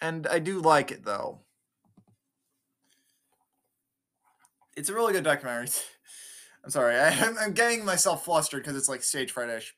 And 0.00 0.26
I 0.26 0.38
do 0.38 0.60
like 0.60 0.90
it 0.90 1.04
though. 1.04 1.40
It's 4.76 4.88
a 4.88 4.94
really 4.94 5.12
good 5.12 5.24
documentary. 5.24 5.68
I'm 6.64 6.70
sorry, 6.70 6.96
I, 6.96 7.08
I'm, 7.26 7.38
I'm 7.38 7.52
getting 7.52 7.84
myself 7.84 8.24
flustered 8.24 8.62
because 8.62 8.76
it's 8.76 8.88
like 8.88 9.02
stage 9.02 9.30
fright-ish. 9.30 9.74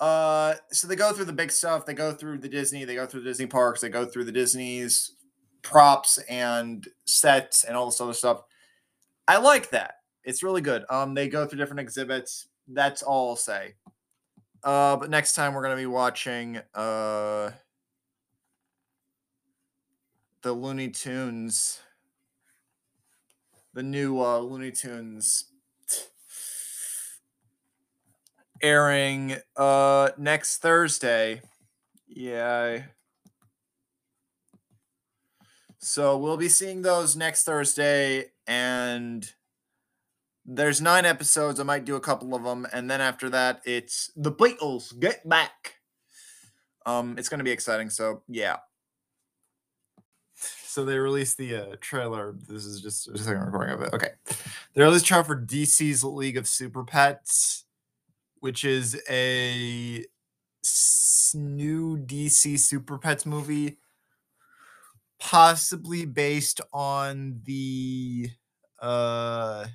Uh, 0.00 0.54
so 0.70 0.86
they 0.86 0.96
go 0.96 1.12
through 1.12 1.24
the 1.24 1.32
big 1.32 1.50
stuff. 1.50 1.84
They 1.84 1.94
go 1.94 2.12
through 2.12 2.38
the 2.38 2.48
Disney. 2.48 2.84
They 2.84 2.94
go 2.94 3.06
through 3.06 3.20
the 3.20 3.30
Disney 3.30 3.46
parks. 3.46 3.80
They 3.80 3.88
go 3.88 4.04
through 4.04 4.24
the 4.24 4.32
Disney's 4.32 5.12
props 5.62 6.18
and 6.28 6.86
sets 7.04 7.64
and 7.64 7.76
all 7.76 7.86
this 7.86 8.00
other 8.00 8.14
stuff. 8.14 8.42
I 9.26 9.38
like 9.38 9.70
that. 9.70 9.96
It's 10.24 10.42
really 10.42 10.60
good. 10.60 10.84
Um, 10.88 11.14
they 11.14 11.28
go 11.28 11.46
through 11.46 11.58
different 11.58 11.80
exhibits. 11.80 12.48
That's 12.68 13.02
all 13.02 13.30
I'll 13.30 13.36
say. 13.36 13.74
Uh, 14.62 14.96
but 14.96 15.10
next 15.10 15.34
time 15.34 15.54
we're 15.54 15.62
gonna 15.62 15.76
be 15.76 15.86
watching 15.86 16.60
uh 16.74 17.50
the 20.42 20.52
Looney 20.52 20.88
Tunes, 20.88 21.80
the 23.74 23.82
new 23.82 24.20
uh, 24.20 24.38
Looney 24.38 24.70
Tunes 24.70 25.47
airing 28.62 29.36
uh 29.56 30.10
next 30.18 30.58
Thursday. 30.58 31.42
Yeah. 32.06 32.82
So 35.78 36.18
we'll 36.18 36.36
be 36.36 36.48
seeing 36.48 36.82
those 36.82 37.16
next 37.16 37.44
Thursday, 37.44 38.26
and 38.46 39.30
there's 40.44 40.80
nine 40.80 41.04
episodes. 41.04 41.60
I 41.60 41.62
might 41.62 41.84
do 41.84 41.96
a 41.96 42.00
couple 42.00 42.34
of 42.34 42.42
them, 42.42 42.66
and 42.72 42.90
then 42.90 43.00
after 43.00 43.30
that, 43.30 43.62
it's 43.64 44.10
the 44.16 44.32
Beatles 44.32 44.98
Get 44.98 45.26
Back. 45.28 45.76
Um, 46.84 47.16
it's 47.16 47.28
gonna 47.28 47.44
be 47.44 47.52
exciting. 47.52 47.90
So 47.90 48.22
yeah. 48.28 48.56
So 50.34 50.84
they 50.84 50.98
released 50.98 51.38
the 51.38 51.56
uh, 51.56 51.76
trailer. 51.80 52.34
This 52.48 52.64
is 52.64 52.80
just 52.80 53.08
a 53.08 53.18
second 53.18 53.42
recording 53.42 53.74
of 53.74 53.82
it. 53.82 53.92
Okay, 53.92 54.10
they 54.74 54.82
released 54.82 55.04
a 55.04 55.08
trailer 55.08 55.24
for 55.24 55.40
DC's 55.40 56.04
League 56.04 56.36
of 56.36 56.46
Super 56.46 56.84
Pets, 56.84 57.64
which 58.40 58.64
is 58.64 59.00
a 59.08 60.04
new 61.34 61.96
DC 61.98 62.56
Super 62.56 62.98
Pets 62.98 63.26
movie 63.26 63.78
possibly 65.18 66.04
based 66.06 66.60
on 66.72 67.40
the 67.44 68.28
uh 68.80 69.66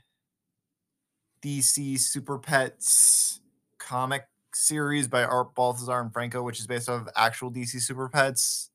DC 1.42 1.98
Super 1.98 2.40
Pets 2.40 3.42
comic 3.78 4.28
series 4.54 5.08
by 5.08 5.24
Art 5.24 5.54
Baltazar 5.56 6.02
and 6.02 6.14
Franco, 6.14 6.42
which 6.44 6.60
is 6.60 6.68
based 6.68 6.90
off 6.90 7.02
of 7.02 7.10
actual 7.16 7.52
DC 7.52 7.80
Super 7.80 8.08
Pets. 8.10 8.70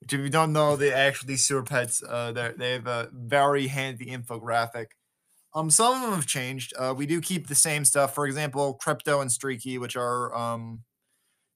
Which, 0.00 0.12
if 0.12 0.20
you 0.20 0.28
don't 0.28 0.52
know, 0.52 0.76
the 0.76 0.94
actual 0.94 1.28
DC 1.28 1.46
Super 1.46 1.62
Pets, 1.62 2.02
uh, 2.06 2.32
they 2.32 2.52
they 2.56 2.72
have 2.72 2.86
a 2.86 3.10
very 3.12 3.68
handy 3.68 4.06
infographic. 4.06 4.88
Um, 5.54 5.70
some 5.70 5.94
of 5.94 6.02
them 6.02 6.12
have 6.12 6.26
changed. 6.26 6.72
Uh, 6.76 6.94
we 6.96 7.06
do 7.06 7.20
keep 7.20 7.46
the 7.46 7.54
same 7.54 7.84
stuff. 7.84 8.14
For 8.14 8.26
example, 8.26 8.78
Krypto 8.82 9.20
and 9.20 9.30
Streaky, 9.30 9.78
which 9.78 9.96
are 9.96 10.34
um 10.34 10.80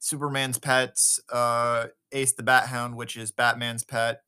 Superman's 0.00 0.58
pets, 0.58 1.20
uh, 1.32 1.88
Ace 2.12 2.34
the 2.34 2.42
Bat 2.42 2.68
Hound, 2.68 2.96
which 2.96 3.16
is 3.16 3.32
Batman's 3.32 3.84
pet, 3.84 4.22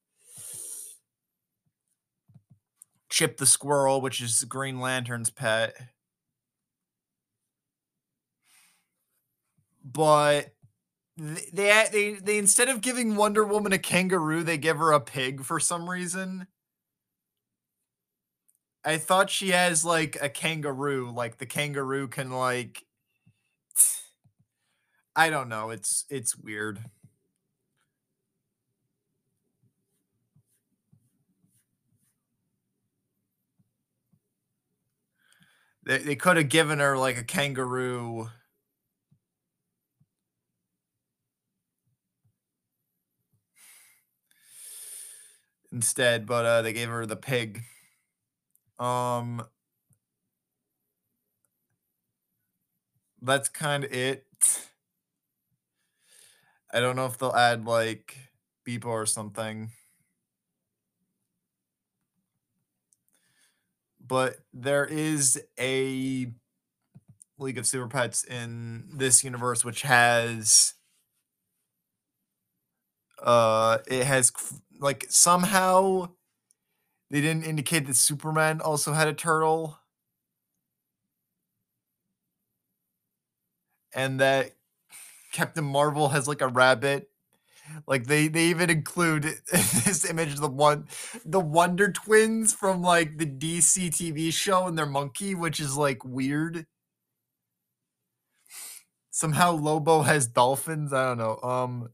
Chip 3.10 3.36
the 3.36 3.44
Squirrel, 3.46 4.00
which 4.00 4.20
is 4.22 4.42
Green 4.44 4.80
Lantern's 4.80 5.28
pet. 5.30 5.76
But 9.84 10.52
th- 11.18 11.50
they 11.52 11.88
they 11.92 12.14
they 12.14 12.38
instead 12.38 12.68
of 12.68 12.80
giving 12.80 13.16
Wonder 13.16 13.44
Woman 13.44 13.72
a 13.72 13.78
kangaroo, 13.78 14.42
they 14.44 14.58
give 14.58 14.78
her 14.78 14.92
a 14.92 15.00
pig 15.00 15.44
for 15.44 15.60
some 15.60 15.88
reason. 15.88 16.46
I 18.84 18.96
thought 18.96 19.28
she 19.30 19.50
has 19.50 19.84
like 19.84 20.16
a 20.22 20.28
kangaroo, 20.28 21.10
like 21.10 21.38
the 21.38 21.46
kangaroo 21.46 22.08
can 22.08 22.30
like 22.30 22.84
I 25.16 25.30
don't 25.30 25.48
know. 25.48 25.70
It's 25.70 26.04
it's 26.08 26.36
weird. 26.36 26.80
They 35.84 35.98
they 35.98 36.16
could 36.16 36.36
have 36.36 36.48
given 36.48 36.78
her 36.78 36.96
like 36.96 37.16
a 37.18 37.24
kangaroo. 37.24 38.30
Instead, 45.72 46.26
but 46.26 46.44
uh 46.44 46.62
they 46.62 46.72
gave 46.72 46.88
her 46.88 47.06
the 47.06 47.16
pig. 47.16 47.62
Um 48.80 49.44
that's 53.22 53.48
kind 53.48 53.84
of 53.84 53.92
it. 53.92 54.24
I 56.72 56.80
don't 56.80 56.96
know 56.96 57.06
if 57.06 57.18
they'll 57.18 57.32
add 57.34 57.64
like 57.64 58.16
Beppo 58.66 58.86
or 58.86 59.06
something. 59.06 59.70
But 64.00 64.38
there 64.52 64.84
is 64.86 65.40
a 65.58 66.32
League 67.38 67.58
of 67.58 67.66
Super 67.66 67.88
Pets 67.88 68.24
in 68.24 68.84
this 68.92 69.24
universe 69.24 69.64
which 69.64 69.82
has 69.82 70.74
uh 73.22 73.78
it 73.86 74.04
has 74.06 74.32
like 74.80 75.06
somehow 75.08 76.08
they 77.10 77.20
didn't 77.20 77.44
indicate 77.44 77.86
that 77.86 77.96
Superman 77.96 78.60
also 78.60 78.92
had 78.92 79.08
a 79.08 79.12
turtle. 79.14 79.78
And 83.94 84.20
that 84.20 84.52
Captain 85.32 85.64
Marvel 85.64 86.10
has 86.10 86.28
like 86.28 86.40
a 86.40 86.48
rabbit. 86.48 87.10
Like 87.86 88.06
they 88.06 88.28
they 88.28 88.46
even 88.46 88.70
include 88.70 89.24
this 89.52 90.04
image 90.08 90.34
of 90.34 90.40
the 90.40 90.48
one 90.48 90.88
the 91.24 91.40
Wonder 91.40 91.92
Twins 91.92 92.52
from 92.54 92.82
like 92.82 93.18
the 93.18 93.26
DC 93.26 93.90
TV 93.90 94.32
show 94.32 94.66
and 94.66 94.78
their 94.78 94.86
monkey, 94.86 95.34
which 95.34 95.60
is 95.60 95.76
like 95.76 96.04
weird. 96.04 96.66
Somehow 99.10 99.52
Lobo 99.52 100.02
has 100.02 100.26
dolphins. 100.26 100.92
I 100.92 101.14
don't 101.14 101.18
know. 101.18 101.38
Um 101.48 101.90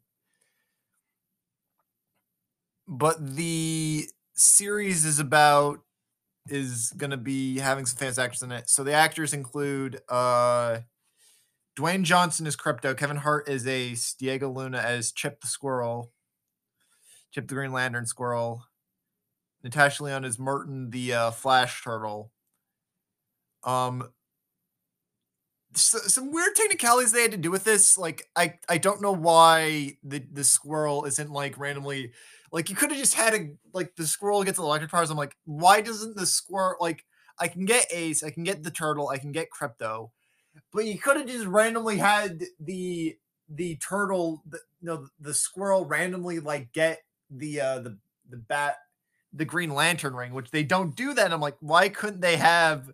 but 2.88 3.36
the 3.36 4.08
series 4.36 5.04
is 5.04 5.18
about 5.18 5.80
is 6.48 6.92
gonna 6.96 7.16
be 7.16 7.58
having 7.58 7.86
some 7.86 7.98
fantastic 7.98 8.24
actors 8.24 8.42
in 8.42 8.52
it. 8.52 8.70
So 8.70 8.84
the 8.84 8.92
actors 8.92 9.32
include 9.32 10.00
uh 10.08 10.78
Dwayne 11.78 12.04
Johnson 12.04 12.46
is 12.46 12.56
Krypto. 12.56 12.96
Kevin 12.96 13.18
Hart 13.18 13.48
is 13.48 13.66
Ace. 13.66 14.14
Diego 14.14 14.50
Luna 14.50 14.78
as 14.78 15.12
Chip 15.12 15.40
the 15.40 15.46
Squirrel. 15.46 16.10
Chip 17.32 17.48
the 17.48 17.54
Green 17.54 17.72
Lantern 17.72 18.06
Squirrel. 18.06 18.64
Natasha 19.62 20.02
Lyonne 20.02 20.24
is 20.24 20.38
Merton 20.38 20.90
the 20.90 21.12
uh, 21.12 21.30
Flash 21.32 21.82
Turtle. 21.82 22.32
Um, 23.64 24.10
so, 25.74 25.98
some 25.98 26.32
weird 26.32 26.54
technicalities 26.54 27.12
they 27.12 27.22
had 27.22 27.32
to 27.32 27.36
do 27.36 27.50
with 27.50 27.64
this. 27.64 27.98
Like, 27.98 28.28
I 28.34 28.54
I 28.68 28.78
don't 28.78 29.02
know 29.02 29.12
why 29.12 29.98
the 30.02 30.24
the 30.32 30.44
squirrel 30.44 31.04
isn't 31.04 31.30
like 31.30 31.58
randomly. 31.58 32.12
Like, 32.52 32.70
you 32.70 32.76
could 32.76 32.90
have 32.90 32.98
just 32.98 33.14
had 33.14 33.34
a 33.34 33.48
like 33.72 33.96
the 33.96 34.06
squirrel 34.06 34.44
gets 34.44 34.58
the 34.58 34.64
electric 34.64 34.90
powers. 34.90 35.10
I'm 35.10 35.16
like, 35.16 35.36
why 35.44 35.80
doesn't 35.80 36.16
the 36.16 36.26
squirrel 36.26 36.76
like? 36.80 37.04
I 37.38 37.48
can 37.48 37.66
get 37.66 37.86
Ace. 37.92 38.22
I 38.22 38.30
can 38.30 38.44
get 38.44 38.62
the 38.62 38.70
turtle. 38.70 39.08
I 39.08 39.18
can 39.18 39.30
get 39.30 39.48
Krypto 39.50 40.10
but 40.72 40.84
you 40.84 40.98
could 40.98 41.16
have 41.16 41.26
just 41.26 41.46
randomly 41.46 41.98
had 41.98 42.44
the 42.60 43.16
the 43.48 43.76
turtle 43.76 44.42
the, 44.48 44.58
no 44.82 45.06
the 45.20 45.34
squirrel 45.34 45.84
randomly 45.84 46.40
like 46.40 46.72
get 46.72 47.02
the 47.30 47.60
uh 47.60 47.78
the 47.78 47.96
the 48.30 48.36
bat 48.36 48.76
the 49.32 49.44
green 49.44 49.70
lantern 49.70 50.14
ring 50.14 50.32
which 50.32 50.50
they 50.50 50.62
don't 50.62 50.96
do 50.96 51.14
that 51.14 51.32
i'm 51.32 51.40
like 51.40 51.56
why 51.60 51.88
couldn't 51.88 52.20
they 52.20 52.36
have 52.36 52.90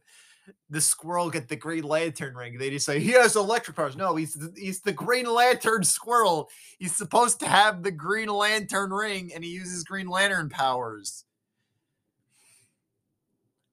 the 0.70 0.80
squirrel 0.80 1.30
get 1.30 1.48
the 1.48 1.56
green 1.56 1.84
lantern 1.84 2.34
ring 2.34 2.58
they 2.58 2.70
just 2.70 2.84
say 2.84 2.98
he 2.98 3.12
has 3.12 3.36
electric 3.36 3.76
powers. 3.76 3.96
No 3.96 4.16
he's 4.16 4.34
the, 4.34 4.52
he's 4.56 4.80
the 4.80 4.92
green 4.92 5.26
lantern 5.26 5.84
squirrel. 5.84 6.50
He's 6.78 6.96
supposed 6.96 7.40
to 7.40 7.48
have 7.48 7.82
the 7.82 7.92
green 7.92 8.28
lantern 8.28 8.92
ring 8.92 9.32
and 9.34 9.44
he 9.44 9.50
uses 9.50 9.84
green 9.84 10.08
lantern 10.08 10.48
powers. 10.48 11.24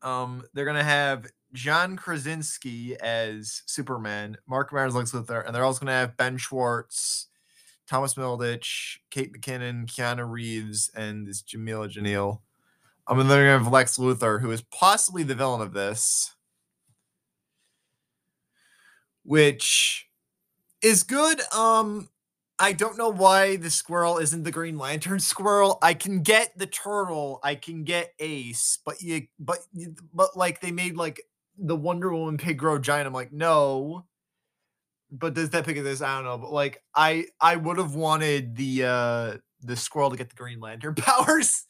Um 0.02 0.44
they're 0.54 0.66
gonna 0.66 0.84
have 0.84 1.26
John 1.54 1.98
Krasinski 1.98 2.96
as 3.00 3.64
Superman, 3.66 4.38
Mark 4.48 4.72
Myers 4.72 4.96
Lex 4.96 5.12
Luthor, 5.12 5.46
and 5.46 5.56
they're 5.56 5.64
also 5.64 5.86
to 5.86 5.91
have 5.91 6.18
Ben 6.18 6.38
Schwartz, 6.38 7.28
Thomas 7.88 8.14
Middleditch, 8.14 8.98
Kate 9.10 9.34
McKinnon, 9.34 9.88
Keanu 9.88 10.30
Reeves, 10.30 10.91
and 10.96 11.26
this 11.26 11.41
Jamila. 11.41 11.90
Um, 13.08 13.18
then 13.18 13.28
they're 13.28 13.48
going 13.48 13.58
to 13.58 13.64
have 13.64 13.74
Lex 13.74 13.98
Luthor, 13.98 14.41
who 14.41 14.52
is 14.52 14.62
possibly 14.62 15.24
the 15.24 15.34
villain 15.34 15.62
of 15.62 15.74
this, 15.74 16.36
which 19.30 20.07
is 20.81 21.03
good. 21.03 21.39
Um, 21.53 22.10
I 22.57 22.73
don't 22.73 22.97
know 22.97 23.11
why 23.11 23.57
the 23.57 23.69
squirrel 23.69 24.18
isn't 24.18 24.41
the 24.41 24.49
Green 24.49 24.80
Lantern 24.80 25.19
squirrel. 25.19 25.77
I 25.84 25.93
can 25.93 26.23
get 26.23 26.57
the 26.57 26.65
turtle, 26.65 27.39
I 27.43 27.53
can 27.53 27.84
get 27.84 28.11
Ace, 28.18 28.80
but 28.84 29.03
you, 29.03 29.27
but 29.39 29.60
but 30.11 30.35
like 30.35 30.61
they 30.61 30.72
made 30.72 30.97
like 30.97 31.22
the 31.60 31.76
Wonder 31.76 32.11
Woman 32.11 32.39
pig 32.39 32.57
grow 32.57 32.80
giant. 32.80 33.06
I'm 33.06 33.14
like, 33.14 33.31
no. 33.31 34.07
But 35.11 35.35
does 35.35 35.51
that 35.51 35.64
pick 35.64 35.77
of 35.77 35.84
this? 35.84 36.01
I 36.01 36.15
don't 36.15 36.23
know. 36.23 36.39
But 36.39 36.51
like, 36.51 36.81
I 36.95 37.26
I 37.39 37.56
would 37.56 37.77
have 37.77 37.93
wanted 37.93 38.56
the 38.56 38.84
uh 38.84 39.38
the 39.61 39.76
squirrel 39.76 40.10
to 40.10 40.18
get 40.18 40.30
the 40.30 40.35
Green 40.35 40.60
Lantern 40.60 40.95
powers. 40.97 41.65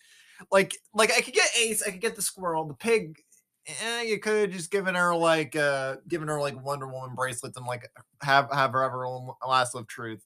like 0.50 0.78
like 0.94 1.12
I 1.12 1.20
could 1.20 1.34
get 1.34 1.50
Ace, 1.60 1.84
I 1.86 1.92
could 1.92 2.00
get 2.00 2.16
the 2.16 2.22
squirrel, 2.22 2.64
the 2.64 2.74
pig. 2.74 3.20
Eh, 3.84 4.02
you 4.04 4.20
could 4.20 4.42
have 4.42 4.52
just 4.52 4.72
given 4.72 4.96
her 4.96 5.16
like 5.16 5.56
uh 5.56 5.98
given 6.08 6.28
her 6.28 6.40
like 6.40 6.62
Wonder 6.64 6.88
Woman 6.88 7.16
bracelets 7.16 7.58
and 7.58 7.66
like 7.66 7.90
have 8.22 8.50
have 8.52 8.72
her 8.74 9.06
own 9.06 9.32
lasso 9.48 9.80
of 9.80 9.88
truth. 9.88 10.26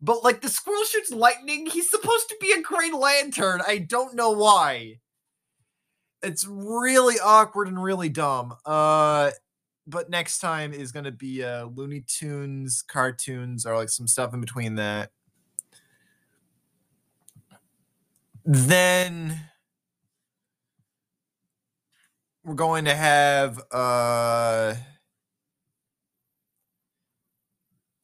But 0.00 0.24
like 0.24 0.40
the 0.40 0.48
squirrel 0.48 0.84
shoots 0.84 1.10
lightning, 1.10 1.66
he's 1.66 1.90
supposed 1.90 2.28
to 2.28 2.36
be 2.40 2.52
a 2.52 2.62
Green 2.62 2.98
Lantern. 2.98 3.60
I 3.66 3.78
don't 3.78 4.14
know 4.14 4.30
why 4.30 5.00
it's 6.22 6.46
really 6.46 7.16
awkward 7.22 7.68
and 7.68 7.82
really 7.82 8.08
dumb. 8.08 8.54
Uh, 8.64 9.32
but 9.86 10.08
next 10.08 10.38
time 10.38 10.72
is 10.72 10.92
to 11.04 11.12
be 11.12 11.44
uh, 11.44 11.66
Looney 11.66 12.04
Tunes 12.06 12.82
cartoons 12.82 13.66
or 13.66 13.76
like 13.76 13.90
some 13.90 14.08
stuff 14.08 14.32
in 14.32 14.40
between 14.40 14.76
that. 14.76 15.10
then 18.46 19.40
we're 22.46 22.54
going 22.54 22.84
to 22.84 22.94
have 22.94 23.60
uh 23.72 24.74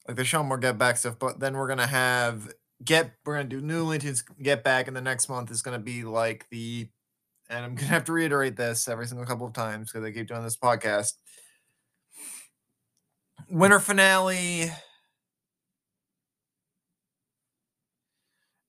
like 0.07 0.17
the 0.17 0.25
show 0.25 0.43
more 0.43 0.57
get 0.57 0.77
back 0.77 0.97
stuff, 0.97 1.17
but 1.17 1.39
then 1.39 1.55
we're 1.55 1.67
gonna 1.67 1.87
have 1.87 2.53
get 2.83 3.13
we're 3.25 3.35
gonna 3.35 3.47
do 3.47 3.61
new 3.61 3.83
Looney 3.83 4.13
get 4.41 4.63
back, 4.63 4.87
and 4.87 4.97
the 4.97 5.01
next 5.01 5.29
month 5.29 5.49
is 5.49 5.61
gonna 5.61 5.79
be 5.79 6.03
like 6.03 6.45
the 6.51 6.89
and 7.49 7.65
I'm 7.65 7.75
gonna 7.75 7.87
have 7.87 8.03
to 8.05 8.13
reiterate 8.13 8.57
this 8.57 8.87
every 8.87 9.07
single 9.07 9.25
couple 9.25 9.47
of 9.47 9.53
times 9.53 9.91
because 9.91 10.05
I 10.05 10.11
keep 10.11 10.27
doing 10.27 10.43
this 10.43 10.57
podcast. 10.57 11.13
Winter 13.49 13.79
finale. 13.79 14.71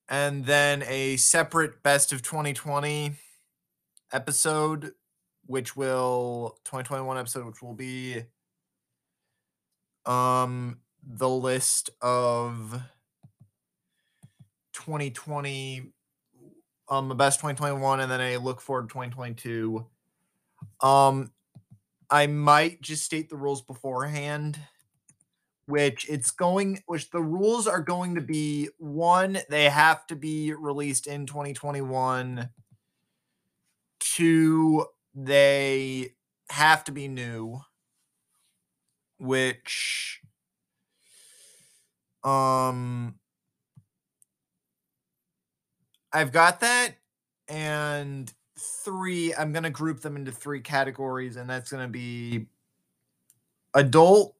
And 0.09 0.45
then 0.45 0.85
a 0.87 1.17
separate 1.17 1.83
best 1.83 2.13
of 2.13 2.21
2020 2.23 3.15
episode, 4.13 4.93
which 5.47 5.77
will 5.77 6.59
2021 6.65 7.19
episode, 7.19 7.47
which 7.47 7.63
will 7.63 7.75
be 7.75 8.23
um 10.07 10.79
the 11.07 11.29
list 11.29 11.91
of 12.01 12.81
2020 14.73 15.93
um 16.89 17.09
the 17.09 17.15
best 17.15 17.39
2021 17.39 18.01
and 18.01 18.11
then 18.11 18.21
a 18.21 18.37
look 18.37 18.61
forward 18.61 18.89
to 18.89 18.93
2022 18.93 19.87
um 20.83 21.31
i 22.11 22.27
might 22.27 22.81
just 22.83 23.05
state 23.05 23.31
the 23.31 23.37
rules 23.37 23.63
beforehand 23.63 24.59
which 25.67 26.09
it's 26.11 26.31
going 26.31 26.83
which 26.87 27.11
the 27.11 27.23
rules 27.23 27.67
are 27.67 27.81
going 27.81 28.15
to 28.15 28.21
be 28.21 28.69
one 28.79 29.39
they 29.49 29.65
have 29.65 30.07
to 30.07 30.17
be 30.17 30.53
released 30.53 31.07
in 31.07 31.27
2021 31.27 32.49
two 34.01 34.85
they 35.15 36.15
have 36.51 36.85
to 36.85 36.93
be 36.93 37.09
new 37.09 37.61
which 39.19 40.21
um 42.25 43.15
I've 46.13 46.33
got 46.33 46.61
that 46.61 46.95
and 47.49 48.33
three 48.85 49.35
I'm 49.35 49.53
going 49.53 49.65
to 49.65 49.71
group 49.71 50.01
them 50.01 50.17
into 50.17 50.33
three 50.33 50.61
categories 50.61 51.37
and 51.37 51.49
that's 51.49 51.71
going 51.71 51.83
to 51.83 51.93
be 51.93 52.47
adult 53.75 54.37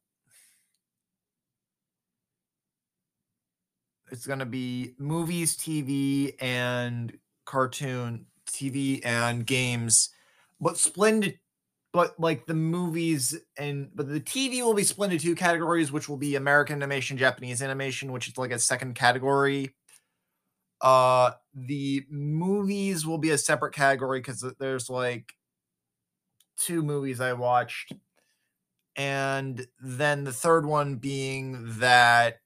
it's 4.11 4.25
going 4.25 4.39
to 4.39 4.45
be 4.45 4.93
movies, 4.97 5.57
TV 5.57 6.35
and 6.39 7.17
cartoon, 7.45 8.25
TV 8.47 9.05
and 9.05 9.45
games 9.45 10.09
but 10.59 10.77
splendid 10.77 11.39
but 11.95 12.19
like 12.19 12.45
the 12.45 12.53
movies 12.53 13.39
and 13.57 13.89
but 13.95 14.09
the 14.09 14.19
TV 14.19 14.61
will 14.61 14.73
be 14.73 14.83
split 14.83 15.13
into 15.13 15.23
two 15.23 15.33
categories, 15.33 15.93
which 15.93 16.09
will 16.09 16.17
be 16.17 16.35
American 16.35 16.75
animation, 16.75 17.17
Japanese 17.17 17.61
animation, 17.61 18.11
which 18.11 18.27
is 18.27 18.37
like 18.37 18.51
a 18.51 18.59
second 18.59 18.95
category. 18.95 19.73
Uh, 20.81 21.31
the 21.53 22.05
movies 22.09 23.05
will 23.05 23.17
be 23.17 23.29
a 23.29 23.37
separate 23.37 23.73
category 23.73 24.19
because 24.19 24.43
there's 24.59 24.89
like 24.89 25.31
two 26.57 26.83
movies 26.83 27.21
I 27.21 27.31
watched, 27.31 27.93
and 28.97 29.65
then 29.81 30.25
the 30.25 30.33
third 30.33 30.65
one 30.65 30.95
being 30.95 31.79
that. 31.79 32.39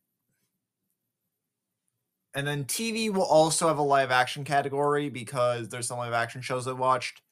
And 2.35 2.45
then 2.45 2.65
TV 2.65 3.11
will 3.11 3.23
also 3.23 3.67
have 3.67 3.79
a 3.79 3.81
live 3.81 4.11
action 4.11 4.43
category 4.43 5.09
because 5.09 5.69
there's 5.69 5.87
some 5.87 5.97
live 5.97 6.13
action 6.13 6.41
shows 6.41 6.67
I 6.67 6.73
watched 6.73 7.23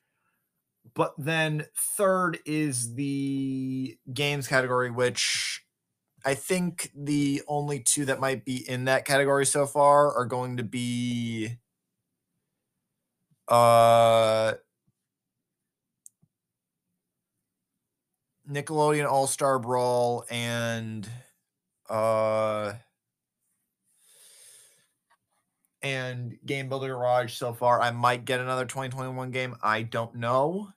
but 0.93 1.13
then 1.17 1.65
third 1.97 2.39
is 2.45 2.95
the 2.95 3.97
games 4.13 4.47
category, 4.47 4.91
which 4.91 5.63
I 6.25 6.33
think 6.33 6.91
the 6.95 7.41
only 7.47 7.79
two 7.79 8.05
that 8.05 8.19
might 8.19 8.45
be 8.45 8.67
in 8.69 8.85
that 8.85 9.05
category 9.05 9.45
so 9.45 9.65
far 9.65 10.13
are 10.13 10.25
going 10.25 10.57
to 10.57 10.63
be 10.63 11.57
uh 13.47 14.53
Nickelodeon 18.49 19.09
All 19.09 19.27
Star 19.27 19.59
Brawl 19.59 20.25
and 20.29 21.07
uh 21.89 22.73
and 25.81 26.37
Game 26.45 26.67
Builder 26.67 26.89
Garage 26.89 27.33
so 27.33 27.53
far. 27.53 27.81
I 27.81 27.91
might 27.91 28.25
get 28.25 28.39
another 28.39 28.65
2021 28.65 29.31
game. 29.31 29.55
I 29.61 29.83
don't 29.83 30.15
know 30.15 30.69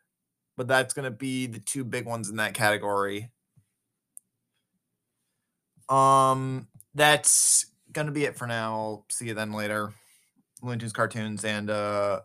but 0.60 0.68
that's 0.68 0.92
going 0.92 1.06
to 1.06 1.10
be 1.10 1.46
the 1.46 1.58
two 1.58 1.84
big 1.84 2.04
ones 2.04 2.28
in 2.28 2.36
that 2.36 2.52
category. 2.52 3.30
Um, 5.88 6.68
that's 6.94 7.64
going 7.94 8.08
to 8.08 8.12
be 8.12 8.26
it 8.26 8.36
for 8.36 8.46
now. 8.46 8.74
I'll 8.74 9.06
see 9.08 9.28
you 9.28 9.32
then 9.32 9.54
later. 9.54 9.94
Looney 10.60 10.80
Tunes 10.80 10.92
cartoons 10.92 11.46
and 11.46 11.70
uh, 11.70 12.20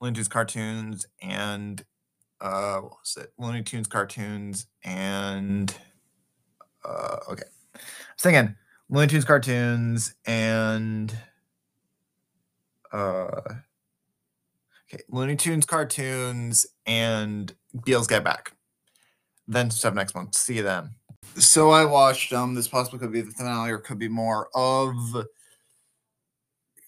Looney 0.00 0.14
Tunes 0.14 0.28
cartoons 0.28 1.06
and 1.20 1.84
uh, 2.40 2.76
what 2.76 2.92
was 3.00 3.16
it? 3.16 3.32
Looney 3.36 3.64
Tunes 3.64 3.88
cartoons 3.88 4.68
and 4.84 5.76
uh, 6.84 7.16
okay. 7.32 7.42
I 7.74 7.78
was 7.78 8.22
thinking 8.22 8.54
Looney 8.88 9.08
Tunes 9.08 9.24
cartoons 9.24 10.14
and 10.24 11.12
uh 12.92 13.40
Okay, 14.92 15.02
Looney 15.08 15.36
Tunes 15.36 15.64
cartoons 15.64 16.66
and 16.86 17.54
Beatles 17.76 18.08
Get 18.08 18.24
Back. 18.24 18.52
Then 19.48 19.70
stuff 19.70 19.94
next 19.94 20.14
month. 20.14 20.34
See 20.34 20.56
you 20.56 20.62
then. 20.62 20.90
So 21.36 21.70
I 21.70 21.84
watched 21.84 22.32
um 22.32 22.54
this 22.54 22.68
possibly 22.68 22.98
could 22.98 23.12
be 23.12 23.22
the 23.22 23.30
finale 23.30 23.70
or 23.70 23.78
could 23.78 23.98
be 23.98 24.08
more 24.08 24.48
of 24.54 24.94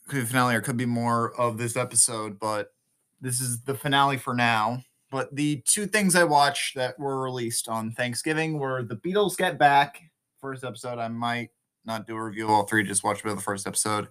could 0.06 0.20
be 0.20 0.24
finale 0.26 0.54
or 0.54 0.60
could 0.60 0.76
be 0.76 0.86
more 0.86 1.34
of 1.40 1.56
this 1.56 1.76
episode, 1.76 2.38
but 2.38 2.74
this 3.20 3.40
is 3.40 3.62
the 3.62 3.74
finale 3.74 4.18
for 4.18 4.34
now. 4.34 4.82
But 5.10 5.34
the 5.34 5.62
two 5.66 5.86
things 5.86 6.14
I 6.14 6.24
watched 6.24 6.74
that 6.74 6.98
were 6.98 7.22
released 7.22 7.68
on 7.68 7.92
Thanksgiving 7.92 8.58
were 8.58 8.82
the 8.82 8.96
Beatles 8.96 9.36
Get 9.36 9.58
Back, 9.58 10.00
first 10.40 10.64
episode. 10.64 10.98
I 10.98 11.08
might 11.08 11.50
not 11.86 12.06
do 12.06 12.16
a 12.16 12.22
review 12.22 12.44
of 12.44 12.50
all 12.50 12.64
three, 12.64 12.82
just 12.82 13.04
watch 13.04 13.20
a 13.20 13.22
bit 13.22 13.30
of 13.30 13.38
the 13.38 13.44
first 13.44 13.66
episode. 13.66 14.08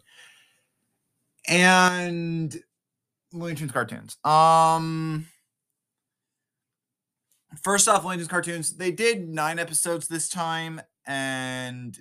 And 1.48 2.56
Looney 3.34 3.56
Tunes 3.56 3.72
cartoons. 3.72 4.18
Um, 4.24 5.28
first 7.62 7.88
off, 7.90 8.06
Looney 8.06 8.18
Tunes 8.18 8.28
cartoons. 8.28 8.78
They 8.78 8.92
did 8.92 9.28
nine 9.28 9.60
episodes 9.60 10.08
this 10.08 10.30
time, 10.30 10.82
and 11.06 11.98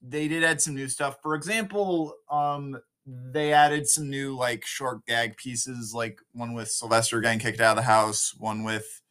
they 0.00 0.28
did 0.28 0.44
add 0.44 0.60
some 0.60 0.74
new 0.74 0.88
stuff. 0.88 1.16
For 1.22 1.34
example, 1.34 2.14
um, 2.30 2.78
they 3.06 3.52
added 3.52 3.88
some 3.88 4.08
new 4.08 4.36
like 4.36 4.64
short 4.64 5.04
gag 5.06 5.36
pieces, 5.36 5.92
like 5.92 6.20
one 6.32 6.54
with 6.54 6.70
Sylvester 6.70 7.20
getting 7.20 7.38
kicked 7.38 7.60
out 7.60 7.76
of 7.76 7.76
the 7.76 7.90
house, 7.90 8.34
one 8.38 8.64
with 8.64 9.02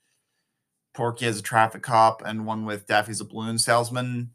Porky 0.94 1.26
as 1.26 1.40
a 1.40 1.44
traffic 1.44 1.84
cop, 1.84 2.22
and 2.26 2.46
one 2.46 2.66
with 2.66 2.88
Daffy's 2.88 3.22
a 3.22 3.26
balloon 3.26 3.58
salesman. 3.58 4.32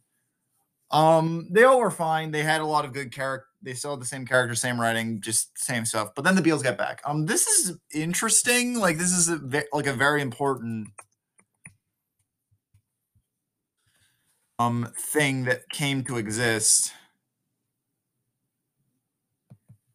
Um, 0.91 1.49
they 1.51 1.63
all 1.65 1.79
were 1.79 1.91
fine. 1.91 2.31
They 2.31 2.43
had 2.43 2.61
a 2.61 2.67
lot 2.67 2.85
of 2.85 2.93
good 2.93 3.13
character. 3.13 3.47
They 3.63 3.75
still 3.75 3.93
had 3.93 4.01
the 4.01 4.07
same 4.07 4.27
character, 4.27 4.55
same 4.55 4.81
writing, 4.81 5.21
just 5.21 5.57
same 5.59 5.85
stuff. 5.85 6.11
But 6.17 6.25
then 6.25 6.35
the 6.35 6.43
Beatles 6.43 6.63
get 6.63 6.79
back. 6.79 7.01
Um, 7.05 7.27
this 7.27 7.47
is 7.47 7.77
interesting. 7.95 8.79
Like 8.79 8.99
this 8.99 9.13
is 9.13 9.29
a 9.29 9.37
ve- 9.37 9.69
like 9.73 9.87
a 9.87 9.93
very 9.93 10.23
important 10.23 10.89
um 14.59 14.93
thing 14.99 15.45
that 15.45 15.69
came 15.71 16.03
to 16.05 16.17
exist, 16.17 16.93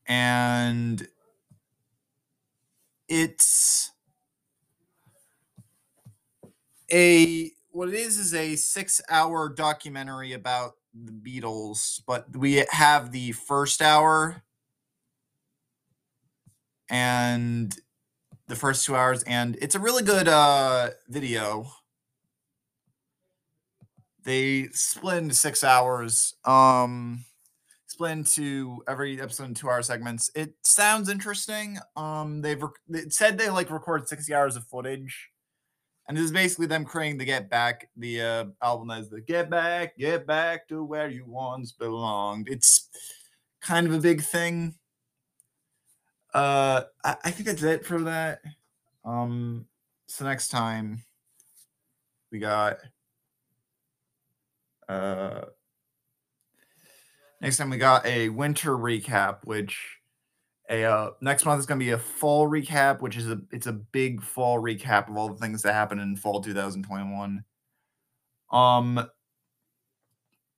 and 0.07 1.07
it's 3.07 3.91
a 6.91 7.51
what 7.71 7.89
it 7.89 7.95
is 7.95 8.17
is 8.17 8.33
a 8.33 8.55
six 8.55 9.01
hour 9.09 9.49
documentary 9.49 10.33
about 10.33 10.73
the 11.03 11.11
Beatles, 11.11 12.01
but 12.07 12.35
we 12.35 12.63
have 12.69 13.11
the 13.11 13.33
first 13.33 13.81
hour 13.81 14.43
and 16.89 17.75
the 18.47 18.55
first 18.55 18.85
two 18.85 18.95
hours, 18.95 19.23
and 19.23 19.57
it's 19.61 19.75
a 19.75 19.79
really 19.79 20.03
good 20.03 20.27
uh, 20.27 20.91
video. 21.09 21.67
They 24.23 24.67
split 24.71 25.17
into 25.17 25.35
six 25.35 25.63
hours. 25.63 26.35
Um, 26.45 27.25
split 27.87 28.11
into 28.11 28.83
every 28.87 29.21
episode 29.21 29.45
in 29.45 29.53
two 29.53 29.69
hour 29.69 29.81
segments. 29.81 30.29
It 30.35 30.53
sounds 30.63 31.09
interesting. 31.09 31.77
Um, 31.95 32.41
they've 32.41 32.61
rec- 32.61 32.71
it 32.89 33.13
said 33.13 33.37
they 33.37 33.49
like 33.49 33.69
record 33.69 34.07
sixty 34.07 34.33
hours 34.33 34.55
of 34.55 34.65
footage 34.65 35.29
and 36.07 36.15
this 36.15 36.25
is 36.25 36.31
basically 36.31 36.67
them 36.67 36.85
creating 36.85 37.17
the 37.17 37.25
Get 37.25 37.49
Back, 37.49 37.89
the 37.97 38.21
uh, 38.21 38.45
album 38.61 38.91
as 38.91 39.09
the 39.09 39.21
Get 39.21 39.49
Back, 39.49 39.97
Get 39.97 40.27
Back 40.27 40.67
to 40.67 40.83
Where 40.83 41.09
You 41.09 41.25
Once 41.25 41.71
Belonged. 41.71 42.47
It's 42.47 42.89
kind 43.61 43.87
of 43.87 43.93
a 43.93 43.99
big 43.99 44.21
thing. 44.21 44.75
Uh, 46.33 46.83
I, 47.03 47.15
I 47.23 47.31
think 47.31 47.47
that's 47.47 47.63
it 47.63 47.85
for 47.85 48.01
that. 48.01 48.41
Um, 49.03 49.65
so 50.07 50.25
next 50.25 50.49
time 50.49 51.03
we 52.31 52.39
got 52.39 52.77
uh 54.87 55.41
next 57.41 57.57
time 57.57 57.69
we 57.69 57.77
got 57.77 58.05
a 58.05 58.29
winter 58.29 58.77
recap, 58.77 59.39
which 59.43 59.94
a 60.69 60.83
uh, 60.83 61.11
next 61.21 61.45
month 61.45 61.59
is 61.59 61.65
going 61.65 61.79
to 61.79 61.85
be 61.85 61.91
a 61.91 61.97
fall 61.97 62.47
recap, 62.47 63.01
which 63.01 63.17
is 63.17 63.29
a 63.29 63.39
it's 63.51 63.67
a 63.67 63.73
big 63.73 64.21
fall 64.21 64.59
recap 64.61 65.09
of 65.09 65.17
all 65.17 65.29
the 65.29 65.35
things 65.35 65.61
that 65.61 65.73
happened 65.73 66.01
in 66.01 66.15
fall 66.15 66.41
2021. 66.41 67.43
Um, 68.51 69.07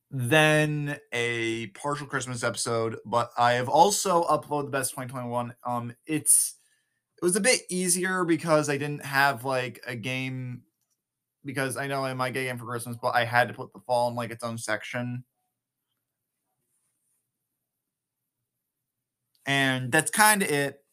then 0.10 0.98
a 1.12 1.68
partial 1.68 2.08
Christmas 2.08 2.44
episode, 2.44 2.98
but 3.06 3.32
I 3.38 3.54
have 3.54 3.68
also 3.68 4.24
uploaded 4.24 4.66
the 4.66 4.72
best 4.72 4.92
2021. 4.92 5.54
Um, 5.66 5.94
it's 6.06 6.56
it 7.22 7.26
was 7.26 7.36
a 7.36 7.42
bit 7.42 7.62
easier 7.70 8.24
because 8.24 8.70
I 8.70 8.78
didn't 8.78 9.06
have 9.06 9.44
like 9.44 9.84
a 9.88 9.96
game 9.96 10.62
because 11.44 11.78
I 11.78 11.88
know 11.88 12.06
I 12.06 12.14
might 12.14 12.34
get 12.34 12.42
a 12.42 12.46
game 12.46 12.58
for 12.58 12.66
Christmas, 12.66 12.98
but 13.02 13.16
I 13.16 13.26
had 13.26 13.48
to 13.48 13.54
put 13.54 13.74
the 13.74 13.80
fall 13.80 14.10
in 14.10 14.16
like 14.16 14.32
its 14.32 14.44
own 14.44 14.58
section. 14.58 15.24
And 19.48 19.92
that's 19.92 20.12
kind 20.12 20.44
of 20.44 20.50
it. 20.50 20.84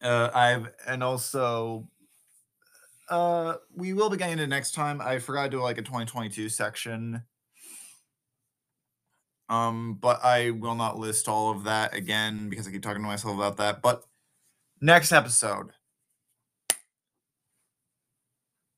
Uh, 0.00 0.30
I've 0.34 0.68
and 0.86 1.02
also 1.02 1.88
uh 3.08 3.54
we 3.74 3.92
will 3.92 4.10
be 4.10 4.16
getting 4.16 4.32
into 4.34 4.46
next 4.46 4.72
time. 4.72 5.00
I 5.00 5.18
forgot 5.18 5.44
to 5.44 5.50
do 5.50 5.60
like 5.60 5.78
a 5.78 5.82
2022 5.82 6.48
section. 6.48 7.22
Um, 9.48 9.98
but 10.00 10.24
I 10.24 10.50
will 10.50 10.74
not 10.74 10.98
list 10.98 11.28
all 11.28 11.50
of 11.50 11.64
that 11.64 11.94
again 11.94 12.48
because 12.48 12.66
I 12.66 12.70
keep 12.70 12.82
talking 12.82 13.02
to 13.02 13.06
myself 13.06 13.36
about 13.36 13.58
that. 13.58 13.82
But 13.82 14.02
next 14.80 15.12
episode, 15.12 15.72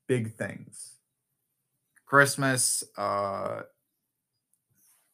big 0.07 0.35
things. 0.35 0.97
Christmas, 2.05 2.83
uh, 2.97 3.61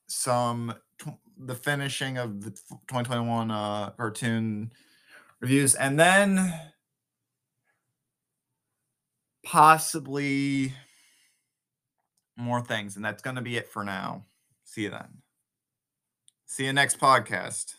some 0.08 0.74
the 1.44 1.56
finishing 1.56 2.18
of 2.18 2.44
the 2.44 2.52
2021 2.52 3.52
uh 3.52 3.90
cartoon 3.92 4.72
reviews, 5.40 5.76
and 5.76 6.00
then 6.00 6.54
possibly 9.44 10.74
more 12.38 12.62
things, 12.62 12.96
and 12.96 13.04
that's 13.04 13.22
gonna 13.22 13.42
be 13.42 13.58
it 13.58 13.70
for 13.70 13.84
now. 13.84 14.26
See 14.64 14.84
you 14.84 14.90
then. 14.90 15.22
See 16.46 16.66
you 16.66 16.74
next 16.74 17.00
podcast. 17.00 17.74